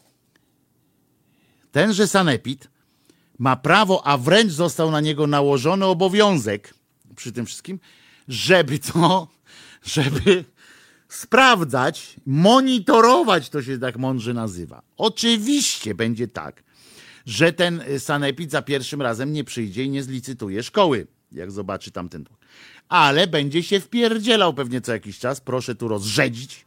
tenże 1.72 2.08
sanepid 2.08 2.70
ma 3.40 3.56
prawo, 3.56 4.08
a 4.08 4.18
wręcz 4.18 4.52
został 4.52 4.92
na 4.92 5.02
niego 5.02 5.28
nałożony 5.28 5.86
obowiązek 5.86 6.74
przy 7.16 7.32
tym 7.32 7.46
wszystkim, 7.46 7.80
żeby 8.28 8.80
to, 8.80 9.28
żeby 9.96 10.46
sprawdzać, 11.10 12.16
monitorować, 12.26 13.50
to 13.50 13.64
się 13.64 13.80
tak 13.80 13.98
mądrze 13.98 14.34
nazywa. 14.34 14.82
Oczywiście 14.98 15.96
będzie 15.96 16.28
tak, 16.28 16.64
że 17.26 17.54
ten 17.54 17.84
sanepid 18.00 18.52
za 18.52 18.62
pierwszym 18.62 19.02
razem 19.02 19.34
nie 19.34 19.44
przyjdzie 19.44 19.84
i 19.84 19.90
nie 19.90 20.04
zlicytuje 20.04 20.64
szkoły, 20.64 21.08
jak 21.32 21.52
zobaczy 21.52 21.92
tamten. 21.92 22.26
Ale 22.90 23.28
będzie 23.28 23.64
się 23.64 23.80
wpierdzielał 23.80 24.54
pewnie 24.54 24.82
co 24.82 24.92
jakiś 24.92 25.20
czas. 25.20 25.42
Proszę 25.42 25.76
tu 25.76 25.88
rozrzedzić, 25.88 26.66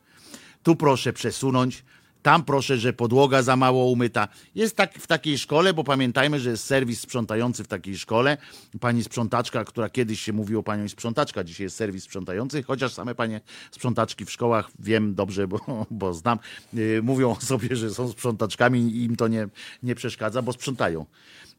tu 0.62 0.76
proszę 0.76 1.12
przesunąć, 1.12 1.84
tam 2.22 2.44
proszę, 2.44 2.78
że 2.78 2.92
podłoga 2.92 3.42
za 3.42 3.56
mało 3.56 3.84
umyta. 3.84 4.28
Jest 4.54 4.76
tak 4.76 4.94
w 4.98 5.06
takiej 5.06 5.38
szkole, 5.38 5.74
bo 5.74 5.84
pamiętajmy, 5.84 6.40
że 6.40 6.50
jest 6.50 6.64
serwis 6.64 7.00
sprzątający 7.00 7.64
w 7.64 7.68
takiej 7.68 7.98
szkole. 7.98 8.36
Pani 8.80 9.04
sprzątaczka, 9.04 9.64
która 9.64 9.88
kiedyś 9.88 10.20
się 10.20 10.32
mówiło 10.32 10.62
panią 10.62 10.88
sprzątaczka, 10.88 11.44
dzisiaj 11.44 11.64
jest 11.64 11.76
serwis 11.76 12.04
sprzątający, 12.04 12.62
chociaż 12.62 12.92
same 12.92 13.14
panie 13.14 13.40
sprzątaczki 13.70 14.24
w 14.24 14.30
szkołach, 14.30 14.70
wiem 14.78 15.14
dobrze, 15.14 15.48
bo, 15.48 15.86
bo 15.90 16.14
znam, 16.14 16.38
yy, 16.72 17.02
mówią 17.02 17.30
o 17.30 17.40
sobie, 17.40 17.76
że 17.76 17.90
są 17.90 18.08
sprzątaczkami 18.08 18.80
i 18.80 19.04
im 19.04 19.16
to 19.16 19.28
nie, 19.28 19.48
nie 19.82 19.94
przeszkadza, 19.94 20.42
bo 20.42 20.52
sprzątają. 20.52 21.06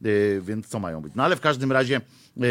Yy, 0.00 0.42
więc 0.42 0.66
co 0.66 0.80
mają 0.80 1.00
być? 1.00 1.12
No 1.14 1.24
ale 1.24 1.36
w 1.36 1.40
każdym 1.40 1.72
razie 1.72 2.00
yy, 2.36 2.46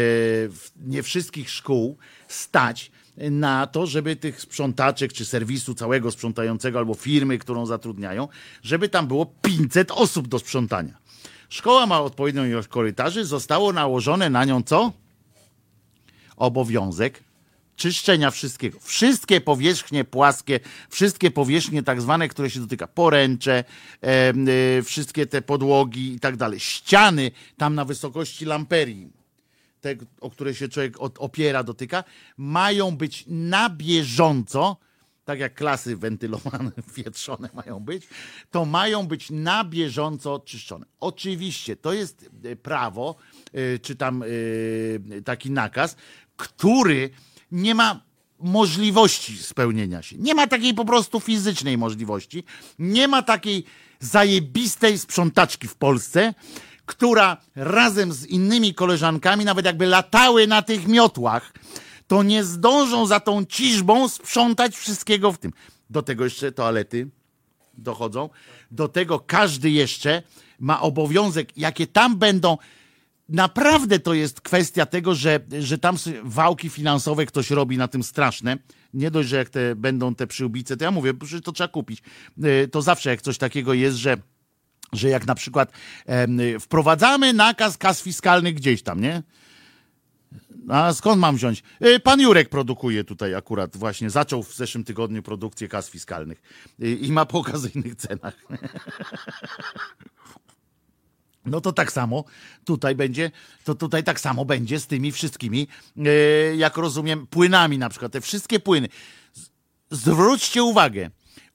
nie 0.86 1.02
wszystkich 1.02 1.50
szkół 1.50 1.96
stać 2.28 2.90
na 3.16 3.66
to, 3.66 3.86
żeby 3.86 4.16
tych 4.16 4.40
sprzątaczek, 4.40 5.12
czy 5.12 5.24
serwisu 5.24 5.74
całego 5.74 6.10
sprzątającego, 6.10 6.78
albo 6.78 6.94
firmy, 6.94 7.38
którą 7.38 7.66
zatrudniają, 7.66 8.28
żeby 8.62 8.88
tam 8.88 9.06
było 9.06 9.26
500 9.26 9.90
osób 9.90 10.28
do 10.28 10.38
sprzątania. 10.38 10.98
Szkoła 11.48 11.86
ma 11.86 12.00
odpowiednią 12.00 12.44
ilość 12.44 12.68
korytarzy, 12.68 13.24
zostało 13.24 13.72
nałożone 13.72 14.30
na 14.30 14.44
nią 14.44 14.62
co? 14.62 14.92
Obowiązek 16.36 17.22
czyszczenia 17.76 18.30
wszystkiego. 18.30 18.78
Wszystkie 18.80 19.40
powierzchnie 19.40 20.04
płaskie, 20.04 20.60
wszystkie 20.90 21.30
powierzchnie 21.30 21.82
tak 21.82 22.00
zwane, 22.00 22.28
które 22.28 22.50
się 22.50 22.60
dotyka, 22.60 22.86
poręcze, 22.86 23.64
e, 24.02 24.32
e, 24.78 24.82
wszystkie 24.82 25.26
te 25.26 25.42
podłogi 25.42 26.14
i 26.14 26.20
tak 26.20 26.36
dalej, 26.36 26.60
ściany 26.60 27.30
tam 27.56 27.74
na 27.74 27.84
wysokości 27.84 28.44
lamperii, 28.44 29.21
te, 29.82 29.96
o 30.20 30.30
które 30.30 30.54
się 30.54 30.68
człowiek 30.68 30.94
opiera, 31.00 31.62
dotyka, 31.62 32.04
mają 32.36 32.96
być 32.96 33.24
na 33.28 33.70
bieżąco, 33.70 34.76
tak 35.24 35.38
jak 35.38 35.54
klasy 35.54 35.96
wentylowane, 35.96 36.70
wietrzone 36.96 37.48
mają 37.54 37.80
być, 37.80 38.08
to 38.50 38.64
mają 38.64 39.06
być 39.06 39.30
na 39.30 39.64
bieżąco 39.64 40.38
czyszczone. 40.38 40.86
Oczywiście 41.00 41.76
to 41.76 41.92
jest 41.92 42.30
e, 42.44 42.56
prawo, 42.56 43.16
e, 43.52 43.78
czy 43.78 43.96
tam 43.96 44.22
e, 44.22 44.26
taki 45.22 45.50
nakaz, 45.50 45.96
który 46.36 47.10
nie 47.52 47.74
ma 47.74 48.00
możliwości 48.38 49.38
spełnienia 49.38 50.02
się. 50.02 50.16
Nie 50.18 50.34
ma 50.34 50.46
takiej 50.46 50.74
po 50.74 50.84
prostu 50.84 51.20
fizycznej 51.20 51.78
możliwości. 51.78 52.44
Nie 52.78 53.08
ma 53.08 53.22
takiej 53.22 53.64
zajebistej 54.00 54.98
sprzątaczki 54.98 55.68
w 55.68 55.74
Polsce, 55.74 56.34
która 56.94 57.36
razem 57.54 58.12
z 58.12 58.26
innymi 58.26 58.74
koleżankami, 58.74 59.44
nawet 59.44 59.66
jakby 59.66 59.86
latały 59.86 60.46
na 60.46 60.62
tych 60.62 60.88
miotłach, 60.88 61.52
to 62.06 62.22
nie 62.22 62.44
zdążą 62.44 63.06
za 63.06 63.20
tą 63.20 63.44
ciżbą 63.44 64.08
sprzątać 64.08 64.76
wszystkiego 64.76 65.32
w 65.32 65.38
tym. 65.38 65.52
Do 65.90 66.02
tego 66.02 66.24
jeszcze 66.24 66.52
toalety 66.52 67.08
dochodzą. 67.74 68.30
Do 68.70 68.88
tego 68.88 69.20
każdy 69.20 69.70
jeszcze 69.70 70.22
ma 70.58 70.80
obowiązek, 70.80 71.56
jakie 71.56 71.86
tam 71.86 72.18
będą. 72.18 72.58
Naprawdę 73.28 73.98
to 73.98 74.14
jest 74.14 74.40
kwestia 74.40 74.86
tego, 74.86 75.14
że, 75.14 75.40
że 75.60 75.78
tam 75.78 75.96
wałki 76.24 76.68
finansowe 76.68 77.26
ktoś 77.26 77.50
robi 77.50 77.78
na 77.78 77.88
tym 77.88 78.02
straszne. 78.02 78.56
Nie 78.94 79.10
dość, 79.10 79.28
że 79.28 79.36
jak 79.36 79.48
te 79.48 79.76
będą 79.76 80.14
te 80.14 80.26
przyłbice, 80.26 80.76
to 80.76 80.84
ja 80.84 80.90
mówię, 80.90 81.12
że 81.22 81.40
to 81.40 81.52
trzeba 81.52 81.68
kupić. 81.68 82.02
Y, 82.44 82.68
to 82.68 82.82
zawsze 82.82 83.10
jak 83.10 83.22
coś 83.22 83.38
takiego 83.38 83.74
jest, 83.74 83.96
że 83.96 84.16
że 84.92 85.08
jak 85.08 85.26
na 85.26 85.34
przykład 85.34 85.72
wprowadzamy 86.60 87.32
nakaz 87.32 87.78
kas 87.78 88.02
fiskalnych 88.02 88.54
gdzieś 88.54 88.82
tam, 88.82 89.00
nie? 89.00 89.22
A 90.68 90.92
skąd 90.92 91.20
mam 91.20 91.36
wziąć? 91.36 91.62
E, 91.80 92.00
pan 92.00 92.20
Jurek 92.20 92.48
produkuje 92.48 93.04
tutaj 93.04 93.34
akurat 93.34 93.76
właśnie, 93.76 94.10
zaczął 94.10 94.42
w 94.42 94.54
zeszłym 94.54 94.84
tygodniu 94.84 95.22
produkcję 95.22 95.68
kas 95.68 95.90
fiskalnych 95.90 96.42
e, 96.82 96.90
i 96.90 97.12
ma 97.12 97.26
po 97.26 97.38
okazyjnych 97.38 97.94
cenach. 97.94 98.34
No 101.44 101.60
to 101.60 101.72
tak 101.72 101.92
samo 101.92 102.24
tutaj 102.64 102.94
będzie, 102.94 103.30
to 103.64 103.74
tutaj 103.74 104.04
tak 104.04 104.20
samo 104.20 104.44
będzie 104.44 104.80
z 104.80 104.86
tymi 104.86 105.12
wszystkimi, 105.12 105.68
e, 105.96 106.10
jak 106.56 106.76
rozumiem, 106.76 107.26
płynami 107.26 107.78
na 107.78 107.88
przykład, 107.88 108.12
te 108.12 108.20
wszystkie 108.20 108.60
płyny. 108.60 108.88
Zwróćcie 109.90 110.62
uwagę, 110.62 111.10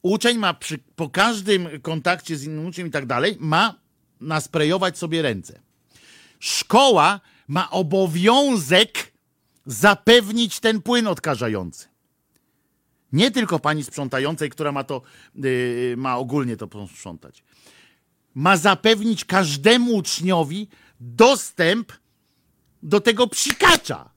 uczeń 0.08 0.38
ma 0.38 0.54
przy, 0.54 0.78
po 0.96 1.10
każdym 1.10 1.68
kontakcie 1.82 2.38
z 2.38 2.44
innym 2.44 2.66
uczniem 2.66 2.88
i 2.88 2.92
tak 2.92 3.06
dalej, 3.06 3.38
ma 3.40 3.76
nasprejować 4.22 4.98
sobie 4.98 5.22
ręce. 5.22 5.60
Szkoła 6.40 7.22
ma 7.48 7.70
obowiązek 7.70 9.14
zapewnić 9.66 10.60
ten 10.60 10.82
płyn 10.82 11.08
odkażający. 11.08 11.88
Nie 13.12 13.32
tylko 13.32 13.60
pani 13.60 13.84
sprzątającej, 13.84 14.50
która 14.50 14.72
ma 14.72 14.84
to, 14.84 15.02
yy, 15.36 15.96
ma 15.98 16.18
ogólnie 16.18 16.58
to 16.58 16.88
sprzątać. 16.88 17.44
Ma 18.36 18.58
zapewnić 18.58 19.26
każdemu 19.26 19.96
uczniowi 19.96 20.68
dostęp 21.00 21.94
do 22.84 23.02
tego 23.02 23.28
psikacza. 23.28 24.10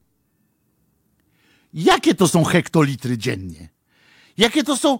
Jakie 1.75 2.15
to 2.15 2.29
są 2.29 2.45
hektolitry 2.45 3.19
dziennie? 3.19 3.69
Jakie 4.37 4.65
to 4.65 4.77
są 4.77 4.99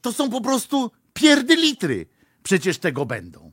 to 0.00 0.12
są 0.12 0.30
po 0.30 0.40
prostu 0.40 0.90
pierdylitry. 1.12 2.06
Przecież 2.42 2.78
tego 2.78 3.06
będą. 3.06 3.52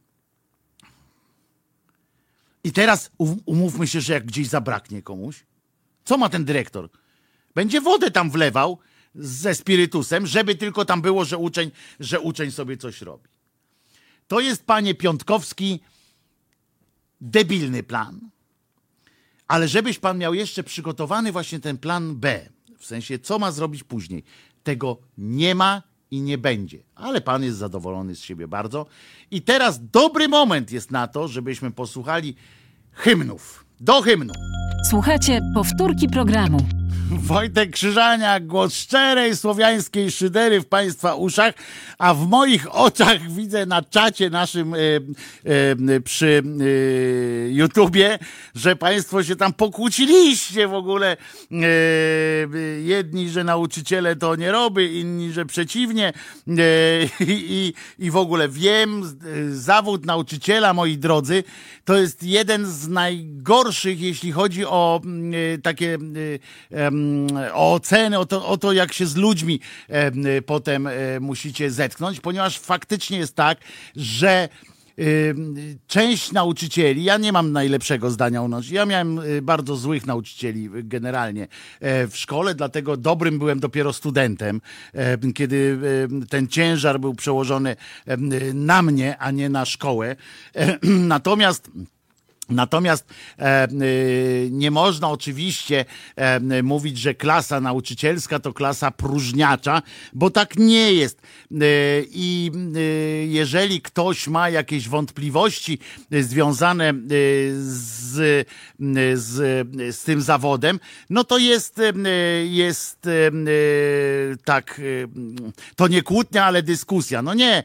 I 2.63 2.71
teraz 2.71 3.11
umówmy 3.45 3.87
się, 3.87 4.01
że 4.01 4.13
jak 4.13 4.25
gdzieś 4.25 4.47
zabraknie 4.47 5.01
komuś, 5.01 5.45
co 6.05 6.17
ma 6.17 6.29
ten 6.29 6.45
dyrektor? 6.45 6.89
Będzie 7.55 7.81
wodę 7.81 8.11
tam 8.11 8.31
wlewał 8.31 8.79
ze 9.15 9.55
spirytusem, 9.55 10.27
żeby 10.27 10.55
tylko 10.55 10.85
tam 10.85 11.01
było, 11.01 11.25
że 11.25 11.37
uczeń, 11.37 11.71
że 11.99 12.19
uczeń 12.19 12.51
sobie 12.51 12.77
coś 12.77 13.01
robi. 13.01 13.29
To 14.27 14.39
jest, 14.39 14.65
panie 14.65 14.95
Piątkowski, 14.95 15.79
debilny 17.21 17.83
plan. 17.83 18.29
Ale 19.47 19.67
żebyś 19.67 19.99
pan 19.99 20.17
miał 20.17 20.33
jeszcze 20.33 20.63
przygotowany 20.63 21.31
właśnie 21.31 21.59
ten 21.59 21.77
plan 21.77 22.15
B, 22.15 22.49
w 22.79 22.85
sensie 22.85 23.19
co 23.19 23.39
ma 23.39 23.51
zrobić 23.51 23.83
później, 23.83 24.23
tego 24.63 24.97
nie 25.17 25.55
ma 25.55 25.83
i 26.11 26.21
nie 26.21 26.37
będzie. 26.37 26.83
Ale 26.95 27.21
pan 27.21 27.43
jest 27.43 27.57
zadowolony 27.57 28.15
z 28.15 28.21
siebie 28.21 28.47
bardzo. 28.47 28.85
I 29.31 29.41
teraz 29.41 29.79
dobry 29.91 30.27
moment 30.27 30.71
jest 30.71 30.91
na 30.91 31.07
to, 31.07 31.27
żebyśmy 31.27 31.71
posłuchali 31.71 32.35
hymnów. 32.91 33.65
Do 33.79 34.01
hymnu. 34.01 34.33
Słuchajcie 34.89 35.41
powtórki 35.53 36.07
programu. 36.07 36.76
Wojtek 37.11 37.71
Krzyżania, 37.71 38.39
głos 38.39 38.73
szczerej 38.73 39.35
słowiańskiej 39.35 40.11
szydery 40.11 40.61
w 40.61 40.65
Państwa 40.65 41.15
uszach, 41.15 41.53
a 41.97 42.13
w 42.13 42.27
moich 42.27 42.75
oczach 42.75 43.31
widzę 43.31 43.65
na 43.65 43.81
czacie 43.81 44.29
naszym 44.29 44.73
e, 44.73 44.77
e, 44.77 45.99
przy 45.99 46.43
e, 46.43 47.51
YouTubie, 47.51 48.19
że 48.55 48.75
Państwo 48.75 49.23
się 49.23 49.35
tam 49.35 49.53
pokłóciliście 49.53 50.67
w 50.67 50.73
ogóle. 50.73 51.17
Jedni, 52.83 53.29
że 53.29 53.43
nauczyciele 53.43 54.15
to 54.15 54.35
nie 54.35 54.51
robi, 54.51 54.99
inni, 54.99 55.31
że 55.31 55.45
przeciwnie. 55.45 56.13
I, 57.19 57.73
I 57.99 58.11
w 58.11 58.17
ogóle 58.17 58.49
wiem, 58.49 59.17
zawód 59.49 60.05
nauczyciela, 60.05 60.73
moi 60.73 60.97
drodzy, 60.97 61.43
to 61.85 61.97
jest 61.97 62.23
jeden 62.23 62.65
z 62.65 62.87
najgorszych, 62.87 64.01
jeśli 64.01 64.31
chodzi 64.31 64.65
o 64.65 65.01
takie 65.63 65.97
o 67.53 67.73
ocenę, 67.73 68.19
o 68.19 68.25
to, 68.25 68.47
o 68.47 68.57
to, 68.57 68.73
jak 68.73 68.93
się 68.93 69.05
z 69.05 69.15
ludźmi 69.15 69.59
potem 70.45 70.89
musicie 71.19 71.71
zetknąć, 71.71 72.19
ponieważ 72.19 72.59
faktycznie 72.59 73.17
jest 73.17 73.35
tak, 73.35 73.57
że 73.95 74.49
część 75.87 76.31
nauczycieli, 76.31 77.03
ja 77.03 77.17
nie 77.17 77.31
mam 77.31 77.51
najlepszego 77.51 78.11
zdania 78.11 78.43
o 78.43 78.47
nauczycieli, 78.47 78.77
ja 78.77 78.85
miałem 78.85 79.19
bardzo 79.41 79.75
złych 79.75 80.05
nauczycieli 80.05 80.69
generalnie 80.73 81.47
w 81.81 82.11
szkole, 82.13 82.55
dlatego 82.55 82.97
dobrym 82.97 83.39
byłem 83.39 83.59
dopiero 83.59 83.93
studentem, 83.93 84.61
kiedy 85.35 85.79
ten 86.29 86.47
ciężar 86.47 86.99
był 86.99 87.15
przełożony 87.15 87.75
na 88.53 88.81
mnie, 88.81 89.17
a 89.17 89.31
nie 89.31 89.49
na 89.49 89.65
szkołę. 89.65 90.15
Natomiast 90.83 91.71
Natomiast 92.49 93.05
e, 93.39 93.67
nie 94.51 94.71
można 94.71 95.09
oczywiście 95.09 95.85
e, 96.15 96.63
mówić, 96.63 96.97
że 96.97 97.13
klasa 97.13 97.61
nauczycielska 97.61 98.39
to 98.39 98.53
klasa 98.53 98.91
próżniacza, 98.91 99.81
bo 100.13 100.29
tak 100.29 100.57
nie 100.57 100.93
jest. 100.93 101.21
E, 101.21 101.55
I 102.11 102.51
jeżeli 103.27 103.81
ktoś 103.81 104.27
ma 104.27 104.49
jakieś 104.49 104.89
wątpliwości 104.89 105.79
związane 106.11 106.93
z, 107.57 108.47
z, 109.15 109.67
z 109.95 110.03
tym 110.03 110.21
zawodem, 110.21 110.79
no 111.09 111.23
to 111.23 111.37
jest, 111.37 111.81
jest 112.43 113.07
tak, 114.45 114.81
to 115.75 115.87
nie 115.87 116.01
kłótnia, 116.01 116.45
ale 116.45 116.63
dyskusja. 116.63 117.21
No 117.21 117.33
nie, 117.33 117.63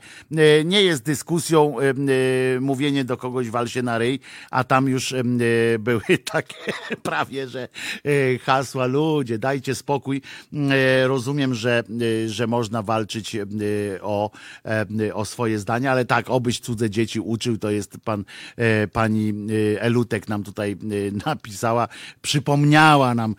nie 0.65 0.83
jest 0.83 1.03
dyskusją 1.03 1.77
mówienie 2.61 3.05
do 3.05 3.17
kogoś 3.17 3.51
wal 3.51 3.69
się 3.69 3.83
na 3.83 3.99
ryj, 3.99 4.21
a 4.51 4.65
tam 4.73 4.89
już 4.89 5.13
e, 5.13 5.23
były 5.79 6.03
takie 6.33 6.73
prawie, 7.03 7.49
że 7.49 7.69
e, 8.05 8.39
hasła 8.39 8.87
ludzie, 8.87 9.39
dajcie 9.39 9.75
spokój. 9.75 10.23
E, 10.71 11.07
rozumiem, 11.07 11.55
że, 11.55 11.83
że 12.27 12.47
można 12.47 12.83
walczyć 12.83 13.37
o, 14.03 14.31
o 15.15 15.25
swoje 15.25 15.59
zdania, 15.59 15.93
ale 15.93 16.05
tak, 16.05 16.31
obyś 16.31 16.61
cudze 16.61 16.91
dzieci 16.91 17.21
uczył, 17.21 17.59
to 17.59 17.71
jest 17.71 17.99
pan, 18.05 18.25
pani 18.93 19.33
Elutek 19.79 20.29
nam 20.29 20.43
tutaj 20.43 20.77
napisała, 21.27 21.89
przypomniała 22.23 23.15
nam 23.15 23.35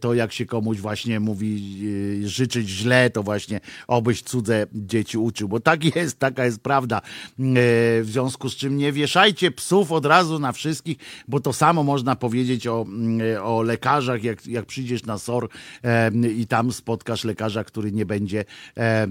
to, 0.00 0.14
jak 0.14 0.32
się 0.32 0.46
komuś 0.46 0.78
właśnie 0.78 1.20
mówi 1.20 1.78
życzyć 2.24 2.68
źle, 2.68 3.10
to 3.10 3.22
właśnie 3.22 3.60
obyś 3.86 4.22
cudze 4.22 4.66
dzieci 4.72 5.18
uczył, 5.18 5.48
bo 5.48 5.60
tak 5.60 5.96
jest, 5.96 6.18
taka 6.18 6.44
jest 6.44 6.60
prawda. 6.60 7.00
W 7.38 8.04
związku 8.04 8.48
z 8.48 8.56
czym 8.56 8.76
nie 8.76 8.92
wieszajcie 8.92 9.50
psów 9.50 9.92
od 9.92 10.06
razu 10.06 10.38
na 10.38 10.52
wszystko, 10.52 10.63
wszystkich, 10.64 10.96
bo 11.28 11.40
to 11.40 11.52
samo 11.52 11.82
można 11.82 12.16
powiedzieć 12.16 12.66
o, 12.66 12.82
mm, 12.88 13.20
o 13.42 13.62
lekarzach, 13.62 14.24
jak, 14.24 14.46
jak 14.46 14.66
przyjdziesz 14.66 15.04
na 15.04 15.18
SOR 15.18 15.48
e, 15.82 16.10
i 16.28 16.46
tam 16.46 16.72
spotkasz 16.72 17.24
lekarza, 17.24 17.64
który 17.64 17.92
nie 17.92 18.06
będzie, 18.06 18.44
e, 18.76 19.06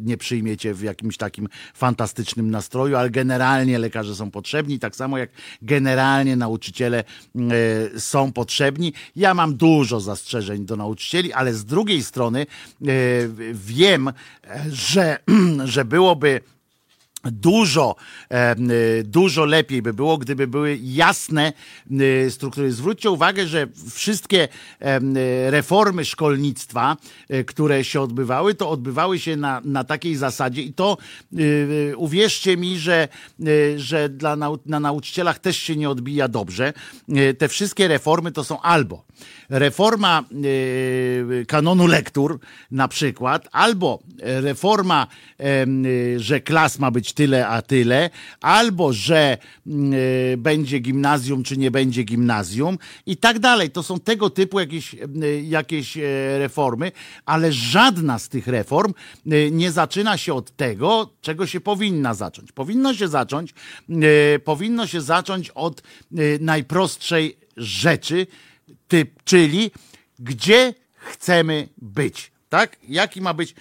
nie 0.00 0.16
przyjmie 0.16 0.56
cię 0.56 0.74
w 0.74 0.82
jakimś 0.82 1.16
takim 1.16 1.48
fantastycznym 1.74 2.50
nastroju, 2.50 2.96
ale 2.96 3.10
generalnie 3.10 3.78
lekarze 3.78 4.14
są 4.14 4.30
potrzebni, 4.30 4.78
tak 4.78 4.96
samo 4.96 5.18
jak 5.18 5.30
generalnie 5.62 6.36
nauczyciele 6.36 7.04
e, 7.04 8.00
są 8.00 8.32
potrzebni. 8.32 8.92
Ja 9.16 9.34
mam 9.34 9.54
dużo 9.56 10.00
zastrzeżeń 10.00 10.66
do 10.66 10.76
nauczycieli, 10.76 11.32
ale 11.32 11.54
z 11.54 11.64
drugiej 11.64 12.02
strony 12.02 12.40
e, 12.40 12.86
wiem, 13.52 14.12
że, 14.68 15.18
że 15.74 15.84
byłoby 15.84 16.40
Dużo, 17.24 17.96
y, 19.00 19.04
dużo 19.04 19.44
lepiej 19.44 19.82
by 19.82 19.94
było, 19.94 20.18
gdyby 20.18 20.46
były 20.46 20.78
jasne 20.82 21.52
y, 21.90 22.30
struktury. 22.30 22.72
Zwróćcie 22.72 23.10
uwagę, 23.10 23.46
że 23.46 23.66
wszystkie 23.90 24.48
reformy 25.46 26.04
szkolnictwa, 26.04 26.96
które 27.46 27.84
się 27.84 28.00
odbywały, 28.00 28.54
to 28.54 28.70
odbywały 28.70 29.18
się 29.18 29.36
na, 29.36 29.60
na 29.64 29.84
takiej 29.84 30.16
zasadzie 30.16 30.62
i 30.62 30.72
to 30.72 30.96
uwierzcie 31.96 32.56
mi, 32.56 32.78
że, 32.78 33.08
że 33.76 34.08
dla 34.08 34.36
nau 34.36 34.58
na 34.66 34.80
nauczycielach 34.80 35.38
też 35.38 35.56
się 35.56 35.76
nie 35.76 35.90
odbija 35.90 36.28
dobrze. 36.28 36.72
Te 37.38 37.48
wszystkie 37.48 37.88
reformy 37.88 38.32
to 38.32 38.44
są 38.44 38.60
albo 38.60 39.04
reforma 39.48 40.24
kanonu 41.46 41.86
lektur 41.86 42.38
na 42.70 42.88
przykład, 42.88 43.48
albo 43.52 44.02
reforma, 44.22 45.06
że 46.16 46.40
klas 46.40 46.78
ma 46.78 46.90
być 46.90 47.11
tyle, 47.12 47.48
a 47.48 47.62
tyle, 47.62 48.10
albo 48.40 48.92
że 48.92 49.38
mm, 49.66 49.92
e, 50.32 50.36
będzie 50.36 50.78
gimnazjum, 50.78 51.42
czy 51.42 51.56
nie 51.56 51.70
będzie 51.70 52.02
gimnazjum 52.02 52.78
i 53.06 53.16
tak 53.16 53.38
dalej. 53.38 53.70
To 53.70 53.82
są 53.82 54.00
tego 54.00 54.30
typu 54.30 54.60
jakieś, 54.60 54.94
mm, 54.94 55.44
jakieś 55.44 55.96
e, 55.96 56.02
reformy, 56.38 56.92
ale 57.26 57.52
żadna 57.52 58.18
z 58.18 58.28
tych 58.28 58.46
reform 58.46 58.94
e, 59.26 59.50
nie 59.50 59.72
zaczyna 59.72 60.16
się 60.16 60.34
od 60.34 60.56
tego, 60.56 61.10
czego 61.20 61.46
się 61.46 61.60
powinna 61.60 62.14
zacząć. 62.14 62.52
Powinno 62.52 62.94
się 62.94 63.08
zacząć, 63.08 63.54
powinno 64.44 64.86
się 64.86 65.00
zacząć 65.00 65.50
od 65.50 65.82
najprostszej 66.40 67.36
rzeczy, 67.56 68.26
typ, 68.88 69.22
czyli 69.24 69.70
gdzie 70.18 70.74
chcemy 70.94 71.68
być. 71.78 72.32
Tak? 72.48 72.76
Jaki 72.88 73.20
ma 73.20 73.34
być 73.34 73.54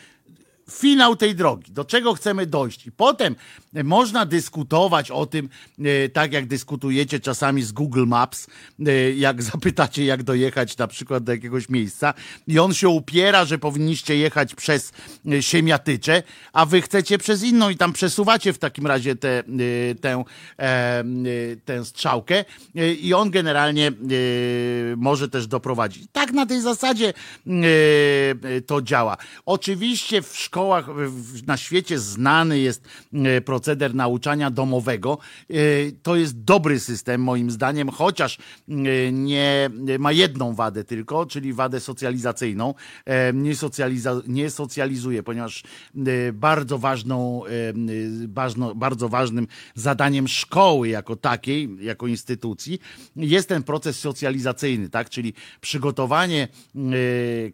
finał 0.71 1.15
tej 1.15 1.35
drogi, 1.35 1.71
do 1.71 1.85
czego 1.85 2.13
chcemy 2.13 2.45
dojść. 2.45 2.87
I 2.87 2.91
potem 2.91 3.35
można 3.83 4.25
dyskutować 4.25 5.11
o 5.11 5.25
tym, 5.25 5.49
e, 5.79 6.09
tak 6.09 6.33
jak 6.33 6.47
dyskutujecie 6.47 7.19
czasami 7.19 7.63
z 7.63 7.71
Google 7.71 8.05
Maps, 8.07 8.47
e, 8.87 9.11
jak 9.11 9.43
zapytacie, 9.51 10.05
jak 10.05 10.23
dojechać 10.23 10.77
na 10.77 10.87
przykład 10.87 11.23
do 11.23 11.31
jakiegoś 11.31 11.69
miejsca, 11.69 12.13
i 12.47 12.59
on 12.59 12.73
się 12.73 12.89
upiera, 12.89 13.45
że 13.45 13.57
powinniście 13.57 14.17
jechać 14.17 14.55
przez 14.55 14.91
e, 15.31 15.41
Siemiatycze, 15.41 16.23
a 16.53 16.65
wy 16.65 16.81
chcecie 16.81 17.17
przez 17.17 17.43
inną 17.43 17.69
i 17.69 17.77
tam 17.77 17.93
przesuwacie 17.93 18.53
w 18.53 18.59
takim 18.59 18.87
razie 18.87 19.15
tę 19.15 19.43
te, 20.01 20.23
tę 21.65 21.85
strzałkę 21.85 22.45
i 23.01 23.13
on 23.13 23.31
generalnie 23.31 23.91
może 24.97 25.29
też 25.29 25.47
doprowadzić. 25.47 26.03
Tak 26.11 26.31
na 26.31 26.45
tej 26.45 26.61
zasadzie 26.61 27.13
to 28.67 28.81
działa. 28.81 29.17
Oczywiście 29.45 30.21
w 30.21 30.37
szkole 30.37 30.60
szkołach 30.61 30.85
na 31.47 31.57
świecie 31.57 31.99
znany 31.99 32.59
jest 32.59 32.87
e, 33.13 33.41
proceder 33.41 33.95
nauczania 33.95 34.51
domowego. 34.51 35.17
E, 35.49 35.53
to 36.03 36.15
jest 36.15 36.43
dobry 36.43 36.79
system, 36.79 37.21
moim 37.21 37.51
zdaniem, 37.51 37.89
chociaż 37.89 38.37
e, 38.37 39.11
nie 39.11 39.69
ma 39.99 40.11
jedną 40.11 40.55
wadę 40.55 40.83
tylko, 40.83 41.25
czyli 41.25 41.53
wadę 41.53 41.79
socjalizacyjną. 41.79 42.73
Nie, 43.33 43.55
socjaliza, 43.55 44.21
nie 44.27 44.49
socjalizuje, 44.49 45.23
ponieważ 45.23 45.63
bardzo 46.33 46.77
ważną, 46.77 47.43
bardzo 48.75 49.09
ważnym 49.09 49.47
zadaniem 49.75 50.27
szkoły 50.27 50.89
jako 50.89 51.15
takiej, 51.15 51.69
jako 51.79 52.07
instytucji 52.07 52.79
jest 53.15 53.49
ten 53.49 53.63
proces 53.63 53.99
socjalizacyjny, 53.99 54.89
tak? 54.89 55.09
czyli 55.09 55.33
przygotowanie 55.61 56.47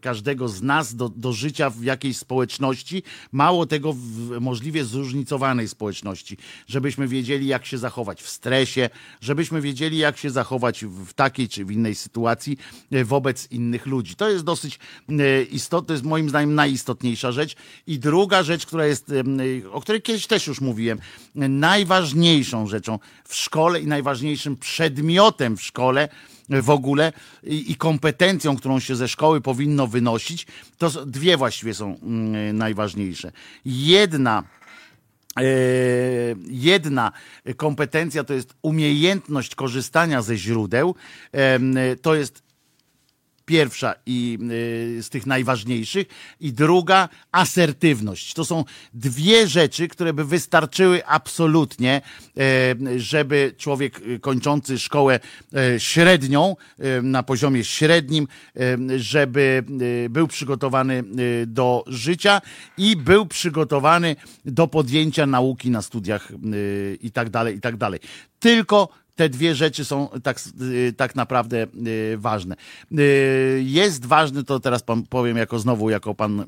każdego 0.02 0.48
z 0.48 0.62
nas 0.62 0.96
do, 0.96 1.10
do 1.10 1.34
życia 1.34 1.70
w 1.70 1.84
jakiejś 1.84 2.18
społeczności, 2.18 2.97
mało 3.32 3.66
tego 3.66 3.94
w 3.94 4.40
możliwie 4.42 4.86
zróżnicowanej 4.86 5.68
społeczności, 5.68 6.38
żebyśmy 6.68 7.08
wiedzieli, 7.08 7.48
jak 7.48 7.66
się 7.66 7.78
zachować 7.78 8.22
w 8.22 8.30
stresie, 8.30 8.90
żebyśmy 9.22 9.62
wiedzieli, 9.62 9.98
jak 9.98 10.18
się 10.18 10.30
zachować 10.30 10.86
w 10.86 11.14
takiej 11.14 11.50
czy 11.50 11.66
w 11.66 11.72
innej 11.72 11.96
sytuacji 11.96 12.58
e, 12.92 13.06
wobec 13.06 13.52
innych 13.52 13.86
ludzi. 13.86 14.16
To 14.16 14.30
jest 14.30 14.44
dosyć 14.44 14.80
e, 15.10 15.44
istotne, 15.44 15.88
to 15.88 15.94
jest 15.94 16.06
moim 16.06 16.30
zdaniem 16.30 16.56
najistotniejsza 16.56 17.32
rzecz. 17.32 17.56
I 17.88 18.00
druga 18.00 18.44
rzecz, 18.44 18.66
która 18.66 18.86
jest, 18.86 19.12
e, 19.12 19.72
o 19.72 19.82
której 19.82 20.02
kiedyś 20.02 20.28
też 20.28 20.48
już 20.48 20.62
mówiłem, 20.62 21.00
najważniejszą 21.36 22.68
rzeczą 22.68 23.00
w 23.28 23.36
szkole 23.36 23.82
i 23.82 23.88
najważniejszym 23.88 24.58
przedmiotem 24.58 25.58
w 25.58 25.64
szkole, 25.64 26.10
w 26.50 26.70
ogóle 26.70 27.14
i, 27.44 27.72
i 27.72 27.76
kompetencją, 27.76 28.58
którą 28.58 28.80
się 28.80 28.96
ze 28.96 29.08
szkoły 29.08 29.42
powinno 29.42 29.88
wynosić, 29.88 30.48
to 30.78 31.06
dwie 31.06 31.38
właściwie 31.38 31.74
są 31.74 32.00
mm, 32.00 32.58
najważniejsze. 32.58 33.32
Jedna 33.66 34.44
e, 35.40 35.44
Jedna 36.48 37.12
kompetencja 37.58 38.24
to 38.24 38.34
jest 38.34 38.54
umiejętność 38.62 39.56
korzystania 39.56 40.22
ze 40.22 40.38
źródeł. 40.38 40.96
To 42.02 42.16
jest 42.16 42.47
pierwsza 43.48 43.96
i 44.06 44.38
y, 45.00 45.04
z 45.04 45.10
tych 45.10 45.26
najważniejszych, 45.26 46.08
i 46.40 46.54
druga 46.54 47.10
asertywność. 47.32 48.34
To 48.34 48.46
są 48.46 48.64
dwie 48.94 49.48
rzeczy, 49.48 49.88
które 49.88 50.14
by 50.14 50.26
wystarczyły 50.26 51.06
absolutnie, 51.06 52.02
y, 52.38 53.00
żeby 53.00 53.54
człowiek 53.58 54.00
y, 54.00 54.20
kończący 54.20 54.80
szkołę 54.80 55.20
średnią, 55.78 56.56
na 57.04 57.24
poziomie 57.24 57.64
średnim, 57.64 58.28
żeby 58.98 59.64
był 60.10 60.28
przygotowany 60.28 61.04
do 61.48 61.84
życia 61.88 62.42
i 62.78 62.96
był 62.96 63.26
przygotowany 63.26 64.16
do 64.46 64.68
podjęcia 64.68 65.26
nauki 65.26 65.70
na 65.70 65.82
studiach 65.82 66.32
i 67.02 67.12
tak 67.12 67.30
dalej, 67.30 67.56
i 67.56 67.62
tak 67.62 67.78
dalej. 67.78 68.00
Tylko 68.40 68.90
te 69.18 69.30
dwie 69.30 69.56
rzeczy 69.56 69.86
są 69.86 70.10
tak, 70.24 70.40
tak 70.98 71.16
naprawdę 71.16 71.68
ważne. 72.18 72.56
Jest 73.58 74.06
ważny, 74.06 74.44
to 74.44 74.60
teraz 74.60 74.84
pan 74.84 75.04
powiem 75.04 75.38
jako 75.38 75.60
znowu, 75.60 75.90
jako 75.90 76.16
pan 76.16 76.46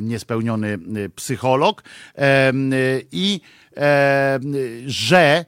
niespełniony 0.00 0.78
psycholog 1.16 1.82
i 3.12 3.40
że 4.86 5.44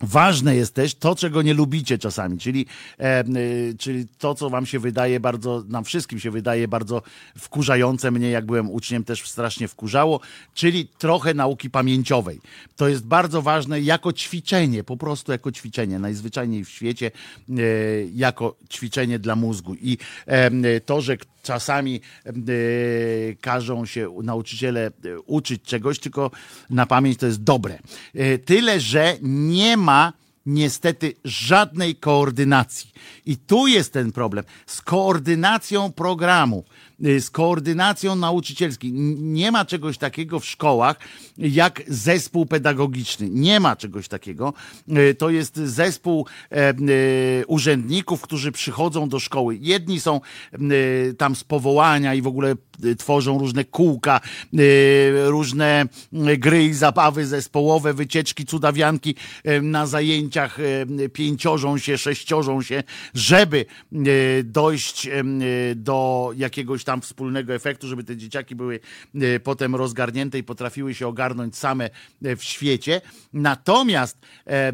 Ważne 0.00 0.56
jest 0.56 0.74
też 0.74 0.94
to, 0.94 1.16
czego 1.16 1.42
nie 1.42 1.54
lubicie 1.54 1.98
czasami, 1.98 2.38
czyli, 2.38 2.66
e, 2.98 3.24
czyli 3.78 4.06
to, 4.18 4.34
co 4.34 4.50
wam 4.50 4.66
się 4.66 4.78
wydaje 4.78 5.20
bardzo, 5.20 5.64
nam 5.68 5.84
wszystkim 5.84 6.20
się 6.20 6.30
wydaje 6.30 6.68
bardzo 6.68 7.02
wkurzające. 7.38 8.10
Mnie, 8.10 8.30
jak 8.30 8.46
byłem 8.46 8.70
uczniem, 8.70 9.04
też 9.04 9.30
strasznie 9.30 9.68
wkurzało, 9.68 10.20
czyli 10.54 10.88
trochę 10.98 11.34
nauki 11.34 11.70
pamięciowej. 11.70 12.40
To 12.76 12.88
jest 12.88 13.06
bardzo 13.06 13.42
ważne 13.42 13.80
jako 13.80 14.12
ćwiczenie, 14.12 14.84
po 14.84 14.96
prostu 14.96 15.32
jako 15.32 15.52
ćwiczenie, 15.52 15.98
najzwyczajniej 15.98 16.64
w 16.64 16.68
świecie, 16.68 17.10
e, 17.50 17.52
jako 18.14 18.56
ćwiczenie 18.70 19.18
dla 19.18 19.36
mózgu. 19.36 19.74
I 19.74 19.98
e, 20.26 20.80
to, 20.80 21.00
że 21.00 21.16
czasami 21.48 22.00
e, 22.26 22.32
każą 23.40 23.86
się 23.86 24.14
nauczyciele 24.22 24.86
e, 24.86 25.20
uczyć 25.20 25.62
czegoś, 25.62 25.98
tylko 25.98 26.30
na 26.70 26.86
pamięć 26.86 27.18
to 27.18 27.26
jest 27.26 27.42
dobre. 27.42 27.78
E, 28.14 28.38
tyle, 28.38 28.80
że 28.80 29.16
nie 29.22 29.76
ma 29.76 30.12
niestety 30.46 31.14
żadnej 31.24 31.96
koordynacji. 31.96 32.90
I 33.26 33.36
tu 33.36 33.66
jest 33.66 33.92
ten 33.92 34.12
problem 34.12 34.44
z 34.66 34.82
koordynacją 34.82 35.92
programu. 35.92 36.64
Y, 37.06 37.20
z 37.20 37.30
koordynacją 37.30 38.16
nauczycielską. 38.16 38.86
Nie 39.16 39.52
ma 39.52 39.64
czegoś 39.64 39.98
takiego 39.98 40.40
w 40.40 40.46
szkołach 40.46 40.98
jak 41.38 41.82
zespół 41.86 42.46
pedagogiczny. 42.46 43.28
Nie 43.30 43.60
ma 43.60 43.76
czegoś 43.76 44.08
takiego. 44.08 44.52
Y, 44.88 45.14
to 45.14 45.30
jest 45.30 45.56
zespół 45.56 46.26
e, 46.50 46.70
y, 46.70 47.44
urzędników, 47.46 48.22
którzy 48.22 48.52
przychodzą 48.52 49.08
do 49.08 49.18
szkoły. 49.18 49.58
Jedni 49.60 50.00
są 50.00 50.20
tam 51.18 51.36
z 51.36 51.44
powołania 51.44 52.14
i 52.14 52.22
w 52.22 52.26
ogóle 52.26 52.54
tworzą 52.98 53.38
różne 53.38 53.64
kółka, 53.64 54.20
różne 55.24 55.86
gry 56.38 56.64
i 56.64 56.74
zabawy 56.74 57.26
zespołowe, 57.26 57.94
wycieczki, 57.94 58.44
cudawianki 58.44 59.14
na 59.62 59.86
zajęciach 59.86 60.58
pięciorzą 61.12 61.78
się, 61.78 61.98
sześciorzą 61.98 62.62
się, 62.62 62.82
żeby 63.14 63.66
dojść 64.44 65.08
do 65.76 66.30
jakiegoś 66.36 66.84
tam 66.84 67.00
wspólnego 67.00 67.54
efektu, 67.54 67.88
żeby 67.88 68.04
te 68.04 68.16
dzieciaki 68.16 68.54
były 68.54 68.80
potem 69.44 69.74
rozgarnięte 69.74 70.38
i 70.38 70.42
potrafiły 70.42 70.94
się 70.94 71.08
ogarnąć 71.08 71.56
same 71.56 71.90
w 72.22 72.42
świecie. 72.42 73.00
Natomiast 73.32 74.18
e, 74.46 74.72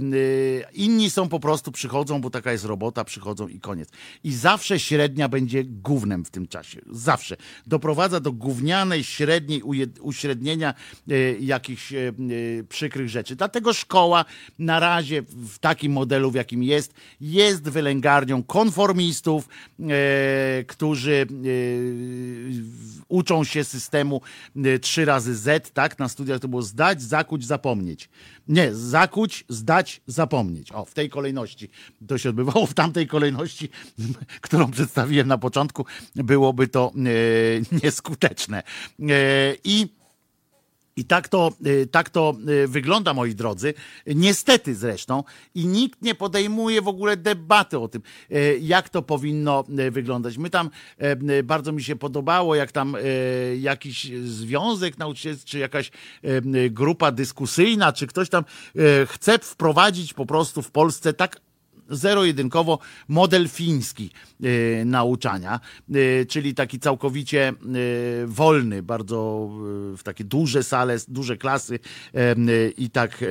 inni 0.72 1.10
są 1.10 1.28
po 1.28 1.40
prostu, 1.40 1.72
przychodzą, 1.72 2.20
bo 2.20 2.30
taka 2.30 2.52
jest 2.52 2.64
robota, 2.64 3.04
przychodzą 3.04 3.48
i 3.48 3.60
koniec. 3.60 3.88
I 4.24 4.32
zawsze 4.32 4.78
średnia 4.80 5.28
będzie 5.28 5.64
głównym 5.64 6.24
w 6.24 6.30
tym 6.30 6.48
czasie. 6.48 6.80
Zawsze. 6.90 7.36
Doprowadza 7.94 8.20
do 8.20 8.32
gównianej, 8.32 9.04
średniej, 9.04 9.62
uśrednienia 10.00 10.74
jakichś 11.40 11.92
przykrych 12.68 13.08
rzeczy. 13.08 13.36
Dlatego 13.36 13.72
szkoła 13.72 14.24
na 14.58 14.80
razie 14.80 15.22
w 15.22 15.58
takim 15.58 15.92
modelu, 15.92 16.30
w 16.30 16.34
jakim 16.34 16.62
jest, 16.62 16.94
jest 17.20 17.62
wylęgarnią 17.62 18.42
konformistów, 18.42 19.48
którzy 20.66 21.26
uczą 23.08 23.44
się 23.44 23.64
systemu 23.64 24.20
trzy 24.80 25.04
razy 25.04 25.36
Z, 25.36 25.70
tak? 25.72 25.98
Na 25.98 26.08
studiach 26.08 26.40
to 26.40 26.48
było 26.48 26.62
zdać, 26.62 27.02
zakuć, 27.02 27.46
zapomnieć. 27.46 28.08
Nie, 28.48 28.74
zakuć, 28.74 29.44
zdać, 29.48 30.00
zapomnieć. 30.06 30.72
O, 30.72 30.84
w 30.84 30.94
tej 30.94 31.10
kolejności 31.10 31.70
to 32.08 32.18
się 32.18 32.28
odbywało. 32.28 32.66
W 32.66 32.74
tamtej 32.74 33.06
kolejności, 33.06 33.68
którą 34.40 34.70
przedstawiłem 34.70 35.28
na 35.28 35.38
początku, 35.38 35.86
byłoby 36.14 36.68
to 36.68 36.92
e, 36.96 37.78
nieskuteczne. 37.82 38.62
E, 39.00 39.12
I 39.64 39.88
i 40.96 41.04
tak 41.04 41.28
to, 41.28 41.52
y, 41.66 41.86
tak 41.86 42.10
to 42.10 42.36
y, 42.48 42.68
wygląda, 42.68 43.14
moi 43.14 43.34
drodzy. 43.34 43.74
Niestety 44.06 44.74
zresztą. 44.74 45.24
I 45.54 45.66
nikt 45.66 46.02
nie 46.02 46.14
podejmuje 46.14 46.82
w 46.82 46.88
ogóle 46.88 47.16
debaty 47.16 47.78
o 47.78 47.88
tym, 47.88 48.02
y, 48.32 48.58
jak 48.62 48.88
to 48.88 49.02
powinno 49.02 49.64
wyglądać. 49.90 50.38
My 50.38 50.50
tam, 50.50 50.70
bardzo 51.44 51.72
mi 51.72 51.82
się 51.82 51.96
podobało, 51.96 52.54
jak 52.54 52.72
tam 52.72 52.96
jakiś 53.60 54.12
związek 54.24 54.98
nauczycielski, 54.98 55.50
czy 55.50 55.58
jakaś 55.58 55.90
grupa 56.70 57.12
dyskusyjna, 57.12 57.92
czy 57.92 58.06
ktoś 58.06 58.28
tam 58.28 58.44
chce 59.06 59.38
wprowadzić 59.38 60.14
po 60.14 60.26
prostu 60.26 60.62
w 60.62 60.70
Polsce 60.70 61.12
tak 61.12 61.40
zero-jedynkowo 61.90 62.78
model 63.08 63.48
fiński 63.48 64.10
y, 64.44 64.82
nauczania, 64.86 65.60
y, 65.94 66.26
czyli 66.28 66.54
taki 66.54 66.80
całkowicie 66.80 67.52
y, 67.76 68.26
wolny, 68.26 68.82
bardzo 68.82 69.50
w 69.96 70.02
takie 70.02 70.24
duże 70.24 70.62
sale, 70.62 70.96
duże 71.08 71.36
klasy 71.36 71.78
i 72.78 72.90
tak 72.90 73.24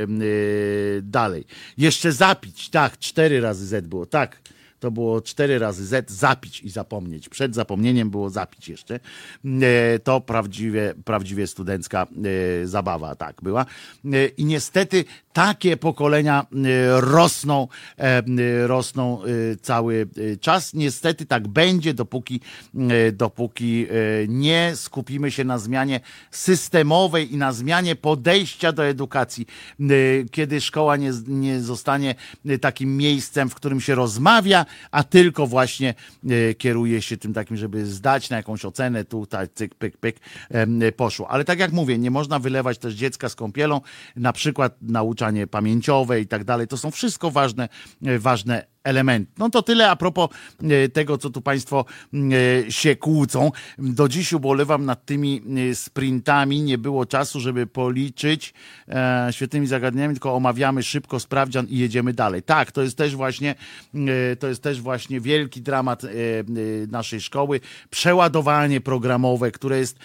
dalej. 1.01 1.45
Jeszcze 1.77 2.11
zapić, 2.11 2.69
tak, 2.69 2.99
cztery 2.99 3.41
razy 3.41 3.65
Z 3.65 3.87
było, 3.87 4.05
tak 4.05 4.41
to 4.83 4.91
było 4.91 5.21
cztery 5.21 5.59
razy 5.59 5.85
Z, 5.85 6.11
zapić 6.11 6.61
i 6.61 6.69
zapomnieć. 6.69 7.29
Przed 7.29 7.55
zapomnieniem 7.55 8.09
było 8.09 8.29
zapić 8.29 8.69
jeszcze. 8.69 8.99
E, 9.45 9.99
to 9.99 10.21
prawdziwie, 10.21 10.93
prawdziwie 11.05 11.47
studencka 11.47 12.07
e, 12.63 12.67
zabawa, 12.67 13.15
tak 13.15 13.41
była. 13.41 13.65
E, 14.05 14.27
I 14.27 14.45
niestety 14.45 15.05
takie 15.33 15.77
pokolenia 15.77 16.45
rosną, 16.97 17.67
rosną 18.65 19.21
cały 19.61 20.07
czas. 20.41 20.73
Niestety 20.73 21.25
tak 21.25 21.47
będzie, 21.47 21.93
dopóki, 21.93 22.39
dopóki 23.13 23.87
nie 24.27 24.71
skupimy 24.75 25.31
się 25.31 25.43
na 25.43 25.57
zmianie 25.57 25.99
systemowej 26.31 27.33
i 27.33 27.37
na 27.37 27.51
zmianie 27.51 27.95
podejścia 27.95 28.71
do 28.71 28.85
edukacji. 28.85 29.45
Kiedy 30.31 30.61
szkoła 30.61 30.97
nie, 30.97 31.11
nie 31.27 31.61
zostanie 31.61 32.15
takim 32.61 32.97
miejscem, 32.97 33.49
w 33.49 33.55
którym 33.55 33.81
się 33.81 33.95
rozmawia, 33.95 34.65
a 34.91 35.03
tylko 35.03 35.47
właśnie 35.47 35.93
e, 36.29 36.53
kieruje 36.53 37.01
się 37.01 37.17
tym 37.17 37.33
takim, 37.33 37.57
żeby 37.57 37.85
zdać 37.85 38.29
na 38.29 38.37
jakąś 38.37 38.65
ocenę, 38.65 39.05
tutaj 39.05 39.47
cyk, 39.55 39.75
pyk, 39.75 39.97
pyk, 39.97 40.19
poszło. 40.95 41.29
Ale 41.29 41.45
tak 41.45 41.59
jak 41.59 41.71
mówię, 41.71 41.97
nie 41.97 42.11
można 42.11 42.39
wylewać 42.39 42.77
też 42.77 42.93
dziecka 42.93 43.29
z 43.29 43.35
kąpielą, 43.35 43.81
na 44.15 44.33
przykład 44.33 44.77
nauczanie 44.81 45.47
pamięciowe 45.47 46.21
i 46.21 46.27
tak 46.27 46.43
dalej. 46.43 46.67
To 46.67 46.77
są 46.77 46.91
wszystko 46.91 47.31
ważne, 47.31 47.69
e, 48.05 48.19
ważne 48.19 48.72
element. 48.83 49.29
No 49.37 49.49
to 49.49 49.61
tyle 49.61 49.89
a 49.89 49.95
propos 49.95 50.29
e, 50.63 50.89
tego, 50.89 51.17
co 51.17 51.29
tu 51.29 51.41
Państwo 51.41 51.85
e, 52.13 52.71
się 52.71 52.95
kłócą. 52.95 53.51
Do 53.77 54.07
dziś 54.07 54.33
ubolewam 54.33 54.85
nad 54.85 55.05
tymi 55.05 55.41
e, 55.71 55.75
sprintami. 55.75 56.61
Nie 56.61 56.77
było 56.77 57.05
czasu, 57.05 57.39
żeby 57.39 57.67
policzyć 57.67 58.53
świetnymi 59.31 59.67
zagadnieniami, 59.67 60.13
tylko 60.13 60.35
omawiamy 60.35 60.83
szybko 60.83 61.19
sprawdzian 61.19 61.67
i 61.67 61.77
jedziemy 61.77 62.13
dalej. 62.13 62.43
Tak, 62.43 62.71
to 62.71 62.81
jest 62.81 62.97
też 62.97 63.15
właśnie, 63.15 63.55
to 64.39 64.47
jest 64.47 64.63
też 64.63 64.81
właśnie 64.81 65.21
wielki 65.21 65.61
dramat 65.61 66.01
naszej 66.87 67.21
szkoły. 67.21 67.59
Przeładowanie 67.89 68.81
programowe, 68.81 69.51
które 69.51 69.77
jest, 69.77 69.99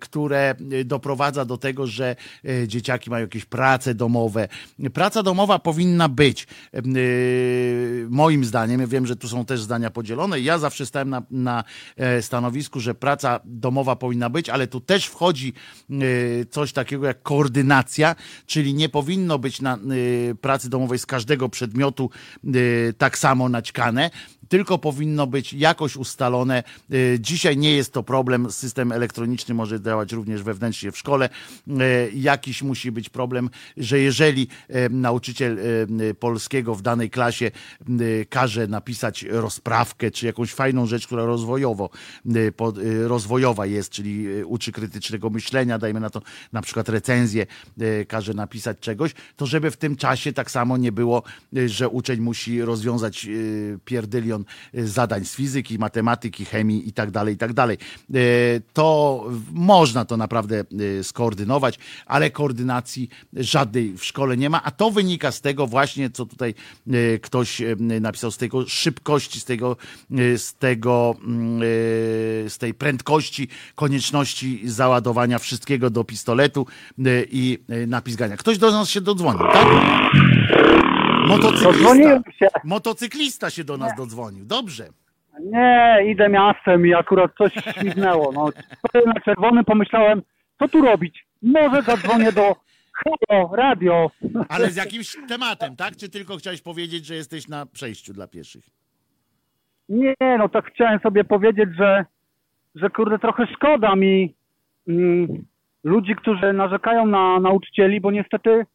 które 0.00 0.54
doprowadza 0.84 1.44
do 1.44 1.58
tego, 1.58 1.86
że 1.86 2.16
dzieciaki 2.66 3.10
mają 3.10 3.24
jakieś 3.24 3.44
prace 3.44 3.94
domowe. 3.94 4.48
Praca 4.94 5.22
domowa 5.22 5.58
powinna 5.58 6.08
być 6.08 6.46
moim 8.10 8.44
zdaniem, 8.44 8.80
ja 8.80 8.86
wiem, 8.86 9.06
że 9.06 9.16
tu 9.16 9.28
są 9.28 9.44
też 9.44 9.62
zdania 9.62 9.90
podzielone, 9.90 10.40
ja 10.40 10.58
zawsze 10.58 10.86
stałem 10.86 11.10
na, 11.10 11.22
na 11.30 11.64
e, 11.96 12.22
stanowisku, 12.22 12.80
że 12.80 12.94
praca 12.94 13.40
domowa 13.44 13.96
powinna 13.96 14.30
być, 14.30 14.48
ale 14.48 14.66
tu 14.66 14.80
też 14.80 15.06
wchodzi 15.06 15.52
e, 15.90 15.94
coś 16.50 16.72
takiego 16.72 17.06
jak 17.06 17.22
koordynacja, 17.22 18.16
czyli 18.46 18.74
nie 18.74 18.88
powinno 18.88 19.38
być 19.38 19.60
na 19.60 19.74
e, 19.74 19.78
pracy 20.34 20.70
domowej 20.70 20.98
z 20.98 21.06
każdego 21.06 21.48
przedmiotu 21.48 22.10
tak 22.98 23.18
samo 23.18 23.48
naćkane, 23.48 24.10
tylko 24.48 24.78
powinno 24.78 25.26
być 25.26 25.52
jakoś 25.52 25.96
ustalone. 25.96 26.62
Dzisiaj 27.18 27.56
nie 27.56 27.76
jest 27.76 27.92
to 27.92 28.02
problem, 28.02 28.50
system 28.50 28.92
elektroniczny 28.92 29.54
może 29.54 29.80
działać 29.80 30.12
również 30.12 30.42
wewnętrznie 30.42 30.92
w 30.92 30.98
szkole. 30.98 31.28
Jakiś 32.14 32.62
musi 32.62 32.92
być 32.92 33.08
problem, 33.08 33.50
że 33.76 33.98
jeżeli 33.98 34.48
nauczyciel 34.90 35.58
polskiego 36.18 36.74
w 36.74 36.82
danej 36.82 37.10
klasie 37.10 37.50
każe 38.28 38.66
napisać 38.66 39.22
rozprawkę, 39.30 40.10
czy 40.10 40.26
jakąś 40.26 40.54
fajną 40.54 40.86
rzecz, 40.86 41.06
która 41.06 41.24
rozwojowo, 41.24 41.90
y, 42.36 42.52
y, 42.78 43.08
rozwojowa 43.08 43.66
jest, 43.66 43.90
czyli 43.90 44.28
y, 44.28 44.46
uczy 44.46 44.72
krytycznego 44.72 45.30
myślenia, 45.30 45.78
dajmy 45.78 46.00
na 46.00 46.10
to 46.10 46.22
na 46.52 46.62
przykład 46.62 46.88
recenzję, 46.88 47.46
y, 47.82 48.06
każe 48.08 48.34
napisać 48.34 48.78
czegoś, 48.80 49.14
to 49.36 49.46
żeby 49.46 49.70
w 49.70 49.76
tym 49.76 49.96
czasie 49.96 50.32
tak 50.32 50.50
samo 50.50 50.76
nie 50.76 50.92
było, 50.92 51.22
y, 51.56 51.68
że 51.68 51.88
uczeń 51.88 52.20
musi 52.20 52.62
rozwiązać 52.62 53.26
y, 53.26 53.78
pierdylion 53.84 54.44
y, 54.74 54.88
zadań 54.88 55.24
z 55.24 55.34
fizyki, 55.34 55.78
matematyki, 55.78 56.44
chemii 56.44 56.88
i 56.88 56.92
tak 56.92 57.10
dalej, 57.10 57.34
i 57.34 57.38
tak 57.38 57.52
dalej. 57.52 57.78
Y, 58.14 58.62
To 58.72 59.24
można 59.52 60.04
to 60.04 60.16
naprawdę 60.16 60.64
y, 60.80 61.04
skoordynować, 61.04 61.78
ale 62.06 62.30
koordynacji 62.30 63.08
żadnej 63.32 63.92
w 63.98 64.04
szkole 64.04 64.36
nie 64.36 64.50
ma, 64.50 64.62
a 64.62 64.70
to 64.70 64.90
wynika 64.90 65.32
z 65.32 65.40
tego 65.40 65.66
właśnie, 65.66 66.10
co 66.10 66.26
tutaj 66.26 66.54
y, 66.94 67.20
ktoś 67.22 67.60
y, 67.60 67.65
napisał, 68.00 68.30
z 68.30 68.38
tego 68.38 68.66
szybkości, 68.66 69.40
z 69.40 69.44
tego, 69.44 69.76
y, 70.18 70.38
z 70.38 70.54
tego, 70.54 71.14
mm, 71.26 71.62
y, 71.62 72.44
z 72.48 72.58
tej 72.58 72.74
prędkości, 72.74 73.48
konieczności 73.74 74.60
załadowania 74.64 75.38
wszystkiego 75.38 75.90
do 75.90 76.04
pistoletu 76.04 76.66
y, 76.98 77.26
i 77.30 77.58
napisgania. 77.86 78.36
Ktoś 78.36 78.58
do 78.58 78.70
nas 78.70 78.88
się 78.88 79.00
dodzwonił, 79.00 79.46
tak? 79.52 79.66
Motocyklista, 81.28 82.20
się. 82.38 82.46
motocyklista 82.64 83.50
się 83.50 83.64
do 83.64 83.76
nas 83.76 83.96
dodzwonił. 83.96 84.44
Dobrze. 84.44 84.88
Nie, 85.40 85.96
idę 86.06 86.28
miastem 86.28 86.86
i 86.86 86.94
akurat 86.94 87.30
coś 87.38 87.52
śmignęło. 87.52 88.32
No, 88.32 88.48
stoję 88.88 89.04
na 89.06 89.20
czerwonym, 89.20 89.64
pomyślałem, 89.64 90.22
co 90.58 90.68
tu 90.68 90.82
robić? 90.82 91.26
Może 91.42 91.82
zadzwonię 91.82 92.32
do 92.32 92.56
Halo, 92.96 93.56
radio. 93.56 94.10
Ale 94.48 94.70
z 94.70 94.76
jakimś 94.76 95.16
tematem, 95.28 95.76
tak? 95.76 95.96
Czy 95.96 96.08
tylko 96.10 96.36
chciałeś 96.36 96.62
powiedzieć, 96.62 97.06
że 97.06 97.14
jesteś 97.14 97.48
na 97.48 97.66
przejściu 97.66 98.12
dla 98.12 98.26
pieszych? 98.26 98.64
Nie, 99.88 100.14
no 100.38 100.48
tak 100.48 100.70
chciałem 100.72 101.00
sobie 101.00 101.24
powiedzieć, 101.24 101.70
że, 101.78 102.04
że 102.74 102.90
kurde, 102.90 103.18
trochę 103.18 103.46
szkoda 103.46 103.96
mi 103.96 104.34
mm, 104.88 105.26
ludzi, 105.84 106.14
którzy 106.16 106.52
narzekają 106.52 107.06
na 107.06 107.40
nauczycieli, 107.40 108.00
bo 108.00 108.10
niestety, 108.10 108.66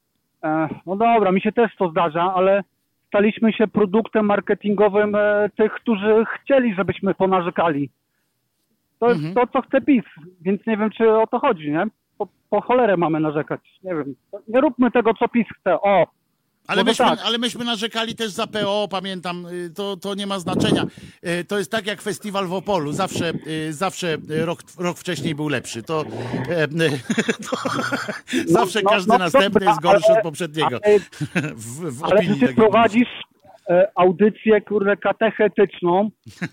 e, 0.43 0.67
no 0.85 0.95
dobra, 0.95 1.31
mi 1.31 1.41
się 1.41 1.51
też 1.51 1.75
to 1.75 1.89
zdarza, 1.89 2.33
ale 2.35 2.63
staliśmy 3.07 3.53
się 3.53 3.67
produktem 3.67 4.25
marketingowym 4.25 5.15
e, 5.15 5.49
tych, 5.57 5.73
którzy 5.73 6.23
chcieli, 6.35 6.75
żebyśmy 6.75 7.13
ponarzekali. 7.13 7.89
To 8.99 9.09
jest 9.09 9.23
Mhm. 9.25 9.35
to, 9.35 9.53
co 9.53 9.67
chce 9.67 9.81
PiS, 9.81 10.03
więc 10.41 10.65
nie 10.67 10.77
wiem, 10.77 10.89
czy 10.89 11.09
o 11.11 11.27
to 11.27 11.39
chodzi, 11.39 11.71
nie? 11.71 11.85
Po, 12.21 12.27
po 12.49 12.61
cholerę 12.61 12.97
mamy 12.97 13.19
narzekać, 13.19 13.59
nie 13.83 13.95
wiem. 13.95 14.15
Nie 14.47 14.61
róbmy 14.61 14.91
tego, 14.91 15.13
co 15.13 15.27
PiS 15.27 15.47
chce, 15.59 15.73
o. 15.81 16.07
Ale 16.67 16.83
No 16.83 16.89
myśmy, 16.91 17.05
tak. 17.05 17.19
ale 17.25 17.37
myśmy 17.37 17.65
narzekali 17.65 18.15
też 18.15 18.29
za 18.31 18.47
PO, 18.47 18.87
pamiętam, 18.91 19.45
y, 19.45 19.69
to, 19.69 19.97
to 19.97 20.15
nie 20.15 20.27
ma 20.27 20.39
znaczenia. 20.39 20.83
Y, 21.41 21.43
To 21.45 21.57
jest 21.57 21.71
tak 21.71 21.87
jak 21.87 22.01
festiwal 22.01 22.47
w 22.47 22.53
Opolu, 22.53 22.91
zawsze, 22.91 23.33
y, 23.47 23.73
zawsze 23.73 24.17
rok, 24.45 24.59
rok 24.79 24.97
wcześniej 24.97 25.35
był 25.35 25.47
lepszy. 25.49 25.83
To, 25.83 26.03
to 27.49 27.57
zawsze 28.45 28.79
no, 28.83 28.89
każdy 28.89 29.11
no 29.11 29.17
następny 29.17 29.49
dobra, 29.59 29.69
jest 29.69 29.81
gorszy 29.81 30.07
ale- 30.09 30.17
od 30.17 30.23
poprzedniego. 30.23 30.79
ale- 30.85 30.99
W, 31.55 31.97
w 31.99 32.03
Ale 32.03 32.21
ty 32.35 32.53
prowadzisz 32.53 33.09
e, 33.69 33.91
audycję, 33.95 34.61
kurde, 34.61 34.97
katechetyczną 34.97 36.09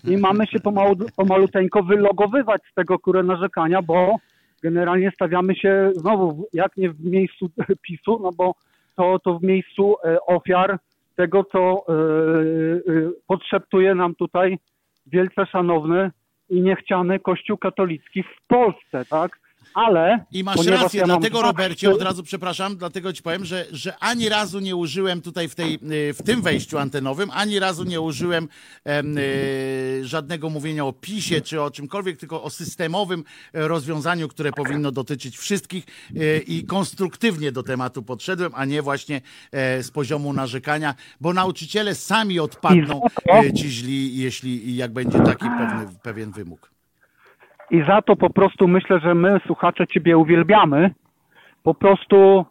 i 0.07 0.17
mamy 0.17 0.47
się 0.47 0.59
pomalu, 0.59 0.95
pomaluteńko 1.15 1.83
wylogowywać 1.83 2.61
z 2.71 2.73
tego, 2.75 2.99
kurde, 2.99 3.23
narzekania, 3.23 3.81
bo 3.81 4.15
generalnie 4.63 5.11
stawiamy 5.11 5.55
się 5.55 5.91
znowu, 5.95 6.47
jak 6.53 6.77
nie 6.77 6.89
w 6.89 7.05
miejscu 7.05 7.49
PiSu, 7.87 8.19
no 8.23 8.31
bo 8.37 8.53
to, 8.95 9.19
to 9.19 9.39
w 9.39 9.43
miejscu 9.43 9.95
e, 10.03 10.17
ofiar 10.21 10.79
tego, 11.15 11.43
co 11.43 11.59
e, 11.59 11.93
e, 11.93 13.11
podszeptuje 13.27 13.95
nam 13.95 14.15
tutaj 14.15 14.57
wielce 15.05 15.45
szanowny 15.45 16.11
i 16.49 16.61
niechciany 16.61 17.19
Kościół 17.19 17.57
katolicki 17.57 18.23
w 18.23 18.47
Polsce, 18.47 19.05
tak? 19.05 19.39
Ale 19.73 20.25
I 20.31 20.43
masz 20.43 20.65
rację, 20.65 20.99
ja 20.99 21.07
mam 21.07 21.19
dlatego 21.19 21.39
dwa 21.39 21.47
Robercie, 21.47 21.91
od 21.91 22.01
razu 22.01 22.23
przepraszam, 22.23 22.77
dlatego 22.77 23.13
ci 23.13 23.23
powiem, 23.23 23.45
że, 23.45 23.65
że 23.71 23.97
ani 23.99 24.29
razu 24.29 24.59
nie 24.59 24.75
użyłem 24.75 25.21
tutaj 25.21 25.49
w, 25.49 25.55
tej, 25.55 25.79
y, 26.09 26.13
w 26.13 26.23
tym 26.23 26.41
wejściu 26.41 26.77
antenowym, 26.77 27.29
ani 27.33 27.59
razu 27.59 27.83
nie 27.83 28.01
użyłem 28.01 28.47
em, 28.83 29.17
y, 29.17 30.01
żadnego 30.03 30.49
mówienia 30.49 30.85
o 30.85 30.93
PiSie 30.93 31.41
czy 31.41 31.61
o 31.61 31.71
czymkolwiek, 31.71 32.17
tylko 32.17 32.43
o 32.43 32.49
systemowym 32.49 33.23
e, 33.53 33.67
rozwiązaniu, 33.67 34.27
które 34.27 34.51
powinno 34.51 34.91
dotyczyć 34.91 35.37
wszystkich 35.37 35.85
y, 36.15 36.43
i 36.47 36.65
konstruktywnie 36.65 37.51
do 37.51 37.63
tematu 37.63 38.03
podszedłem, 38.03 38.51
a 38.55 38.65
nie 38.65 38.81
właśnie 38.81 39.21
e, 39.51 39.83
z 39.83 39.91
poziomu 39.91 40.33
narzekania, 40.33 40.95
bo 41.21 41.33
nauczyciele 41.33 41.95
sami 41.95 42.39
odpadną 42.39 43.01
ci 43.55 43.69
źli, 43.69 44.17
jeśli 44.17 44.69
i 44.69 44.75
jak 44.75 44.93
będzie 44.93 45.19
taki 45.19 45.45
pewny, 45.45 45.99
pewien 46.03 46.31
wymóg. 46.31 46.78
I 47.71 47.83
za 47.87 48.01
to 48.01 48.15
po 48.15 48.29
prostu 48.29 48.67
myślę, 48.67 48.99
że 48.99 49.15
my, 49.15 49.39
słuchacze, 49.45 49.87
Ciebie 49.87 50.17
uwielbiamy. 50.17 50.91
Po 51.63 51.73
prostu 51.73 52.45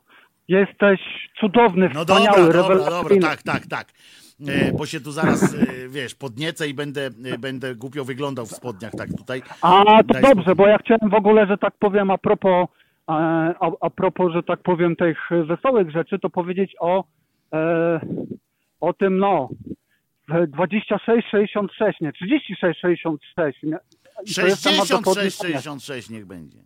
jesteś 0.49 1.01
cudowny, 1.41 1.91
No 1.95 2.01
wspaniały, 2.01 2.37
dobra, 2.37 2.63
dobra, 2.63 2.63
dobra, 2.63 2.85
rewelacyjny. 2.85 3.23
tak, 3.23 3.43
tak, 3.43 3.67
tak. 3.67 3.87
E, 4.49 4.73
bo 4.73 4.87
się 4.87 5.01
tu 5.01 5.11
zaraz, 5.13 5.55
e, 5.55 5.89
wiesz, 5.89 6.15
podniecę 6.15 6.69
i 6.69 6.75
będę, 6.75 7.07
e, 7.07 7.39
będę 7.39 7.75
głupio 7.75 8.05
wyglądał 8.05 8.47
w 8.47 8.51
spodniach, 8.51 8.93
tak 8.93 9.09
tutaj. 9.19 9.43
A 9.63 9.85
to 9.85 10.13
Daj 10.13 10.23
dobrze, 10.23 10.55
bo 10.55 10.67
ja 10.67 10.79
chciałem 10.79 11.11
w 11.11 11.15
ogóle, 11.15 11.47
że 11.47 11.59
tak 11.59 11.75
powiem, 11.79 12.11
a 12.11 12.19
propos, 12.19 12.69
e, 13.09 13.13
a, 13.61 13.71
a 13.81 13.91
propos, 13.91 14.33
że 14.33 14.43
tak 14.43 14.61
powiem, 14.61 14.97
tych 14.97 15.19
wesołych 15.47 15.91
rzeczy, 15.91 16.19
to 16.19 16.31
powiedzieć 16.31 16.77
o, 16.81 17.05
e, 17.53 18.01
o 18.81 18.93
tym, 18.93 19.19
no, 19.19 19.49
26-66, 20.29 21.93
nie, 22.01 22.13
36-66. 22.13 23.77
To 24.37 24.47
jest 24.47 24.65
temat 24.65 24.89
do 24.89 24.97
66, 24.97 25.05
podniesienia. 25.05 25.61
66 25.61 26.11
niech 26.11 26.27
będzie. 26.27 26.59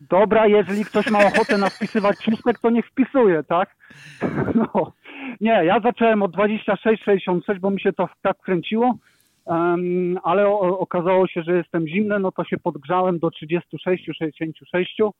Dobra, 0.00 0.46
jeżeli 0.46 0.84
ktoś 0.84 1.06
ma 1.10 1.18
ochotę 1.26 1.58
na 1.58 1.70
wpisywać 1.70 2.16
szóstek, 2.24 2.58
to 2.58 2.70
niech 2.70 2.86
wpisuje, 2.86 3.42
tak? 3.42 3.76
No. 4.54 4.92
Nie, 5.40 5.64
ja 5.64 5.80
zacząłem 5.80 6.22
od 6.22 6.32
26-66, 6.32 7.58
bo 7.60 7.70
mi 7.70 7.80
się 7.80 7.92
to 7.92 8.08
tak 8.22 8.38
kręciło, 8.38 8.98
em, 9.46 10.18
ale 10.22 10.48
o, 10.48 10.78
okazało 10.78 11.26
się, 11.28 11.42
że 11.42 11.56
jestem 11.56 11.88
zimny, 11.88 12.18
no 12.18 12.32
to 12.32 12.44
się 12.44 12.56
podgrzałem 12.58 13.18
do 13.18 13.28
36-66 13.28 15.10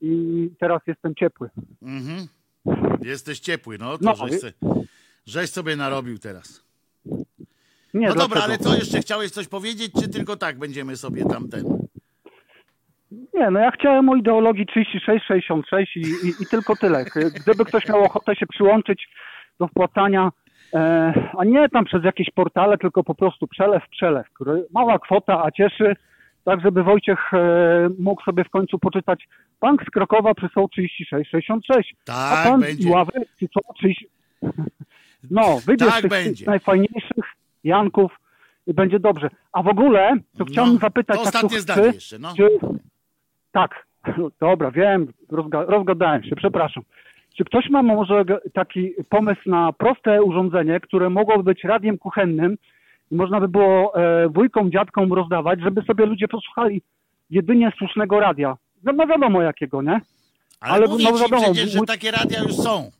i 0.00 0.50
teraz 0.60 0.82
jestem 0.86 1.14
ciepły. 1.14 1.50
Mhm. 1.82 2.26
Jesteś 3.02 3.40
ciepły, 3.40 3.78
no 3.78 3.98
to 3.98 4.04
No, 4.04 4.14
żeś, 4.14 4.40
se, 4.40 4.52
żeś 5.26 5.50
sobie 5.50 5.76
narobił 5.76 6.18
teraz. 6.18 6.64
Nie, 7.96 8.08
No 8.08 8.14
dobra, 8.14 8.26
dlaczego? 8.26 8.44
ale 8.44 8.58
co 8.58 8.74
jeszcze 8.74 8.98
chciałeś 9.00 9.30
coś 9.30 9.48
powiedzieć, 9.48 9.92
czy 10.00 10.08
tylko 10.08 10.36
tak 10.36 10.58
będziemy 10.58 10.96
sobie 10.96 11.24
tamten? 11.24 11.64
Nie, 13.34 13.50
no 13.50 13.60
ja 13.60 13.70
chciałem 13.70 14.08
o 14.08 14.16
ideologii 14.16 14.66
36-66 14.66 15.62
i, 15.96 16.00
i, 16.00 16.42
i 16.42 16.46
tylko 16.50 16.76
tyle. 16.76 17.04
Gdyby 17.44 17.64
ktoś 17.64 17.88
miał 17.88 18.04
ochotę 18.04 18.36
się 18.36 18.46
przyłączyć 18.46 19.08
do 19.60 19.68
wpłacania, 19.68 20.30
e, 20.74 21.12
a 21.38 21.44
nie 21.44 21.68
tam 21.68 21.84
przez 21.84 22.04
jakieś 22.04 22.30
portale, 22.30 22.78
tylko 22.78 23.04
po 23.04 23.14
prostu 23.14 23.46
przelew, 23.46 23.82
przelew. 23.90 24.26
który- 24.34 24.66
Mała 24.72 24.98
kwota, 24.98 25.44
a 25.44 25.50
cieszy, 25.50 25.96
tak 26.44 26.60
żeby 26.60 26.82
Wojciech 26.82 27.34
e, 27.34 27.38
mógł 27.98 28.22
sobie 28.22 28.44
w 28.44 28.50
końcu 28.50 28.78
poczytać. 28.78 29.28
Bank 29.60 29.82
z 29.82 29.90
Krakowa 29.90 30.34
przysłał 30.34 30.66
36-66, 30.66 31.94
a 32.08 32.12
Tak, 32.12 32.48
pan 32.50 32.60
będzie. 32.60 32.76
przysłał 33.36 33.74
30... 33.76 34.08
No, 35.30 35.58
wybierz 35.66 35.90
Tak 35.90 36.00
tych 36.00 36.10
będzie. 36.10 36.46
najfajniejszych 36.46 37.24
Janków 37.66 38.20
i 38.66 38.74
będzie 38.74 39.00
dobrze. 39.00 39.30
A 39.52 39.62
w 39.62 39.68
ogóle, 39.68 40.12
to 40.38 40.44
chciałbym 40.44 40.74
No, 40.74 40.80
zapytać, 40.80 41.16
to 41.16 41.22
ostatnie 41.22 41.60
zdanie 41.60 41.82
chcę, 41.82 41.94
jeszcze, 41.94 42.18
no. 42.18 42.34
czy... 42.36 42.48
Tak, 43.52 43.86
dobra, 44.40 44.70
wiem, 44.70 45.12
rozga 45.30 45.64
rozgadałem 45.64 46.24
się, 46.24 46.36
przepraszam. 46.36 46.82
Czy 47.36 47.44
ktoś 47.44 47.70
ma 47.70 47.82
może 47.82 48.24
taki 48.52 48.90
pomysł 49.08 49.40
na 49.46 49.72
proste 49.72 50.22
urządzenie, 50.22 50.80
które 50.80 51.10
mogłoby 51.10 51.42
być 51.42 51.64
radiem 51.64 51.98
kuchennym 51.98 52.56
i 53.10 53.14
można 53.14 53.40
by 53.40 53.48
było 53.48 53.94
e, 53.94 54.28
wujkom, 54.28 54.70
dziadkom 54.70 55.12
rozdawać, 55.12 55.60
żeby 55.60 55.82
sobie 55.82 56.06
ludzie 56.06 56.28
posłuchali 56.28 56.82
jedynie 57.30 57.72
słusznego 57.78 58.20
radia? 58.20 58.56
No, 58.84 58.92
no 58.92 59.06
wiadomo 59.06 59.42
jakiego, 59.42 59.82
nie? 59.82 60.00
Ale, 60.60 60.72
Ale 60.72 60.86
mówię 60.86 61.04
no 61.04 61.18
wiadomo, 61.18 61.42
przecież, 61.42 61.70
że 61.70 61.80
takie 61.80 62.10
radia 62.10 62.42
już 62.42 62.54
są. 62.54 62.90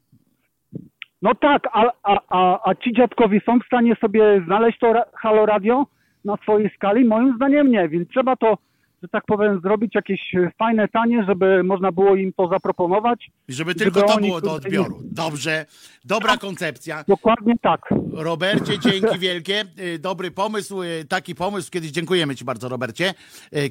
No 1.27 1.35
tak, 1.35 1.67
a, 1.73 1.91
a, 2.03 2.19
a, 2.29 2.71
a 2.71 2.75
ci 2.75 2.93
dziadkowie 2.93 3.41
są 3.47 3.59
w 3.59 3.67
stanie 3.67 3.97
sobie 3.97 4.43
znaleźć 4.47 4.79
to 4.79 4.93
ra- 4.93 5.05
halo 5.15 5.47
radio 5.47 5.87
na 6.25 6.37
swojej 6.37 6.71
skali? 6.71 7.05
Moim 7.05 7.37
zdaniem 7.37 7.71
nie, 7.71 7.89
więc 7.89 8.09
trzeba 8.09 8.37
to 8.37 8.59
że 9.03 9.09
tak 9.09 9.25
powiem, 9.27 9.61
zrobić 9.61 9.95
jakieś 9.95 10.21
fajne 10.59 10.89
tanie, 10.89 11.25
żeby 11.29 11.63
można 11.65 11.93
było 11.93 12.17
im 12.17 12.33
to 12.33 12.49
zaproponować. 12.49 13.31
I 13.49 13.53
żeby 13.53 13.75
tylko 13.75 14.01
Żeby 14.01 14.13
to 14.13 14.21
było 14.21 14.41
do 14.41 14.53
odbioru. 14.53 15.01
Dobrze, 15.05 15.67
dobra 16.05 16.37
koncepcja. 16.37 17.05
Dokładnie 17.09 17.55
tak. 17.63 17.81
Robercie, 18.13 18.79
dzięki 18.91 19.19
wielkie. 19.19 19.65
Y, 19.79 19.99
Dobry 19.99 20.31
pomysł, 20.31 20.83
y, 20.83 21.05
taki 21.09 21.35
pomysł, 21.35 21.71
kiedyś 21.71 21.91
dziękujemy 21.91 22.37
Ci 22.37 22.45
bardzo, 22.45 22.69
Robercie. 22.69 23.15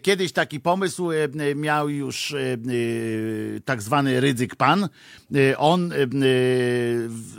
Kiedyś 0.02 0.32
taki 0.32 0.60
pomysł 0.60 1.10
miał 1.56 1.90
już 1.90 2.36
tak 3.66 3.82
zwany 3.82 4.20
Rydzyk 4.20 4.56
Pan. 4.56 4.90
On 5.58 5.92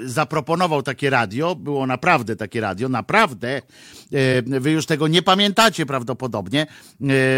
zaproponował 0.05 0.83
takie 0.83 1.11
radio, 1.11 1.55
było 1.55 1.87
naprawdę 1.87 2.37
takie 2.37 2.61
radio, 2.61 2.89
naprawdę. 2.89 3.63
Y, 4.12 4.61
Wy 4.61 4.70
już 4.70 4.87
tego 4.87 5.09
nie 5.09 5.23
pamiętacie 5.23 5.87
prawdopodobnie, 5.87 6.66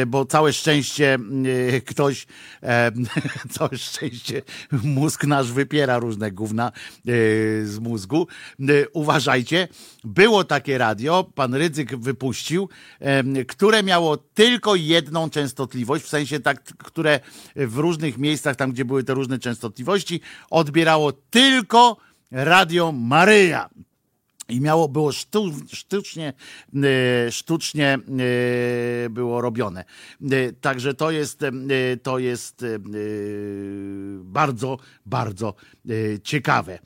y, 0.02 0.06
bo 0.06 0.24
całe 0.24 0.52
szczęście 0.52 1.18
y, 1.46 1.82
ktoś, 1.86 2.26
e, 2.62 2.92
całe 3.58 3.78
szczęście 3.78 4.42
mózg 4.82 5.24
nasz 5.24 5.52
wypiera 5.52 5.98
różne 5.98 6.32
gówna 6.32 6.72
z 7.64 7.78
mózgu. 7.78 8.26
Uważajcie, 8.92 9.68
było 10.04 10.44
takie 10.44 10.78
radio, 10.78 11.24
pan 11.34 11.54
Rydzyk 11.54 11.96
wypuścił, 11.96 12.68
które 13.48 13.82
miało 13.82 14.16
tylko 14.16 14.74
jedną 14.74 15.30
częstotliwość, 15.30 16.04
w 16.04 16.08
sensie 16.08 16.40
tak, 16.40 16.62
które 16.62 17.20
w 17.56 17.76
różnych 17.76 18.18
miejscach, 18.18 18.56
tam 18.56 18.72
gdzie 18.72 18.84
były 18.84 19.04
te 19.04 19.14
różne 19.14 19.38
częstotliwości, 19.38 20.20
odbierało 20.50 21.12
tylko 21.12 21.96
Radio 22.30 22.92
Maryja. 22.92 23.68
I 24.48 24.60
miało, 24.60 24.88
było 24.88 25.12
sztu, 25.12 25.52
sztucznie, 25.72 26.32
e, 26.74 27.32
sztucznie 27.32 27.98
e, 29.04 29.10
było 29.10 29.40
robione. 29.40 29.84
E, 30.30 30.52
Także 30.52 30.94
to 30.94 31.10
jest, 31.10 31.40
to 32.02 32.18
jest 32.18 32.64
bardzo, 34.20 34.78
bardzo 35.06 35.54
ciekawe 36.22 36.78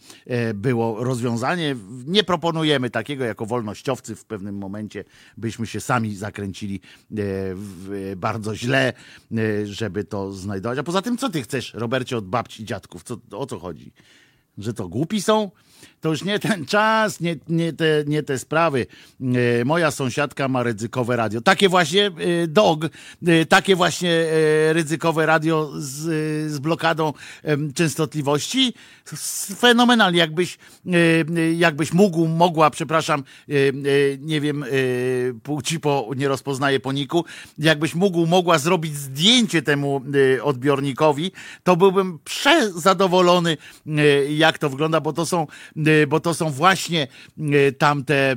było 0.55 1.05
rozwiązanie. 1.05 1.77
Nie 2.07 2.25
proponujemy 2.25 2.91
takiego 2.91 3.25
jako 3.25 3.47
wolnościowcy 3.47 4.15
w 4.15 4.25
pewnym 4.25 4.59
momencie, 4.59 5.05
byśmy 5.37 5.67
się 5.67 5.81
sami 5.81 6.17
zakręcili 6.17 6.81
bardzo 8.17 8.57
źle, 8.57 8.93
żeby 9.65 10.05
to 10.05 10.33
znajdować. 10.33 10.79
A 10.79 10.83
poza 10.83 11.03
tym, 11.03 11.19
co 11.19 11.31
ty 11.31 11.43
chcesz, 11.43 11.75
Robercie, 11.75 12.17
od 12.17 12.27
babci 12.27 12.63
i 12.63 12.67
dziadków? 12.67 13.03
Co, 13.03 13.17
o 13.31 13.47
co 13.47 13.59
chodzi? 13.59 13.93
że 14.59 14.75
to 14.75 14.89
głupi 14.89 15.23
są. 15.23 15.51
To 16.03 16.09
już 16.09 16.25
nie 16.25 16.39
ten 16.39 16.67
czas, 16.67 17.21
nie, 17.21 17.37
nie, 17.49 17.73
te, 17.73 18.05
nie 18.07 18.23
te 18.23 18.39
sprawy. 18.39 18.87
E, 19.61 19.65
moja 19.65 19.91
sąsiadka 19.91 20.49
ma 20.49 20.63
ryzykowe 20.63 21.17
radio. 21.17 21.41
Takie 21.41 21.69
właśnie 21.69 22.07
e, 22.07 22.13
dog, 22.47 22.85
e, 23.27 23.47
takie 23.47 23.77
właśnie 23.77 24.27
ryzykowe 24.73 25.27
radio 25.27 25.71
z, 25.75 26.53
z 26.53 26.59
blokadą 26.59 27.13
częstotliwości. 27.75 28.75
Fenomenalnie, 29.59 30.19
jakbyś, 30.19 30.59
jakbyś 31.57 31.93
mógł, 31.93 32.27
mogła, 32.27 32.71
przepraszam, 32.71 33.25
nie 34.19 34.41
wiem, 34.41 34.65
płci 35.43 35.81
po, 35.81 36.11
nie 36.17 36.29
rozpoznaję 36.29 36.81
po 36.81 36.93
niku, 36.93 37.25
jakbyś 37.59 37.95
mógł, 37.95 38.27
mogła 38.27 38.59
zrobić 38.59 38.97
zdjęcie 38.97 39.63
temu 39.63 40.03
odbiornikowi, 40.43 41.33
to 41.63 41.77
byłbym 41.77 42.19
przezadowolony, 42.25 43.57
jak 44.29 44.59
to 44.59 44.71
wygląda, 44.71 45.01
bo 45.01 45.13
to 45.13 45.27
są, 45.27 45.47
bo 46.09 46.21
to 46.21 46.35
są 46.35 46.51
właśnie 46.51 47.09
e, 47.39 47.73
tamte 47.73 48.33
e, 48.33 48.37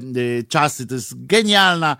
czasy. 0.49 0.87
To 0.87 0.95
jest 0.95 1.25
genialna 1.25 1.97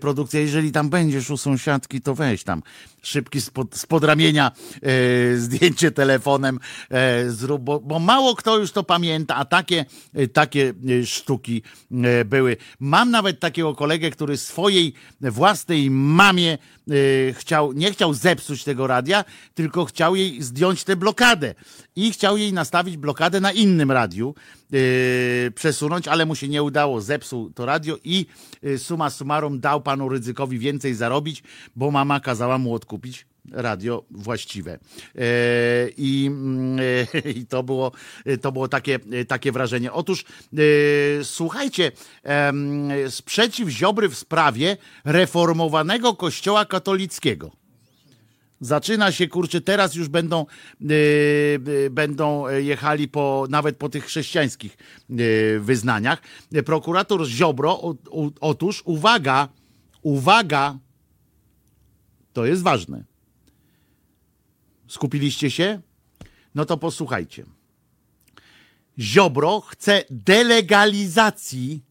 produkcja. 0.00 0.40
Jeżeli 0.40 0.72
tam 0.72 0.90
będziesz 0.90 1.30
u 1.30 1.36
sąsiadki, 1.36 2.00
to 2.00 2.14
weź 2.14 2.44
tam 2.44 2.62
szybki 3.06 3.40
spod, 3.40 3.76
spod 3.76 4.04
ramienia 4.04 4.52
e, 4.82 5.36
zdjęcie 5.44 5.90
telefonem 5.90 6.60
e, 6.90 7.30
zrób, 7.30 7.62
bo, 7.62 7.80
bo 7.80 7.98
mało 7.98 8.34
kto 8.34 8.58
już 8.58 8.72
to 8.72 8.82
pamięta, 8.82 9.36
a 9.36 9.44
takie, 9.44 9.84
e, 10.14 10.28
takie 10.28 10.74
sztuki 11.04 11.62
były. 12.24 12.56
Mam 12.80 13.10
nawet 13.10 13.40
takiego 13.40 13.74
kolegę, 13.74 14.10
który 14.10 14.36
swojej 14.36 14.92
własnej 15.20 15.90
mamie 15.90 16.58
chciał, 17.32 17.72
nie 17.72 17.92
chciał 17.92 18.14
zepsuć 18.14 18.64
tego 18.64 18.86
radia, 18.86 19.24
tylko 19.54 19.84
chciał 19.84 20.16
jej 20.16 20.42
zdjąć 20.42 20.84
tę 20.84 20.96
blokadę 20.96 21.54
i 21.96 22.12
chciał 22.12 22.36
jej 22.36 22.52
nastawić 22.52 22.96
blokadę 22.96 23.40
na 23.40 23.52
innym 23.52 23.90
radiu, 23.90 24.34
przesunąć, 25.54 26.08
ale 26.08 26.26
mu 26.26 26.34
się 26.34 26.48
nie 26.48 26.62
udało, 26.62 27.00
zepsuł 27.00 27.50
to 27.50 27.66
radio 27.66 27.98
i 28.04 28.26
e, 28.62 28.78
suma 28.78 29.10
summarum 29.10 29.60
dał 29.60 29.80
panu 29.80 30.08
Rydzykowi 30.08 30.58
więcej 30.58 30.94
zarobić, 30.94 31.42
bo 31.76 31.90
mama 31.90 32.20
kazała 32.20 32.58
mu 32.58 32.74
odkupić 32.74 33.26
radio 33.52 34.04
właściwe. 34.10 34.72
E, 34.72 34.78
I, 35.96 36.26
mm, 36.26 36.78
i 37.36 37.46
to 37.46 37.62
było, 37.62 37.92
to 38.40 38.52
było 38.52 38.68
takie, 38.68 38.98
takie 39.28 39.52
wrażenie. 39.52 39.92
Otóż 39.92 40.24
słuchajcie, 41.22 41.92
sprzeciw 43.08 43.68
Ziobry 43.68 44.08
w 44.08 44.18
sprawie 44.18 44.76
reformowanego 45.04 46.14
kościoła 46.14 46.64
katolickiego. 46.64 47.65
Zaczyna 48.60 49.12
się, 49.12 49.28
kurczę, 49.28 49.60
teraz 49.60 49.94
już 49.94 50.08
będą, 50.08 50.46
yy, 50.80 50.96
yy, 51.66 51.90
będą 51.90 52.48
jechali 52.48 53.08
po, 53.08 53.46
nawet 53.50 53.76
po 53.76 53.88
tych 53.88 54.04
chrześcijańskich 54.04 54.76
yy, 55.10 55.60
wyznaniach. 55.60 56.22
Prokurator 56.64 57.26
Ziobro, 57.26 57.80
o, 57.80 57.94
o, 58.10 58.30
otóż, 58.40 58.82
uwaga, 58.84 59.48
uwaga, 60.02 60.78
to 62.32 62.46
jest 62.46 62.62
ważne. 62.62 63.04
Skupiliście 64.88 65.50
się? 65.50 65.80
No 66.54 66.64
to 66.64 66.76
posłuchajcie. 66.76 67.44
Ziobro 68.98 69.60
chce 69.60 70.04
delegalizacji 70.10 71.82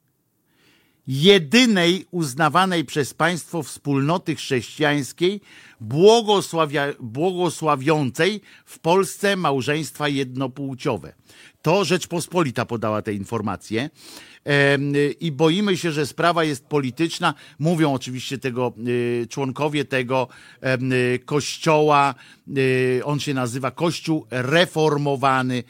jedynej 1.08 2.06
uznawanej 2.12 2.86
przez 2.86 3.14
państwo 3.14 3.64
wspólnoty 3.64 4.36
chrześcijańskiej 4.36 5.42
błogosławia, 5.82 6.88
błogosławiącej 7.00 8.42
w 8.66 8.80
Polsce 8.80 9.36
małżeństwa 9.36 10.08
jednopłciowe. 10.08 11.14
To 11.62 11.86
Rzeczpospolita 11.86 12.66
podała 12.66 13.02
te 13.02 13.14
informacje. 13.14 13.90
I 15.20 15.32
boimy 15.32 15.78
się, 15.78 15.92
że 15.92 16.06
sprawa 16.06 16.44
jest 16.44 16.66
polityczna. 16.66 17.34
Mówią 17.60 17.94
oczywiście 17.94 18.38
tego 18.38 18.74
y, 18.88 19.28
członkowie 19.30 19.86
tego 19.86 20.28
y, 21.16 21.20
kościoła. 21.20 22.16
y, 22.58 23.02
On 23.06 23.20
się 23.20 23.34
nazywa 23.34 23.72
Kościół 23.72 24.26
Reformowany. 24.32 25.64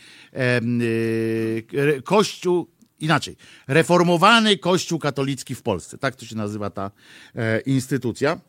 Kościół 2.03 2.67
inaczej, 3.05 3.37
reformowany 3.67 4.57
Kościół 4.57 4.99
katolicki 4.99 5.55
w 5.55 5.61
Polsce. 5.61 5.97
Tak 5.97 6.15
to 6.15 6.25
się 6.25 6.35
nazywa 6.35 6.69
ta 6.69 6.91
e, 7.35 7.59
instytucja. 7.59 8.39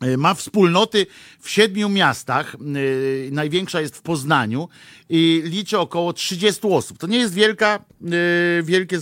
E, 0.00 0.16
Ma 0.16 0.34
wspólnoty 0.34 1.06
w 1.40 1.50
siedmiu 1.50 1.88
miastach. 1.88 2.54
e, 2.54 2.58
Największa 3.30 3.80
jest 3.80 3.96
w 3.96 4.02
Poznaniu 4.02 4.68
i 5.08 5.42
liczy 5.44 5.78
około 5.78 6.12
30 6.12 6.60
osób. 6.68 6.98
To 6.98 7.06
nie 7.06 7.18
jest 7.18 7.34
wielka, 7.34 7.84
e, 8.58 8.62
wielkie, 8.62 8.98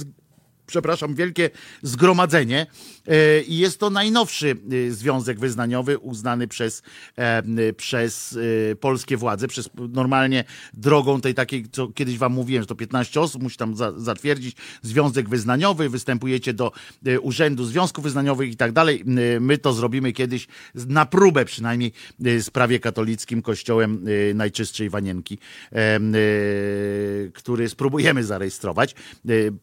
przepraszam, 0.66 1.14
wielkie 1.14 1.50
zgromadzenie. 1.82 2.66
E, 3.10 3.42
I 3.42 3.58
jest 3.58 3.80
to 3.80 3.90
najnowszy 3.90 4.56
e, 4.88 4.90
związek 4.90 5.40
wyznaniowy 5.40 5.98
uznany 5.98 6.48
przez, 6.48 6.82
e, 7.16 7.72
przez 7.72 8.38
e, 8.72 8.76
polskie 8.76 9.16
władze, 9.16 9.48
przez 9.48 9.70
normalnie 9.92 10.44
drogą 10.74 11.20
tej 11.20 11.34
takiej, 11.34 11.66
co 11.72 11.88
kiedyś 11.88 12.18
wam 12.18 12.32
mówiłem, 12.32 12.62
że 12.62 12.66
to 12.66 12.74
15 12.74 13.20
osób 13.20 13.42
musi 13.42 13.56
tam 13.56 13.76
za, 13.76 13.92
zatwierdzić 13.96 14.56
związek 14.82 15.28
wyznaniowy, 15.28 15.88
występujecie 15.88 16.54
do 16.54 16.72
e, 17.06 17.20
Urzędu 17.20 17.64
Związków 17.64 18.04
Wyznaniowych 18.04 18.50
i 18.50 18.56
tak 18.56 18.72
dalej. 18.72 19.04
My 19.40 19.58
to 19.58 19.72
zrobimy 19.72 20.12
kiedyś 20.12 20.46
na 20.74 21.06
próbę 21.06 21.44
przynajmniej 21.44 21.92
z 22.18 22.50
prawie 22.50 22.80
katolickim 22.80 23.42
kościołem 23.42 24.04
Najczystszej 24.34 24.90
Wanienki, 24.90 25.38
e, 25.72 26.00
który 27.34 27.68
spróbujemy 27.68 28.24
zarejestrować. 28.24 28.94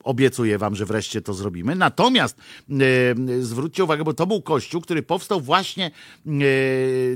Obiecuję 0.03 0.57
wam, 0.57 0.75
że 0.75 0.85
wreszcie 0.85 1.21
to 1.21 1.33
zrobimy. 1.33 1.75
Natomiast 1.75 2.37
zwróćcie 3.41 3.83
uwagę, 3.83 4.03
bo 4.03 4.13
to 4.13 4.27
był 4.27 4.41
kościół, 4.41 4.81
który 4.81 5.03
powstał 5.03 5.41
właśnie 5.41 5.85
e, 5.85 6.29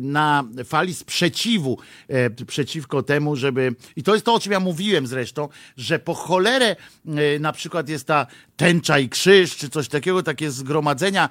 na 0.01 0.43
fali 0.65 0.93
sprzeciwu 0.93 1.77
e, 2.07 2.29
przeciwko 2.29 3.03
temu, 3.03 3.35
żeby. 3.35 3.75
I 3.95 4.03
to 4.03 4.13
jest 4.13 4.25
to, 4.25 4.33
o 4.33 4.39
czym 4.39 4.51
ja 4.51 4.59
mówiłem 4.59 5.07
zresztą, 5.07 5.49
że 5.77 5.99
po 5.99 6.13
cholerę 6.13 6.75
e, 7.05 7.39
na 7.39 7.51
przykład 7.51 7.89
jest 7.89 8.07
ta 8.07 8.27
tęcza 8.57 8.99
i 8.99 9.09
krzyż, 9.09 9.57
czy 9.57 9.69
coś 9.69 9.87
takiego, 9.87 10.23
takie 10.23 10.51
zgromadzenia 10.51 11.29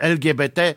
LGBT, 0.00 0.74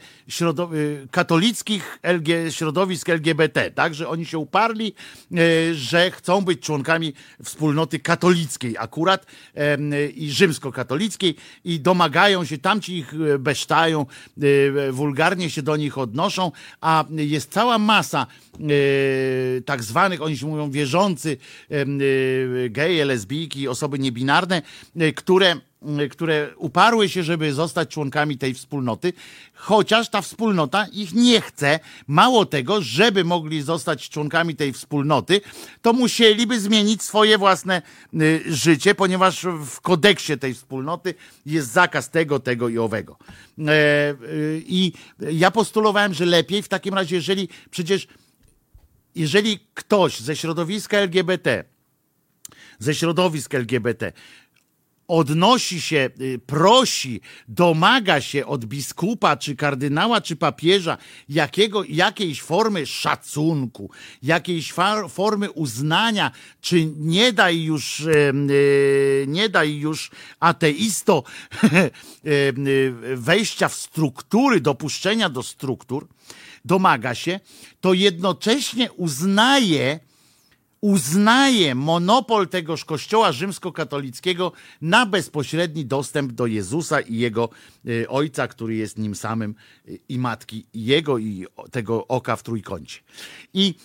y, 0.74 1.08
katolickich 1.12 2.00
LG, 2.04 2.52
środowisk 2.52 3.10
LGBT, 3.10 3.72
tak, 3.72 3.94
że 3.94 4.10
oni 4.10 4.26
się 4.26 4.38
uparli, 4.38 4.94
y, 5.32 5.76
że 5.76 6.12
chcą 6.12 6.42
być 6.42 6.60
członkami 6.60 7.14
wspólnoty 7.44 8.00
katolickiej 8.00 8.76
akurat 8.78 9.26
i 10.16 10.32
rzymskokatolickiej 10.32 11.36
i 11.64 11.80
domagają 11.80 12.46
się, 12.46 12.58
tamci 12.58 12.98
ich 12.98 13.14
y, 13.14 13.40
besztają, 13.40 14.06
wulgarnie 14.92 15.50
się 15.50 15.62
do 15.62 15.76
nich 15.76 15.98
odnoszą, 15.98 16.52
a 16.82 17.06
jest 17.10 17.52
cała 17.52 17.78
masa 17.78 18.28
tak 19.66 19.84
zwanych, 19.84 20.22
oni 20.22 20.38
się 20.38 20.46
mówią 20.46 20.72
wierzący, 20.72 21.38
geje, 22.70 23.06
lesbijki, 23.06 23.68
osoby 23.68 24.00
niebinarne, 24.00 24.62
które 25.16 25.56
które 26.12 26.50
uparły 26.58 27.10
się, 27.10 27.24
żeby 27.24 27.54
zostać 27.54 27.90
członkami 27.90 28.38
tej 28.38 28.54
wspólnoty, 28.54 29.14
chociaż 29.54 30.10
ta 30.10 30.22
wspólnota 30.22 30.86
ich 30.92 31.14
nie 31.14 31.42
chce. 31.42 31.80
Mało 32.08 32.46
tego, 32.46 32.82
żeby 32.82 33.24
mogli 33.24 33.62
zostać 33.62 34.10
członkami 34.10 34.56
tej 34.56 34.74
wspólnoty, 34.74 35.42
to 35.82 35.94
musieliby 35.94 36.60
zmienić 36.60 37.04
swoje 37.04 37.38
własne 37.38 37.82
y, 38.14 38.44
życie, 38.48 38.96
ponieważ 38.96 39.46
w 39.66 39.82
kodeksie 39.82 40.38
tej 40.38 40.54
wspólnoty 40.54 41.14
jest 41.46 41.72
zakaz 41.72 42.10
tego, 42.10 42.40
tego 42.40 42.70
i 42.70 42.78
owego. 42.78 43.18
E, 43.60 43.72
y, 44.24 44.64
I 44.68 44.94
ja 45.20 45.52
postulowałem, 45.52 46.14
że 46.14 46.26
lepiej 46.26 46.62
w 46.62 46.68
takim 46.68 46.94
razie, 46.94 47.16
jeżeli 47.16 47.50
przecież 47.72 48.08
jeżeli 49.16 49.60
ktoś 49.74 50.20
ze 50.20 50.36
środowiska 50.36 50.98
LGBT, 50.98 51.64
ze 52.80 52.96
środowisk 52.96 53.56
LGBT 53.56 54.12
odnosi 55.14 55.82
się, 55.82 56.10
y, 56.22 56.40
prosi, 56.46 57.22
domaga 57.48 58.22
się 58.22 58.46
od 58.46 58.66
biskupa, 58.66 59.38
czy 59.38 59.56
kardynała, 59.56 60.22
czy 60.22 60.36
papieża 60.36 60.98
jakiego, 61.30 61.84
jakiejś 61.90 62.42
formy 62.42 62.86
szacunku, 62.86 63.90
jakiejś 64.24 64.74
formy 65.10 65.52
uznania, 65.52 66.32
czy 66.62 66.86
nie 66.86 67.34
daj 67.34 67.64
już, 67.64 68.02
em, 68.02 68.50
y, 68.50 69.26
nie 69.28 69.50
daj 69.50 69.76
już 69.76 70.12
ateisto 70.40 71.24
y, 72.26 72.94
wejścia 73.16 73.68
w 73.68 73.74
struktury, 73.74 74.62
dopuszczenia 74.62 75.30
do 75.30 75.44
struktur, 75.44 76.08
domaga 76.66 77.16
się, 77.16 77.40
to 77.82 77.94
jednocześnie 77.94 78.92
uznaje, 78.92 80.00
uznaje 80.84 81.76
monopol 81.76 82.48
tegoż 82.48 82.86
kościoła 82.86 83.32
rzymskokatolickiego 83.32 84.52
na 84.82 85.06
bezpośredni 85.06 85.86
dostęp 85.86 86.32
do 86.32 86.46
Jezusa 86.46 87.02
i 87.02 87.18
jego 87.18 87.50
y, 87.88 88.10
ojca, 88.10 88.48
który 88.48 88.76
jest 88.76 88.98
nim 88.98 89.16
samym 89.16 89.56
y, 89.88 90.00
i 90.10 90.20
matki 90.20 90.66
jego 90.74 91.18
i 91.18 91.46
tego 91.72 92.08
oka 92.08 92.36
w 92.36 92.44
trójkącie. 92.44 93.00
I 93.54 93.76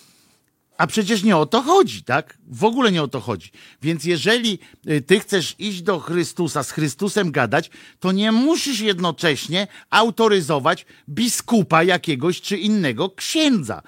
a 0.77 0.87
przecież 0.87 1.23
nie 1.23 1.37
o 1.37 1.47
to 1.47 1.63
chodzi, 1.63 2.03
tak? 2.03 2.39
W 2.47 2.65
ogóle 2.65 2.93
nie 2.93 3.03
o 3.03 3.09
to 3.09 3.21
chodzi. 3.21 3.51
Więc 3.83 4.05
jeżeli 4.05 4.59
y, 4.89 5.01
ty 5.01 5.21
chcesz 5.21 5.55
iść 5.59 5.83
do 5.83 6.01
Chrystusa, 6.01 6.63
z 6.63 6.71
Chrystusem 6.71 7.33
gadać, 7.33 7.71
to 8.01 8.13
nie 8.13 8.33
musisz 8.33 8.81
jednocześnie 8.81 9.67
autoryzować 9.91 10.87
biskupa 11.09 11.83
jakiegoś 11.83 12.41
czy 12.41 12.57
innego 12.57 13.11
księdza. 13.11 13.83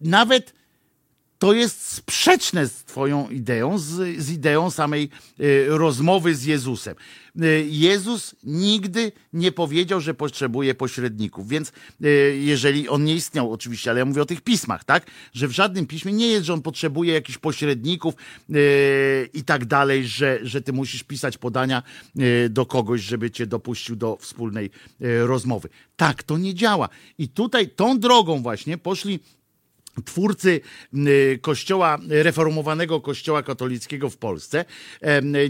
Nawet 0.00 0.63
to 1.38 1.52
jest 1.52 1.88
sprzeczne 1.88 2.66
z 2.66 2.84
Twoją 2.84 3.28
ideą, 3.28 3.78
z, 3.78 4.18
z 4.18 4.30
ideą 4.30 4.70
samej 4.70 5.08
y, 5.40 5.66
rozmowy 5.68 6.34
z 6.34 6.44
Jezusem. 6.44 6.94
Y, 7.42 7.66
Jezus 7.70 8.34
nigdy 8.44 9.12
nie 9.32 9.52
powiedział, 9.52 10.00
że 10.00 10.14
potrzebuje 10.14 10.74
pośredników, 10.74 11.48
więc 11.48 11.72
y, 12.04 12.38
jeżeli 12.40 12.88
on 12.88 13.04
nie 13.04 13.14
istniał, 13.14 13.52
oczywiście, 13.52 13.90
ale 13.90 13.98
ja 13.98 14.04
mówię 14.04 14.22
o 14.22 14.26
tych 14.26 14.40
pismach, 14.40 14.84
tak? 14.84 15.06
Że 15.32 15.48
w 15.48 15.50
żadnym 15.50 15.86
piśmie 15.86 16.12
nie 16.12 16.28
jest, 16.28 16.46
że 16.46 16.54
on 16.54 16.62
potrzebuje 16.62 17.14
jakichś 17.14 17.38
pośredników 17.38 18.14
i 19.34 19.42
tak 19.44 19.64
dalej, 19.64 20.06
że, 20.06 20.38
że 20.42 20.62
ty 20.62 20.72
musisz 20.72 21.02
pisać 21.02 21.38
podania 21.38 21.82
do 22.50 22.66
kogoś, 22.66 23.00
żeby 23.00 23.30
cię 23.30 23.46
dopuścił 23.46 23.96
do 23.96 24.16
wspólnej 24.20 24.70
rozmowy. 25.00 25.68
Tak 25.96 26.22
to 26.22 26.38
nie 26.38 26.54
działa. 26.54 26.88
I 27.18 27.28
tutaj 27.28 27.68
tą 27.68 27.98
drogą 27.98 28.42
właśnie 28.42 28.78
poszli 28.78 29.20
twórcy 30.04 30.60
y, 30.94 31.38
kościoła, 31.42 31.98
reformowanego 32.08 33.00
kościoła 33.00 33.42
katolickiego 33.42 34.10
w 34.10 34.16
Polsce. 34.16 34.64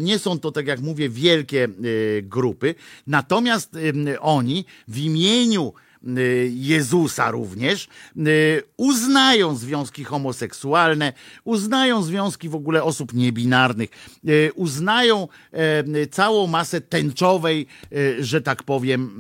Nie 0.00 0.18
są 0.18 0.38
to, 0.38 0.52
tak 0.52 0.66
jak 0.66 0.80
mówię, 0.80 1.08
wielkie 1.08 1.68
y, 1.84 2.22
grupy, 2.22 2.74
natomiast 3.06 3.74
ym, 3.74 4.08
oni 4.20 4.64
w 4.88 4.98
imieniu 4.98 5.72
y, 5.78 5.83
Jezusa 6.52 7.30
również 7.30 7.88
y, 8.16 8.62
uznają 8.76 9.56
związki 9.56 10.04
homoseksualne, 10.04 11.12
uznają 11.44 12.02
związki 12.02 12.48
w 12.48 12.54
ogóle 12.54 12.82
osób 12.82 13.14
niebinarnych, 13.14 13.90
y, 14.28 14.52
uznają 14.54 15.28
całą 16.10 16.46
masę 16.46 16.80
tęczowej, 16.80 17.66
y, 17.92 18.24
że 18.24 18.40
tak 18.40 18.62
powiem, 18.62 19.10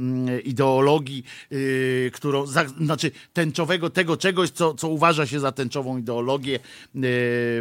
ideologii, 0.44 1.24
y, 1.52 2.10
którą, 2.14 2.46
znaczy 2.80 3.10
tęczowego 3.32 3.90
tego 3.90 4.16
czegoś, 4.16 4.50
co, 4.50 4.74
co 4.74 4.88
uważa 4.88 5.26
się 5.26 5.40
za 5.40 5.52
tęczową 5.52 5.98
ideologię 5.98 6.56
y, 6.56 6.60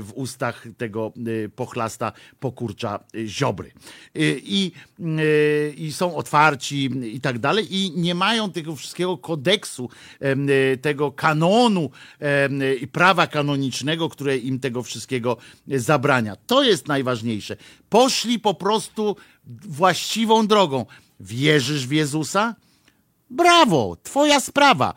w 0.02 0.12
ustach 0.16 0.68
tego 0.78 1.14
y, 1.28 1.50
pochlasta 1.56 2.12
pokurcza 2.40 3.00
y, 3.16 3.28
Ziobry. 3.28 3.72
Y, 4.18 4.42
I, 4.44 4.72
y, 5.00 5.74
I 5.78 5.92
są 5.92 6.16
otwarci 6.16 6.90
i 7.04 7.22
tak 7.22 7.40
dalej 7.40 7.76
i 7.76 7.92
nie 7.96 8.16
mają 8.16 8.52
tego 8.52 8.76
wszystkiego 8.76 9.13
kodeksu, 9.18 9.90
em, 10.20 10.50
y, 10.50 10.78
tego 10.82 11.12
kanonu 11.12 11.90
y, 12.62 12.76
i 12.76 12.88
prawa 12.88 13.28
kanonicznego, 13.28 14.10
które 14.10 14.38
im 14.38 14.60
tego 14.60 14.84
wszystkiego 14.84 15.38
zabrania. 15.68 16.36
To 16.36 16.64
jest 16.64 16.88
najważniejsze. 16.88 17.58
Poszli 17.90 18.40
po 18.40 18.54
prostu 18.54 19.16
właściwą 19.68 20.48
drogą. 20.48 20.86
Wierzysz 21.20 21.88
w 21.88 21.92
Jezusa? 21.92 22.56
Brawo, 23.30 23.98
twoja 24.04 24.40
sprawa. 24.40 24.94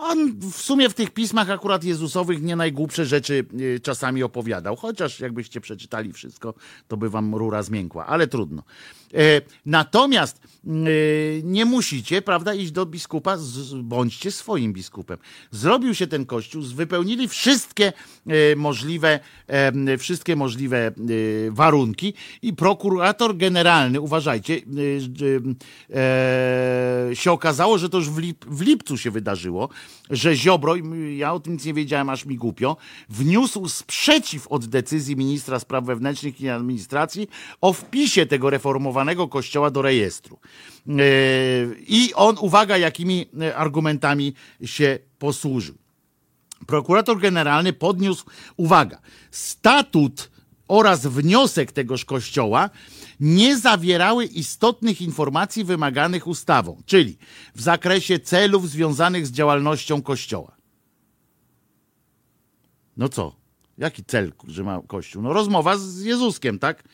On 0.00 0.40
w 0.40 0.56
sumie 0.56 0.88
w 0.88 0.94
tych 0.94 1.10
pismach 1.10 1.50
akurat 1.50 1.84
Jezusowych 1.84 2.42
nie 2.42 2.56
najgłupsze 2.56 3.06
rzeczy 3.06 3.46
y, 3.60 3.80
czasami 3.80 4.22
opowiadał, 4.22 4.76
chociaż 4.76 5.20
jakbyście 5.20 5.60
przeczytali 5.60 6.12
wszystko, 6.12 6.54
to 6.88 6.96
by 6.96 7.10
wam 7.10 7.34
rura 7.34 7.62
zmiękła, 7.62 8.06
ale 8.06 8.26
trudno. 8.26 8.62
E, 9.14 9.40
Natomiast 9.68 10.40
y, 10.64 11.42
nie 11.44 11.64
musicie, 11.64 12.22
prawda, 12.22 12.54
iść 12.54 12.70
do 12.72 12.86
biskupa, 12.86 13.36
bądźcie 13.82 14.30
swoim 14.30 14.72
biskupem. 14.72 15.18
Zrobił 15.50 15.94
się 15.94 16.06
ten 16.06 16.26
kościół, 16.26 16.62
wypełnili 16.62 17.28
wszystkie 17.28 17.92
e, 18.26 18.56
możliwe, 18.56 19.20
wszystkie 19.98 20.36
możliwe 20.36 20.86
e, 20.86 20.92
warunki 21.50 22.14
i 22.42 22.52
prokurator 22.52 23.36
generalny, 23.36 24.00
uważajcie, 24.00 24.60
e, 25.94 27.16
się 27.16 27.32
okazało, 27.32 27.78
że 27.78 27.88
to 27.88 27.98
już 27.98 28.10
w, 28.10 28.18
lip, 28.18 28.44
w 28.44 28.60
lipcu 28.60 28.96
się 28.96 29.10
wydarzyło, 29.10 29.68
że 30.10 30.36
Ziobro, 30.36 30.74
ja 31.16 31.32
o 31.32 31.40
tym 31.40 31.52
nic 31.52 31.64
nie 31.64 31.74
wiedziałem, 31.74 32.08
aż 32.08 32.26
mi 32.26 32.36
głupio, 32.36 32.76
wniósł 33.08 33.68
sprzeciw 33.68 34.46
od 34.46 34.66
decyzji 34.66 35.16
ministra 35.16 35.58
spraw 35.58 35.84
wewnętrznych 35.84 36.40
i 36.40 36.48
administracji 36.48 37.28
o 37.60 37.72
wpisie 37.72 38.26
tego 38.26 38.50
reformowanego 38.50 38.97
kościoła 39.28 39.70
do 39.70 39.82
rejestru. 39.82 40.38
E, 40.88 40.92
I 41.86 42.14
on, 42.14 42.36
uwaga, 42.40 42.76
jakimi 42.76 43.26
e, 43.40 43.56
argumentami 43.56 44.34
się 44.64 44.98
posłużył. 45.18 45.74
Prokurator 46.66 47.20
generalny 47.20 47.72
podniósł, 47.72 48.24
uwaga, 48.56 49.00
statut 49.30 50.30
oraz 50.68 51.06
wniosek 51.06 51.72
tegoż 51.72 52.04
kościoła 52.04 52.70
nie 53.20 53.58
zawierały 53.58 54.24
istotnych 54.24 55.00
informacji 55.00 55.64
wymaganych 55.64 56.26
ustawą, 56.26 56.82
czyli 56.86 57.18
w 57.54 57.60
zakresie 57.62 58.18
celów 58.18 58.70
związanych 58.70 59.26
z 59.26 59.30
działalnością 59.30 60.02
kościoła. 60.02 60.56
No 62.96 63.08
co? 63.08 63.36
Jaki 63.78 64.04
cel, 64.04 64.32
że 64.48 64.64
ma 64.64 64.80
kościół? 64.86 65.22
No 65.22 65.32
rozmowa 65.32 65.78
z 65.78 66.00
Jezuskiem, 66.00 66.58
tak? 66.58 66.84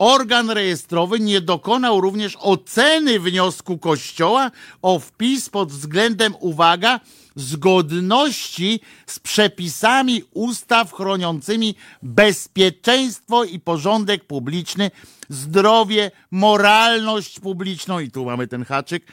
Organ 0.00 0.50
rejestrowy 0.50 1.20
nie 1.20 1.40
dokonał 1.40 2.00
również 2.00 2.36
oceny 2.40 3.20
wniosku 3.20 3.78
Kościoła 3.78 4.50
o 4.82 4.98
wpis 4.98 5.50
pod 5.50 5.72
względem, 5.72 6.34
uwaga, 6.40 7.00
zgodności 7.36 8.80
z 9.06 9.18
przepisami 9.18 10.22
ustaw 10.34 10.92
chroniącymi 10.92 11.74
bezpieczeństwo 12.02 13.44
i 13.44 13.60
porządek 13.60 14.24
publiczny, 14.24 14.90
zdrowie, 15.28 16.10
moralność 16.30 17.40
publiczną, 17.40 18.00
i 18.00 18.10
tu 18.10 18.24
mamy 18.24 18.46
ten 18.46 18.64
haczyk, 18.64 19.12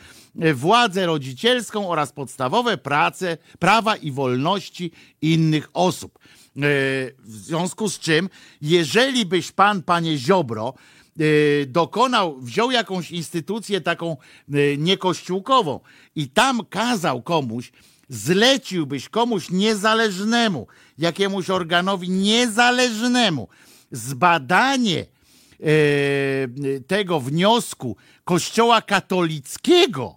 władzę 0.53 1.05
rodzicielską 1.05 1.89
oraz 1.89 2.11
podstawowe 2.11 2.77
prace, 2.77 3.37
prawa 3.59 3.95
i 3.95 4.11
wolności 4.11 4.91
innych 5.21 5.69
osób. 5.73 6.19
W 6.57 7.11
związku 7.25 7.89
z 7.89 7.99
czym, 7.99 8.29
jeżeli 8.61 9.25
byś 9.25 9.51
pan, 9.51 9.83
panie 9.83 10.17
Ziobro, 10.17 10.73
e, 11.19 11.65
dokonał, 11.65 12.41
wziął 12.41 12.71
jakąś 12.71 13.11
instytucję 13.11 13.81
taką 13.81 14.17
e, 14.53 14.77
niekościółkową 14.77 15.79
i 16.15 16.29
tam 16.29 16.65
kazał 16.69 17.21
komuś, 17.21 17.71
zleciłbyś 18.09 19.09
komuś 19.09 19.49
niezależnemu, 19.49 20.67
jakiemuś 20.97 21.49
organowi 21.49 22.09
niezależnemu, 22.09 23.47
zbadanie 23.91 24.99
e, 24.99 25.05
tego 26.87 27.19
wniosku 27.19 27.97
Kościoła 28.23 28.81
katolickiego, 28.81 30.15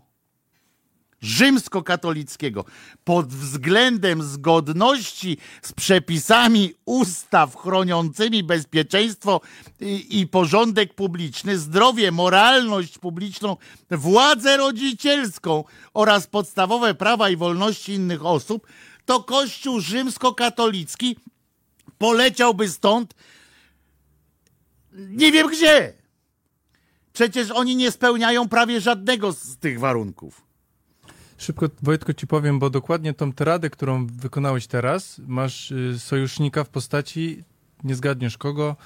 rzymskokatolickiego 1.20 2.64
pod 3.05 3.34
względem 3.34 4.22
zgodności 4.22 5.38
z 5.62 5.72
przepisami 5.72 6.74
ustaw 6.84 7.56
chroniącymi 7.56 8.44
bezpieczeństwo 8.44 9.40
i, 9.80 10.20
i, 10.20 10.26
porządek 10.26 10.94
publiczny, 10.94 11.59
zdrowie, 11.59 12.10
moralność 12.10 12.98
publiczną, 12.98 13.56
władzę 13.90 14.56
rodzicielską 14.56 15.64
oraz 15.94 16.26
podstawowe 16.26 16.94
prawa 16.94 17.30
i 17.30 17.36
wolności 17.36 17.92
innych 17.92 18.26
osób, 18.26 18.66
to 19.05 19.22
Kościół 19.22 19.80
rzymskokatolicki 19.80 21.16
poleciałby 21.98 22.68
stąd 22.68 23.14
nie 24.92 25.32
wiem 25.32 25.48
gdzie. 25.48 25.92
Przecież 27.12 27.51
oni 27.51 27.76
nie 27.76 27.90
spełniają 27.90 28.48
prawie 28.48 28.80
żadnego 28.80 29.32
z 29.32 29.56
tych 29.56 29.80
warunków. 29.80 30.49
Szybko, 31.41 31.67
Wojtko, 31.83 32.15
ci 32.15 32.27
powiem, 32.27 32.59
bo 32.59 32.71
dokładnie 32.71 33.15
tą 33.15 33.33
teradę, 33.33 33.71
którą 33.71 34.07
wykonałeś 34.07 34.67
teraz, 34.67 35.21
masz 35.27 35.71
y, 35.71 35.99
sojusznika 35.99 36.65
w 36.65 36.69
postaci, 36.69 37.45
nie 37.85 37.95
zgadniesz 37.95 38.39
kogo, 38.39 38.77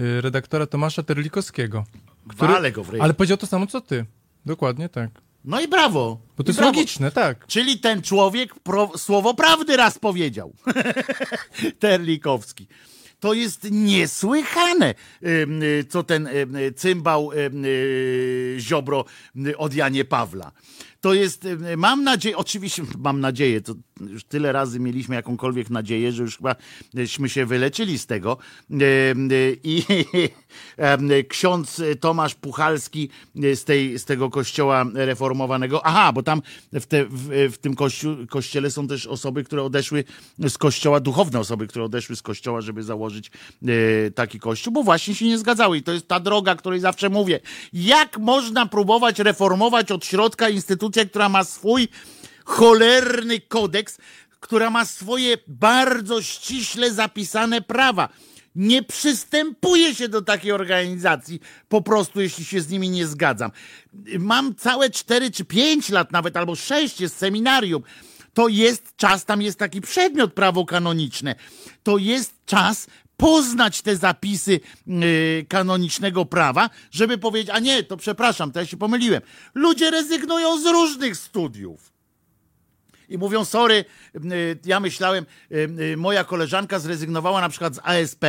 y, 0.00 0.20
redaktora 0.20 0.66
Tomasza 0.66 1.02
Terlikowskiego. 1.02 1.84
Który, 2.28 2.52
Wale 2.52 2.72
go 2.72 2.84
ale 3.00 3.14
powiedział 3.14 3.36
to 3.36 3.46
samo, 3.46 3.66
co 3.66 3.80
ty. 3.80 4.06
Dokładnie 4.46 4.88
tak. 4.88 5.10
No 5.44 5.60
i 5.60 5.68
brawo. 5.68 6.20
Bo 6.36 6.44
to 6.44 6.48
I 6.48 6.50
jest 6.50 6.58
brawo. 6.58 6.72
logiczne, 6.72 7.10
tak. 7.10 7.46
Czyli 7.46 7.78
ten 7.78 8.02
człowiek 8.02 8.54
pro, 8.54 8.90
słowo 8.96 9.34
prawdy 9.34 9.76
raz 9.76 9.98
powiedział. 9.98 10.52
Terlikowski. 11.78 12.66
To 13.20 13.34
jest 13.34 13.70
niesłychane, 13.70 14.94
co 15.88 16.02
ten 16.02 16.28
cymbał 16.76 17.32
y, 17.32 18.56
Ziobro 18.58 19.04
od 19.58 19.74
Janie 19.74 20.04
Pawla 20.04 20.52
to 21.00 21.14
jest, 21.14 21.44
e, 21.44 21.76
mam 21.76 22.04
nadzieję, 22.04 22.36
oczywiście 22.36 22.82
mam 22.98 23.20
nadzieję, 23.20 23.60
to 23.60 23.74
już 24.00 24.24
tyle 24.24 24.52
razy 24.52 24.80
mieliśmy 24.80 25.14
jakąkolwiek 25.14 25.70
nadzieję, 25.70 26.12
że 26.12 26.22
już 26.22 26.36
chybaśmy 26.36 27.28
się 27.28 27.46
wyleczyli 27.46 27.98
z 27.98 28.06
tego. 28.06 28.38
E, 28.70 28.74
e, 28.74 29.16
I 29.64 29.84
ksiądz 31.28 31.82
Tomasz 32.00 32.34
Puchalski 32.34 33.08
z, 33.34 33.64
tej, 33.64 33.98
z 33.98 34.04
tego 34.04 34.30
kościoła 34.30 34.84
reformowanego, 34.94 35.86
aha, 35.86 36.12
bo 36.12 36.22
tam 36.22 36.42
w, 36.72 36.86
te, 36.86 37.04
w, 37.04 37.48
w 37.52 37.58
tym 37.58 37.74
kościele 38.28 38.70
są 38.70 38.88
też 38.88 39.06
osoby, 39.06 39.44
które 39.44 39.62
odeszły 39.62 40.04
z 40.48 40.58
kościoła, 40.58 41.00
duchowne 41.00 41.38
osoby, 41.40 41.66
które 41.66 41.84
odeszły 41.84 42.16
z 42.16 42.22
kościoła, 42.22 42.60
żeby 42.60 42.82
założyć 42.82 43.30
taki 44.14 44.40
kościół, 44.40 44.72
bo 44.72 44.82
właśnie 44.82 45.14
się 45.14 45.26
nie 45.26 45.38
zgadzały. 45.38 45.78
I 45.78 45.82
to 45.82 45.92
jest 45.92 46.08
ta 46.08 46.20
droga, 46.20 46.54
której 46.54 46.80
zawsze 46.80 47.08
mówię. 47.08 47.40
Jak 47.72 48.18
można 48.18 48.66
próbować 48.66 49.18
reformować 49.18 49.92
od 49.92 50.04
środka 50.04 50.48
instytucję, 50.48 50.89
instytucja, 50.90 51.04
która 51.10 51.28
ma 51.28 51.44
swój 51.44 51.88
cholerny 52.44 53.40
kodeks, 53.40 53.98
która 54.40 54.70
ma 54.70 54.84
swoje 54.84 55.38
bardzo 55.46 56.22
ściśle 56.22 56.92
zapisane 56.92 57.60
prawa. 57.60 58.08
Nie 58.54 58.82
przystępuje 58.82 59.94
się 59.94 60.08
do 60.08 60.22
takiej 60.22 60.52
organizacji, 60.52 61.40
po 61.68 61.82
prostu 61.82 62.20
jeśli 62.20 62.44
się 62.44 62.60
z 62.60 62.68
nimi 62.68 62.90
nie 62.90 63.06
zgadzam. 63.06 63.50
Mam 64.18 64.54
całe 64.54 64.90
4 64.90 65.30
czy 65.30 65.44
5 65.44 65.88
lat 65.90 66.12
nawet, 66.12 66.36
albo 66.36 66.56
6 66.56 67.00
jest 67.00 67.16
seminarium. 67.16 67.82
To 68.34 68.48
jest 68.48 68.96
czas, 68.96 69.24
tam 69.24 69.42
jest 69.42 69.58
taki 69.58 69.80
przedmiot 69.80 70.32
prawo 70.34 70.64
kanoniczne. 70.64 71.34
To 71.82 71.98
jest 71.98 72.34
czas 72.46 72.86
poznać 73.20 73.82
te 73.82 73.96
zapisy 73.96 74.60
yy, 74.86 75.46
kanonicznego 75.48 76.24
prawa, 76.24 76.70
żeby 76.90 77.18
powiedzieć, 77.18 77.50
a 77.50 77.58
nie, 77.58 77.82
to 77.82 77.96
przepraszam, 77.96 78.52
to 78.52 78.60
ja 78.60 78.66
się 78.66 78.76
pomyliłem. 78.76 79.22
Ludzie 79.54 79.90
rezygnują 79.90 80.60
z 80.60 80.66
różnych 80.66 81.16
studiów. 81.16 81.92
I 83.08 83.18
mówią, 83.18 83.44
sorry, 83.44 83.84
yy, 84.14 84.58
ja 84.64 84.80
myślałem, 84.80 85.26
yy, 85.50 85.96
moja 85.96 86.24
koleżanka 86.24 86.78
zrezygnowała 86.78 87.40
na 87.40 87.48
przykład 87.48 87.74
z 87.74 87.78
ASP, 87.82 88.24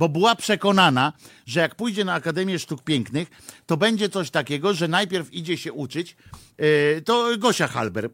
bo 0.00 0.08
była 0.08 0.36
przekonana, 0.36 1.12
że 1.46 1.60
jak 1.60 1.74
pójdzie 1.74 2.04
na 2.04 2.14
Akademię 2.14 2.58
Sztuk 2.58 2.82
Pięknych, 2.82 3.28
to 3.66 3.76
będzie 3.76 4.08
coś 4.08 4.30
takiego, 4.30 4.74
że 4.74 4.88
najpierw 4.88 5.34
idzie 5.34 5.58
się 5.58 5.72
uczyć. 5.72 6.16
E, 6.58 7.00
to 7.00 7.38
Gosia 7.38 7.66
Halber, 7.66 8.04
e, 8.04 8.10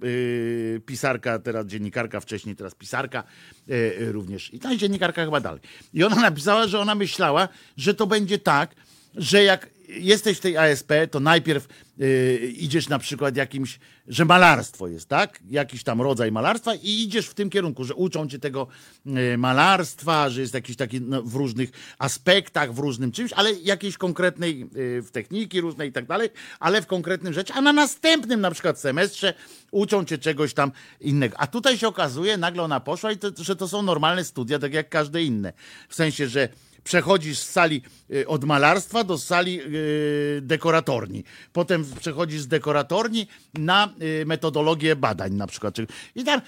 pisarka, 0.80 1.38
teraz 1.38 1.66
dziennikarka, 1.66 2.20
wcześniej 2.20 2.56
teraz 2.56 2.74
pisarka 2.74 3.24
e, 3.68 4.12
również. 4.12 4.54
I 4.54 4.58
ta 4.58 4.76
dziennikarka 4.76 5.24
chyba 5.24 5.40
dalej. 5.40 5.60
I 5.94 6.04
ona 6.04 6.16
napisała, 6.16 6.66
że 6.66 6.80
ona 6.80 6.94
myślała, 6.94 7.48
że 7.76 7.94
to 7.94 8.06
będzie 8.06 8.38
tak, 8.38 8.74
że 9.14 9.42
jak 9.42 9.75
jesteś 9.88 10.38
w 10.38 10.40
tej 10.40 10.56
ASP, 10.56 10.92
to 11.10 11.20
najpierw 11.20 11.68
y, 12.00 12.52
idziesz 12.56 12.88
na 12.88 12.98
przykład 12.98 13.36
jakimś, 13.36 13.78
że 14.08 14.24
malarstwo 14.24 14.88
jest, 14.88 15.08
tak? 15.08 15.40
Jakiś 15.50 15.82
tam 15.82 16.02
rodzaj 16.02 16.32
malarstwa 16.32 16.74
i 16.74 17.02
idziesz 17.02 17.26
w 17.26 17.34
tym 17.34 17.50
kierunku, 17.50 17.84
że 17.84 17.94
uczą 17.94 18.28
cię 18.28 18.38
tego 18.38 18.66
y, 19.06 19.38
malarstwa, 19.38 20.30
że 20.30 20.40
jest 20.40 20.54
jakiś 20.54 20.76
taki 20.76 21.00
no, 21.00 21.22
w 21.22 21.34
różnych 21.34 21.70
aspektach, 21.98 22.74
w 22.74 22.78
różnym 22.78 23.12
czymś, 23.12 23.32
ale 23.32 23.52
jakiejś 23.52 23.96
konkretnej, 23.96 24.62
y, 24.76 25.02
w 25.02 25.10
techniki 25.10 25.60
różnej 25.60 25.88
i 25.88 25.92
tak 25.92 26.06
dalej, 26.06 26.28
ale 26.60 26.82
w 26.82 26.86
konkretnym 26.86 27.32
rzeczy, 27.32 27.52
a 27.52 27.60
na 27.60 27.72
następnym 27.72 28.40
na 28.40 28.50
przykład 28.50 28.80
semestrze 28.80 29.34
uczą 29.70 30.04
cię 30.04 30.18
czegoś 30.18 30.54
tam 30.54 30.72
innego. 31.00 31.36
A 31.40 31.46
tutaj 31.46 31.78
się 31.78 31.88
okazuje, 31.88 32.36
nagle 32.36 32.62
ona 32.62 32.80
poszła 32.80 33.12
i 33.12 33.18
to, 33.18 33.30
że 33.44 33.56
to 33.56 33.68
są 33.68 33.82
normalne 33.82 34.24
studia, 34.24 34.58
tak 34.58 34.74
jak 34.74 34.88
każde 34.88 35.22
inne. 35.22 35.52
W 35.88 35.94
sensie, 35.94 36.28
że 36.28 36.48
przechodzisz 36.86 37.38
z 37.38 37.50
sali 37.50 37.82
y, 38.10 38.28
od 38.28 38.44
malarstwa 38.44 39.04
do 39.04 39.18
sali 39.18 39.60
y, 39.60 40.40
dekoratorni. 40.42 41.24
Potem 41.52 41.84
przechodzisz 42.00 42.40
z 42.40 42.48
dekoratorni 42.48 43.26
na 43.54 43.94
y, 44.02 44.26
metodologię 44.26 44.96
badań 44.96 45.34
na 45.34 45.46
przykład. 45.46 45.76
I 46.14 46.24
tam 46.24 46.40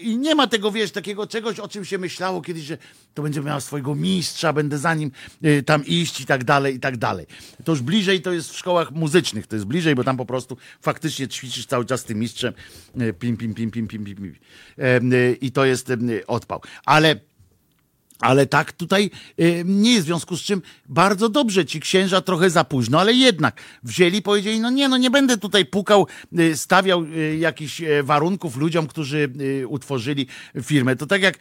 i 0.00 0.16
nie 0.16 0.34
ma 0.34 0.46
tego, 0.46 0.70
wiesz, 0.72 0.90
takiego 0.90 1.26
czegoś, 1.26 1.58
o 1.58 1.68
czym 1.68 1.84
się 1.84 1.98
myślało 1.98 2.42
kiedyś, 2.42 2.64
że 2.64 2.78
to 3.14 3.22
będzie 3.22 3.40
miał 3.40 3.60
swojego 3.60 3.94
mistrza, 3.94 4.52
będę 4.52 4.78
za 4.78 4.94
nim 4.94 5.10
tam 5.66 5.86
iść 5.86 6.20
i 6.20 6.26
tak 6.26 6.44
dalej, 6.44 6.74
i 6.74 6.80
tak 6.80 6.96
dalej. 6.96 7.26
To 7.64 7.72
już 7.72 7.82
bliżej 7.82 8.22
to 8.22 8.32
jest 8.32 8.50
w 8.50 8.56
szkołach 8.56 8.90
muzycznych, 8.90 9.46
to 9.46 9.56
jest 9.56 9.66
bliżej, 9.66 9.94
bo 9.94 10.04
tam 10.04 10.16
po 10.16 10.26
prostu 10.26 10.56
faktycznie 10.80 11.28
ćwiczysz 11.28 11.66
cały 11.66 11.84
czas 11.84 12.00
z 12.00 12.04
tym 12.04 12.18
mistrzem, 12.18 12.52
pim, 13.18 13.36
pim, 13.36 13.54
pim, 13.54 13.70
pim, 13.70 13.88
pim, 13.88 14.04
pim, 14.04 14.16
pim. 14.16 14.34
i 15.40 15.52
to 15.52 15.64
jest 15.64 15.92
odpał. 16.26 16.60
Ale 16.84 17.20
ale 18.20 18.46
tak 18.46 18.72
tutaj 18.72 19.10
y, 19.40 19.62
nie 19.66 19.92
jest, 19.92 20.02
w 20.02 20.06
związku 20.06 20.36
z 20.36 20.42
czym 20.42 20.62
bardzo 20.88 21.28
dobrze 21.28 21.66
ci 21.66 21.80
księża 21.80 22.20
trochę 22.20 22.50
za 22.50 22.64
późno, 22.64 23.00
ale 23.00 23.12
jednak 23.12 23.60
wzięli, 23.82 24.22
powiedzieli, 24.22 24.60
no 24.60 24.70
nie, 24.70 24.88
no 24.88 24.96
nie 24.96 25.10
będę 25.10 25.38
tutaj 25.38 25.66
pukał, 25.66 26.06
y, 26.38 26.56
stawiał 26.56 27.04
y, 27.04 27.36
jakichś 27.36 27.82
warunków 28.02 28.56
ludziom, 28.56 28.86
którzy 28.86 29.32
utworzyli 29.68 30.26
firmę. 30.62 30.96
To 30.96 31.06
tak 31.06 31.22
jak 31.22 31.38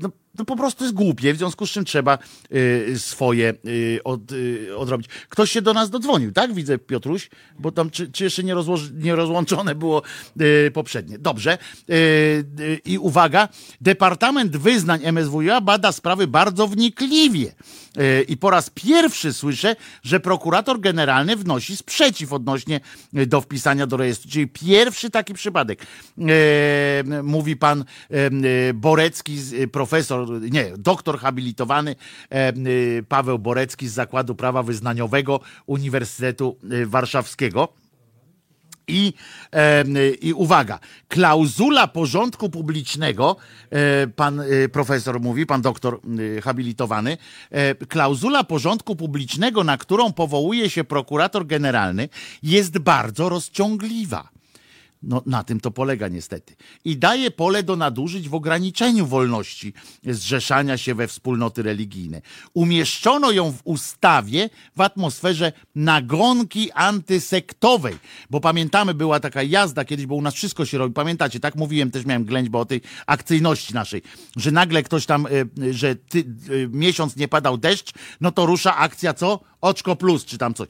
no, 0.00 0.10
no 0.38 0.44
po 0.44 0.56
prostu 0.56 0.84
jest 0.84 0.94
głupie, 0.94 1.34
w 1.34 1.36
związku 1.38 1.66
z 1.66 1.70
czym 1.70 1.84
trzeba 1.84 2.18
y, 2.52 2.94
swoje 2.98 3.54
y, 3.66 4.00
od, 4.04 4.32
y, 4.32 4.76
odrobić. 4.76 5.08
Ktoś 5.28 5.50
się 5.50 5.62
do 5.62 5.74
nas 5.74 5.90
dodzwonił, 5.90 6.32
tak? 6.32 6.54
Widzę, 6.54 6.78
Piotruś, 6.78 7.30
bo 7.58 7.72
tam 7.72 7.90
czy, 7.90 8.12
czy 8.12 8.24
jeszcze 8.24 8.44
nie, 8.44 8.54
nie 8.94 9.16
rozłączone 9.16 9.74
było 9.74 10.02
y, 10.40 10.70
poprzednie. 10.74 11.18
Dobrze. 11.18 11.58
Y, 11.90 11.94
y, 12.60 12.80
I 12.84 12.98
uwaga, 12.98 13.48
Departament 13.80 14.56
Wyznań 14.56 15.00
MSWiA 15.12 15.60
bada 15.60 15.92
sprawy 15.92 16.26
bardzo 16.26 16.68
wnikliwie. 16.68 17.54
I 18.28 18.36
po 18.36 18.50
raz 18.50 18.70
pierwszy 18.70 19.32
słyszę, 19.32 19.76
że 20.02 20.20
prokurator 20.20 20.80
generalny 20.80 21.36
wnosi 21.36 21.76
sprzeciw 21.76 22.32
odnośnie 22.32 22.80
do 23.12 23.40
wpisania 23.40 23.86
do 23.86 23.96
rejestru. 23.96 24.30
Czyli 24.30 24.46
pierwszy 24.48 25.10
taki 25.10 25.34
przypadek. 25.34 25.86
Mówi 27.22 27.56
pan 27.56 27.84
Borecki, 28.74 29.38
profesor 29.72 30.27
nie, 30.50 30.72
doktor 30.78 31.18
habilitowany 31.18 31.96
e, 32.30 32.52
y, 32.56 33.04
Paweł 33.08 33.38
Borecki 33.38 33.88
z 33.88 33.92
Zakładu 33.92 34.34
Prawa 34.34 34.62
Wyznaniowego 34.62 35.40
Uniwersytetu 35.66 36.56
y, 36.72 36.86
Warszawskiego. 36.86 37.68
I, 38.88 39.12
e, 39.52 39.84
I 40.20 40.32
uwaga, 40.32 40.78
klauzula 41.08 41.86
porządku 41.86 42.50
publicznego, 42.50 43.36
e, 43.70 44.06
pan 44.06 44.40
e, 44.40 44.68
profesor 44.68 45.20
mówi, 45.20 45.46
pan 45.46 45.62
doktor 45.62 46.00
habilitowany, 46.42 47.18
e, 47.50 47.74
klauzula 47.74 48.44
porządku 48.44 48.96
publicznego, 48.96 49.64
na 49.64 49.78
którą 49.78 50.12
powołuje 50.12 50.70
się 50.70 50.84
prokurator 50.84 51.46
generalny, 51.46 52.08
jest 52.42 52.78
bardzo 52.78 53.28
rozciągliwa 53.28 54.37
No, 55.02 55.22
na 55.26 55.44
tym 55.44 55.60
to 55.60 55.70
polega 55.70 56.08
niestety. 56.08 56.56
I 56.84 56.96
daje 56.96 57.30
pole 57.30 57.62
do 57.62 57.76
nadużyć 57.76 58.28
w 58.28 58.34
ograniczeniu 58.34 59.06
wolności 59.06 59.72
zrzeszania 60.04 60.78
się 60.78 60.94
we 60.94 61.08
wspólnoty 61.08 61.62
religijne. 61.62 62.22
Umieszczono 62.54 63.30
ją 63.30 63.52
w 63.52 63.60
ustawie 63.64 64.50
w 64.76 64.80
atmosferze 64.80 65.52
nagonki 65.74 66.72
antysektowej, 66.72 67.98
bo 68.30 68.40
pamiętamy, 68.40 68.94
była 68.94 69.20
taka 69.20 69.42
jazda 69.42 69.84
kiedyś, 69.84 70.06
bo 70.06 70.14
u 70.14 70.22
nas 70.22 70.34
wszystko 70.34 70.66
się 70.66 70.78
robi. 70.78 70.94
Pamiętacie, 70.94 71.40
tak 71.40 71.56
mówiłem, 71.56 71.90
też 71.90 72.06
miałem 72.06 72.24
ględźbę 72.24 72.58
o 72.58 72.64
tej 72.64 72.80
akcyjności 73.06 73.74
naszej, 73.74 74.02
że 74.36 74.50
nagle 74.50 74.82
ktoś 74.82 75.06
tam, 75.06 75.26
y, 75.26 75.74
że 75.74 75.96
ty, 75.96 76.18
y, 76.50 76.68
miesiąc 76.72 77.16
nie 77.16 77.28
padał 77.28 77.58
deszcz, 77.58 77.92
no 78.20 78.32
to 78.32 78.46
rusza 78.46 78.76
akcja 78.76 79.14
co? 79.14 79.40
Oczko 79.60 79.96
plus, 79.96 80.24
czy 80.24 80.38
tam 80.38 80.54
coś. 80.54 80.68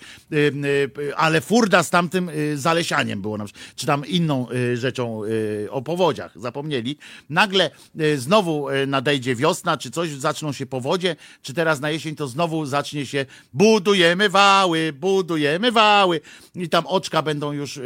Ale 1.16 1.40
furda 1.40 1.82
z 1.82 1.90
tamtym 1.90 2.30
zalesianiem 2.54 3.22
było, 3.22 3.38
na 3.38 3.44
przykład, 3.44 3.64
czy 3.76 3.86
tam 3.86 4.04
inną 4.18 4.46
rzeczą 4.74 5.22
o 5.70 5.82
powodziach, 5.82 6.32
zapomnieli. 6.40 6.98
Nagle 7.30 7.70
znowu 8.16 8.66
nadejdzie 8.86 9.36
wiosna, 9.36 9.76
czy 9.76 9.90
coś, 9.90 10.10
zaczną 10.10 10.52
się 10.52 10.66
powodzie, 10.66 11.16
czy 11.42 11.54
teraz 11.54 11.80
na 11.80 11.90
jesień 11.90 12.16
to 12.16 12.28
znowu 12.28 12.66
zacznie 12.66 13.06
się 13.06 13.26
budujemy 13.52 14.28
wały, 14.28 14.92
budujemy 14.92 15.72
wały 15.72 16.20
i 16.54 16.68
tam 16.68 16.86
oczka 16.86 17.22
będą 17.22 17.52
już... 17.52 17.80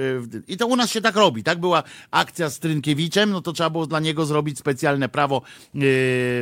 I 0.48 0.56
to 0.56 0.66
u 0.66 0.76
nas 0.76 0.90
się 0.90 1.00
tak 1.00 1.16
robi. 1.16 1.42
Tak 1.42 1.60
była 1.60 1.82
akcja 2.10 2.50
z 2.50 2.58
Trynkiewiczem, 2.58 3.30
no 3.30 3.42
to 3.42 3.52
trzeba 3.52 3.70
było 3.70 3.86
dla 3.86 4.00
niego 4.00 4.26
zrobić 4.26 4.58
specjalne 4.58 5.08
prawo 5.08 5.42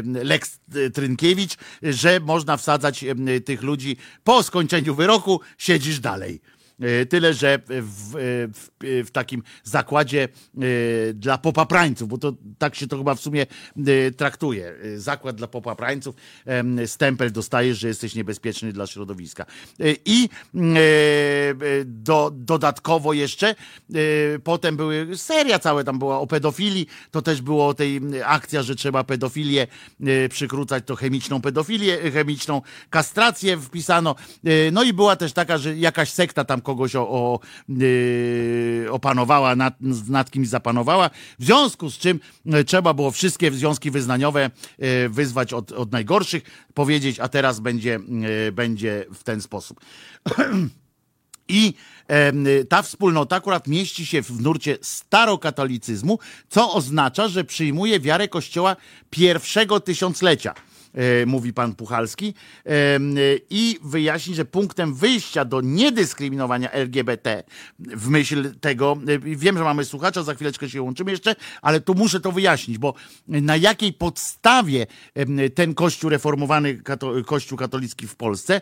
Lex 0.05 0.61
Trynkiewicz, 0.95 1.57
że 1.83 2.21
można 2.21 2.57
wsadzać 2.57 3.05
tych 3.45 3.63
ludzi 3.63 3.97
po 4.25 4.43
skończeniu 4.43 4.95
wyroku 4.95 5.41
siedzisz 5.59 6.01
dalej. 6.01 6.41
E, 6.81 7.07
tyle, 7.07 7.35
że 7.35 7.59
w, 7.69 8.13
w, 8.53 9.07
w, 9.07 9.11
takim 9.11 9.43
zakładzie 9.65 10.29
e, 10.29 10.59
dla 11.15 11.39
popaprańców, 11.39 12.09
bo 12.09 12.19
to 12.19 12.33
tak 12.59 12.75
się 12.75 12.87
to 12.87 12.99
chyba 12.99 13.15
w 13.15 13.21
sumie 13.21 13.47
e, 13.87 14.11
traktuje. 14.11 14.75
Zakład 14.97 15.37
dla 15.37 15.47
popaprańców, 15.47 16.15
stempel 16.87 17.33
dostajesz, 17.33 17.79
że 17.79 17.89
jesteś 17.89 18.15
niebezpieczny 18.15 18.73
dla 18.73 18.87
środowiska. 18.87 19.47
I 20.05 20.29
do, 21.85 22.31
dodatkowo 22.35 23.13
jeszcze 23.13 23.55
potem 24.45 24.77
były 24.77 25.17
seria 25.17 25.59
całe 25.59 25.85
tam 25.85 25.99
była 25.99 26.19
o 26.19 26.27
pedofilii, 26.27 26.87
to 27.11 27.23
też 27.23 27.43
było 27.43 27.75
tej 27.75 28.01
akcja, 28.25 28.63
że 28.63 28.75
trzeba 28.75 29.05
pedofilię 29.05 29.67
przykrócać, 30.31 30.85
to 30.87 30.97
chemiczną 30.97 31.41
pedofilię, 31.41 32.11
chemiczną 32.11 32.63
kastrację 32.91 33.57
wpisano. 33.57 34.15
No 34.73 34.83
i 34.83 34.93
była 34.93 35.17
też 35.17 35.33
taka, 35.33 35.59
że 35.59 35.77
jakaś 35.77 36.13
sekta 36.13 36.45
tam 36.45 36.61
kogoś 36.71 36.97
o, 36.97 37.09
o, 37.09 37.41
yy, 37.69 38.87
opanowała, 38.91 39.57
nad, 39.57 39.75
nad 40.09 40.31
kimś 40.31 40.49
zapanowała, 40.49 41.11
w 41.39 41.45
związku 41.45 41.91
z 41.91 41.99
czym 41.99 42.21
e, 42.47 42.65
trzeba 42.65 42.95
było 42.95 43.11
wszystkie 43.11 43.53
związki 43.53 43.91
wyznaniowe 43.91 44.51
yy, 44.79 45.09
wyzwać 45.09 45.53
od, 45.53 45.73
od 45.73 45.93
najgorszych, 45.93 46.43
powiedzieć, 46.75 47.21
a 47.21 47.29
teraz 47.29 47.61
będzie, 47.61 48.01
będzie 48.53 49.05
w 49.15 49.25
ten 49.25 49.41
sposób. 49.41 49.81
I 51.49 51.75
ta 52.69 52.83
wspólnota 52.83 53.37
akurat 53.37 53.67
mieści 53.67 54.07
się 54.07 54.23
w 54.23 54.41
nurcie 54.41 54.79
starokatolicyzmu, 54.83 56.19
co 56.49 56.73
oznacza, 56.73 57.29
że 57.29 57.45
przyjmuje 57.45 58.01
wiarę 58.01 58.29
Kościoła 58.29 58.77
pierwszego 59.11 59.81
tysiąclecia. 59.81 60.55
E, 60.95 61.27
mówi 61.27 61.53
pan 61.53 61.75
Puchalski, 61.75 62.35
e, 62.67 62.71
i 63.51 63.79
wyjaśni, 63.83 64.35
że 64.35 64.45
punktem 64.45 64.95
wyjścia 64.95 65.45
do 65.45 65.61
niedyskryminowania 65.61 66.71
LGBT 66.71 67.43
w 67.79 68.09
myśl 68.09 68.55
tego, 68.61 68.97
e, 69.09 69.19
wiem, 69.19 69.59
że 69.59 69.65
mamy 69.65 69.85
słuchacza, 69.85 70.23
za 70.23 70.35
chwileczkę 70.35 70.71
się 70.71 70.83
łączymy 70.83 71.11
jeszcze, 71.11 71.37
ale 71.63 71.81
tu 71.81 71.95
muszę 71.95 72.21
to 72.21 72.33
wyjaśnić, 72.33 72.79
bo 72.79 72.95
na 73.29 73.57
jakiej 73.57 73.93
podstawie 73.93 74.87
ten 75.55 75.75
Kościół 75.75 76.11
reformowany, 76.11 76.83
Kościół 77.27 77.59
katolicki 77.59 78.07
w 78.07 78.17
Polsce 78.17 78.61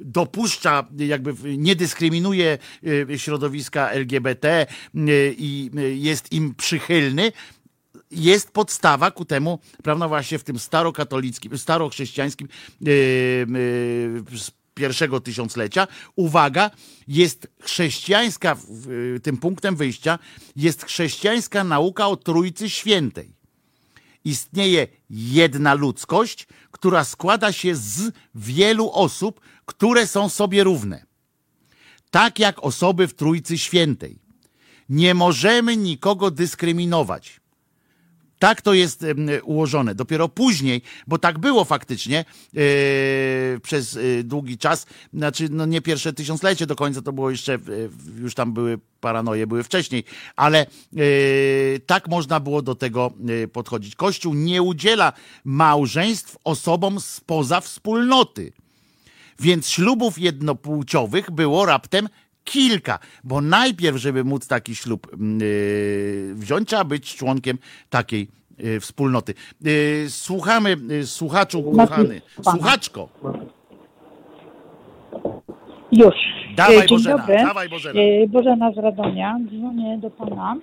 dopuszcza, 0.00 0.86
jakby 0.98 1.34
nie 1.58 1.76
dyskryminuje 1.76 2.58
środowiska 3.16 3.90
LGBT 3.90 4.66
i 5.38 5.70
jest 5.94 6.32
im 6.32 6.54
przychylny, 6.54 7.32
jest 8.10 8.50
podstawa 8.50 9.10
ku 9.10 9.24
temu, 9.24 9.58
prawda, 9.82 10.08
właśnie 10.08 10.38
w 10.38 10.44
tym 10.44 10.58
starokatolickim, 10.58 11.58
starochrześcijańskim 11.58 12.48
yy, 12.80 12.92
yy, 12.92 14.22
pierwszego 14.74 15.20
tysiąclecia. 15.20 15.86
Uwaga, 16.16 16.70
jest 17.08 17.48
chrześcijańska, 17.60 18.56
yy, 18.86 19.20
tym 19.20 19.36
punktem 19.36 19.76
wyjścia 19.76 20.18
jest 20.56 20.84
chrześcijańska 20.84 21.64
nauka 21.64 22.08
o 22.08 22.16
Trójcy 22.16 22.70
Świętej. 22.70 23.38
Istnieje 24.24 24.86
jedna 25.10 25.74
ludzkość, 25.74 26.46
która 26.70 27.04
składa 27.04 27.52
się 27.52 27.76
z 27.76 28.12
wielu 28.34 28.90
osób, 28.90 29.40
które 29.66 30.06
są 30.06 30.28
sobie 30.28 30.64
równe. 30.64 31.06
Tak 32.10 32.38
jak 32.38 32.64
osoby 32.64 33.08
w 33.08 33.14
Trójcy 33.14 33.58
Świętej. 33.58 34.18
Nie 34.88 35.14
możemy 35.14 35.76
nikogo 35.76 36.30
dyskryminować 36.30 37.37
tak 38.38 38.62
to 38.62 38.74
jest 38.74 39.04
ułożone. 39.42 39.94
Dopiero 39.94 40.28
później, 40.28 40.82
bo 41.06 41.18
tak 41.18 41.38
było 41.38 41.64
faktycznie 41.64 42.24
yy, 42.52 42.62
przez 43.62 43.94
yy, 43.94 44.24
długi 44.24 44.58
czas, 44.58 44.86
znaczy 45.14 45.48
no 45.50 45.66
nie 45.66 45.80
pierwsze 45.80 46.12
tysiąclecie 46.12 46.66
do 46.66 46.76
końca, 46.76 47.02
to 47.02 47.12
było 47.12 47.30
jeszcze, 47.30 47.52
yy, 47.52 47.90
już 48.18 48.34
tam 48.34 48.52
były 48.52 48.78
paranoje, 49.00 49.46
były 49.46 49.62
wcześniej, 49.62 50.04
ale 50.36 50.66
tak 51.86 52.08
można 52.08 52.40
było 52.40 52.62
do 52.62 52.74
tego 52.74 53.12
podchodzić. 53.52 53.94
Kościół 53.94 54.34
nie 54.34 54.62
udziela 54.62 55.12
małżeństw 55.44 56.36
osobom 56.44 57.00
spoza 57.00 57.60
wspólnoty. 57.60 58.52
Więc 59.40 59.68
ślubów 59.68 60.18
jednopłciowych 60.18 61.30
było 61.30 61.66
raptem 61.66 62.08
kilka, 62.48 62.98
bo 63.24 63.40
najpierw, 63.40 63.96
żeby 63.96 64.24
móc 64.24 64.48
taki 64.48 64.74
ślub 64.74 65.06
yy, 65.40 66.34
wziąć, 66.34 66.68
trzeba 66.68 66.84
być 66.84 67.16
członkiem 67.16 67.58
takiej 67.90 68.28
yy, 68.58 68.80
wspólnoty. 68.80 69.34
Yy, 69.60 69.72
słuchamy, 70.08 70.76
yy, 70.88 71.06
słuchaczu 71.06 71.62
kochany, 71.62 72.20
słuchaczko. 72.42 73.08
Już. 75.92 76.14
Dawaj 76.56 76.76
Dzień 76.76 76.88
Bożena, 76.88 77.18
dobry. 77.18 77.36
dawaj 77.36 77.68
Bożena. 77.68 78.00
Bożena 78.28 78.72
z 78.72 78.78
Radomia. 78.78 79.36
Dzwonię 79.48 79.98
do 79.98 80.10
Pana 80.10 80.56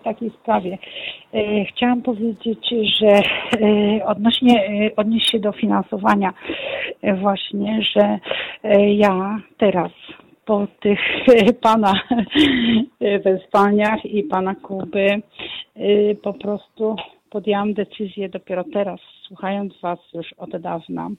w 0.00 0.04
takiej 0.04 0.30
sprawie. 0.30 0.78
Chciałam 1.68 2.02
powiedzieć, 2.02 2.58
że 3.00 3.22
odnośnie, 4.06 4.90
odnieść 4.96 5.30
się 5.30 5.38
do 5.40 5.52
finansowania 5.52 6.32
właśnie, 7.20 7.82
że 7.82 8.18
ja 8.96 9.40
teraz 9.58 9.90
po 10.46 10.66
tych 10.80 11.00
pana 11.62 11.92
wezwaniach 13.24 14.04
i 14.04 14.22
pana 14.22 14.54
Kuby 14.54 15.22
y, 15.76 16.16
po 16.22 16.34
prostu 16.34 16.96
podjęłam 17.30 17.74
decyzję 17.74 18.28
dopiero 18.28 18.64
teraz, 18.72 19.00
słuchając 19.28 19.80
was 19.80 19.98
już 20.14 20.32
od 20.32 20.56
dawna. 20.56 21.10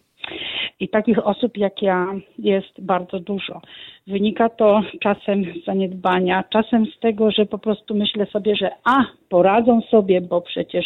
I 0.79 0.89
takich 0.89 1.27
osób 1.27 1.57
jak 1.57 1.81
ja 1.81 2.07
jest 2.39 2.81
bardzo 2.81 3.19
dużo. 3.19 3.61
Wynika 4.07 4.49
to 4.49 4.81
czasem 4.99 5.43
z 5.43 5.65
zaniedbania, 5.65 6.43
czasem 6.49 6.85
z 6.85 6.99
tego, 6.99 7.31
że 7.31 7.45
po 7.45 7.57
prostu 7.57 7.95
myślę 7.95 8.25
sobie, 8.25 8.55
że 8.55 8.69
a, 8.83 9.05
poradzą 9.29 9.81
sobie, 9.81 10.21
bo 10.21 10.41
przecież 10.41 10.85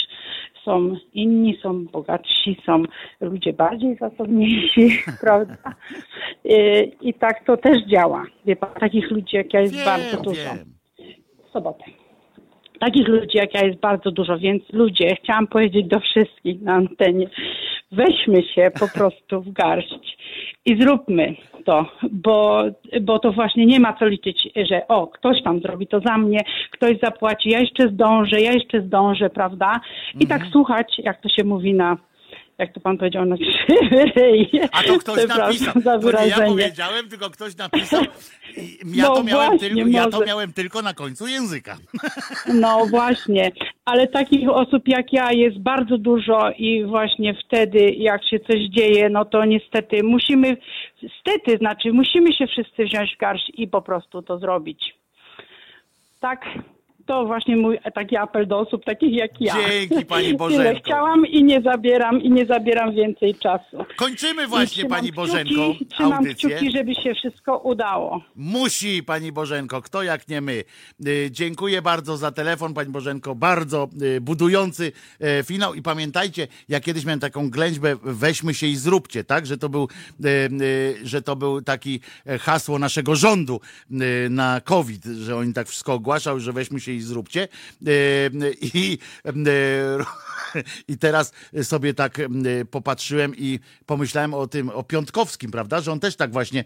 są 0.66 0.96
inni, 1.14 1.58
są 1.62 1.86
bogatsi, 1.86 2.58
są 2.66 2.84
ludzie 3.22 3.54
bardziej 3.54 3.96
zasobniejsi, 3.96 4.90
prawda? 5.22 5.76
I, 6.46 6.92
I, 7.02 7.14
tak 7.14 7.46
to 7.46 7.58
też 7.58 7.84
działa. 7.86 8.26
Wie 8.46 8.56
pan, 8.56 8.70
takich 8.80 9.12
ludzi 9.12 9.38
jak 9.38 9.54
ja 9.54 9.62
jest 9.62 9.76
wiem, 9.76 9.86
bardzo 9.86 10.22
dużo. 10.22 10.42
Wiem. 10.56 10.66
W 11.48 11.52
sobotę. 11.52 11.84
Takich 12.80 13.08
ludzi 13.08 13.38
jak 13.38 13.54
ja 13.54 13.66
jest 13.66 13.80
bardzo 13.80 14.12
dużo, 14.12 14.40
więc 14.40 14.64
ludzie, 14.74 15.16
chciałam 15.16 15.48
powiedzieć 15.48 15.88
do 15.88 16.00
wszystkich 16.00 16.62
na 16.62 16.74
antenie, 16.74 17.28
weźmy 17.92 18.44
się 18.44 18.72
po 18.80 18.88
prostu 18.98 19.42
w 19.42 19.52
garść 19.52 20.18
i 20.66 20.82
zróbmy 20.82 21.36
to, 21.66 21.86
bo, 22.12 22.64
bo 23.02 23.20
to 23.20 23.32
właśnie 23.32 23.66
nie 23.66 23.80
ma 23.80 23.94
co 23.94 24.06
liczyć, 24.06 24.50
że 24.70 24.88
o, 24.88 25.08
ktoś 25.08 25.44
tam 25.44 25.60
zrobi 25.60 25.88
to 25.88 26.00
za 26.00 26.18
mnie, 26.18 26.40
ktoś 26.72 27.00
zapłaci, 27.04 27.50
ja 27.50 27.60
jeszcze 27.60 27.90
zdążę, 27.90 28.42
ja 28.42 28.52
jeszcze 28.52 28.82
zdążę, 28.82 29.30
prawda? 29.30 29.80
I 30.20 30.28
tak 30.28 30.38
mhm. 30.38 30.52
słuchać, 30.52 30.96
jak 30.98 31.22
to 31.22 31.30
się 31.30 31.44
mówi 31.44 31.74
na 31.74 31.98
jak 32.62 32.74
to 32.74 32.80
pan 32.80 32.98
powiedział, 32.98 33.26
na 33.26 33.36
krzywy 33.38 34.12
A 34.72 34.84
to 34.84 35.00
ktoś 35.00 35.28
napisał, 35.28 35.74
to 36.02 36.24
nie 36.24 36.28
ja 36.28 36.46
powiedziałem, 36.46 37.10
tylko 37.10 37.30
ktoś 37.30 37.58
napisał. 37.58 38.04
Ja, 38.86 39.08
no 39.08 39.16
to 39.16 39.24
miałem 39.24 39.50
właśnie, 39.50 39.70
tylko, 39.70 39.90
ja 39.90 40.10
to 40.10 40.26
miałem 40.26 40.54
tylko 40.54 40.82
na 40.82 40.94
końcu 40.94 41.28
języka. 41.28 41.78
No 42.54 42.86
właśnie, 42.86 43.52
ale 43.86 44.08
takich 44.08 44.50
osób 44.50 44.88
jak 44.88 45.14
ja 45.14 45.32
jest 45.32 45.60
bardzo 45.60 45.98
dużo 45.98 46.52
i 46.58 46.86
właśnie 46.86 47.34
wtedy, 47.46 47.80
jak 47.98 48.28
się 48.30 48.40
coś 48.40 48.60
dzieje, 48.60 49.10
no 49.10 49.26
to 49.26 49.46
niestety 49.46 50.04
musimy, 50.04 50.58
niestety, 51.04 51.58
znaczy 51.58 51.94
musimy 51.94 52.34
się 52.34 52.48
wszyscy 52.48 52.84
wziąć 52.86 53.16
w 53.16 53.18
garść 53.18 53.52
i 53.58 53.68
po 53.68 53.82
prostu 53.82 54.22
to 54.22 54.40
zrobić. 54.40 54.96
Tak, 56.20 56.46
to 57.06 57.26
właśnie 57.26 57.56
mój 57.58 57.80
taki 57.96 58.18
apel 58.18 58.48
do 58.48 58.60
osób 58.60 58.86
takich 58.86 59.14
jak 59.14 59.32
ja. 59.42 59.54
Dzięki, 59.70 60.06
pani 60.06 60.26
Tyle 60.26 60.38
Bożenko. 60.38 60.82
chciałam 60.86 61.26
i 61.26 61.44
nie 61.44 61.62
zabieram, 61.62 62.22
i 62.22 62.32
nie 62.32 62.46
zabieram 62.46 62.96
więcej 62.96 63.36
czasu. 63.36 63.86
Kończymy 63.96 64.48
właśnie, 64.48 64.86
pani 64.86 65.12
Bożenko, 65.12 65.54
kciuki, 65.74 65.86
Trzymam 65.86 66.14
audycję. 66.14 66.50
kciuki, 66.50 66.72
żeby 66.72 66.96
się 66.96 67.14
wszystko 67.16 67.58
udało. 67.58 68.22
Musi, 68.36 69.04
pani 69.04 69.32
Bożenko, 69.32 69.82
kto 69.82 70.04
jak 70.04 70.28
nie 70.28 70.42
my. 70.42 70.64
Y, 71.08 71.30
Dziękuję 71.32 71.82
bardzo 71.82 72.18
za 72.18 72.32
telefon, 72.32 72.74
pani 72.74 72.92
Bożenko. 72.92 73.36
Bardzo 73.36 73.90
y, 74.02 74.22
budujący 74.22 74.92
e, 75.20 75.44
finał. 75.44 75.74
I 75.74 75.82
pamiętajcie, 75.82 76.48
ja 76.70 76.80
kiedyś 76.80 77.06
miałem 77.06 77.20
taką 77.20 77.50
ględźbę, 77.50 77.96
weźmy 78.04 78.54
się 78.54 78.68
i 78.68 78.76
zróbcie, 78.76 79.24
tak? 79.24 79.46
Że 79.46 79.58
to 79.58 79.70
był, 79.70 79.88
y, 80.26 80.28
y, 80.62 80.98
że 81.08 81.22
to 81.22 81.36
był 81.36 81.62
taki 81.62 82.00
e, 82.26 82.38
hasło 82.38 82.80
naszego 82.80 83.16
rządu 83.16 83.60
y, 83.92 84.30
na 84.30 84.62
COVID, 84.62 85.06
że 85.06 85.38
oni 85.38 85.54
tak 85.54 85.68
wszystko 85.68 85.94
ogłaszał, 85.94 86.40
że 86.40 86.54
weźmy 86.54 86.80
się 86.80 86.91
i 86.94 87.02
zróbcie. 87.02 87.48
Y, 87.88 88.56
I, 88.62 88.98
y, 89.26 89.34
I 90.88 90.98
teraz 90.98 91.32
sobie 91.64 91.94
tak 91.94 92.18
popatrzyłem 92.72 93.36
i 93.38 93.60
pomyślałem 93.86 94.34
o 94.34 94.48
tym, 94.48 94.70
o 94.70 94.84
Piątkowskim, 94.84 95.52
prawda? 95.52 95.82
Że 95.82 95.92
on 95.92 96.00
też 96.00 96.16
tak 96.16 96.32
właśnie 96.32 96.64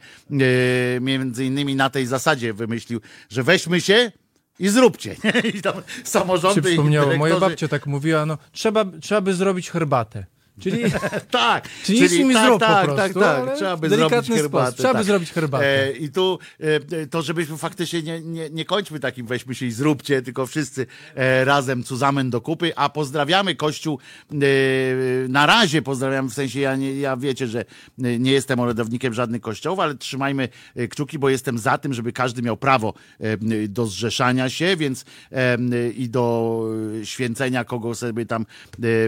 między 1.01 1.45
innymi 1.45 1.75
na 1.75 1.89
tej 1.89 2.05
zasadzie 2.05 2.53
wymyślił, 2.53 3.01
że 3.29 3.43
weźmy 3.43 3.81
się 3.81 4.11
i 4.59 4.69
zróbcie. 4.69 5.15
I 5.55 5.61
tam 5.61 5.73
się 5.73 5.81
samorządy 6.03 6.59
i 6.59 6.63
przypomniało, 6.63 7.17
moja 7.17 7.39
babcia 7.39 7.67
tak 7.67 7.87
mówiła, 7.87 8.25
no 8.25 8.37
trzeba, 8.51 8.85
trzeba 9.01 9.21
by 9.21 9.33
zrobić 9.33 9.69
herbatę. 9.69 10.25
Czyli, 10.59 10.83
tak, 11.31 11.69
czyli, 11.83 12.01
nic 12.01 12.11
mi 12.11 12.33
tak, 12.33 12.59
tak, 12.59 12.89
po 12.89 12.95
tak, 12.95 13.13
prostu, 13.13 13.19
tak, 13.19 13.39
ale 13.39 13.55
trzeba 13.55 13.77
by 13.77 13.89
zrobić 13.89 14.29
herbatę. 14.29 14.77
Trzeba 14.77 14.93
tak. 14.93 15.01
by 15.01 15.03
zrobić 15.03 15.31
herbatę. 15.31 15.87
E, 15.87 15.91
I 15.91 16.09
tu 16.09 16.39
e, 16.59 17.07
to, 17.07 17.21
żebyśmy 17.21 17.57
faktycznie 17.57 18.01
nie, 18.01 18.21
nie, 18.21 18.49
nie 18.49 18.65
kończmy 18.65 18.99
takim 18.99 19.27
weźmy 19.27 19.55
się 19.55 19.65
i 19.65 19.71
zróbcie, 19.71 20.21
tylko 20.21 20.45
wszyscy 20.45 20.87
e, 21.15 21.45
razem 21.45 21.83
cuzamen 21.83 22.29
do 22.29 22.41
kupy, 22.41 22.71
a 22.75 22.89
pozdrawiamy 22.89 23.55
Kościół 23.55 23.99
e, 24.31 24.35
na 25.27 25.45
razie 25.45 25.81
pozdrawiam, 25.81 26.29
w 26.29 26.33
sensie 26.33 26.59
ja, 26.59 26.75
nie, 26.75 26.93
ja 26.93 27.17
wiecie, 27.17 27.47
że 27.47 27.59
e, 28.03 28.19
nie 28.19 28.31
jestem 28.31 28.59
orędownikiem 28.59 29.13
żadnych 29.13 29.41
kościołów, 29.41 29.79
ale 29.79 29.95
trzymajmy 29.95 30.49
e, 30.75 30.87
kciuki, 30.87 31.19
bo 31.19 31.29
jestem 31.29 31.57
za 31.57 31.77
tym, 31.77 31.93
żeby 31.93 32.13
każdy 32.13 32.41
miał 32.41 32.57
prawo 32.57 32.93
do 33.69 33.85
zrzeszania 33.85 34.49
się, 34.49 34.77
więc 34.77 35.05
i 35.97 36.09
do 36.09 36.65
święcenia, 37.03 37.63
kogo 37.63 37.95
sobie 37.95 38.25
tam 38.25 38.45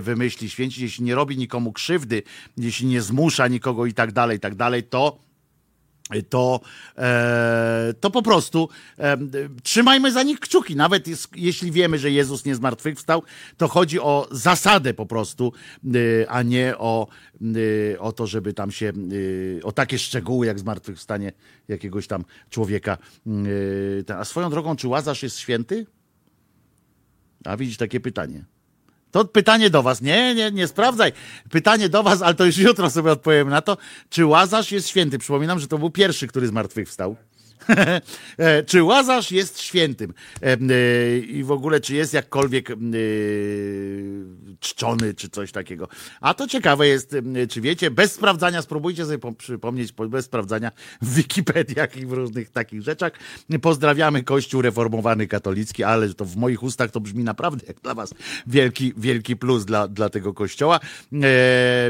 wymyśli 0.02 0.50
święcić, 0.50 0.80
jeśli 0.80 1.04
nie 1.04 1.16
robi 1.16 1.37
nikomu 1.38 1.74
krzywdy, 1.74 2.24
jeśli 2.58 2.88
nie 2.88 3.02
zmusza 3.02 3.48
nikogo 3.48 3.86
i 3.86 3.94
tak 3.94 4.12
dalej, 4.12 4.38
i 4.38 4.40
tak 4.40 4.56
dalej, 4.56 4.84
to 4.84 5.28
to, 6.30 6.60
e, 6.98 7.94
to 8.00 8.12
po 8.12 8.22
prostu 8.22 8.70
e, 9.00 9.18
trzymajmy 9.64 10.12
za 10.12 10.24
nich 10.24 10.40
kciuki. 10.40 10.76
Nawet 10.76 11.06
jeśli 11.36 11.72
wiemy, 11.72 12.00
że 12.00 12.12
Jezus 12.12 12.46
nie 12.46 12.56
zmartwychwstał, 12.56 13.24
to 13.58 13.68
chodzi 13.68 14.00
o 14.00 14.28
zasadę 14.32 14.94
po 14.94 15.06
prostu, 15.06 15.54
e, 15.86 16.30
a 16.30 16.44
nie 16.44 16.78
o, 16.78 17.08
o 18.00 18.12
to, 18.12 18.28
żeby 18.28 18.54
tam 18.54 18.72
się, 18.72 18.94
o 19.64 19.72
takie 19.72 20.00
szczegóły 20.00 20.46
jak 20.46 20.60
zmartwychwstanie 20.60 21.34
jakiegoś 21.68 22.08
tam 22.08 22.26
człowieka. 22.50 22.98
A 24.18 24.26
swoją 24.26 24.50
drogą, 24.50 24.76
czy 24.76 24.88
Łazarz 24.88 25.24
jest 25.24 25.40
święty? 25.40 25.86
A 27.46 27.58
widzisz 27.58 27.78
takie 27.78 28.00
pytanie. 28.00 28.46
To 29.18 29.26
pytanie 29.26 29.70
do 29.70 29.84
was. 29.84 30.02
Nie, 30.02 30.36
nie, 30.36 30.52
nie 30.52 30.68
sprawdzaj. 30.68 31.12
Pytanie 31.50 31.90
do 31.90 32.04
was, 32.04 32.22
ale 32.22 32.36
to 32.36 32.46
już 32.46 32.58
jutro 32.58 32.90
sobie 32.90 33.12
odpowiem 33.12 33.50
na 33.50 33.62
to. 33.62 33.78
Czy 34.10 34.26
Łazarz 34.26 34.72
jest 34.72 34.88
święty? 34.88 35.18
Przypominam, 35.20 35.60
że 35.60 35.68
to 35.68 35.78
był 35.78 35.90
pierwszy, 35.90 36.28
który 36.28 36.48
zmartwychwstał. 36.48 37.16
E, 38.38 38.64
czy 38.64 38.84
Łazarz 38.84 39.32
jest 39.32 39.62
świętym? 39.62 40.14
E, 40.42 40.46
e, 40.54 41.18
I 41.18 41.44
w 41.44 41.52
ogóle, 41.52 41.80
czy 41.80 41.96
jest 41.96 42.14
jakkolwiek 42.14 42.70
czczony, 44.60 45.14
czy 45.14 45.30
coś 45.30 45.52
takiego. 45.52 45.88
A 46.22 46.34
to 46.34 46.48
ciekawe 46.48 46.88
jest, 46.88 47.16
czy 47.50 47.62
wiecie, 47.62 47.92
bez 47.92 48.14
sprawdzania, 48.14 48.62
spróbujcie 48.62 49.06
sobie 49.06 49.18
po- 49.20 49.34
przypomnieć, 49.34 49.92
po- 49.92 50.10
bez 50.10 50.26
sprawdzania 50.26 50.72
w 51.02 51.14
Wikipediach 51.16 51.98
i 51.98 52.06
w 52.06 52.12
różnych 52.12 52.50
takich 52.50 52.82
rzeczach. 52.82 53.12
Pozdrawiamy 53.62 54.24
Kościół 54.24 54.62
Reformowany 54.62 55.28
Katolicki, 55.28 55.84
ale 55.84 56.14
to 56.14 56.26
w 56.26 56.36
moich 56.36 56.64
ustach 56.64 56.92
to 56.92 57.00
brzmi 57.00 57.24
naprawdę 57.24 57.66
jak 57.68 57.80
dla 57.82 57.94
was 57.96 58.14
wielki, 58.48 58.94
wielki 58.98 59.36
plus 59.36 59.66
dla, 59.66 59.88
dla 59.88 60.10
tego 60.10 60.34
kościoła. 60.34 60.80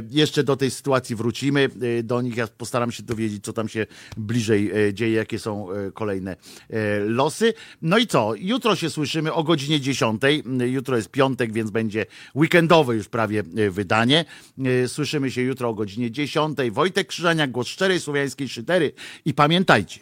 Jeszcze 0.10 0.44
do 0.44 0.56
tej 0.56 0.72
sytuacji 0.72 1.16
wrócimy, 1.16 1.70
do 2.04 2.22
nich 2.22 2.38
ja 2.38 2.48
postaram 2.48 2.92
się 2.92 3.04
dowiedzieć, 3.04 3.44
co 3.44 3.54
tam 3.54 3.70
się 3.70 3.86
bliżej 4.18 4.72
dzieje, 4.94 5.14
jakie 5.14 5.40
są 5.40 5.67
e, 5.72 5.92
kolejne 5.92 6.36
e, 6.70 7.00
losy. 7.00 7.54
No 7.82 7.98
i 7.98 8.08
co? 8.08 8.34
Jutro 8.38 8.76
się 8.76 8.90
słyszymy 8.90 9.34
o 9.34 9.44
godzinie 9.44 9.82
10. 9.82 10.22
Jutro 10.66 10.96
jest 10.96 11.10
piątek, 11.10 11.54
więc 11.54 11.72
będzie 11.72 12.06
weekendowe 12.36 12.96
już 12.96 13.08
prawie 13.10 13.44
e, 13.58 13.70
wydanie. 13.70 14.26
E, 14.66 14.88
Słyszymy 14.88 15.32
się 15.32 15.42
jutro 15.42 15.70
o 15.70 15.74
godzinie 15.74 16.12
10. 16.12 16.58
Wojtek 16.72 17.08
Krzyżaniak, 17.08 17.52
głos 17.52 17.68
szczerej 17.68 18.00
słowiańskiej 18.00 18.50
szydery. 18.50 18.92
I 19.26 19.34
pamiętajcie, 19.34 20.00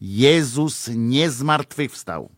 Jezus 0.00 0.90
nie 0.94 1.30
zmartwychwstał. 1.30 2.33